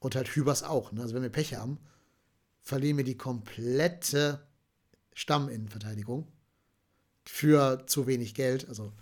Und 0.02 0.16
halt 0.16 0.28
Hübers 0.28 0.64
auch. 0.64 0.90
Ne? 0.90 1.00
Also, 1.00 1.14
wenn 1.14 1.22
wir 1.22 1.30
Pech 1.30 1.54
haben, 1.54 1.78
verlieren 2.60 2.96
wir 2.96 3.04
die 3.04 3.16
komplette 3.16 4.44
Stamminnenverteidigung 5.14 6.26
für 7.24 7.86
zu 7.86 8.08
wenig 8.08 8.34
Geld. 8.34 8.68
Also, 8.68 8.92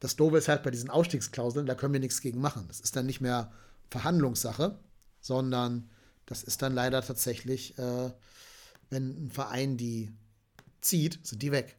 das 0.00 0.16
Doofe 0.16 0.36
ist 0.36 0.48
halt 0.48 0.62
bei 0.62 0.70
diesen 0.70 0.90
Ausstiegsklauseln, 0.90 1.66
da 1.66 1.74
können 1.74 1.94
wir 1.94 2.00
nichts 2.00 2.20
gegen 2.20 2.40
machen. 2.40 2.66
Das 2.68 2.80
ist 2.80 2.94
dann 2.94 3.06
nicht 3.06 3.22
mehr 3.22 3.52
Verhandlungssache, 3.90 4.78
sondern 5.20 5.88
das 6.26 6.42
ist 6.42 6.60
dann 6.60 6.74
leider 6.74 7.02
tatsächlich, 7.02 7.78
äh, 7.78 8.10
wenn 8.90 9.26
ein 9.26 9.30
Verein 9.30 9.78
die 9.78 10.12
zieht, 10.82 11.26
sind 11.26 11.42
die 11.42 11.52
weg. 11.52 11.76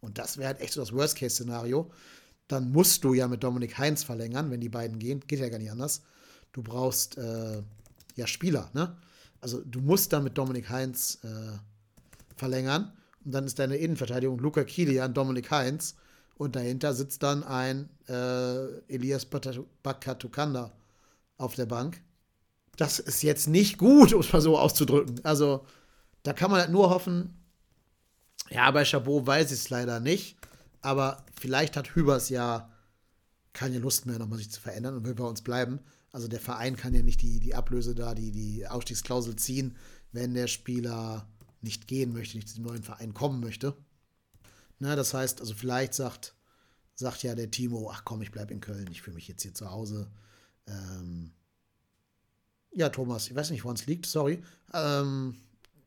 Und 0.00 0.18
das 0.18 0.38
wäre 0.38 0.48
halt 0.48 0.60
echt 0.60 0.74
so 0.74 0.80
das 0.80 0.92
Worst-Case-Szenario. 0.92 1.90
Dann 2.46 2.70
musst 2.70 3.02
du 3.02 3.14
ja 3.14 3.26
mit 3.26 3.42
Dominik 3.42 3.78
Heinz 3.78 4.04
verlängern, 4.04 4.52
wenn 4.52 4.60
die 4.60 4.68
beiden 4.68 5.00
gehen. 5.00 5.20
Geht 5.26 5.40
ja 5.40 5.48
gar 5.48 5.58
nicht 5.58 5.72
anders. 5.72 6.02
Du 6.52 6.62
brauchst 6.62 7.18
äh, 7.18 7.62
ja 8.16 8.26
Spieler, 8.26 8.70
ne? 8.74 8.96
Also 9.40 9.62
du 9.64 9.80
musst 9.80 10.12
dann 10.12 10.24
mit 10.24 10.36
Dominik 10.36 10.68
Heinz 10.70 11.18
äh, 11.22 11.58
verlängern. 12.36 12.92
Und 13.24 13.32
dann 13.32 13.44
ist 13.44 13.58
deine 13.58 13.76
Innenverteidigung 13.76 14.38
Luca 14.38 14.64
Kilian, 14.64 15.14
Dominik 15.14 15.50
Heinz. 15.50 15.94
Und 16.36 16.56
dahinter 16.56 16.94
sitzt 16.94 17.22
dann 17.22 17.44
ein 17.44 17.88
äh, 18.08 18.66
Elias 18.88 19.26
Bakatukanda 19.26 20.72
auf 21.38 21.54
der 21.54 21.66
Bank 21.66 22.00
das 22.76 22.98
ist 22.98 23.22
jetzt 23.22 23.48
nicht 23.48 23.78
gut, 23.78 24.12
um 24.12 24.20
es 24.20 24.32
mal 24.32 24.40
so 24.40 24.58
auszudrücken. 24.58 25.20
Also, 25.24 25.64
da 26.22 26.32
kann 26.32 26.50
man 26.50 26.60
halt 26.60 26.70
nur 26.70 26.90
hoffen, 26.90 27.34
ja, 28.50 28.70
bei 28.70 28.84
Chabot 28.84 29.26
weiß 29.26 29.50
ich 29.50 29.58
es 29.58 29.70
leider 29.70 29.98
nicht, 29.98 30.36
aber 30.80 31.24
vielleicht 31.40 31.76
hat 31.76 31.94
Hübers 31.94 32.28
ja 32.28 32.70
keine 33.52 33.78
Lust 33.78 34.06
mehr, 34.06 34.18
nochmal 34.18 34.38
sich 34.38 34.50
zu 34.50 34.60
verändern 34.60 34.94
und 34.96 35.06
will 35.06 35.14
bei 35.14 35.24
uns 35.24 35.42
bleiben. 35.42 35.80
Also 36.16 36.28
der 36.28 36.40
Verein 36.40 36.76
kann 36.76 36.94
ja 36.94 37.02
nicht 37.02 37.20
die, 37.20 37.40
die 37.40 37.54
Ablöse 37.54 37.94
da, 37.94 38.14
die, 38.14 38.32
die 38.32 38.66
Ausstiegsklausel 38.66 39.36
ziehen, 39.36 39.76
wenn 40.12 40.32
der 40.32 40.46
Spieler 40.46 41.28
nicht 41.60 41.88
gehen 41.88 42.14
möchte, 42.14 42.38
nicht 42.38 42.48
zu 42.48 42.54
dem 42.54 42.64
neuen 42.64 42.82
Verein 42.82 43.12
kommen 43.12 43.38
möchte. 43.38 43.76
Na, 44.78 44.96
das 44.96 45.12
heißt, 45.12 45.42
also 45.42 45.52
vielleicht 45.52 45.92
sagt, 45.92 46.34
sagt 46.94 47.22
ja 47.22 47.34
der 47.34 47.50
Timo, 47.50 47.90
ach 47.92 48.06
komm, 48.06 48.22
ich 48.22 48.30
bleibe 48.30 48.54
in 48.54 48.62
Köln, 48.62 48.88
ich 48.90 49.02
fühle 49.02 49.16
mich 49.16 49.28
jetzt 49.28 49.42
hier 49.42 49.52
zu 49.52 49.70
Hause. 49.70 50.10
Ähm, 50.66 51.34
ja, 52.72 52.88
Thomas, 52.88 53.28
ich 53.28 53.34
weiß 53.34 53.50
nicht, 53.50 53.64
woran 53.64 53.76
es 53.76 53.84
liegt, 53.84 54.06
sorry. 54.06 54.42
Ähm, 54.72 55.36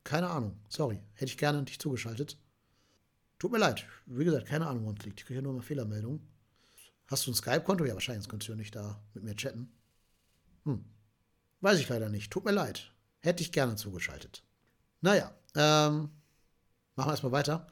keine 0.04 0.30
Ahnung, 0.30 0.60
sorry. 0.70 1.00
Hätte 1.14 1.32
ich 1.32 1.40
gerne 1.40 1.64
dich 1.64 1.80
zugeschaltet. 1.80 2.38
Tut 3.40 3.52
mir 3.52 3.58
leid. 3.58 3.84
Wie 4.06 4.26
gesagt, 4.26 4.46
keine 4.46 4.68
Ahnung, 4.68 4.84
woran 4.84 4.98
es 5.00 5.06
liegt. 5.06 5.22
Ich 5.22 5.26
kriege 5.26 5.40
ja 5.40 5.42
nur 5.42 5.54
mal 5.54 5.64
Fehlermeldungen. 5.64 6.22
Hast 7.08 7.26
du 7.26 7.32
ein 7.32 7.34
Skype-Konto? 7.34 7.84
Ja, 7.84 7.96
wahrscheinlich, 7.96 8.26
sonst 8.26 8.30
könntest 8.30 8.50
du 8.50 8.54
ja 8.54 8.58
nicht 8.58 8.76
da 8.76 9.02
mit 9.16 9.24
mir 9.24 9.36
chatten. 9.36 9.72
Hm. 10.66 10.86
Weiß 11.62 11.80
ich 11.80 11.90
leider 11.90 12.10
nicht. 12.10 12.32
Tut 12.32 12.46
mir 12.46 12.52
leid. 12.52 12.92
Hätte 13.20 13.44
ich 13.44 13.52
gerne 13.52 13.76
zugeschaltet. 13.76 14.44
Naja, 15.02 15.34
ähm, 15.56 16.10
machen 16.96 17.08
wir 17.08 17.12
erstmal 17.12 17.32
weiter. 17.32 17.68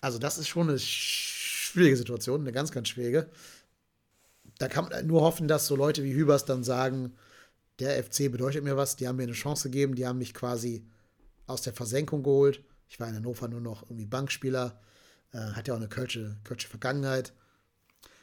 Also, 0.00 0.18
das 0.18 0.38
ist 0.38 0.48
schon 0.48 0.68
eine 0.68 0.78
schwierige 0.78 1.96
Situation, 1.96 2.40
eine 2.40 2.52
ganz, 2.52 2.72
ganz 2.72 2.88
schwierige. 2.88 3.30
Da 4.58 4.68
kann 4.68 4.88
man 4.88 5.06
nur 5.06 5.22
hoffen, 5.22 5.48
dass 5.48 5.66
so 5.66 5.76
Leute 5.76 6.04
wie 6.04 6.14
Hübers 6.14 6.44
dann 6.44 6.64
sagen, 6.64 7.14
der 7.78 8.02
FC 8.02 8.30
bedeutet 8.30 8.64
mir 8.64 8.76
was, 8.76 8.96
die 8.96 9.08
haben 9.08 9.16
mir 9.16 9.24
eine 9.24 9.32
Chance 9.32 9.70
gegeben, 9.70 9.94
die 9.94 10.06
haben 10.06 10.18
mich 10.18 10.34
quasi 10.34 10.86
aus 11.46 11.62
der 11.62 11.72
Versenkung 11.72 12.22
geholt. 12.22 12.62
Ich 12.88 13.00
war 13.00 13.08
in 13.08 13.14
Hannover 13.14 13.48
nur 13.48 13.60
noch 13.60 13.82
irgendwie 13.84 14.06
Bankspieler, 14.06 14.80
äh, 15.32 15.38
hat 15.38 15.68
ja 15.68 15.74
auch 15.74 15.78
eine 15.78 15.88
Kölsche, 15.88 16.36
Kölsche 16.44 16.68
Vergangenheit. 16.68 17.32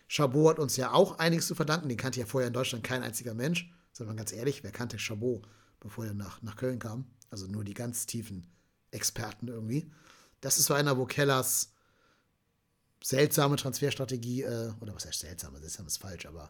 Chabot 0.08 0.52
hat 0.52 0.60
uns 0.60 0.78
ja 0.78 0.92
auch 0.92 1.20
einiges 1.20 1.48
zu 1.48 1.56
verdanken, 1.56 1.90
den 1.90 1.98
kannte 1.98 2.20
ja 2.20 2.26
vorher 2.26 2.48
in 2.48 2.54
Deutschland 2.54 2.84
kein 2.84 3.04
einziger 3.04 3.34
Mensch. 3.34 3.72
Sondern 4.00 4.16
ganz 4.16 4.32
ehrlich, 4.32 4.64
wer 4.64 4.72
kannte 4.72 4.98
Chabot, 4.98 5.46
bevor 5.82 6.06
er 6.06 6.14
nach, 6.14 6.42
nach 6.42 6.56
Köln 6.56 6.80
kam? 6.80 7.06
Also 7.30 7.48
nur 7.48 7.66
die 7.66 7.74
ganz 7.74 8.06
tiefen 8.06 8.48
Experten 8.92 9.50
irgendwie. 9.50 9.92
Das 10.40 10.58
ist 10.58 10.68
so 10.68 10.74
einer, 10.74 10.98
wo 10.98 11.06
Kellers 11.06 11.74
seltsame 13.04 13.58
Transferstrategie, 13.58 14.44
äh, 14.44 14.72
oder 14.80 14.96
was 14.96 15.06
heißt 15.06 15.20
seltsame, 15.20 15.60
seltsam 15.60 15.86
ist 15.86 15.98
falsch, 15.98 16.26
aber 16.28 16.50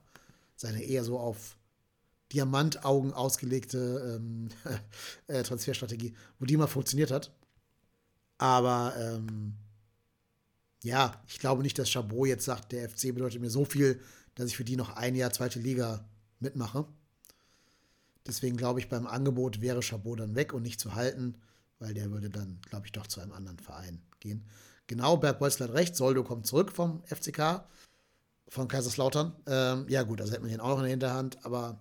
seine 0.56 0.84
eher 0.84 1.04
so 1.04 1.18
auf 1.18 1.58
Diamantaugen 2.32 3.14
ausgelegte 3.14 4.20
ähm, 4.20 4.50
äh, 5.28 5.42
Transferstrategie, 5.42 6.14
wo 6.38 6.46
die 6.46 6.56
mal 6.56 6.68
funktioniert 6.68 7.10
hat. 7.10 7.32
Aber 8.38 8.94
ähm, 8.96 9.56
ja, 10.84 11.20
ich 11.28 11.40
glaube 11.40 11.64
nicht, 11.64 11.80
dass 11.80 11.90
Chabot 11.90 12.28
jetzt 12.28 12.46
sagt, 12.46 12.74
der 12.74 12.88
FC 12.88 13.12
bedeutet 13.12 13.42
mir 13.42 13.50
so 13.50 13.66
viel, 13.66 14.00
dass 14.36 14.50
ich 14.50 14.58
für 14.58 14.64
die 14.64 14.76
noch 14.76 14.92
ein 14.92 15.16
Jahr 15.16 15.34
zweite 15.34 15.60
Liga 15.60 16.08
mitmache. 16.40 16.86
Deswegen 18.28 18.58
glaube 18.58 18.80
ich, 18.80 18.90
beim 18.90 19.08
Angebot 19.08 19.62
wäre 19.62 19.82
Chabot 19.82 20.20
dann 20.20 20.36
weg 20.36 20.54
und 20.54 20.64
nicht 20.64 20.80
zu 20.80 20.96
halten, 20.96 21.36
weil 21.80 21.94
der 21.94 22.12
würde 22.12 22.30
dann, 22.30 22.60
glaube 22.70 22.86
ich, 22.86 22.92
doch 22.92 23.08
zu 23.08 23.22
einem 23.22 23.32
anderen 23.32 23.60
Verein 23.60 24.02
gehen. 24.20 24.46
Genau, 24.88 25.18
Berg 25.18 25.40
Bolzler 25.40 25.68
hat 25.68 25.76
recht, 25.76 25.96
Soldo 25.96 26.24
kommt 26.24 26.48
zurück 26.48 26.72
vom 26.72 27.04
FCK, 27.06 27.64
von 28.48 28.68
Kaiserslautern. 28.68 29.36
Ähm, 29.48 29.86
ja, 29.88 30.04
gut, 30.04 30.20
also 30.20 30.34
hätte 30.34 30.42
man 30.42 30.52
den 30.52 30.60
auch 30.60 30.70
noch 30.70 30.78
in 30.78 30.84
der 30.84 30.92
Hinterhand, 30.92 31.46
aber 31.46 31.80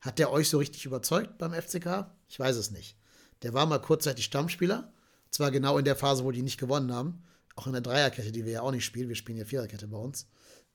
hat 0.00 0.18
der 0.18 0.30
euch 0.30 0.48
so 0.48 0.58
richtig 0.58 0.86
überzeugt 0.86 1.38
beim 1.38 1.52
FCK? 1.52 2.10
Ich 2.28 2.38
weiß 2.38 2.56
es 2.56 2.70
nicht. 2.70 2.96
Der 3.42 3.54
war 3.54 3.66
mal 3.66 3.80
kurzzeitig 3.80 4.24
Stammspieler. 4.24 4.92
Zwar 5.30 5.50
genau 5.50 5.78
in 5.78 5.84
der 5.84 5.96
Phase, 5.96 6.24
wo 6.24 6.30
die 6.30 6.42
nicht 6.42 6.58
gewonnen 6.58 6.92
haben. 6.92 7.22
Auch 7.56 7.66
in 7.66 7.72
der 7.72 7.82
Dreierkette, 7.82 8.32
die 8.32 8.44
wir 8.44 8.52
ja 8.52 8.62
auch 8.62 8.72
nicht 8.72 8.84
spielen. 8.84 9.08
Wir 9.08 9.16
spielen 9.16 9.38
ja 9.38 9.44
Viererkette 9.44 9.88
bei 9.88 9.98
uns. 9.98 10.26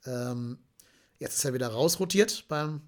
Ähm, 0.05 0.59
jetzt 1.18 1.38
ist 1.38 1.45
er 1.45 1.53
wieder 1.53 1.68
rausrotiert 1.68 2.45
beim, 2.47 2.82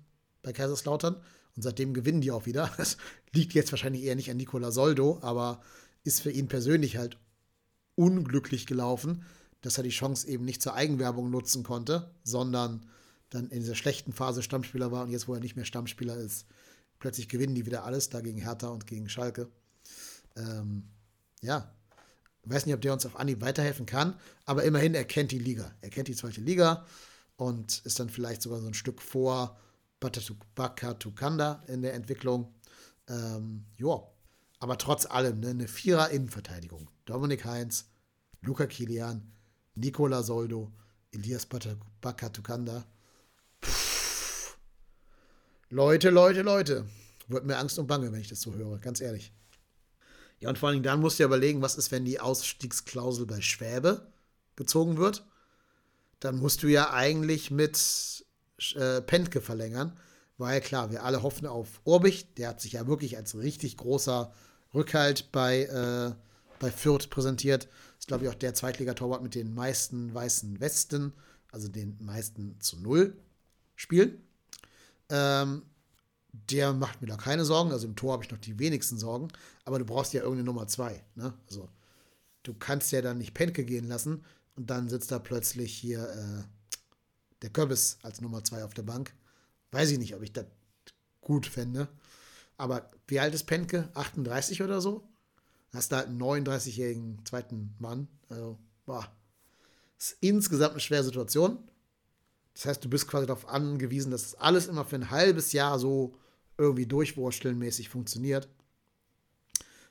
bei 0.44 0.54
Kaiserslautern. 0.54 1.22
Und 1.58 1.64
seitdem 1.64 1.94
gewinnen 1.94 2.22
die 2.22 2.32
auch 2.32 2.46
wieder. 2.46 2.72
Das 2.78 2.98
liegt 3.34 3.54
jetzt 3.54 3.72
wahrscheinlich 3.72 4.04
eher 4.04 4.16
nicht 4.16 4.32
an 4.32 4.38
Nicola 4.38 4.72
Soldo, 4.72 5.20
aber 5.22 5.62
ist 6.04 6.22
für 6.22 6.32
ihn 6.32 6.48
persönlich 6.48 6.96
halt 6.96 7.18
unglücklich 7.96 8.66
gelaufen, 8.68 9.26
dass 9.62 9.78
er 9.78 9.84
die 9.84 9.90
Chance 9.90 10.28
eben 10.28 10.46
nicht 10.46 10.62
zur 10.62 10.76
Eigenwerbung 10.76 11.30
nutzen 11.30 11.64
konnte, 11.64 12.12
sondern 12.24 12.86
dann 13.30 13.50
in 13.50 13.60
dieser 13.60 13.76
schlechten 13.76 14.14
Phase 14.14 14.42
Stammspieler 14.42 14.92
war 14.92 15.04
und 15.04 15.10
jetzt, 15.10 15.28
wo 15.28 15.34
er 15.34 15.42
nicht 15.42 15.56
mehr 15.56 15.66
Stammspieler 15.66 16.16
ist, 16.16 16.46
plötzlich 17.00 17.28
gewinnen 17.28 17.56
die 17.56 17.66
wieder 17.66 17.84
alles, 17.84 18.10
da 18.10 18.22
gegen 18.22 18.40
Hertha 18.40 18.68
und 18.68 18.88
gegen 18.88 19.10
Schalke. 19.10 19.50
Ähm, 20.36 20.88
ja, 21.42 21.76
weiß 22.44 22.66
nicht, 22.66 22.76
ob 22.76 22.82
der 22.82 22.94
uns 22.94 23.06
auf 23.06 23.18
Anhieb 23.20 23.42
weiterhelfen 23.42 23.86
kann, 23.86 24.16
aber 24.46 24.64
immerhin, 24.64 24.94
er 24.94 25.06
kennt 25.06 25.32
die 25.32 25.40
Liga. 25.40 25.74
Er 25.82 25.90
kennt 25.90 26.08
die 26.08 26.16
zweite 26.16 26.40
Liga 26.40 26.86
und 27.36 27.82
ist 27.84 28.00
dann 28.00 28.10
vielleicht 28.10 28.42
sogar 28.42 28.62
so 28.62 28.68
ein 28.68 28.74
Stück 28.74 29.02
vor 29.02 29.60
Bakatukanda 30.00 31.64
in 31.68 31.82
der 31.82 31.94
Entwicklung. 31.94 32.54
Ähm, 33.08 33.66
ja, 33.78 34.02
aber 34.60 34.78
trotz 34.78 35.06
allem 35.06 35.40
ne, 35.40 35.50
eine 35.50 35.68
Vierer-Innenverteidigung. 35.68 36.90
Dominik 37.06 37.46
Heinz, 37.46 37.90
Luca 38.42 38.66
Kilian, 38.66 39.32
Nicola 39.76 40.24
Soldo, 40.24 40.72
Elias 41.12 41.48
Bakatukanda. 42.02 42.86
Leute, 45.70 46.10
Leute, 46.10 46.42
Leute. 46.42 46.86
Wird 47.28 47.46
mir 47.46 47.58
Angst 47.58 47.78
und 47.78 47.88
Bange, 47.88 48.12
wenn 48.12 48.22
ich 48.22 48.30
das 48.30 48.42
so 48.42 48.54
höre, 48.54 48.80
ganz 48.80 49.02
ehrlich. 49.02 49.34
Ja, 50.40 50.50
und 50.50 50.58
vor 50.58 50.72
Dingen 50.72 50.84
dann 50.84 51.02
musst 51.02 51.20
du 51.20 51.24
ja 51.24 51.28
überlegen, 51.28 51.62
was 51.62 51.76
ist, 51.76 51.92
wenn 51.92 52.06
die 52.06 52.20
Ausstiegsklausel 52.20 53.26
bei 53.26 53.42
Schwäbe 53.42 54.12
gezogen 54.56 54.98
wird. 54.98 55.26
Dann 56.20 56.38
musst 56.38 56.64
du 56.64 56.68
ja 56.68 56.94
eigentlich 56.94 57.52
mit 57.52 58.26
äh, 58.76 59.02
Pentke 59.02 59.42
verlängern. 59.42 59.98
Weil 60.38 60.62
klar, 60.62 60.92
wir 60.92 61.04
alle 61.04 61.24
hoffen 61.24 61.48
auf 61.48 61.82
Urbich. 61.84 62.34
Der 62.36 62.50
hat 62.50 62.62
sich 62.62 62.74
ja 62.74 62.88
wirklich 62.88 63.18
als 63.18 63.36
richtig 63.36 63.78
großer 63.78 64.32
Rückhalt 64.74 65.32
bei, 65.32 65.64
äh, 65.64 66.14
bei 66.60 66.72
Fürth 66.72 67.10
präsentiert. 67.10 67.68
Ist, 67.98 68.08
glaube 68.08 68.26
ich, 68.26 68.30
auch 68.30 68.36
der 68.36 68.54
Zweitligatorwart 68.54 69.24
mit 69.24 69.34
den 69.34 69.54
meisten 69.54 70.14
weißen 70.14 70.60
Westen, 70.60 71.14
also 71.52 71.68
den 71.68 71.98
meisten 72.00 72.60
zu 72.60 72.80
null 72.80 73.18
Spielen. 73.76 74.24
Ähm, 75.10 75.64
der 76.32 76.74
macht 76.74 77.02
mir 77.02 77.08
da 77.08 77.16
keine 77.16 77.46
Sorgen. 77.46 77.72
Also 77.72 77.88
im 77.88 77.96
Tor 77.96 78.14
habe 78.14 78.24
ich 78.24 78.32
noch 78.32 78.38
die 78.38 78.60
wenigsten 78.60 78.98
Sorgen. 78.98 79.30
Aber 79.66 79.80
du 79.80 79.86
brauchst 79.86 80.14
ja 80.14 80.22
irgendeine 80.22 80.46
Nummer 80.46 80.68
zwei. 80.68 81.04
Ne? 81.16 81.34
Also 81.48 81.70
du 82.44 82.54
kannst 82.54 82.92
ja 82.92 83.02
dann 83.02 83.18
nicht 83.18 83.34
Penke 83.34 83.66
gehen 83.66 83.88
lassen 83.88 84.24
und 84.56 84.70
dann 84.70 84.90
sitzt 84.90 85.12
da 85.12 85.20
plötzlich 85.20 85.74
hier 85.76 86.10
äh, 86.10 86.57
der 87.42 87.50
Kürbis 87.50 87.98
als 88.02 88.22
Nummer 88.22 88.44
zwei 88.44 88.64
auf 88.64 88.74
der 88.74 88.84
Bank. 88.84 89.14
Weiß 89.72 89.92
ich 89.92 90.00
nicht, 90.00 90.16
ob 90.16 90.24
ich 90.24 90.34
das 90.34 90.46
gut 91.22 91.46
fände. 91.46 91.88
Aber 92.58 92.90
wie 93.08 93.20
alt 93.20 93.34
ist 93.34 93.46
Penke? 93.46 93.90
38 93.94 94.64
oder 94.64 94.82
so? 94.82 95.08
Hast 95.74 95.92
da 95.92 96.02
einen 96.02 96.22
39-jährigen 96.22 97.24
zweiten 97.26 97.76
Mann. 97.80 98.08
Also, 98.30 98.58
boah. 98.86 99.12
Ist 100.00 100.18
insgesamt 100.22 100.72
eine 100.72 100.80
schwere 100.80 101.04
Situation. 101.04 101.60
Das 102.54 102.66
heißt, 102.66 102.84
du 102.84 102.90
bist 102.90 103.08
quasi 103.08 103.28
darauf 103.28 103.48
angewiesen, 103.48 104.12
dass 104.12 104.36
alles 104.36 104.68
immer 104.68 104.86
für 104.86 104.96
ein 104.96 105.12
halbes 105.12 105.52
Jahr 105.52 105.78
so 105.78 106.16
irgendwie 106.58 106.88
durchwurstelnmäßig 106.88 107.90
funktioniert. 107.90 108.50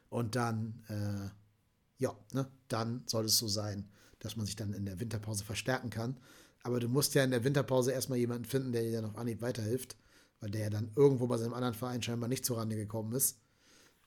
Und 0.09 0.35
dann, 0.35 0.83
äh, 0.89 2.03
ja, 2.03 2.17
ne, 2.33 2.49
dann 2.69 3.03
soll 3.07 3.27
es 3.27 3.39
so 3.39 3.47
sein, 3.47 3.89
dass 4.19 4.37
man 4.37 4.47
sich 4.47 4.57
dann 4.57 4.73
in 4.73 4.85
der 4.85 4.99
Winterpause 4.99 5.45
verstärken 5.45 5.91
kann. 5.91 6.19
Aber 6.67 6.81
du 6.81 6.89
musst 6.89 7.15
ja 7.15 7.23
in 7.23 7.31
der 7.31 7.45
Winterpause 7.45 7.93
erstmal 7.93 8.19
jemanden 8.19 8.45
finden, 8.45 8.73
der 8.73 8.83
dir 8.83 8.91
dann 8.91 9.05
auf 9.05 9.17
Anhieb 9.17 9.41
weiterhilft, 9.41 9.95
weil 10.41 10.51
der 10.51 10.63
ja 10.63 10.71
dann 10.71 10.91
irgendwo 10.97 11.29
bei 11.29 11.37
seinem 11.37 11.55
anderen 11.55 11.75
Verein 11.75 12.03
scheinbar 12.03 12.29
nicht 12.29 12.45
zurande 12.45 12.75
gekommen 12.75 13.13
ist. 13.13 13.39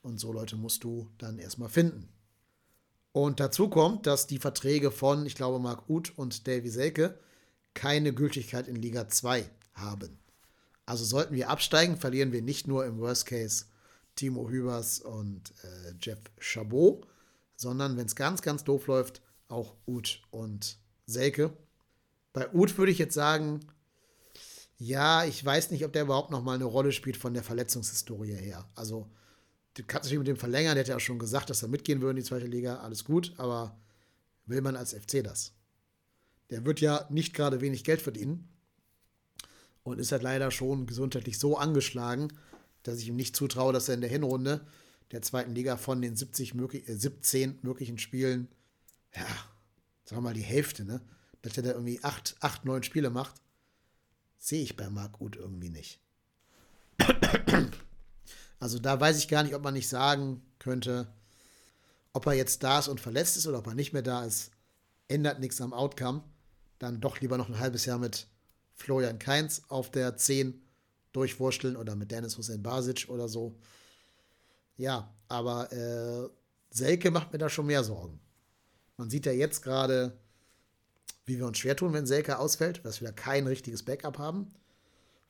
Und 0.02 0.20
so 0.20 0.30
Leute 0.30 0.56
musst 0.56 0.84
du 0.84 1.08
dann 1.16 1.38
erstmal 1.38 1.70
finden. 1.70 2.10
Und 3.12 3.40
dazu 3.40 3.70
kommt, 3.70 4.06
dass 4.06 4.26
die 4.26 4.38
Verträge 4.38 4.90
von, 4.90 5.24
ich 5.24 5.36
glaube, 5.36 5.58
Marc 5.58 5.88
Uth 5.88 6.12
und 6.18 6.46
Davy 6.46 6.68
Selke 6.68 7.18
keine 7.72 8.12
Gültigkeit 8.12 8.68
in 8.68 8.76
Liga 8.76 9.08
2 9.08 9.48
haben. 9.72 10.18
Also 10.84 11.06
sollten 11.06 11.34
wir 11.34 11.48
absteigen, 11.48 11.96
verlieren 11.96 12.30
wir 12.30 12.42
nicht 12.42 12.68
nur 12.68 12.84
im 12.84 12.98
Worst 12.98 13.24
Case 13.24 13.64
Timo 14.16 14.50
Hübers 14.50 15.00
und 15.00 15.54
äh, 15.62 15.94
Jeff 15.98 16.20
Chabot, 16.38 17.06
sondern 17.56 17.96
wenn 17.96 18.04
es 18.04 18.16
ganz, 18.16 18.42
ganz 18.42 18.64
doof 18.64 18.86
läuft, 18.86 19.22
auch 19.48 19.76
Uth 19.86 20.20
und 20.30 20.76
Selke. 21.06 21.56
Bei 22.32 22.52
Uth 22.52 22.78
würde 22.78 22.92
ich 22.92 22.98
jetzt 22.98 23.14
sagen, 23.14 23.60
ja, 24.78 25.24
ich 25.24 25.44
weiß 25.44 25.70
nicht, 25.70 25.84
ob 25.84 25.92
der 25.92 26.02
überhaupt 26.02 26.30
noch 26.30 26.42
mal 26.42 26.54
eine 26.54 26.64
Rolle 26.64 26.92
spielt 26.92 27.16
von 27.16 27.34
der 27.34 27.42
Verletzungshistorie 27.42 28.34
her. 28.34 28.68
Also, 28.74 29.10
du 29.74 29.82
kannst 29.82 30.04
natürlich 30.04 30.20
mit 30.20 30.28
dem 30.28 30.36
verlängern, 30.36 30.74
der 30.74 30.84
hat 30.84 30.88
ja 30.88 31.00
schon 31.00 31.18
gesagt, 31.18 31.50
dass 31.50 31.62
er 31.62 31.68
mitgehen 31.68 32.00
würde 32.00 32.18
in 32.18 32.24
die 32.24 32.28
zweite 32.28 32.46
Liga, 32.46 32.76
alles 32.76 33.04
gut, 33.04 33.34
aber 33.36 33.78
will 34.46 34.62
man 34.62 34.76
als 34.76 34.94
FC 34.94 35.22
das? 35.22 35.52
Der 36.50 36.64
wird 36.64 36.80
ja 36.80 37.06
nicht 37.10 37.34
gerade 37.34 37.60
wenig 37.60 37.84
Geld 37.84 38.00
verdienen 38.00 38.48
und 39.82 39.98
ist 39.98 40.12
halt 40.12 40.22
leider 40.22 40.50
schon 40.50 40.86
gesundheitlich 40.86 41.38
so 41.38 41.56
angeschlagen, 41.56 42.28
dass 42.82 42.98
ich 42.98 43.08
ihm 43.08 43.16
nicht 43.16 43.36
zutraue, 43.36 43.72
dass 43.72 43.88
er 43.88 43.94
in 43.94 44.00
der 44.00 44.10
Hinrunde 44.10 44.66
der 45.12 45.22
zweiten 45.22 45.54
Liga 45.54 45.76
von 45.76 46.00
den 46.00 46.16
70 46.16 46.54
möglich, 46.54 46.88
äh, 46.88 46.96
17 46.96 47.58
möglichen 47.62 47.98
Spielen, 47.98 48.48
ja, 49.14 49.26
sagen 50.04 50.16
wir 50.16 50.20
mal 50.22 50.34
die 50.34 50.40
Hälfte, 50.40 50.84
ne? 50.84 51.00
Dass 51.42 51.56
er 51.56 51.62
da 51.62 51.70
irgendwie 51.70 52.02
8, 52.02 52.36
8 52.40 52.64
9 52.64 52.82
Spiele 52.82 53.10
macht, 53.10 53.34
sehe 54.38 54.62
ich 54.62 54.76
bei 54.76 54.90
Marc 54.90 55.12
Gut 55.12 55.36
irgendwie 55.36 55.70
nicht. 55.70 56.00
Also 58.58 58.78
da 58.78 59.00
weiß 59.00 59.18
ich 59.18 59.28
gar 59.28 59.42
nicht, 59.42 59.54
ob 59.54 59.62
man 59.62 59.72
nicht 59.72 59.88
sagen 59.88 60.42
könnte, 60.58 61.10
ob 62.12 62.26
er 62.26 62.34
jetzt 62.34 62.62
da 62.62 62.78
ist 62.78 62.88
und 62.88 63.00
verletzt 63.00 63.38
ist 63.38 63.46
oder 63.46 63.58
ob 63.58 63.66
er 63.66 63.74
nicht 63.74 63.94
mehr 63.94 64.02
da 64.02 64.24
ist, 64.24 64.50
ändert 65.08 65.40
nichts 65.40 65.60
am 65.60 65.72
Outcome. 65.72 66.22
Dann 66.78 67.00
doch 67.00 67.20
lieber 67.20 67.38
noch 67.38 67.48
ein 67.48 67.58
halbes 67.58 67.86
Jahr 67.86 67.98
mit 67.98 68.26
Florian 68.74 69.18
Kainz 69.18 69.62
auf 69.68 69.90
der 69.90 70.16
10 70.16 70.62
durchwurschteln 71.12 71.76
oder 71.76 71.96
mit 71.96 72.10
Dennis 72.10 72.36
Hussein 72.36 72.62
Basic 72.62 73.08
oder 73.08 73.28
so. 73.28 73.58
Ja, 74.76 75.12
aber 75.28 75.72
äh, 75.72 76.28
Selke 76.70 77.10
macht 77.10 77.32
mir 77.32 77.38
da 77.38 77.48
schon 77.48 77.66
mehr 77.66 77.84
Sorgen. 77.84 78.20
Man 78.96 79.10
sieht 79.10 79.26
ja 79.26 79.32
jetzt 79.32 79.62
gerade, 79.62 80.18
wie 81.26 81.38
wir 81.38 81.46
uns 81.46 81.58
schwer 81.58 81.76
tun, 81.76 81.92
wenn 81.92 82.06
Selke 82.06 82.38
ausfällt, 82.38 82.84
dass 82.84 83.00
wir 83.00 83.08
da 83.08 83.12
kein 83.12 83.46
richtiges 83.46 83.82
Backup 83.84 84.18
haben. 84.18 84.48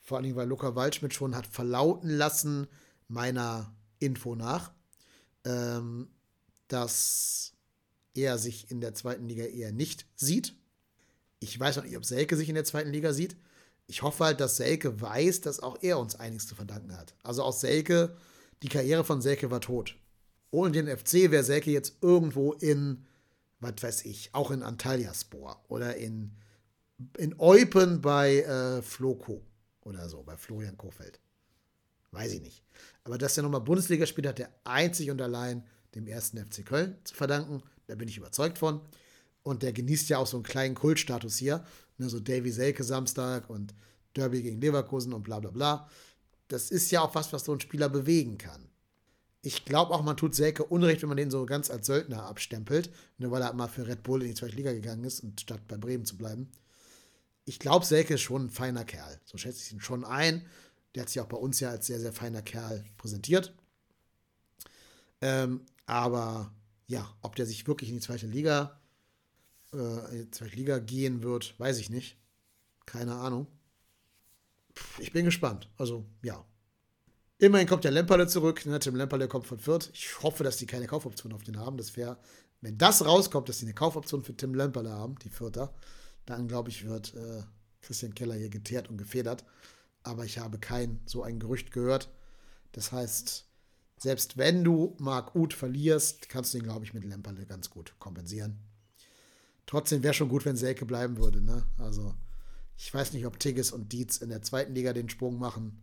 Vor 0.01 0.19
allem, 0.19 0.35
weil 0.35 0.49
Luca 0.49 0.75
Waldschmidt 0.75 1.15
schon 1.15 1.37
hat 1.37 1.47
verlauten 1.47 2.11
lassen, 2.11 2.67
meiner 3.09 3.75
Info 3.99 4.35
nach, 4.35 4.73
ähm, 5.45 6.09
dass 6.69 7.53
er 8.15 8.39
sich 8.39 8.71
in 8.71 8.81
der 8.81 8.95
zweiten 8.95 9.29
Liga 9.29 9.45
eher 9.45 9.73
nicht 9.73 10.07
sieht. 10.17 10.55
Ich 11.39 11.59
weiß 11.59 11.77
noch 11.77 11.85
nicht, 11.85 11.97
ob 11.97 12.05
Selke 12.05 12.37
sich 12.37 12.49
in 12.49 12.55
der 12.55 12.65
zweiten 12.65 12.91
Liga 12.91 13.12
sieht. 13.12 13.37
Ich 13.87 14.03
hoffe 14.03 14.25
halt, 14.25 14.41
dass 14.41 14.57
Selke 14.57 15.01
weiß, 15.01 15.41
dass 15.41 15.61
auch 15.61 15.83
er 15.83 15.99
uns 15.99 16.15
einiges 16.15 16.47
zu 16.47 16.55
verdanken 16.55 16.97
hat. 16.97 17.15
Also 17.23 17.43
auch 17.43 17.53
Selke, 17.53 18.17
die 18.62 18.69
Karriere 18.69 19.05
von 19.05 19.21
Selke 19.21 19.51
war 19.51 19.61
tot. 19.61 19.97
Ohne 20.51 20.73
den 20.73 20.87
FC 20.87 21.31
wäre 21.31 21.45
Selke 21.45 21.71
jetzt 21.71 21.95
irgendwo 22.01 22.53
in, 22.53 23.05
was 23.61 23.82
weiß 23.82 24.05
ich, 24.07 24.35
auch 24.35 24.51
in 24.51 24.62
Antalyaspor 24.62 25.65
oder 25.69 25.97
in, 25.97 26.32
in 27.19 27.39
Eupen 27.39 28.01
bei 28.01 28.41
äh, 28.41 28.82
Floco 28.82 29.43
oder 29.82 30.09
so, 30.09 30.23
bei 30.23 30.37
Florian 30.37 30.77
Kofeld. 30.77 31.20
Weiß 32.12 32.32
ich 32.32 32.41
nicht. 32.41 32.65
Aber 33.05 33.19
dass 33.19 33.37
er 33.37 33.43
nochmal 33.43 33.61
Bundesliga 33.61 34.07
spielt, 34.07 34.27
hat 34.27 34.41
er 34.41 34.51
einzig 34.65 35.11
und 35.11 35.20
allein 35.23 35.65
dem 35.95 36.07
ersten 36.07 36.39
FC 36.39 36.65
Köln 36.65 36.97
zu 37.05 37.15
verdanken. 37.15 37.62
Da 37.87 37.95
bin 37.95 38.09
ich 38.09 38.16
überzeugt 38.16 38.59
von. 38.59 38.81
Und 39.43 39.62
der 39.62 39.73
genießt 39.73 40.09
ja 40.09 40.19
auch 40.19 40.27
so 40.27 40.37
einen 40.37 40.45
kleinen 40.45 40.74
Kultstatus 40.74 41.37
hier. 41.37 41.65
Ne, 41.99 42.09
so 42.09 42.20
Davy 42.20 42.51
Selke 42.51 42.85
Samstag 42.85 43.49
und 43.49 43.74
Derby 44.16 44.43
gegen 44.43 44.61
Leverkusen 44.61 45.12
und 45.12 45.23
bla 45.23 45.39
bla 45.39 45.51
bla. 45.51 45.89
Das 46.49 46.70
ist 46.70 46.91
ja 46.91 47.03
auch 47.03 47.15
was, 47.15 47.32
was 47.32 47.45
so 47.45 47.53
ein 47.53 47.61
Spieler 47.61 47.89
bewegen 47.89 48.39
kann. 48.39 48.70
Ich 49.43 49.65
glaube 49.65 49.95
auch, 49.95 50.03
man 50.03 50.17
tut 50.17 50.35
Selke 50.35 50.65
Unrecht, 50.65 51.03
wenn 51.03 51.09
man 51.09 51.17
den 51.17 51.31
so 51.31 51.47
ganz 51.47 51.71
als 51.71 51.87
Söldner 51.87 52.25
abstempelt, 52.25 52.91
nur 53.19 53.31
weil 53.31 53.43
er 53.43 53.53
mal 53.55 53.69
für 53.69 53.87
Red 53.87 54.03
Bull 54.03 54.23
in 54.23 54.29
die 54.29 54.35
zweite 54.35 54.57
Liga 54.57 54.73
gegangen 54.73 55.05
ist, 55.05 55.21
und 55.21 55.41
statt 55.41 55.67
bei 55.67 55.79
Bremen 55.79 56.05
zu 56.05 56.19
bleiben. 56.19 56.51
Ich 57.47 57.59
glaube, 57.59 57.87
Selke 57.87 58.15
ist 58.15 58.21
schon 58.21 58.47
ein 58.47 58.51
feiner 58.51 58.85
Kerl. 58.85 59.19
So 59.25 59.39
schätze 59.39 59.62
ich 59.65 59.73
ihn 59.73 59.81
schon 59.81 60.05
ein. 60.05 60.47
Der 60.95 61.03
hat 61.03 61.09
sich 61.09 61.21
auch 61.21 61.27
bei 61.27 61.39
uns 61.39 61.59
ja 61.61 61.71
als 61.71 61.87
sehr, 61.87 62.01
sehr 62.01 62.12
feiner 62.12 62.43
Kerl 62.43 62.85
präsentiert. 62.99 63.55
Ähm, 65.23 65.62
aber 65.87 66.53
ja, 66.87 67.15
ob 67.23 67.37
der 67.37 67.47
sich 67.47 67.67
wirklich 67.67 67.89
in 67.91 67.97
die 67.97 68.03
zweite 68.03 68.27
Liga 68.27 68.81
äh, 69.73 70.12
in 70.12 70.25
die 70.25 70.31
zweite 70.31 70.57
Liga 70.57 70.79
gehen 70.79 71.23
wird, 71.23 71.59
weiß 71.59 71.79
ich 71.79 71.91
nicht. 71.91 72.17
Keine 72.87 73.15
Ahnung. 73.15 73.47
Ich 74.99 75.12
bin 75.12 75.25
gespannt. 75.25 75.69
Also, 75.77 76.05
ja. 76.23 76.45
Immerhin 77.41 77.67
kommt 77.67 77.85
der 77.85 77.91
Lemperle 77.91 78.27
zurück. 78.27 78.67
Ne? 78.67 78.79
Tim 78.81 78.97
Lemperle 78.97 79.27
kommt 79.27 79.47
von 79.47 79.59
Fürth. 79.59 79.89
Ich 79.95 80.23
hoffe, 80.23 80.45
dass 80.45 80.59
die 80.59 80.67
keine 80.67 80.87
Kaufoption 80.87 81.33
auf 81.33 81.43
den 81.43 81.59
haben. 81.59 81.79
Das 81.79 81.97
wäre, 81.97 82.19
wenn 82.61 82.77
das 82.77 83.03
rauskommt, 83.05 83.49
dass 83.49 83.59
die 83.59 83.65
eine 83.65 83.73
Kaufoption 83.73 84.23
für 84.23 84.37
Tim 84.37 84.55
Lemperle 84.55 84.91
haben, 84.91 85.19
die 85.25 85.31
Fürther, 85.31 85.73
dann 86.27 86.49
glaube 86.49 86.69
ich, 86.69 86.87
wird 86.87 87.15
äh, 87.15 87.43
Christian 87.81 88.15
Keller 88.15 88.35
hier 88.35 88.51
geteert 88.51 88.91
und 88.91 88.99
gefedert. 88.99 89.47
Aber 90.03 90.27
ich 90.27 90.39
habe 90.39 90.59
kein 90.59 91.01
so 91.07 91.23
ein 91.23 91.41
Gerücht 91.41 91.73
gehört. 91.73 92.11
Das 92.73 92.93
heißt, 92.93 93.47
selbst 93.97 94.37
wenn 94.37 94.62
du 94.62 94.95
Marc 94.99 95.35
Uth 95.35 95.55
verlierst, 95.55 96.29
kannst 96.29 96.53
du 96.53 96.59
ihn, 96.59 96.65
glaube 96.65 96.85
ich, 96.85 96.93
mit 96.93 97.05
Lemperle 97.05 97.47
ganz 97.47 97.71
gut 97.71 97.95
kompensieren. 97.99 98.59
Trotzdem 99.65 100.03
wäre 100.03 100.12
schon 100.12 100.29
gut, 100.29 100.45
wenn 100.45 100.57
Selke 100.57 100.85
bleiben 100.85 101.17
würde. 101.17 101.41
Ne? 101.41 101.62
Also, 101.79 102.15
ich 102.77 102.93
weiß 102.93 103.15
nicht, 103.15 103.25
ob 103.25 103.39
Tigges 103.39 103.73
und 103.73 103.93
Dietz 103.93 104.19
in 104.19 104.29
der 104.29 104.43
zweiten 104.43 104.75
Liga 104.75 104.93
den 104.93 105.09
Sprung 105.09 105.39
machen 105.39 105.81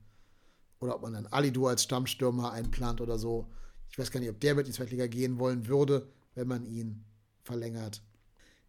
oder 0.80 0.96
ob 0.96 1.02
man 1.02 1.14
dann 1.14 1.28
Alidu 1.28 1.68
als 1.68 1.84
Stammstürmer 1.84 2.52
einplant 2.52 3.02
oder 3.02 3.18
so. 3.18 3.52
Ich 3.90 3.98
weiß 3.98 4.12
gar 4.12 4.20
nicht, 4.20 4.30
ob 4.30 4.40
der 4.40 4.56
mit 4.56 4.66
in 4.66 4.72
die 4.72 4.78
zweite 4.78 4.92
Liga 4.92 5.08
gehen 5.08 5.40
wollen 5.40 5.68
würde, 5.68 6.08
wenn 6.36 6.48
man 6.48 6.66
ihn 6.66 7.04
verlängert. 7.44 8.02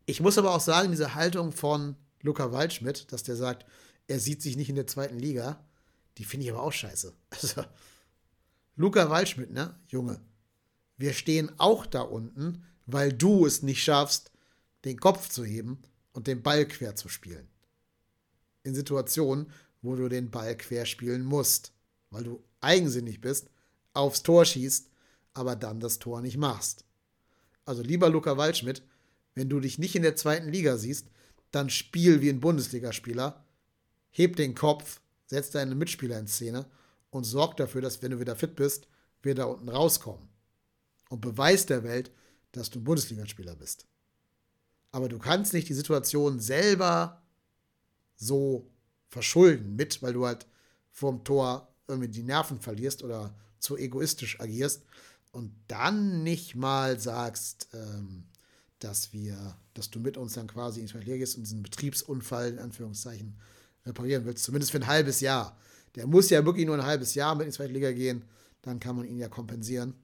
Ich 0.07 0.21
muss 0.21 0.39
aber 0.39 0.55
auch 0.55 0.61
sagen, 0.61 0.91
diese 0.91 1.15
Haltung 1.15 1.53
von 1.53 1.97
Luca 2.23 2.51
Waldschmidt, 2.53 3.13
dass 3.13 3.25
der 3.25 3.37
sagt, 3.37 3.67
er 4.07 4.21
sieht 4.21 4.43
sich 4.43 4.57
nicht 4.57 4.71
in 4.71 4.77
der 4.77 4.87
zweiten 4.87 5.19
Liga, 5.19 5.65
die 6.17 6.25
finde 6.25 6.47
ich 6.47 6.53
aber 6.53 6.63
auch 6.63 6.73
scheiße. 6.73 7.15
Also, 7.31 7.65
Luca 8.77 9.11
Waldschmidt, 9.11 9.51
ne, 9.51 9.75
Junge, 9.89 10.21
wir 10.97 11.13
stehen 11.13 11.51
auch 11.59 11.85
da 11.85 12.01
unten, 12.03 12.65
weil 12.87 13.13
du 13.13 13.45
es 13.45 13.63
nicht 13.63 13.83
schaffst, 13.83 14.31
den 14.85 14.99
Kopf 14.99 15.29
zu 15.29 15.45
heben 15.45 15.83
und 16.13 16.27
den 16.27 16.43
Ball 16.43 16.67
quer 16.67 16.97
zu 16.97 17.09
spielen. 17.09 17.49
In 18.63 18.75
Situationen, 18.75 19.51
wo 19.83 19.95
du 19.95 20.09
den 20.09 20.31
Ball 20.31 20.57
quer 20.57 20.87
spielen 20.87 21.25
musst, 21.25 21.73
weil 22.11 22.25
du 22.25 22.43
eigensinnig 22.61 23.21
bist, 23.21 23.51
aufs 23.93 24.23
Tor 24.23 24.45
schießt, 24.45 24.91
aber 25.35 25.57
dann 25.57 25.81
das 25.81 25.99
Tor 25.99 26.21
nicht 26.21 26.37
machst. 26.37 26.85
Also 27.65 27.83
lieber 27.83 28.09
Luca 28.09 28.37
Waldschmidt, 28.37 28.83
wenn 29.35 29.49
du 29.49 29.61
dich 29.61 29.79
nicht 29.79 29.95
in 29.95 30.03
der 30.03 30.17
zweiten 30.17 30.49
Liga 30.49 30.77
siehst, 30.77 31.07
dann 31.51 31.71
spiel 31.71 32.21
wie 32.21 32.31
ein 32.31 32.41
Bundesligaspieler, 32.41 33.45
heb 34.11 34.37
den 34.37 34.55
Kopf, 34.55 35.01
setz 35.27 35.51
deine 35.51 35.75
Mitspieler 35.75 36.19
in 36.19 36.27
Szene 36.27 36.67
und 37.11 37.25
sorg 37.25 37.57
dafür, 37.57 37.81
dass 37.81 38.03
wenn 38.03 38.11
du 38.11 38.21
wieder 38.21 38.37
fit 38.37 38.57
bist, 38.57 38.89
wir 39.23 39.35
da 39.35 39.45
unten 39.45 39.69
rauskommen. 39.69 40.29
Und 41.09 41.21
beweis 41.21 41.67
der 41.67 41.85
Welt, 41.85 42.11
dass 42.53 42.71
du 42.71 42.81
ein 42.81 42.85
Bundesligaspieler 42.85 43.55
bist. 43.57 43.87
Aber 44.91 45.09
du 45.09 45.19
kannst 45.19 45.53
nicht 45.53 45.69
die 45.69 45.75
Situation 45.75 46.41
selber 46.41 47.23
so 48.17 48.71
verschulden 49.09 49.77
mit, 49.77 50.03
weil 50.03 50.13
du 50.13 50.27
halt 50.27 50.47
vorm 50.91 51.25
Tor 51.25 51.68
irgendwie 51.89 52.09
die 52.09 52.23
Nerven 52.23 52.61
verlierst 52.61 53.03
oder 53.03 53.35
zu 53.59 53.77
egoistisch 53.77 54.41
agierst 54.41 54.83
und 55.33 55.53
dann 55.67 56.23
nicht 56.23 56.55
mal 56.55 57.01
sagst, 57.01 57.69
ähm, 57.73 58.25
dass 58.79 59.13
wir, 59.13 59.57
dass 59.75 59.91
du 59.91 59.99
mit 59.99 60.17
uns 60.17 60.35
dann 60.35 60.47
quasi 60.47 60.81
ins 60.81 60.93
Verkehr 60.93 61.19
gehst 61.19 61.37
und 61.37 61.43
diesen 61.43 61.63
Betriebsunfall 61.63 62.51
in 62.51 62.59
Anführungszeichen 62.59 63.37
reparieren 63.85 64.25
willst, 64.25 64.45
zumindest 64.45 64.71
für 64.71 64.79
ein 64.79 64.87
halbes 64.87 65.21
Jahr. 65.21 65.59
Der 65.97 66.07
muss 66.07 66.31
ja 66.31 66.45
wirklich 66.45 66.67
nur 66.67 66.77
ein 66.77 66.87
halbes 66.87 67.15
Jahr 67.15 67.35
mit 67.35 67.47
in 67.47 67.51
die 67.51 67.57
zweite 67.57 67.73
Liga 67.73 67.91
gehen, 67.93 68.25
dann 68.63 68.79
kann 68.79 68.97
man 68.97 69.07
ihn 69.07 69.19
ja 69.19 69.29
kompensieren. 69.29 69.95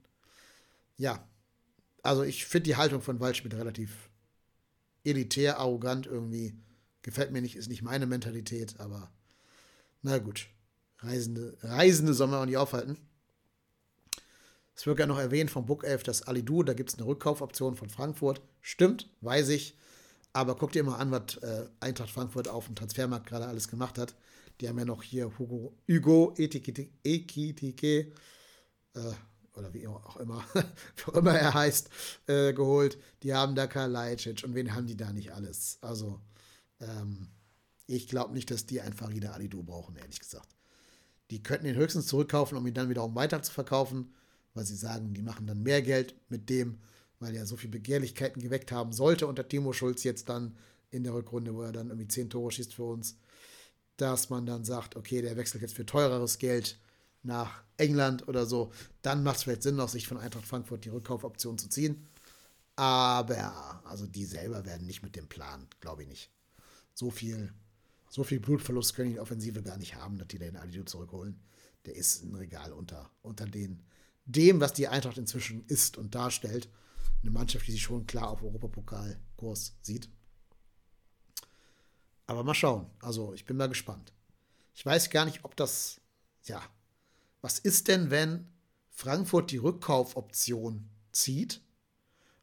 Ja, 0.96 1.26
also 2.02 2.22
ich 2.22 2.46
finde 2.46 2.64
die 2.64 2.76
Haltung 2.76 3.00
von 3.00 3.20
Waldschmidt 3.20 3.54
relativ 3.54 4.10
elitär, 5.04 5.58
arrogant 5.58 6.06
irgendwie. 6.06 6.54
Gefällt 7.02 7.32
mir 7.32 7.42
nicht, 7.42 7.56
ist 7.56 7.68
nicht 7.68 7.82
meine 7.82 8.06
Mentalität, 8.06 8.80
aber 8.80 9.10
na 10.02 10.18
gut. 10.18 10.48
Reisende, 11.04 11.56
Reisende 11.62 12.14
soll 12.14 12.28
man 12.28 12.40
auch 12.40 12.46
nicht 12.46 12.56
aufhalten. 12.56 12.98
Es 14.74 14.86
wird 14.86 14.98
ja 14.98 15.06
noch 15.06 15.18
erwähnt 15.18 15.50
vom 15.50 15.66
Book 15.66 15.84
11, 15.84 16.02
dass 16.02 16.22
Alidu, 16.22 16.62
da 16.62 16.74
gibt 16.74 16.90
es 16.90 16.98
eine 16.98 17.06
Rückkaufoption 17.06 17.76
von 17.76 17.88
Frankfurt. 17.88 18.40
Stimmt, 18.60 19.08
weiß 19.20 19.50
ich. 19.50 19.78
Aber 20.32 20.56
guck 20.56 20.72
dir 20.72 20.82
mal 20.82 20.96
an, 20.96 21.12
was 21.12 21.36
äh, 21.42 21.68
Eintracht 21.78 22.10
Frankfurt 22.10 22.48
auf 22.48 22.66
dem 22.66 22.74
Transfermarkt 22.74 23.26
gerade 23.26 23.46
alles 23.46 23.68
gemacht 23.68 23.98
hat. 23.98 24.16
Die 24.60 24.68
haben 24.68 24.78
ja 24.78 24.84
noch 24.84 25.02
hier 25.02 25.38
Hugo, 25.38 25.76
Hugo 25.88 26.34
Ekitike, 26.36 28.12
äh, 28.94 29.12
oder 29.56 29.72
wie 29.72 29.86
auch 29.86 30.16
immer, 30.16 30.44
wie 30.96 31.04
auch 31.04 31.14
immer 31.14 31.34
er 31.38 31.54
heißt, 31.54 31.88
äh, 32.26 32.52
geholt. 32.52 32.98
Die 33.22 33.32
haben 33.32 33.54
da 33.54 33.68
Kalajdzic 33.68 34.42
und 34.44 34.54
wen 34.56 34.74
haben 34.74 34.88
die 34.88 34.96
da 34.96 35.12
nicht 35.12 35.32
alles? 35.32 35.78
Also, 35.80 36.20
ähm, 36.80 37.28
ich 37.86 38.08
glaube 38.08 38.34
nicht, 38.34 38.50
dass 38.50 38.66
die 38.66 38.80
einen 38.80 38.94
Farida 38.94 39.32
Alidu 39.32 39.62
brauchen, 39.62 39.94
ehrlich 39.96 40.18
gesagt. 40.18 40.56
Die 41.30 41.42
könnten 41.42 41.66
ihn 41.66 41.76
höchstens 41.76 42.06
zurückkaufen, 42.06 42.56
um 42.56 42.66
ihn 42.66 42.74
dann 42.74 42.88
wiederum 42.88 43.14
weiter 43.14 43.42
zu 43.42 43.52
verkaufen 43.52 44.14
weil 44.54 44.64
sie 44.64 44.76
sagen, 44.76 45.12
die 45.12 45.22
machen 45.22 45.46
dann 45.46 45.62
mehr 45.62 45.82
Geld 45.82 46.14
mit 46.28 46.48
dem, 46.48 46.78
weil 47.18 47.34
er 47.34 47.46
so 47.46 47.56
viel 47.56 47.70
Begehrlichkeiten 47.70 48.40
geweckt 48.40 48.72
haben 48.72 48.92
sollte 48.92 49.26
unter 49.26 49.46
Timo 49.46 49.72
Schulz 49.72 50.04
jetzt 50.04 50.28
dann 50.28 50.56
in 50.90 51.02
der 51.04 51.12
Rückrunde, 51.12 51.54
wo 51.54 51.62
er 51.62 51.72
dann 51.72 51.88
irgendwie 51.88 52.08
zehn 52.08 52.30
Tore 52.30 52.52
schießt 52.52 52.74
für 52.74 52.84
uns, 52.84 53.18
dass 53.96 54.30
man 54.30 54.46
dann 54.46 54.64
sagt, 54.64 54.96
okay, 54.96 55.22
der 55.22 55.36
wechselt 55.36 55.62
jetzt 55.62 55.74
für 55.74 55.86
teureres 55.86 56.38
Geld 56.38 56.78
nach 57.22 57.64
England 57.76 58.28
oder 58.28 58.46
so, 58.46 58.72
dann 59.02 59.24
macht 59.24 59.38
es 59.38 59.42
vielleicht 59.42 59.62
Sinn, 59.62 59.80
aus 59.80 59.92
Sicht 59.92 60.06
von 60.06 60.18
Eintracht 60.18 60.46
Frankfurt 60.46 60.84
die 60.84 60.90
Rückkaufoption 60.90 61.58
zu 61.58 61.68
ziehen. 61.68 62.06
Aber, 62.76 63.82
also 63.84 64.06
die 64.06 64.24
selber 64.24 64.64
werden 64.66 64.86
nicht 64.86 65.02
mit 65.02 65.16
dem 65.16 65.28
Plan, 65.28 65.66
glaube 65.80 66.02
ich 66.02 66.08
nicht. 66.08 66.30
So 66.92 67.10
viel, 67.10 67.52
so 68.14 68.22
viel 68.22 68.38
Blutverlust 68.38 68.94
können 68.94 69.10
die 69.10 69.18
Offensive 69.18 69.60
gar 69.60 69.76
nicht 69.76 69.96
haben, 69.96 70.18
dass 70.18 70.28
die 70.28 70.38
den 70.38 70.56
Alidu 70.56 70.84
zurückholen. 70.84 71.40
Der 71.84 71.96
ist 71.96 72.22
ein 72.22 72.32
Regal 72.36 72.72
unter, 72.72 73.10
unter 73.22 73.44
den 73.44 73.82
dem, 74.24 74.60
was 74.60 74.72
die 74.72 74.86
Eintracht 74.86 75.18
inzwischen 75.18 75.66
ist 75.66 75.98
und 75.98 76.14
darstellt. 76.14 76.68
Eine 77.22 77.32
Mannschaft, 77.32 77.66
die 77.66 77.72
sich 77.72 77.82
schon 77.82 78.06
klar 78.06 78.30
auf 78.30 78.40
Europapokalkurs 78.40 79.74
sieht. 79.82 80.08
Aber 82.28 82.44
mal 82.44 82.54
schauen. 82.54 82.86
Also, 83.00 83.34
ich 83.34 83.46
bin 83.46 83.56
mal 83.56 83.68
gespannt. 83.68 84.12
Ich 84.76 84.86
weiß 84.86 85.10
gar 85.10 85.24
nicht, 85.24 85.44
ob 85.44 85.56
das, 85.56 86.00
ja, 86.44 86.62
was 87.40 87.58
ist 87.58 87.88
denn, 87.88 88.12
wenn 88.12 88.46
Frankfurt 88.90 89.50
die 89.50 89.56
Rückkaufoption 89.56 90.88
zieht 91.10 91.62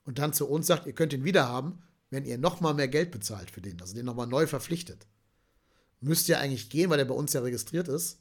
und 0.03 0.19
dann 0.19 0.33
zu 0.33 0.49
uns 0.49 0.67
sagt, 0.67 0.85
ihr 0.85 0.93
könnt 0.93 1.13
ihn 1.13 1.23
wieder 1.23 1.47
haben, 1.47 1.81
wenn 2.09 2.25
ihr 2.25 2.37
nochmal 2.37 2.73
mehr 2.73 2.89
Geld 2.89 3.11
bezahlt 3.11 3.49
für 3.49 3.61
den, 3.61 3.79
also 3.79 3.95
den 3.95 4.05
nochmal 4.05 4.27
neu 4.27 4.47
verpflichtet. 4.47 5.07
Müsste 6.01 6.33
ja 6.33 6.39
eigentlich 6.39 6.69
gehen, 6.69 6.89
weil 6.89 6.99
er 6.99 7.05
bei 7.05 7.13
uns 7.13 7.33
ja 7.33 7.41
registriert 7.41 7.87
ist. 7.87 8.19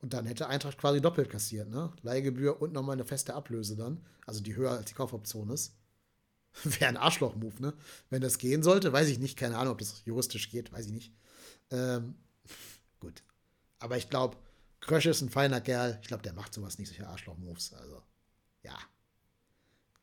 Und 0.00 0.12
dann 0.12 0.26
hätte 0.26 0.48
Eintracht 0.48 0.78
quasi 0.78 1.00
doppelt 1.00 1.30
kassiert, 1.30 1.70
ne? 1.70 1.92
Leihgebühr 2.02 2.60
und 2.60 2.72
nochmal 2.72 2.94
eine 2.94 3.04
feste 3.04 3.34
Ablöse 3.34 3.76
dann. 3.76 4.04
Also 4.26 4.40
die 4.40 4.56
höher 4.56 4.72
als 4.72 4.86
die 4.86 4.94
Kaufoption 4.94 5.48
ist. 5.50 5.76
Wäre 6.64 6.88
ein 6.88 6.96
Arschloch-Move, 6.96 7.62
ne? 7.62 7.74
Wenn 8.10 8.20
das 8.20 8.38
gehen 8.38 8.64
sollte, 8.64 8.92
weiß 8.92 9.08
ich 9.08 9.20
nicht. 9.20 9.38
Keine 9.38 9.56
Ahnung, 9.56 9.74
ob 9.74 9.78
das 9.78 10.02
juristisch 10.04 10.50
geht, 10.50 10.72
weiß 10.72 10.86
ich 10.86 10.92
nicht. 10.92 11.12
Ähm, 11.70 12.16
gut. 12.98 13.22
Aber 13.78 13.96
ich 13.96 14.10
glaube, 14.10 14.36
Krösch 14.80 15.06
ist 15.06 15.22
ein 15.22 15.30
feiner 15.30 15.60
Kerl. 15.60 15.98
Ich 16.02 16.08
glaube, 16.08 16.24
der 16.24 16.32
macht 16.32 16.52
sowas 16.52 16.78
nicht, 16.78 16.88
solche 16.88 17.06
Arschloch-Moves. 17.06 17.74
Also, 17.74 18.02
ja. 18.64 18.76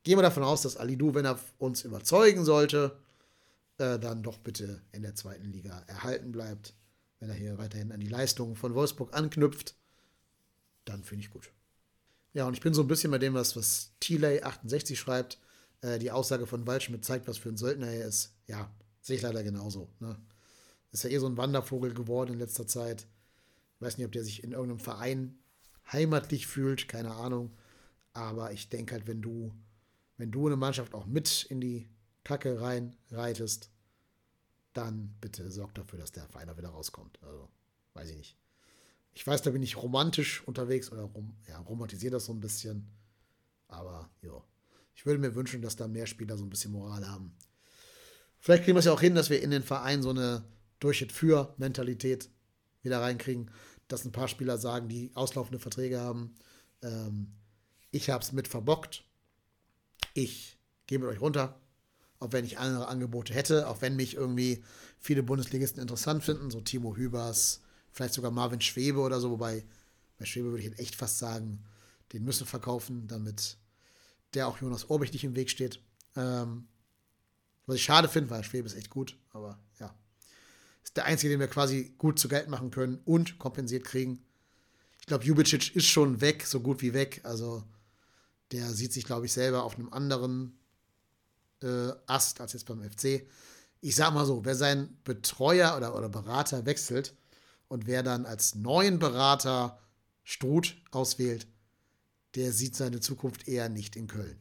Gehen 0.04 0.18
wir 0.18 0.24
davon 0.24 0.44
aus, 0.44 0.62
dass 0.62 0.78
Alidu, 0.78 1.14
wenn 1.14 1.26
er 1.26 1.38
uns 1.58 1.84
überzeugen 1.84 2.46
sollte, 2.46 2.98
äh, 3.80 4.00
dann 4.00 4.24
doch 4.24 4.38
bitte 4.38 4.82
in 4.92 5.02
der 5.02 5.16
zweiten 5.16 5.52
Liga 5.52 5.84
erhalten 5.88 6.32
bleibt. 6.32 6.76
Wenn 7.20 7.30
er 7.30 7.36
hier 7.36 7.58
weiterhin 7.58 7.92
an 7.92 8.00
die 8.00 8.08
Leistungen 8.08 8.56
von 8.56 8.74
Wolfsburg 8.76 9.14
anknüpft 9.16 9.76
dann 10.90 11.04
finde 11.04 11.24
ich 11.24 11.30
gut. 11.30 11.52
Ja, 12.34 12.48
und 12.48 12.54
ich 12.54 12.62
bin 12.62 12.74
so 12.74 12.82
ein 12.82 12.88
bisschen 12.88 13.12
bei 13.12 13.18
dem, 13.18 13.34
was, 13.34 13.56
was 13.56 13.92
Thieley68 14.02 14.96
schreibt. 14.96 15.40
Äh, 15.82 16.00
die 16.00 16.12
Aussage 16.12 16.46
von 16.48 16.68
Waldschmidt 16.68 17.06
zeigt, 17.06 17.28
was 17.28 17.38
für 17.38 17.50
ein 17.50 17.58
Söldner 17.58 17.88
er 17.88 18.08
ist. 18.08 18.34
Ja, 18.48 18.72
sehe 19.02 19.16
ich 19.16 19.22
leider 19.22 19.44
genauso. 19.44 19.90
Ne? 20.00 20.18
Ist 20.92 21.04
ja 21.04 21.10
eh 21.10 21.20
so 21.20 21.28
ein 21.28 21.38
Wandervogel 21.38 21.94
geworden 21.94 22.34
in 22.34 22.40
letzter 22.40 22.68
Zeit. 22.68 23.08
Ich 23.76 23.82
weiß 23.82 23.98
nicht, 23.98 24.06
ob 24.06 24.12
der 24.12 24.24
sich 24.24 24.44
in 24.44 24.52
irgendeinem 24.52 24.80
Verein 24.80 25.38
heimatlich 25.92 26.48
fühlt, 26.48 26.88
keine 26.88 27.14
Ahnung. 27.14 27.56
Aber 28.14 28.52
ich 28.52 28.70
denke 28.70 28.94
halt, 28.94 29.08
wenn 29.08 29.22
du, 29.22 29.54
wenn 30.18 30.32
du 30.32 30.48
eine 30.48 30.58
Mannschaft 30.58 30.94
auch 30.94 31.06
mit 31.06 31.46
in 31.50 31.62
die 31.62 31.88
Kacke 32.24 32.62
rein 32.62 32.96
reitest, 33.12 33.70
dann 34.74 35.16
bitte 35.22 35.50
sorg 35.52 35.74
dafür, 35.76 36.00
dass 36.00 36.12
der 36.12 36.28
Verein 36.28 36.48
da 36.48 36.58
wieder 36.58 36.70
rauskommt. 36.70 37.20
Also, 37.24 37.50
weiß 37.94 38.10
ich 38.10 38.18
nicht. 38.18 38.38
Ich 39.14 39.26
weiß, 39.26 39.42
da 39.42 39.52
bin 39.52 39.64
ich 39.64 39.78
romantisch 39.78 40.44
unterwegs 40.48 40.92
oder 40.92 41.04
rom, 41.04 41.36
ja, 41.48 41.58
romantisiere 41.60 42.12
das 42.12 42.26
so 42.26 42.34
ein 42.34 42.40
bisschen. 42.40 42.88
Aber 43.68 44.10
ja, 44.22 44.44
ich 44.96 45.06
würde 45.06 45.20
mir 45.20 45.36
wünschen, 45.36 45.62
dass 45.62 45.76
da 45.76 45.88
mehr 45.88 46.08
Spieler 46.08 46.38
so 46.38 46.46
ein 46.46 46.50
bisschen 46.50 46.72
Moral 46.72 47.08
haben. 47.08 47.36
Vielleicht 48.40 48.64
kriegen 48.64 48.76
wir 48.76 48.80
es 48.80 48.86
ja 48.86 48.94
auch 48.94 49.02
hin, 49.02 49.16
dass 49.16 49.30
wir 49.30 49.42
in 49.42 49.52
den 49.52 49.64
Verein 49.64 50.02
so 50.02 50.12
eine 50.12 50.44
Durch-für-Mentalität 50.80 52.30
wieder 52.84 53.02
reinkriegen, 53.02 53.52
dass 53.88 54.06
ein 54.06 54.12
paar 54.12 54.28
Spieler 54.28 54.58
sagen, 54.58 54.88
die 54.88 55.12
auslaufende 55.16 55.60
Verträge 55.60 56.00
haben, 56.00 56.36
ähm, 56.82 57.34
ich 57.92 58.10
habe 58.10 58.24
es 58.24 58.32
mit 58.32 58.48
verbockt, 58.48 59.04
ich 60.14 60.58
gehe 60.88 61.00
mit 61.00 61.10
euch 61.10 61.20
runter, 61.20 61.60
auch 62.20 62.32
wenn 62.32 62.46
ich 62.46 62.60
andere 62.60 62.88
Angebote 62.88 63.34
hätte, 63.34 63.68
auch 63.68 63.82
wenn 63.82 63.96
mich 63.96 64.16
irgendwie 64.16 64.64
viele 65.00 65.24
Bundesligisten 65.24 65.82
interessant 65.82 66.24
finden, 66.24 66.52
so 66.52 66.62
Timo 66.62 66.96
Hübers, 66.96 67.62
Vielleicht 67.92 68.14
sogar 68.14 68.32
Marvin 68.32 68.62
Schwebe 68.62 69.00
oder 69.00 69.20
so, 69.20 69.32
wobei 69.32 69.66
bei 70.18 70.26
Schwebe 70.26 70.48
würde 70.50 70.60
ich 70.60 70.70
jetzt 70.70 70.80
echt 70.80 70.96
fast 70.96 71.20
sagen, 71.20 71.64
den 72.14 72.24
müssen 72.24 72.42
wir 72.42 72.48
verkaufen, 72.48 73.08
damit 73.08 73.58
der 74.34 74.48
auch 74.48 74.60
Jonas 74.60 74.90
Orbich 74.90 75.14
nicht 75.14 75.24
im 75.24 75.36
Weg 75.36 75.50
steht. 75.50 75.82
Ähm, 76.16 76.68
was 77.66 77.78
ich 77.78 77.84
schade 77.84 78.08
finde, 78.08 78.30
weil 78.30 78.44
Schwebe 78.44 78.68
ist 78.68 78.76
echt 78.76 78.90
gut, 78.90 79.18
aber 79.32 79.60
ja. 79.80 79.94
Ist 80.84 80.98
der 80.98 81.06
einzige, 81.06 81.32
den 81.32 81.40
wir 81.40 81.48
quasi 81.48 81.94
gut 81.98 82.20
zu 82.20 82.28
Geld 82.28 82.48
machen 82.48 82.72
können 82.72 83.00
und 83.06 83.38
kompensiert 83.38 83.84
kriegen. 83.84 84.24
Ich 85.00 85.06
glaube, 85.06 85.24
Jubicic 85.24 85.76
ist 85.76 85.88
schon 85.88 86.22
weg, 86.22 86.46
so 86.46 86.62
gut 86.62 86.82
wie 86.82 86.94
weg. 86.94 87.22
Also 87.24 87.64
der 88.52 88.70
sieht 88.72 88.94
sich, 88.94 89.04
glaube 89.04 89.26
ich, 89.26 89.34
selber 89.34 89.64
auf 89.64 89.76
einem 89.76 89.92
anderen 89.92 90.59
äh, 91.64 91.92
Ast 92.08 92.42
als 92.42 92.54
jetzt 92.54 92.66
beim 92.66 92.84
FC. 92.84 93.28
Ich 93.82 93.96
sag 93.96 94.14
mal 94.14 94.26
so, 94.26 94.44
wer 94.46 94.56
seinen 94.56 94.98
Betreuer 95.04 95.76
oder, 95.78 95.96
oder 95.96 96.10
Berater 96.10 96.66
wechselt 96.66 97.16
und 97.68 97.88
wer 97.88 98.04
dann 98.04 98.26
als 98.26 98.56
neuen 98.56 99.00
Berater 99.00 99.80
Struth 100.24 100.76
auswählt, 100.92 101.48
der 102.36 102.52
sieht 102.52 102.76
seine 102.76 103.00
Zukunft 103.00 103.48
eher 103.48 103.70
nicht 103.70 103.96
in 103.96 104.08
Köln. 104.08 104.40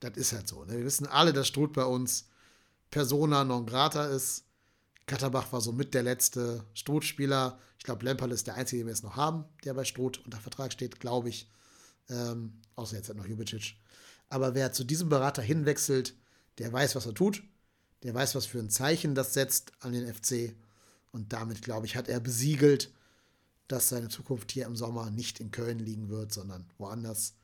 Das 0.00 0.16
ist 0.16 0.32
halt 0.32 0.48
so. 0.48 0.64
Ne? 0.64 0.78
Wir 0.78 0.84
wissen 0.84 1.06
alle, 1.06 1.32
dass 1.32 1.48
Struth 1.48 1.72
bei 1.72 1.84
uns 1.84 2.26
Persona 2.90 3.44
non 3.44 3.66
grata 3.66 4.06
ist. 4.06 4.44
Katterbach 5.06 5.52
war 5.52 5.60
so 5.60 5.72
mit 5.72 5.94
der 5.94 6.02
letzte 6.02 6.64
Struth-Spieler. 6.74 7.58
Ich 7.78 7.84
glaube, 7.84 8.04
Lemperl 8.04 8.32
ist 8.32 8.46
der 8.46 8.54
einzige, 8.54 8.82
den 8.82 8.86
wir 8.86 8.92
jetzt 8.92 9.02
noch 9.02 9.16
haben, 9.16 9.44
der 9.64 9.74
bei 9.74 9.84
Struth 9.84 10.24
unter 10.24 10.38
Vertrag 10.38 10.72
steht, 10.72 11.00
glaube 11.00 11.28
ich. 11.28 11.50
Ähm, 12.08 12.60
außer 12.76 12.96
jetzt 12.96 13.08
halt 13.08 13.18
noch 13.18 13.26
Jubicic. 13.26 13.74
Aber 14.28 14.54
wer 14.54 14.72
zu 14.72 14.84
diesem 14.84 15.08
Berater 15.08 15.42
hinwechselt, 15.42 16.14
der 16.58 16.72
weiß, 16.72 16.96
was 16.96 17.06
er 17.06 17.14
tut. 17.14 17.42
Der 18.02 18.14
weiß, 18.14 18.34
was 18.34 18.46
für 18.46 18.58
ein 18.58 18.70
Zeichen 18.70 19.14
das 19.14 19.34
setzt 19.34 19.72
an 19.80 19.92
den 19.92 20.12
FC. 20.12 20.54
Und 21.12 21.32
damit, 21.32 21.62
glaube 21.62 21.86
ich, 21.86 21.96
hat 21.96 22.08
er 22.08 22.20
besiegelt, 22.20 22.90
dass 23.68 23.88
seine 23.88 24.08
Zukunft 24.08 24.52
hier 24.52 24.66
im 24.66 24.76
Sommer 24.76 25.10
nicht 25.10 25.40
in 25.40 25.50
Köln 25.50 25.78
liegen 25.78 26.08
wird, 26.08 26.32
sondern 26.32 26.66
woanders. 26.78 27.34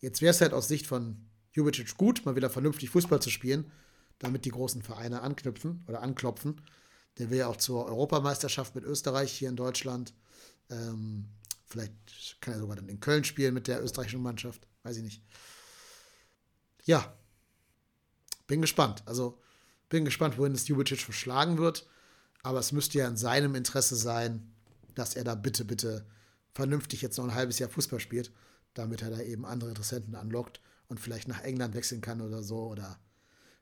Jetzt 0.00 0.20
wäre 0.20 0.32
es 0.32 0.40
halt 0.40 0.52
aus 0.52 0.68
Sicht 0.68 0.86
von 0.86 1.16
Jubicic 1.52 1.96
gut, 1.96 2.26
mal 2.26 2.36
wieder 2.36 2.50
vernünftig 2.50 2.90
Fußball 2.90 3.22
zu 3.22 3.30
spielen, 3.30 3.70
damit 4.18 4.44
die 4.44 4.50
großen 4.50 4.82
Vereine 4.82 5.22
anknüpfen 5.22 5.84
oder 5.88 6.02
anklopfen. 6.02 6.60
Der 7.18 7.30
will 7.30 7.38
ja 7.38 7.46
auch 7.46 7.56
zur 7.56 7.86
Europameisterschaft 7.86 8.74
mit 8.74 8.84
Österreich 8.84 9.32
hier 9.32 9.48
in 9.48 9.56
Deutschland. 9.56 10.12
Ähm, 10.68 11.26
vielleicht 11.64 12.40
kann 12.40 12.54
er 12.54 12.60
sogar 12.60 12.76
dann 12.76 12.88
in 12.88 13.00
Köln 13.00 13.24
spielen 13.24 13.54
mit 13.54 13.68
der 13.68 13.82
österreichischen 13.82 14.22
Mannschaft. 14.22 14.66
Weiß 14.82 14.96
ich 14.96 15.04
nicht. 15.04 15.22
Ja, 16.84 17.16
bin 18.46 18.60
gespannt. 18.60 19.02
Also 19.06 19.40
bin 19.88 20.04
gespannt, 20.04 20.38
wohin 20.38 20.54
es 20.54 20.68
Jubicic 20.68 21.00
verschlagen 21.00 21.58
wird. 21.58 21.86
Aber 22.42 22.58
es 22.58 22.72
müsste 22.72 22.98
ja 22.98 23.08
in 23.08 23.16
seinem 23.16 23.54
Interesse 23.54 23.96
sein, 23.96 24.52
dass 24.94 25.14
er 25.14 25.24
da 25.24 25.34
bitte, 25.34 25.64
bitte 25.64 26.06
vernünftig 26.52 27.02
jetzt 27.02 27.16
noch 27.16 27.24
ein 27.24 27.34
halbes 27.34 27.58
Jahr 27.58 27.70
Fußball 27.70 28.00
spielt, 28.00 28.32
damit 28.74 29.02
er 29.02 29.10
da 29.10 29.20
eben 29.20 29.44
andere 29.44 29.70
Interessenten 29.70 30.14
anlockt 30.14 30.60
und 30.88 31.00
vielleicht 31.00 31.28
nach 31.28 31.42
England 31.42 31.74
wechseln 31.74 32.00
kann 32.00 32.20
oder 32.20 32.42
so. 32.42 32.66
Oder 32.66 32.98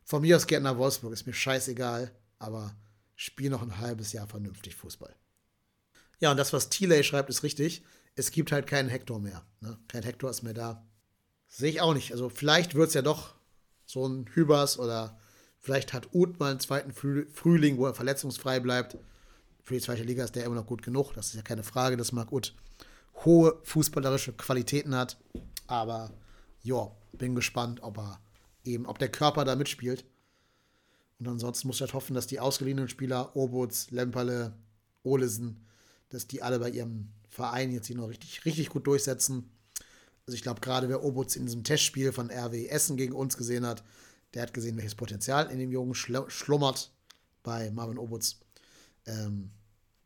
von 0.05 0.23
mir 0.23 0.37
aus 0.37 0.47
geht 0.47 0.63
nach 0.63 0.77
Wolfsburg, 0.77 1.13
ist 1.13 1.27
mir 1.27 1.33
scheißegal, 1.33 2.13
aber 2.39 2.75
spiel 3.15 3.51
noch 3.51 3.63
ein 3.63 3.79
halbes 3.79 4.13
Jahr 4.13 4.27
vernünftig 4.27 4.75
Fußball. 4.77 5.15
Ja, 6.19 6.31
und 6.31 6.37
das, 6.37 6.53
was 6.53 6.69
Thiele 6.69 7.03
schreibt, 7.05 7.31
ist 7.31 7.43
richtig. 7.43 7.85
Es 8.15 8.31
gibt 8.31 8.53
halt 8.53 8.67
keinen 8.67 8.89
Hector 8.89 9.21
mehr. 9.21 9.45
Ne? 9.61 9.79
Kein 9.89 10.03
Hector 10.03 10.31
ist 10.31 10.43
mehr 10.43 10.55
da. 10.55 10.87
Sehe 11.49 11.71
ich 11.71 11.81
auch 11.81 11.95
nicht. 11.95 12.13
Also 12.13 12.29
vielleicht 12.29 12.75
wird 12.75 12.89
es 12.89 12.95
ja 12.95 13.03
doch 13.03 13.35
so 13.93 14.07
ein 14.07 14.27
Hübers 14.33 14.79
oder 14.79 15.19
vielleicht 15.61 15.93
hat 15.93 16.15
Uth 16.15 16.41
mal 16.41 16.51
einen 16.51 16.61
zweiten 16.61 16.93
Frühling, 16.93 17.77
wo 17.77 17.87
er 17.87 17.95
verletzungsfrei 17.95 18.59
bleibt. 18.59 18.97
Für 19.63 19.75
die 19.75 19.81
zweite 19.81 20.03
Liga 20.03 20.25
ist 20.25 20.35
der 20.35 20.45
immer 20.45 20.57
noch 20.57 20.67
gut 20.67 20.83
genug. 20.83 21.13
Das 21.13 21.29
ist 21.29 21.35
ja 21.35 21.43
keine 21.43 21.63
Frage, 21.63 21.97
dass 21.97 22.13
Marc 22.13 22.33
Uth 22.33 22.55
hohe 23.25 23.61
fußballerische 23.63 24.33
Qualitäten 24.33 24.95
hat. 24.95 25.19
Aber 25.67 26.11
ja, 26.63 26.91
bin 27.13 27.35
gespannt, 27.35 27.83
ob 27.83 27.99
er 27.99 28.21
eben, 28.65 28.87
ob 28.87 28.99
der 28.99 29.11
Körper 29.11 29.45
da 29.45 29.55
mitspielt. 29.55 30.05
Und 31.19 31.29
ansonsten 31.29 31.69
muss 31.69 31.77
ich 31.77 31.83
halt 31.83 31.95
hoffen, 31.95 32.15
dass 32.15 32.27
die 32.27 32.41
ausgeliehenen 32.41 32.89
Spieler, 32.89 33.37
Obuts, 33.37 33.91
Lemperle, 33.91 34.55
Olesen, 35.05 35.67
dass 36.09 36.27
die 36.27 36.43
alle 36.43 36.59
bei 36.59 36.71
ihrem 36.71 37.13
Verein 37.29 37.71
jetzt 37.71 37.87
hier 37.87 37.97
noch 37.97 38.09
richtig, 38.09 38.45
richtig 38.45 38.71
gut 38.71 38.87
durchsetzen. 38.87 39.51
Also 40.27 40.37
ich 40.37 40.43
glaube, 40.43 40.61
gerade 40.61 40.89
wer 40.89 41.03
Obuts 41.03 41.37
in 41.37 41.47
diesem 41.47 41.65
Testspiel 41.65 42.13
von 42.13 42.31
RW 42.31 42.69
Essen 42.69 42.97
gegen 42.97 43.15
uns 43.15 43.37
gesehen 43.37 43.67
hat, 43.67 43.83
der 44.35 44.43
hat 44.43 44.55
gesehen, 44.55 44.77
welches 44.77 44.95
Potenzial 44.95 45.51
in 45.51 45.59
dem 45.59 45.71
Jungen 45.71 45.95
schlummert 45.95 46.93
bei 47.43 47.71
Marvin 47.71 47.99
Obuts. 47.99 48.41
Ähm, 49.07 49.51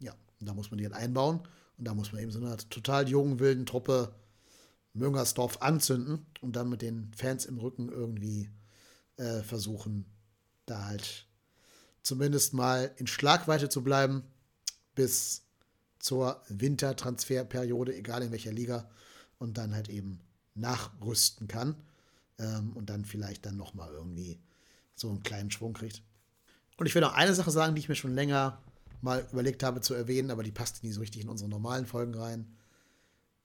ja, 0.01 0.15
da 0.41 0.55
muss 0.55 0.71
man 0.71 0.79
die 0.79 0.85
halt 0.85 0.95
einbauen. 0.95 1.41
Und 1.79 1.85
da 1.87 1.95
muss 1.95 2.13
man 2.13 2.23
eben 2.23 2.31
so 2.31 2.41
eine 2.41 2.57
total 2.57 3.09
jungen, 3.09 3.39
wilden 3.39 3.67
Truppe 3.67 4.15
Müngersdorf 4.95 5.61
anzünden 5.61 6.27
und 6.41 6.57
dann 6.57 6.71
mit 6.71 6.83
den 6.83 7.13
Fans 7.15 7.45
im 7.45 7.59
Rücken 7.59 7.91
irgendwie 7.91 8.51
äh, 9.17 9.43
versuchen, 9.43 10.07
da 10.65 10.87
halt 10.87 11.27
zumindest 12.03 12.55
mal 12.55 12.93
in 12.97 13.07
Schlagweite 13.07 13.69
zu 13.69 13.85
bleiben 13.85 14.25
bis 14.95 15.43
zur 15.99 16.43
Wintertransferperiode, 16.49 17.95
egal 17.95 18.23
in 18.23 18.33
welcher 18.33 18.53
Liga, 18.53 18.89
und 19.39 19.59
dann 19.59 19.75
halt 19.75 19.89
eben 19.89 20.21
nachrüsten 20.55 21.49
kann 21.49 21.77
ähm, 22.39 22.73
und 22.75 22.91
dann 22.91 23.05
vielleicht 23.05 23.47
dann 23.47 23.57
nochmal 23.57 23.93
irgendwie 23.93 24.39
so 24.95 25.09
einen 25.09 25.23
kleinen 25.23 25.51
Schwung 25.51 25.75
kriegt. 25.75 26.03
Und 26.79 26.87
ich 26.87 26.95
will 26.95 27.03
noch 27.03 27.15
eine 27.15 27.35
Sache 27.35 27.51
sagen, 27.51 27.75
die 27.75 27.81
ich 27.81 27.89
mir 27.89 27.95
schon 27.95 28.15
länger 28.15 28.63
mal 29.01 29.27
überlegt 29.33 29.63
habe 29.63 29.81
zu 29.81 29.95
erwähnen, 29.95 30.31
aber 30.31 30.43
die 30.43 30.53
passt 30.53 30.83
nie 30.83 30.93
so 30.93 31.01
richtig 31.01 31.23
in 31.23 31.29
unsere 31.29 31.51
normalen 31.51 31.87
Folgen 31.87 32.15
rein. 32.15 32.57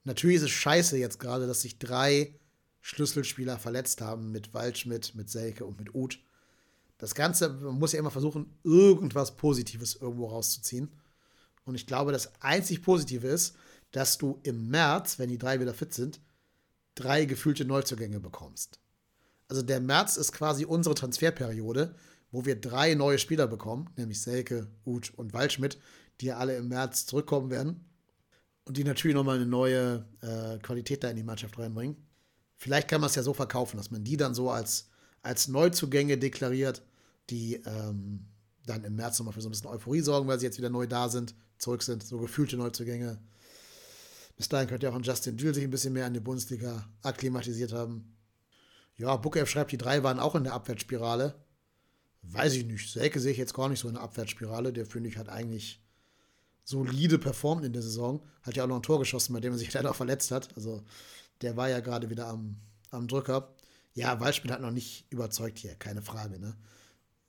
Natürlich 0.03 0.38
ist 0.38 0.43
es 0.43 0.49
scheiße 0.51 0.97
jetzt 0.97 1.19
gerade, 1.19 1.47
dass 1.47 1.61
sich 1.61 1.77
drei 1.77 2.34
Schlüsselspieler 2.81 3.59
verletzt 3.59 4.01
haben 4.01 4.31
mit 4.31 4.53
Waldschmidt, 4.53 5.13
mit 5.15 5.30
Selke 5.30 5.65
und 5.65 5.77
mit 5.77 5.93
Uth. 5.93 6.19
Das 6.97 7.15
Ganze, 7.15 7.49
man 7.49 7.80
muss 7.80 7.91
ja 7.93 7.99
immer 7.99 8.11
versuchen, 8.11 8.57
irgendwas 8.63 9.35
Positives 9.35 9.95
irgendwo 9.95 10.27
rauszuziehen. 10.27 10.89
Und 11.63 11.76
ich 11.76 11.85
glaube, 11.85 12.11
das 12.11 12.41
einzig 12.41 12.81
Positive 12.81 13.27
ist, 13.27 13.55
dass 13.91 14.18
du 14.18 14.39
im 14.43 14.69
März, 14.69 15.19
wenn 15.19 15.30
die 15.30 15.38
drei 15.38 15.59
wieder 15.59 15.73
fit 15.73 15.93
sind, 15.93 16.19
drei 16.95 17.26
gefühlte 17.26 17.65
Neuzugänge 17.65 18.19
bekommst. 18.19 18.80
Also 19.47 19.61
der 19.61 19.81
März 19.81 20.18
ist 20.18 20.31
quasi 20.31 20.65
unsere 20.65 20.95
Transferperiode, 20.95 21.95
wo 22.31 22.45
wir 22.45 22.59
drei 22.59 22.93
neue 22.95 23.19
Spieler 23.19 23.47
bekommen, 23.47 23.89
nämlich 23.97 24.22
Selke, 24.22 24.68
Uth 24.85 25.11
und 25.18 25.34
Waldschmidt, 25.34 25.77
die 26.22 26.27
ja 26.27 26.38
alle 26.38 26.55
im 26.55 26.69
März 26.69 27.05
zurückkommen 27.05 27.49
werden 27.49 27.84
und 28.65 28.77
die 28.77 28.84
natürlich 28.84 29.15
nochmal 29.15 29.35
eine 29.35 29.45
neue 29.45 30.05
äh, 30.22 30.57
Qualität 30.59 31.03
da 31.03 31.09
in 31.09 31.18
die 31.18 31.23
Mannschaft 31.23 31.57
reinbringen. 31.57 31.97
Vielleicht 32.55 32.88
kann 32.88 33.01
man 33.01 33.09
es 33.09 33.15
ja 33.15 33.23
so 33.23 33.34
verkaufen, 33.34 33.77
dass 33.77 33.91
man 33.91 34.03
die 34.03 34.18
dann 34.18 34.35
so 34.35 34.49
als, 34.49 34.89
als 35.23 35.47
Neuzugänge 35.47 36.18
deklariert, 36.18 36.84
die 37.30 37.55
ähm, 37.65 38.27
dann 38.65 38.84
im 38.84 38.95
März 38.95 39.19
nochmal 39.19 39.34
für 39.34 39.41
so 39.41 39.49
ein 39.49 39.51
bisschen 39.51 39.69
Euphorie 39.69 40.01
sorgen, 40.01 40.27
weil 40.27 40.39
sie 40.39 40.45
jetzt 40.45 40.57
wieder 40.57 40.69
neu 40.69 40.88
da 40.88 41.09
sind, 41.09 41.34
zurück 41.57 41.84
sind, 41.84 42.03
so 42.03 42.19
gefühlte 42.19 42.57
Neuzugänge. 42.57 43.19
Bis 44.41 44.49
dahin 44.49 44.68
könnte 44.68 44.88
ja 44.88 44.91
auch 44.91 44.95
ein 44.95 45.03
Justin 45.03 45.38
Dühl 45.38 45.53
sich 45.53 45.63
ein 45.63 45.69
bisschen 45.69 45.93
mehr 45.93 46.07
an 46.07 46.15
die 46.15 46.19
Bundesliga 46.19 46.89
akklimatisiert 47.03 47.73
haben. 47.73 48.18
Ja, 48.97 49.15
Bukev 49.15 49.47
schreibt, 49.47 49.72
die 49.72 49.77
drei 49.77 50.01
waren 50.01 50.19
auch 50.19 50.34
in 50.34 50.43
der 50.43 50.53
Abwärtsspirale. 50.53 51.35
Weiß 52.23 52.53
ich 52.53 52.65
nicht. 52.65 52.91
Selke 52.91 53.19
sehe 53.19 53.34
ich 53.34 53.38
jetzt 53.38 53.53
gar 53.53 53.69
nicht 53.69 53.81
so 53.81 53.88
in 53.88 53.93
der 53.93 54.01
Abwärtsspirale. 54.01 54.73
Der, 54.73 54.88
finde 54.88 55.09
ich, 55.09 55.18
hat 55.18 55.30
eigentlich 55.30 55.80
solide 56.63 57.19
performt 57.19 57.63
in 57.65 57.73
der 57.73 57.84
Saison. 57.84 58.26
Hat 58.41 58.55
ja 58.55 58.63
auch 58.63 58.68
noch 58.68 58.77
ein 58.77 58.81
Tor 58.81 58.97
geschossen, 58.97 59.31
bei 59.34 59.41
dem 59.41 59.53
er 59.53 59.59
sich 59.59 59.72
leider 59.76 59.91
auch 59.91 59.95
verletzt 59.95 60.31
hat. 60.31 60.49
Also 60.55 60.81
der 61.43 61.55
war 61.55 61.69
ja 61.69 61.80
gerade 61.80 62.09
wieder 62.09 62.26
am, 62.26 62.55
am 62.89 63.07
Drücker. 63.07 63.53
Ja, 63.93 64.19
Waldschmidt 64.19 64.51
hat 64.51 64.61
noch 64.61 64.72
nicht 64.72 65.05
überzeugt 65.11 65.59
hier, 65.59 65.76
keine 65.76 66.01
Frage. 66.01 66.39
Ne? 66.39 66.57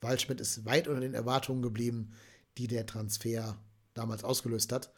Waldschmidt 0.01 0.41
ist 0.41 0.65
weit 0.65 0.89
unter 0.89 1.03
den 1.03 1.13
Erwartungen 1.13 1.61
geblieben, 1.61 2.15
die 2.57 2.69
der 2.69 2.87
Transfer 2.87 3.59
damals 3.93 4.25
ausgelöst 4.25 4.73
hat. 4.73 4.91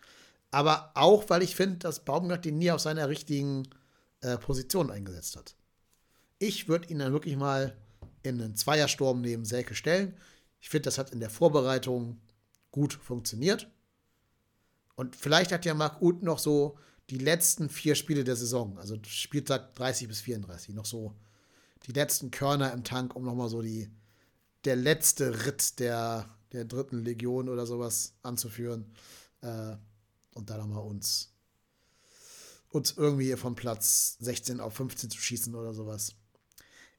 Aber 0.54 0.92
auch, 0.94 1.28
weil 1.30 1.42
ich 1.42 1.56
finde, 1.56 1.78
dass 1.78 2.04
Baumgart 2.04 2.46
ihn 2.46 2.58
nie 2.58 2.70
auf 2.70 2.80
seiner 2.80 3.08
richtigen 3.08 3.68
äh, 4.20 4.38
Position 4.38 4.88
eingesetzt 4.88 5.34
hat. 5.34 5.56
Ich 6.38 6.68
würde 6.68 6.88
ihn 6.90 7.00
dann 7.00 7.12
wirklich 7.12 7.36
mal 7.36 7.76
in 8.22 8.40
einen 8.40 8.54
Zweiersturm 8.54 9.20
neben 9.20 9.44
Selke 9.44 9.74
stellen. 9.74 10.16
Ich 10.60 10.68
finde, 10.68 10.84
das 10.84 10.96
hat 10.96 11.10
in 11.10 11.18
der 11.18 11.28
Vorbereitung 11.28 12.20
gut 12.70 12.92
funktioniert. 12.92 13.68
Und 14.94 15.16
vielleicht 15.16 15.50
hat 15.50 15.64
ja 15.64 15.74
Marc 15.74 16.00
Uth 16.00 16.22
noch 16.22 16.38
so 16.38 16.78
die 17.10 17.18
letzten 17.18 17.68
vier 17.68 17.96
Spiele 17.96 18.22
der 18.22 18.36
Saison, 18.36 18.78
also 18.78 18.96
Spieltag 19.08 19.74
30 19.74 20.06
bis 20.06 20.20
34, 20.20 20.72
noch 20.72 20.86
so 20.86 21.16
die 21.88 21.92
letzten 21.92 22.30
Körner 22.30 22.72
im 22.72 22.84
Tank, 22.84 23.16
um 23.16 23.24
nochmal 23.24 23.48
so 23.48 23.60
die, 23.60 23.90
der 24.64 24.76
letzte 24.76 25.46
Ritt 25.46 25.80
der, 25.80 26.28
der 26.52 26.64
dritten 26.64 27.02
Legion 27.02 27.48
oder 27.48 27.66
sowas 27.66 28.14
anzuführen. 28.22 28.94
Äh, 29.40 29.78
und 30.34 30.50
da 30.50 30.58
nochmal 30.58 30.82
uns, 30.82 31.32
uns 32.70 32.92
irgendwie 32.96 33.34
von 33.36 33.54
Platz 33.54 34.16
16 34.20 34.60
auf 34.60 34.74
15 34.74 35.10
zu 35.10 35.18
schießen 35.18 35.54
oder 35.54 35.72
sowas. 35.72 36.14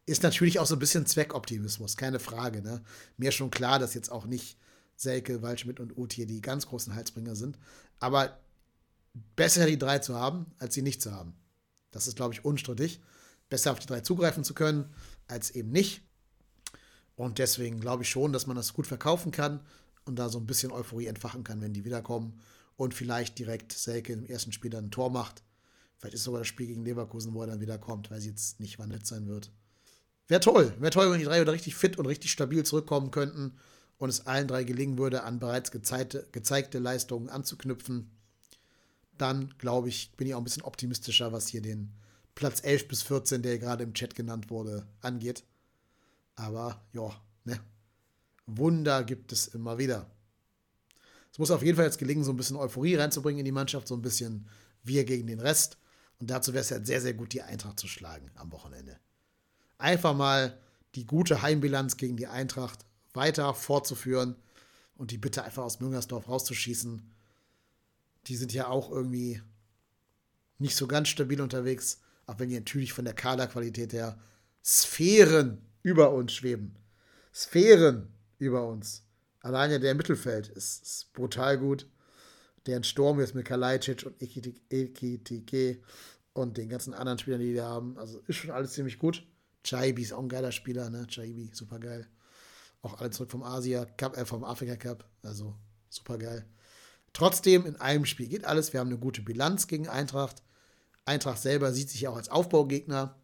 Ist 0.06 0.24
natürlich 0.24 0.60
auch 0.60 0.66
so 0.66 0.76
ein 0.76 0.80
bisschen 0.80 1.06
Zweckoptimismus, 1.06 1.98
keine 1.98 2.20
Frage. 2.20 2.62
Ne? 2.62 2.84
Mir 3.18 3.32
schon 3.32 3.52
klar, 3.52 3.80
dass 3.80 3.94
jetzt 3.94 4.12
auch 4.12 4.26
nicht 4.26 4.58
Selke, 4.96 5.42
Waldschmidt 5.42 5.80
und 5.80 5.98
Uth 5.98 6.14
hier 6.14 6.28
die 6.28 6.42
ganz 6.42 6.68
großen 6.68 6.96
Halsbringer 6.96 7.36
sind. 7.36 7.58
Aber 8.00 8.40
besser 9.36 9.66
die 9.66 9.80
drei 9.80 10.00
zu 10.00 10.16
haben, 10.16 10.46
als 10.60 10.74
sie 10.74 10.82
nicht 10.82 11.02
zu 11.02 11.12
haben. 11.12 11.34
Das 11.92 12.08
ist, 12.08 12.16
glaube 12.16 12.34
ich, 12.34 12.46
unstrittig. 12.46 13.02
Besser 13.50 13.72
auf 13.72 13.80
die 13.80 13.88
drei 13.88 14.02
zugreifen 14.02 14.44
zu 14.44 14.54
können, 14.54 14.94
als 15.28 15.52
eben 15.52 15.72
nicht. 15.72 16.02
Und 17.16 17.40
deswegen 17.40 17.80
glaube 17.80 18.04
ich 18.04 18.10
schon, 18.10 18.34
dass 18.34 18.48
man 18.48 18.58
das 18.58 18.74
gut 18.74 18.88
verkaufen 18.88 19.32
kann 19.32 19.62
und 20.06 20.18
da 20.18 20.30
so 20.30 20.40
ein 20.40 20.46
bisschen 20.46 20.72
Euphorie 20.72 21.08
entfachen 21.08 21.44
kann, 21.44 21.62
wenn 21.62 21.74
die 21.74 21.86
wiederkommen. 21.86 22.40
Und 22.78 22.94
vielleicht 22.94 23.40
direkt 23.40 23.74
Selke 23.74 24.14
im 24.14 24.26
ersten 24.26 24.52
Spiel 24.52 24.72
dann 24.72 24.86
ein 24.86 24.92
Tor 24.92 25.10
macht. 25.10 25.44
Vielleicht 25.98 26.16
ist 26.16 26.24
sogar 26.24 26.42
das 26.42 26.48
Spiel 26.48 26.68
gegen 26.68 26.84
Leverkusen, 26.84 27.34
wo 27.34 27.42
er 27.42 27.48
dann 27.48 27.62
wieder 27.62 27.78
kommt, 27.78 28.12
weil 28.12 28.22
sie 28.22 28.30
jetzt 28.30 28.60
nicht 28.60 28.80
wandelt 28.80 29.08
sein 29.08 29.28
wird. 29.28 29.52
Wäre 30.28 30.42
toll. 30.42 30.74
Wäre 30.80 30.92
toll, 30.92 31.12
wenn 31.12 31.20
die 31.20 31.26
drei 31.26 31.42
wieder 31.42 31.54
richtig 31.54 31.76
fit 31.76 31.98
und 31.98 32.06
richtig 32.06 32.32
stabil 32.32 32.64
zurückkommen 32.64 33.12
könnten 33.12 33.58
und 33.98 34.10
es 34.10 34.26
allen 34.26 34.48
drei 34.48 34.64
gelingen 34.64 34.98
würde, 34.98 35.24
an 35.24 35.40
bereits 35.40 35.72
gezeigte, 35.72 36.28
gezeigte 36.32 36.80
Leistungen 36.80 37.30
anzuknüpfen. 37.30 38.12
Dann, 39.18 39.54
glaube 39.58 39.88
ich, 39.88 40.12
bin 40.18 40.28
ich 40.28 40.34
auch 40.34 40.40
ein 40.40 40.44
bisschen 40.44 40.64
optimistischer, 40.64 41.32
was 41.32 41.48
hier 41.48 41.62
den 41.62 41.94
Platz 42.34 42.62
11 42.64 42.88
bis 42.90 43.04
14, 43.04 43.42
der 43.42 43.60
gerade 43.60 43.84
im 43.84 43.94
Chat 43.94 44.16
genannt 44.16 44.50
wurde, 44.50 44.86
angeht. 45.02 45.44
Aber 46.36 46.86
ja, 46.92 47.10
ne? 47.46 47.60
Wunder 48.46 49.04
gibt 49.04 49.32
es 49.32 49.48
immer 49.48 49.78
wieder. 49.78 50.12
Es 51.36 51.40
muss 51.40 51.52
auf 51.52 51.64
jeden 51.64 51.76
Fall 51.76 51.84
jetzt 51.84 51.98
gelingen, 51.98 52.24
so 52.24 52.32
ein 52.32 52.38
bisschen 52.38 52.56
Euphorie 52.56 52.96
reinzubringen 52.96 53.40
in 53.40 53.46
die 53.46 53.52
Mannschaft, 53.52 53.90
so 53.90 53.94
ein 53.94 54.02
bisschen 54.02 54.48
wir 54.84 55.04
gegen 55.04 55.28
den 55.28 55.42
Rest. 55.42 55.78
Und 56.18 56.30
dazu 56.30 56.54
wäre 56.54 56.62
es 56.62 56.70
ja 56.70 56.82
sehr, 56.82 57.02
sehr 57.02 57.14
gut, 57.14 57.34
die 57.34 57.42
Eintracht 57.42 57.78
zu 57.78 57.90
schlagen 57.90 58.32
am 58.36 58.54
Wochenende. 58.54 58.98
Einfach 59.78 60.16
mal 60.16 60.58
die 60.96 61.06
gute 61.06 61.42
Heimbilanz 61.42 61.98
gegen 61.98 62.16
die 62.16 62.28
Eintracht 62.28 62.86
weiter 63.14 63.54
fortzuführen 63.54 64.38
und 64.96 65.12
die 65.12 65.18
bitte 65.18 65.44
einfach 65.44 65.64
aus 65.64 65.82
Müngersdorf 65.82 66.30
rauszuschießen. 66.30 67.12
Die 68.28 68.36
sind 68.38 68.54
ja 68.54 68.70
auch 68.70 68.90
irgendwie 68.90 69.42
nicht 70.58 70.78
so 70.78 70.88
ganz 70.88 71.10
stabil 71.10 71.42
unterwegs, 71.42 72.00
auch 72.28 72.40
wenn 72.40 72.48
die 72.48 72.56
natürlich 72.56 72.94
von 72.94 73.04
der 73.04 73.14
Kaderqualität 73.14 73.92
her 73.92 74.18
Sphären 74.64 75.62
über 75.84 76.14
uns 76.14 76.32
schweben. 76.32 76.78
Sphären 77.34 78.08
über 78.38 78.66
uns. 78.66 79.05
Alleine 79.46 79.80
der 79.80 79.94
Mittelfeld 79.94 80.48
ist, 80.48 80.82
ist 80.82 81.14
brutal 81.14 81.60
gut. 81.60 81.88
Der 82.66 82.82
Sturm 82.82 83.20
jetzt 83.20 83.36
mit 83.36 83.46
Kalajdzic 83.46 84.04
und 84.04 84.20
Ekitike 84.20 85.84
und 86.34 86.58
den 86.58 86.68
ganzen 86.68 86.96
anderen 86.96 87.20
Spielern, 87.20 87.42
die 87.42 87.54
die 87.54 87.62
haben. 87.62 87.96
Also 88.00 88.24
ist 88.26 88.38
schon 88.38 88.50
alles 88.50 88.74
ziemlich 88.74 88.98
gut. 88.98 89.24
Chaibi 89.64 90.02
ist 90.02 90.14
auch 90.14 90.24
ein 90.24 90.30
geiler 90.30 90.52
Spieler, 90.52 90.90
ne? 90.90 91.06
Chaibi, 91.06 91.52
super 91.54 91.78
geil. 91.78 92.08
Auch 92.82 93.00
alle 93.00 93.12
zurück 93.12 93.30
vom 93.30 93.44
Asia 93.44 93.86
Cup, 93.86 94.18
äh, 94.18 94.26
vom 94.26 94.44
Afrika 94.44 94.78
Cup. 94.78 95.08
Also 95.22 95.54
super 95.90 96.18
geil. 96.18 96.44
Trotzdem, 97.14 97.68
in 97.68 97.76
einem 97.76 98.06
Spiel 98.06 98.28
geht 98.28 98.46
alles. 98.46 98.74
Wir 98.74 98.80
haben 98.80 98.90
eine 98.90 98.98
gute 98.98 99.22
Bilanz 99.22 99.68
gegen 99.68 99.88
Eintracht. 99.88 100.42
Eintracht 101.06 101.40
selber 101.40 101.72
sieht 101.72 101.92
sich 101.92 102.08
auch 102.08 102.16
als 102.16 102.30
Aufbaugegner. 102.30 103.16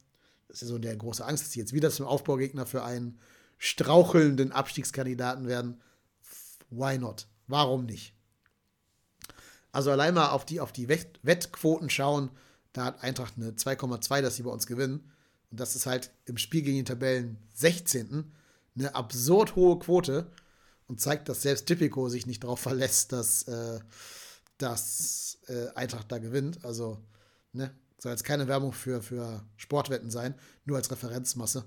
Das 0.49 0.57
ist 0.57 0.61
ja 0.61 0.67
so 0.67 0.77
der 0.77 0.95
große 0.95 1.25
Angst, 1.25 1.45
dass 1.45 1.51
sie 1.53 1.59
jetzt 1.61 1.73
wieder 1.73 1.89
zum 1.89 2.05
Aufbaugegner 2.05 2.67
für 2.67 2.83
einen 2.83 3.19
strauchelnden 3.57 4.51
Abstiegskandidaten 4.51 5.47
werden. 5.47 5.81
Why 6.71 6.97
not? 6.97 7.27
Warum 7.47 7.85
nicht? 7.85 8.15
Also 9.71 9.91
allein 9.91 10.13
mal 10.13 10.29
auf 10.29 10.45
die, 10.45 10.59
auf 10.59 10.71
die 10.71 10.89
Wettquoten 10.89 11.89
schauen, 11.89 12.31
da 12.73 12.85
hat 12.85 13.03
Eintracht 13.03 13.33
eine 13.37 13.51
2,2, 13.51 14.21
dass 14.21 14.35
sie 14.35 14.43
bei 14.43 14.51
uns 14.51 14.65
gewinnen. 14.65 15.11
Und 15.49 15.59
das 15.59 15.75
ist 15.75 15.85
halt 15.85 16.11
im 16.25 16.37
Spiel 16.37 16.61
gegen 16.61 16.77
den 16.77 16.85
Tabellen 16.85 17.37
16. 17.53 18.33
eine 18.75 18.95
absurd 18.95 19.55
hohe 19.55 19.79
Quote 19.79 20.31
und 20.87 20.99
zeigt, 21.01 21.29
dass 21.29 21.41
selbst 21.41 21.67
Tipico 21.67 22.09
sich 22.09 22.25
nicht 22.25 22.43
darauf 22.43 22.59
verlässt, 22.59 23.11
dass, 23.11 23.43
äh, 23.43 23.79
dass 24.57 25.39
äh, 25.47 25.67
Eintracht 25.75 26.11
da 26.11 26.17
gewinnt. 26.19 26.63
Also, 26.63 27.01
ne, 27.51 27.73
soll 27.97 28.11
jetzt 28.11 28.23
keine 28.23 28.47
Werbung 28.47 28.71
für, 28.71 29.01
für 29.01 29.45
Sportwetten 29.57 30.09
sein, 30.09 30.35
nur 30.65 30.77
als 30.77 30.89
Referenzmasse. 30.89 31.65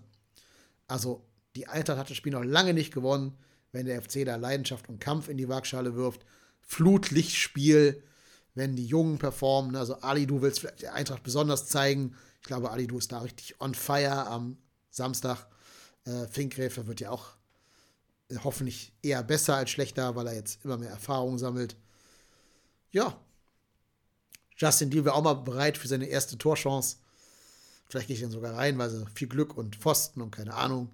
Also, 0.88 1.26
die 1.56 1.68
Eintracht 1.68 1.98
hat 1.98 2.10
das 2.10 2.16
Spiel 2.16 2.32
noch 2.32 2.42
lange 2.42 2.74
nicht 2.74 2.92
gewonnen, 2.92 3.38
wenn 3.74 3.86
der 3.86 4.00
FC 4.00 4.24
da 4.24 4.36
Leidenschaft 4.36 4.88
und 4.88 5.00
Kampf 5.00 5.28
in 5.28 5.36
die 5.36 5.48
Waagschale 5.48 5.96
wirft. 5.96 6.24
Flutlichtspiel, 6.60 8.00
wenn 8.54 8.76
die 8.76 8.86
Jungen 8.86 9.18
performen. 9.18 9.72
Ne? 9.72 9.80
Also 9.80 9.96
Ali, 9.96 10.26
du 10.26 10.42
willst 10.42 10.60
vielleicht 10.60 10.82
der 10.82 10.94
Eintracht 10.94 11.24
besonders 11.24 11.66
zeigen. 11.66 12.14
Ich 12.40 12.46
glaube, 12.46 12.70
Ali, 12.70 12.86
du 12.86 12.98
ist 12.98 13.10
da 13.10 13.18
richtig 13.18 13.60
on 13.60 13.74
fire 13.74 14.28
am 14.28 14.56
Samstag. 14.90 15.48
Äh, 16.04 16.28
Finkgräfer 16.28 16.86
wird 16.86 17.00
ja 17.00 17.10
auch 17.10 17.30
äh, 18.28 18.36
hoffentlich 18.44 18.92
eher 19.02 19.24
besser 19.24 19.56
als 19.56 19.70
schlechter, 19.70 20.14
weil 20.14 20.28
er 20.28 20.34
jetzt 20.34 20.64
immer 20.64 20.78
mehr 20.78 20.90
Erfahrung 20.90 21.36
sammelt. 21.38 21.76
Ja. 22.92 23.20
Justin 24.56 24.90
Deal 24.90 25.04
wäre 25.04 25.16
auch 25.16 25.24
mal 25.24 25.34
bereit 25.34 25.76
für 25.76 25.88
seine 25.88 26.06
erste 26.06 26.38
Torchance. 26.38 26.98
Vielleicht 27.88 28.06
gehe 28.06 28.14
ich 28.14 28.22
dann 28.22 28.30
sogar 28.30 28.54
rein, 28.54 28.78
weil 28.78 28.88
sie 28.88 29.04
viel 29.14 29.26
Glück 29.26 29.56
und 29.56 29.74
Pfosten 29.74 30.20
und 30.20 30.30
keine 30.30 30.54
Ahnung. 30.54 30.90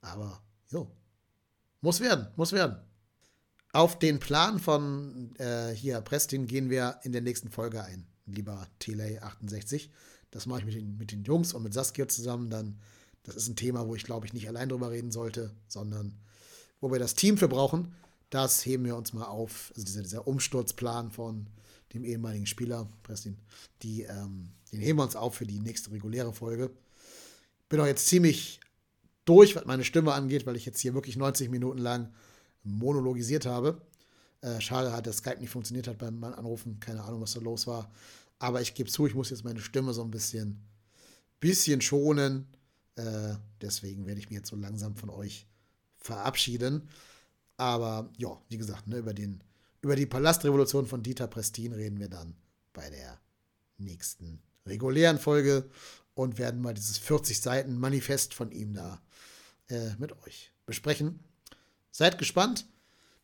Aber 0.00 0.42
jo. 0.70 0.90
Muss 1.80 2.00
werden, 2.00 2.28
muss 2.36 2.52
werden. 2.52 2.76
Auf 3.72 3.98
den 3.98 4.18
Plan 4.18 4.58
von 4.58 5.34
äh, 5.36 5.72
hier 5.72 6.00
Prestin 6.00 6.46
gehen 6.46 6.70
wir 6.70 6.98
in 7.02 7.12
der 7.12 7.20
nächsten 7.20 7.50
Folge 7.50 7.84
ein, 7.84 8.06
lieber 8.26 8.66
Teley68. 8.80 9.90
Das 10.30 10.46
mache 10.46 10.60
ich 10.60 10.66
mit 10.66 10.74
den, 10.74 10.96
mit 10.96 11.12
den 11.12 11.24
Jungs 11.24 11.52
und 11.52 11.62
mit 11.62 11.74
Saskia 11.74 12.08
zusammen. 12.08 12.50
Dann, 12.50 12.80
das 13.22 13.36
ist 13.36 13.48
ein 13.48 13.56
Thema, 13.56 13.86
wo 13.86 13.94
ich 13.94 14.04
glaube 14.04 14.26
ich 14.26 14.32
nicht 14.32 14.48
allein 14.48 14.68
drüber 14.68 14.90
reden 14.90 15.10
sollte, 15.10 15.54
sondern 15.68 16.18
wo 16.80 16.90
wir 16.90 16.98
das 16.98 17.14
Team 17.14 17.36
für 17.36 17.48
brauchen. 17.48 17.94
Das 18.30 18.64
heben 18.66 18.84
wir 18.84 18.96
uns 18.96 19.12
mal 19.12 19.26
auf. 19.26 19.72
Also 19.74 19.84
dieser, 19.84 20.02
dieser 20.02 20.26
Umsturzplan 20.26 21.10
von 21.10 21.46
dem 21.92 22.04
ehemaligen 22.04 22.46
Spieler, 22.46 22.88
Prestin, 23.02 23.38
die, 23.82 24.02
ähm, 24.02 24.52
den 24.72 24.80
heben 24.80 24.98
wir 24.98 25.04
uns 25.04 25.16
auf 25.16 25.36
für 25.36 25.46
die 25.46 25.60
nächste 25.60 25.92
reguläre 25.92 26.32
Folge. 26.32 26.70
Bin 27.68 27.80
auch 27.80 27.86
jetzt 27.86 28.06
ziemlich 28.06 28.60
durch, 29.26 29.54
was 29.54 29.66
meine 29.66 29.84
Stimme 29.84 30.14
angeht, 30.14 30.46
weil 30.46 30.56
ich 30.56 30.64
jetzt 30.64 30.80
hier 30.80 30.94
wirklich 30.94 31.16
90 31.16 31.50
Minuten 31.50 31.78
lang 31.78 32.14
monologisiert 32.62 33.44
habe. 33.44 33.82
Äh, 34.40 34.60
schade 34.60 34.92
hat, 34.92 35.06
dass 35.06 35.18
Skype 35.18 35.40
nicht 35.40 35.50
funktioniert 35.50 35.88
hat 35.88 35.98
beim 35.98 36.22
Anrufen. 36.24 36.80
Keine 36.80 37.02
Ahnung, 37.02 37.20
was 37.20 37.34
da 37.34 37.40
los 37.40 37.66
war. 37.66 37.90
Aber 38.38 38.60
ich 38.60 38.74
gebe 38.74 38.90
zu, 38.90 39.06
ich 39.06 39.14
muss 39.14 39.30
jetzt 39.30 39.44
meine 39.44 39.60
Stimme 39.60 39.92
so 39.92 40.02
ein 40.02 40.10
bisschen, 40.10 40.62
bisschen 41.40 41.80
schonen. 41.80 42.46
Äh, 42.94 43.34
deswegen 43.60 44.06
werde 44.06 44.20
ich 44.20 44.30
mich 44.30 44.38
jetzt 44.38 44.48
so 44.48 44.56
langsam 44.56 44.96
von 44.96 45.10
euch 45.10 45.46
verabschieden. 45.98 46.88
Aber 47.56 48.10
ja, 48.16 48.40
wie 48.48 48.58
gesagt, 48.58 48.86
ne, 48.86 48.98
über, 48.98 49.14
den, 49.14 49.42
über 49.80 49.96
die 49.96 50.06
Palastrevolution 50.06 50.86
von 50.86 51.02
Dieter 51.02 51.26
Prestin 51.26 51.72
reden 51.72 51.98
wir 51.98 52.08
dann 52.08 52.36
bei 52.72 52.88
der 52.90 53.18
nächsten 53.78 54.40
regulären 54.66 55.18
Folge 55.18 55.68
und 56.16 56.38
werden 56.38 56.62
mal 56.62 56.74
dieses 56.74 56.96
40 56.98 57.40
Seiten 57.40 57.78
Manifest 57.78 58.32
von 58.32 58.50
ihm 58.50 58.72
da 58.72 59.00
äh, 59.68 59.90
mit 59.98 60.12
euch 60.24 60.50
besprechen. 60.64 61.20
Seid 61.92 62.18
gespannt. 62.18 62.66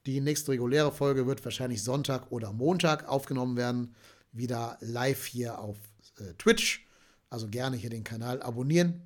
Die 0.05 0.21
nächste 0.21 0.53
reguläre 0.53 0.93
Folge 0.93 1.27
wird 1.27 1.43
wahrscheinlich 1.45 1.83
Sonntag 1.83 2.31
oder 2.31 2.53
Montag 2.53 3.09
aufgenommen 3.09 3.57
werden. 3.57 3.95
Wieder 4.31 4.77
live 4.81 5.25
hier 5.25 5.59
auf 5.59 5.79
äh, 6.19 6.35
Twitch. 6.35 6.87
Also 7.31 7.49
gerne 7.49 7.79
hier 7.79 7.89
den 7.89 8.05
Kanal 8.05 8.43
abonnieren, 8.43 9.01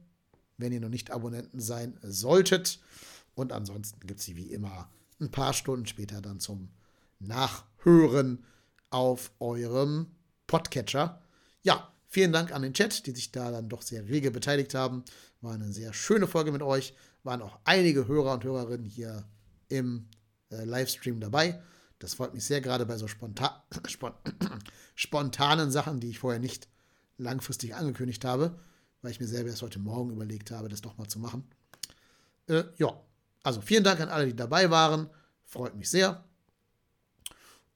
wenn 0.59 0.73
ihr 0.73 0.81
noch 0.81 0.89
nicht 0.89 1.13
Abonnenten 1.13 1.61
sein 1.61 1.97
solltet. 2.03 2.81
Und 3.37 3.53
ansonsten 3.53 4.01
gibt 4.01 4.19
es 4.19 4.27
sie 4.27 4.37
wie 4.37 4.51
immer 4.51 4.91
ein 5.21 5.31
paar 5.31 5.53
Stunden 5.53 5.87
später 5.87 6.21
dann 6.21 6.41
zum 6.41 6.71
Nachhören 7.21 8.45
auf 8.91 9.31
eurem 9.39 10.09
Podcatcher. 10.49 11.23
Ja, 11.63 11.93
vielen 12.17 12.33
Dank 12.33 12.51
an 12.51 12.63
den 12.63 12.73
Chat, 12.73 13.05
die 13.05 13.11
sich 13.11 13.31
da 13.31 13.51
dann 13.51 13.69
doch 13.69 13.83
sehr 13.83 14.09
rege 14.09 14.31
beteiligt 14.31 14.73
haben. 14.73 15.05
War 15.43 15.53
eine 15.53 15.71
sehr 15.71 15.93
schöne 15.93 16.27
Folge 16.27 16.51
mit 16.51 16.63
euch. 16.63 16.95
Waren 17.25 17.43
auch 17.43 17.59
einige 17.65 18.09
Hörer 18.09 18.33
und 18.33 18.43
Hörerinnen 18.43 18.87
hier 18.87 19.29
im 19.69 20.09
äh, 20.51 20.65
Livestream 20.65 21.21
dabei. 21.21 21.61
Das 21.99 22.15
freut 22.15 22.33
mich 22.33 22.47
sehr, 22.47 22.63
gerade 22.63 22.87
bei 22.87 22.97
so 22.97 23.07
spontan, 23.07 23.51
spontanen 24.95 25.71
Sachen, 25.71 26.01
die 26.01 26.09
ich 26.09 26.19
vorher 26.19 26.41
nicht 26.41 26.69
langfristig 27.19 27.75
angekündigt 27.75 28.25
habe, 28.25 28.59
weil 29.03 29.11
ich 29.11 29.21
mir 29.21 29.27
selber 29.27 29.51
erst 29.51 29.61
heute 29.61 29.79
Morgen 29.79 30.11
überlegt 30.11 30.51
habe, 30.51 30.71
das 30.71 30.81
doch 30.81 30.97
mal 30.97 31.09
zu 31.09 31.19
machen. 31.19 31.47
Äh, 32.47 32.65
ja, 32.79 32.99
also 33.43 33.61
vielen 33.61 33.85
Dank 33.85 34.01
an 34.01 34.09
alle, 34.09 34.25
die 34.25 34.37
dabei 34.37 34.71
waren. 34.71 35.11
Freut 35.45 35.77
mich 35.77 35.91
sehr. 35.91 36.25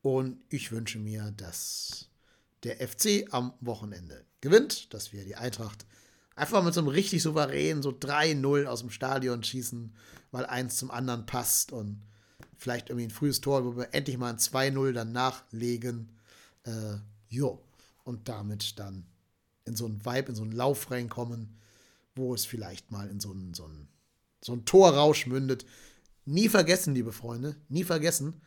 Und 0.00 0.40
ich 0.48 0.72
wünsche 0.72 0.98
mir, 0.98 1.30
dass 1.36 2.09
der 2.64 2.76
FC 2.86 3.26
am 3.30 3.52
Wochenende 3.60 4.24
gewinnt, 4.40 4.92
dass 4.92 5.12
wir 5.12 5.24
die 5.24 5.36
Eintracht 5.36 5.86
einfach 6.34 6.62
mit 6.64 6.74
so 6.74 6.80
einem 6.80 6.88
richtig 6.88 7.22
souveränen, 7.22 7.82
so 7.82 7.90
3-0 7.90 8.64
aus 8.66 8.80
dem 8.80 8.90
Stadion 8.90 9.42
schießen, 9.42 9.94
weil 10.30 10.46
eins 10.46 10.76
zum 10.76 10.90
anderen 10.90 11.26
passt 11.26 11.72
und 11.72 12.02
vielleicht 12.56 12.88
irgendwie 12.88 13.06
ein 13.06 13.10
frühes 13.10 13.40
Tor, 13.40 13.64
wo 13.64 13.76
wir 13.76 13.94
endlich 13.94 14.16
mal 14.18 14.30
ein 14.30 14.38
2-0 14.38 14.92
dann 14.92 15.12
nachlegen. 15.12 16.16
Äh, 16.64 16.96
jo. 17.28 17.62
Und 18.04 18.28
damit 18.28 18.78
dann 18.78 19.06
in 19.64 19.76
so 19.76 19.86
einen 19.86 20.04
Vibe, 20.04 20.30
in 20.30 20.34
so 20.34 20.42
einen 20.42 20.52
Lauf 20.52 20.90
reinkommen, 20.90 21.58
wo 22.14 22.34
es 22.34 22.44
vielleicht 22.44 22.90
mal 22.90 23.08
in 23.08 23.20
so 23.20 23.30
einen, 23.30 23.54
so 23.54 23.64
einen, 23.64 23.88
so 24.42 24.52
einen 24.52 24.64
Torrausch 24.64 25.26
mündet. 25.26 25.64
Nie 26.24 26.48
vergessen, 26.48 26.94
liebe 26.94 27.12
Freunde, 27.12 27.56
nie 27.68 27.84
vergessen, 27.84 28.40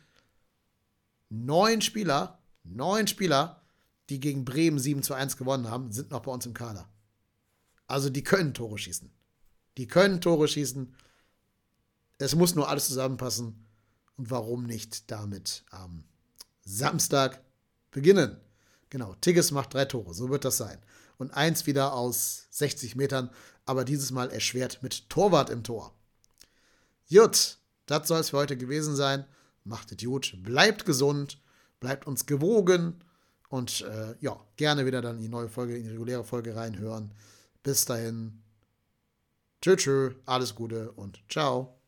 neun 1.29 1.81
Spieler, 1.81 2.39
neun 2.63 3.07
Spieler, 3.07 3.62
die 4.09 4.19
gegen 4.19 4.45
Bremen 4.45 4.79
7 4.79 5.03
zu 5.03 5.13
1 5.13 5.37
gewonnen 5.37 5.69
haben, 5.69 5.91
sind 5.91 6.11
noch 6.11 6.21
bei 6.21 6.31
uns 6.31 6.45
im 6.45 6.53
Kader. 6.53 6.89
Also 7.87 8.09
die 8.09 8.23
können 8.23 8.53
Tore 8.53 8.77
schießen. 8.77 9.11
Die 9.77 9.87
können 9.87 10.21
Tore 10.21 10.47
schießen. 10.47 10.95
Es 12.17 12.35
muss 12.35 12.55
nur 12.55 12.69
alles 12.69 12.87
zusammenpassen. 12.87 13.65
Und 14.15 14.29
warum 14.29 14.63
nicht 14.63 15.09
damit 15.09 15.63
am 15.71 16.03
Samstag 16.63 17.41
beginnen. 17.91 18.37
Genau, 18.89 19.15
Tigges 19.15 19.51
macht 19.51 19.73
drei 19.73 19.85
Tore, 19.85 20.13
so 20.13 20.29
wird 20.29 20.45
das 20.45 20.57
sein. 20.57 20.77
Und 21.17 21.31
eins 21.31 21.65
wieder 21.65 21.93
aus 21.93 22.47
60 22.51 22.95
Metern, 22.95 23.31
aber 23.65 23.85
dieses 23.85 24.11
Mal 24.11 24.29
erschwert 24.29 24.83
mit 24.83 25.09
Torwart 25.09 25.49
im 25.49 25.63
Tor. 25.63 25.95
Jut, 27.07 27.57
das 27.87 28.07
soll 28.07 28.19
es 28.19 28.29
für 28.29 28.37
heute 28.37 28.55
gewesen 28.55 28.95
sein. 28.95 29.25
Macht 29.63 29.91
es 29.91 29.97
gut, 30.03 30.37
bleibt 30.43 30.85
gesund, 30.85 31.41
bleibt 31.79 32.05
uns 32.05 32.25
gewogen 32.27 33.03
und 33.53 33.81
äh, 33.81 34.15
ja, 34.19 34.35
gerne 34.55 34.83
wieder 34.87 35.03
dann 35.03 35.17
in 35.17 35.21
die 35.21 35.29
neue 35.29 35.47
Folge, 35.47 35.77
in 35.77 35.83
die 35.83 35.89
reguläre 35.91 36.23
Folge 36.23 36.55
reinhören. 36.55 37.11
Bis 37.61 37.85
dahin, 37.85 38.41
tschö, 39.61 39.75
tschö, 39.75 40.15
alles 40.25 40.55
Gute 40.55 40.91
und 40.93 41.21
ciao. 41.29 41.82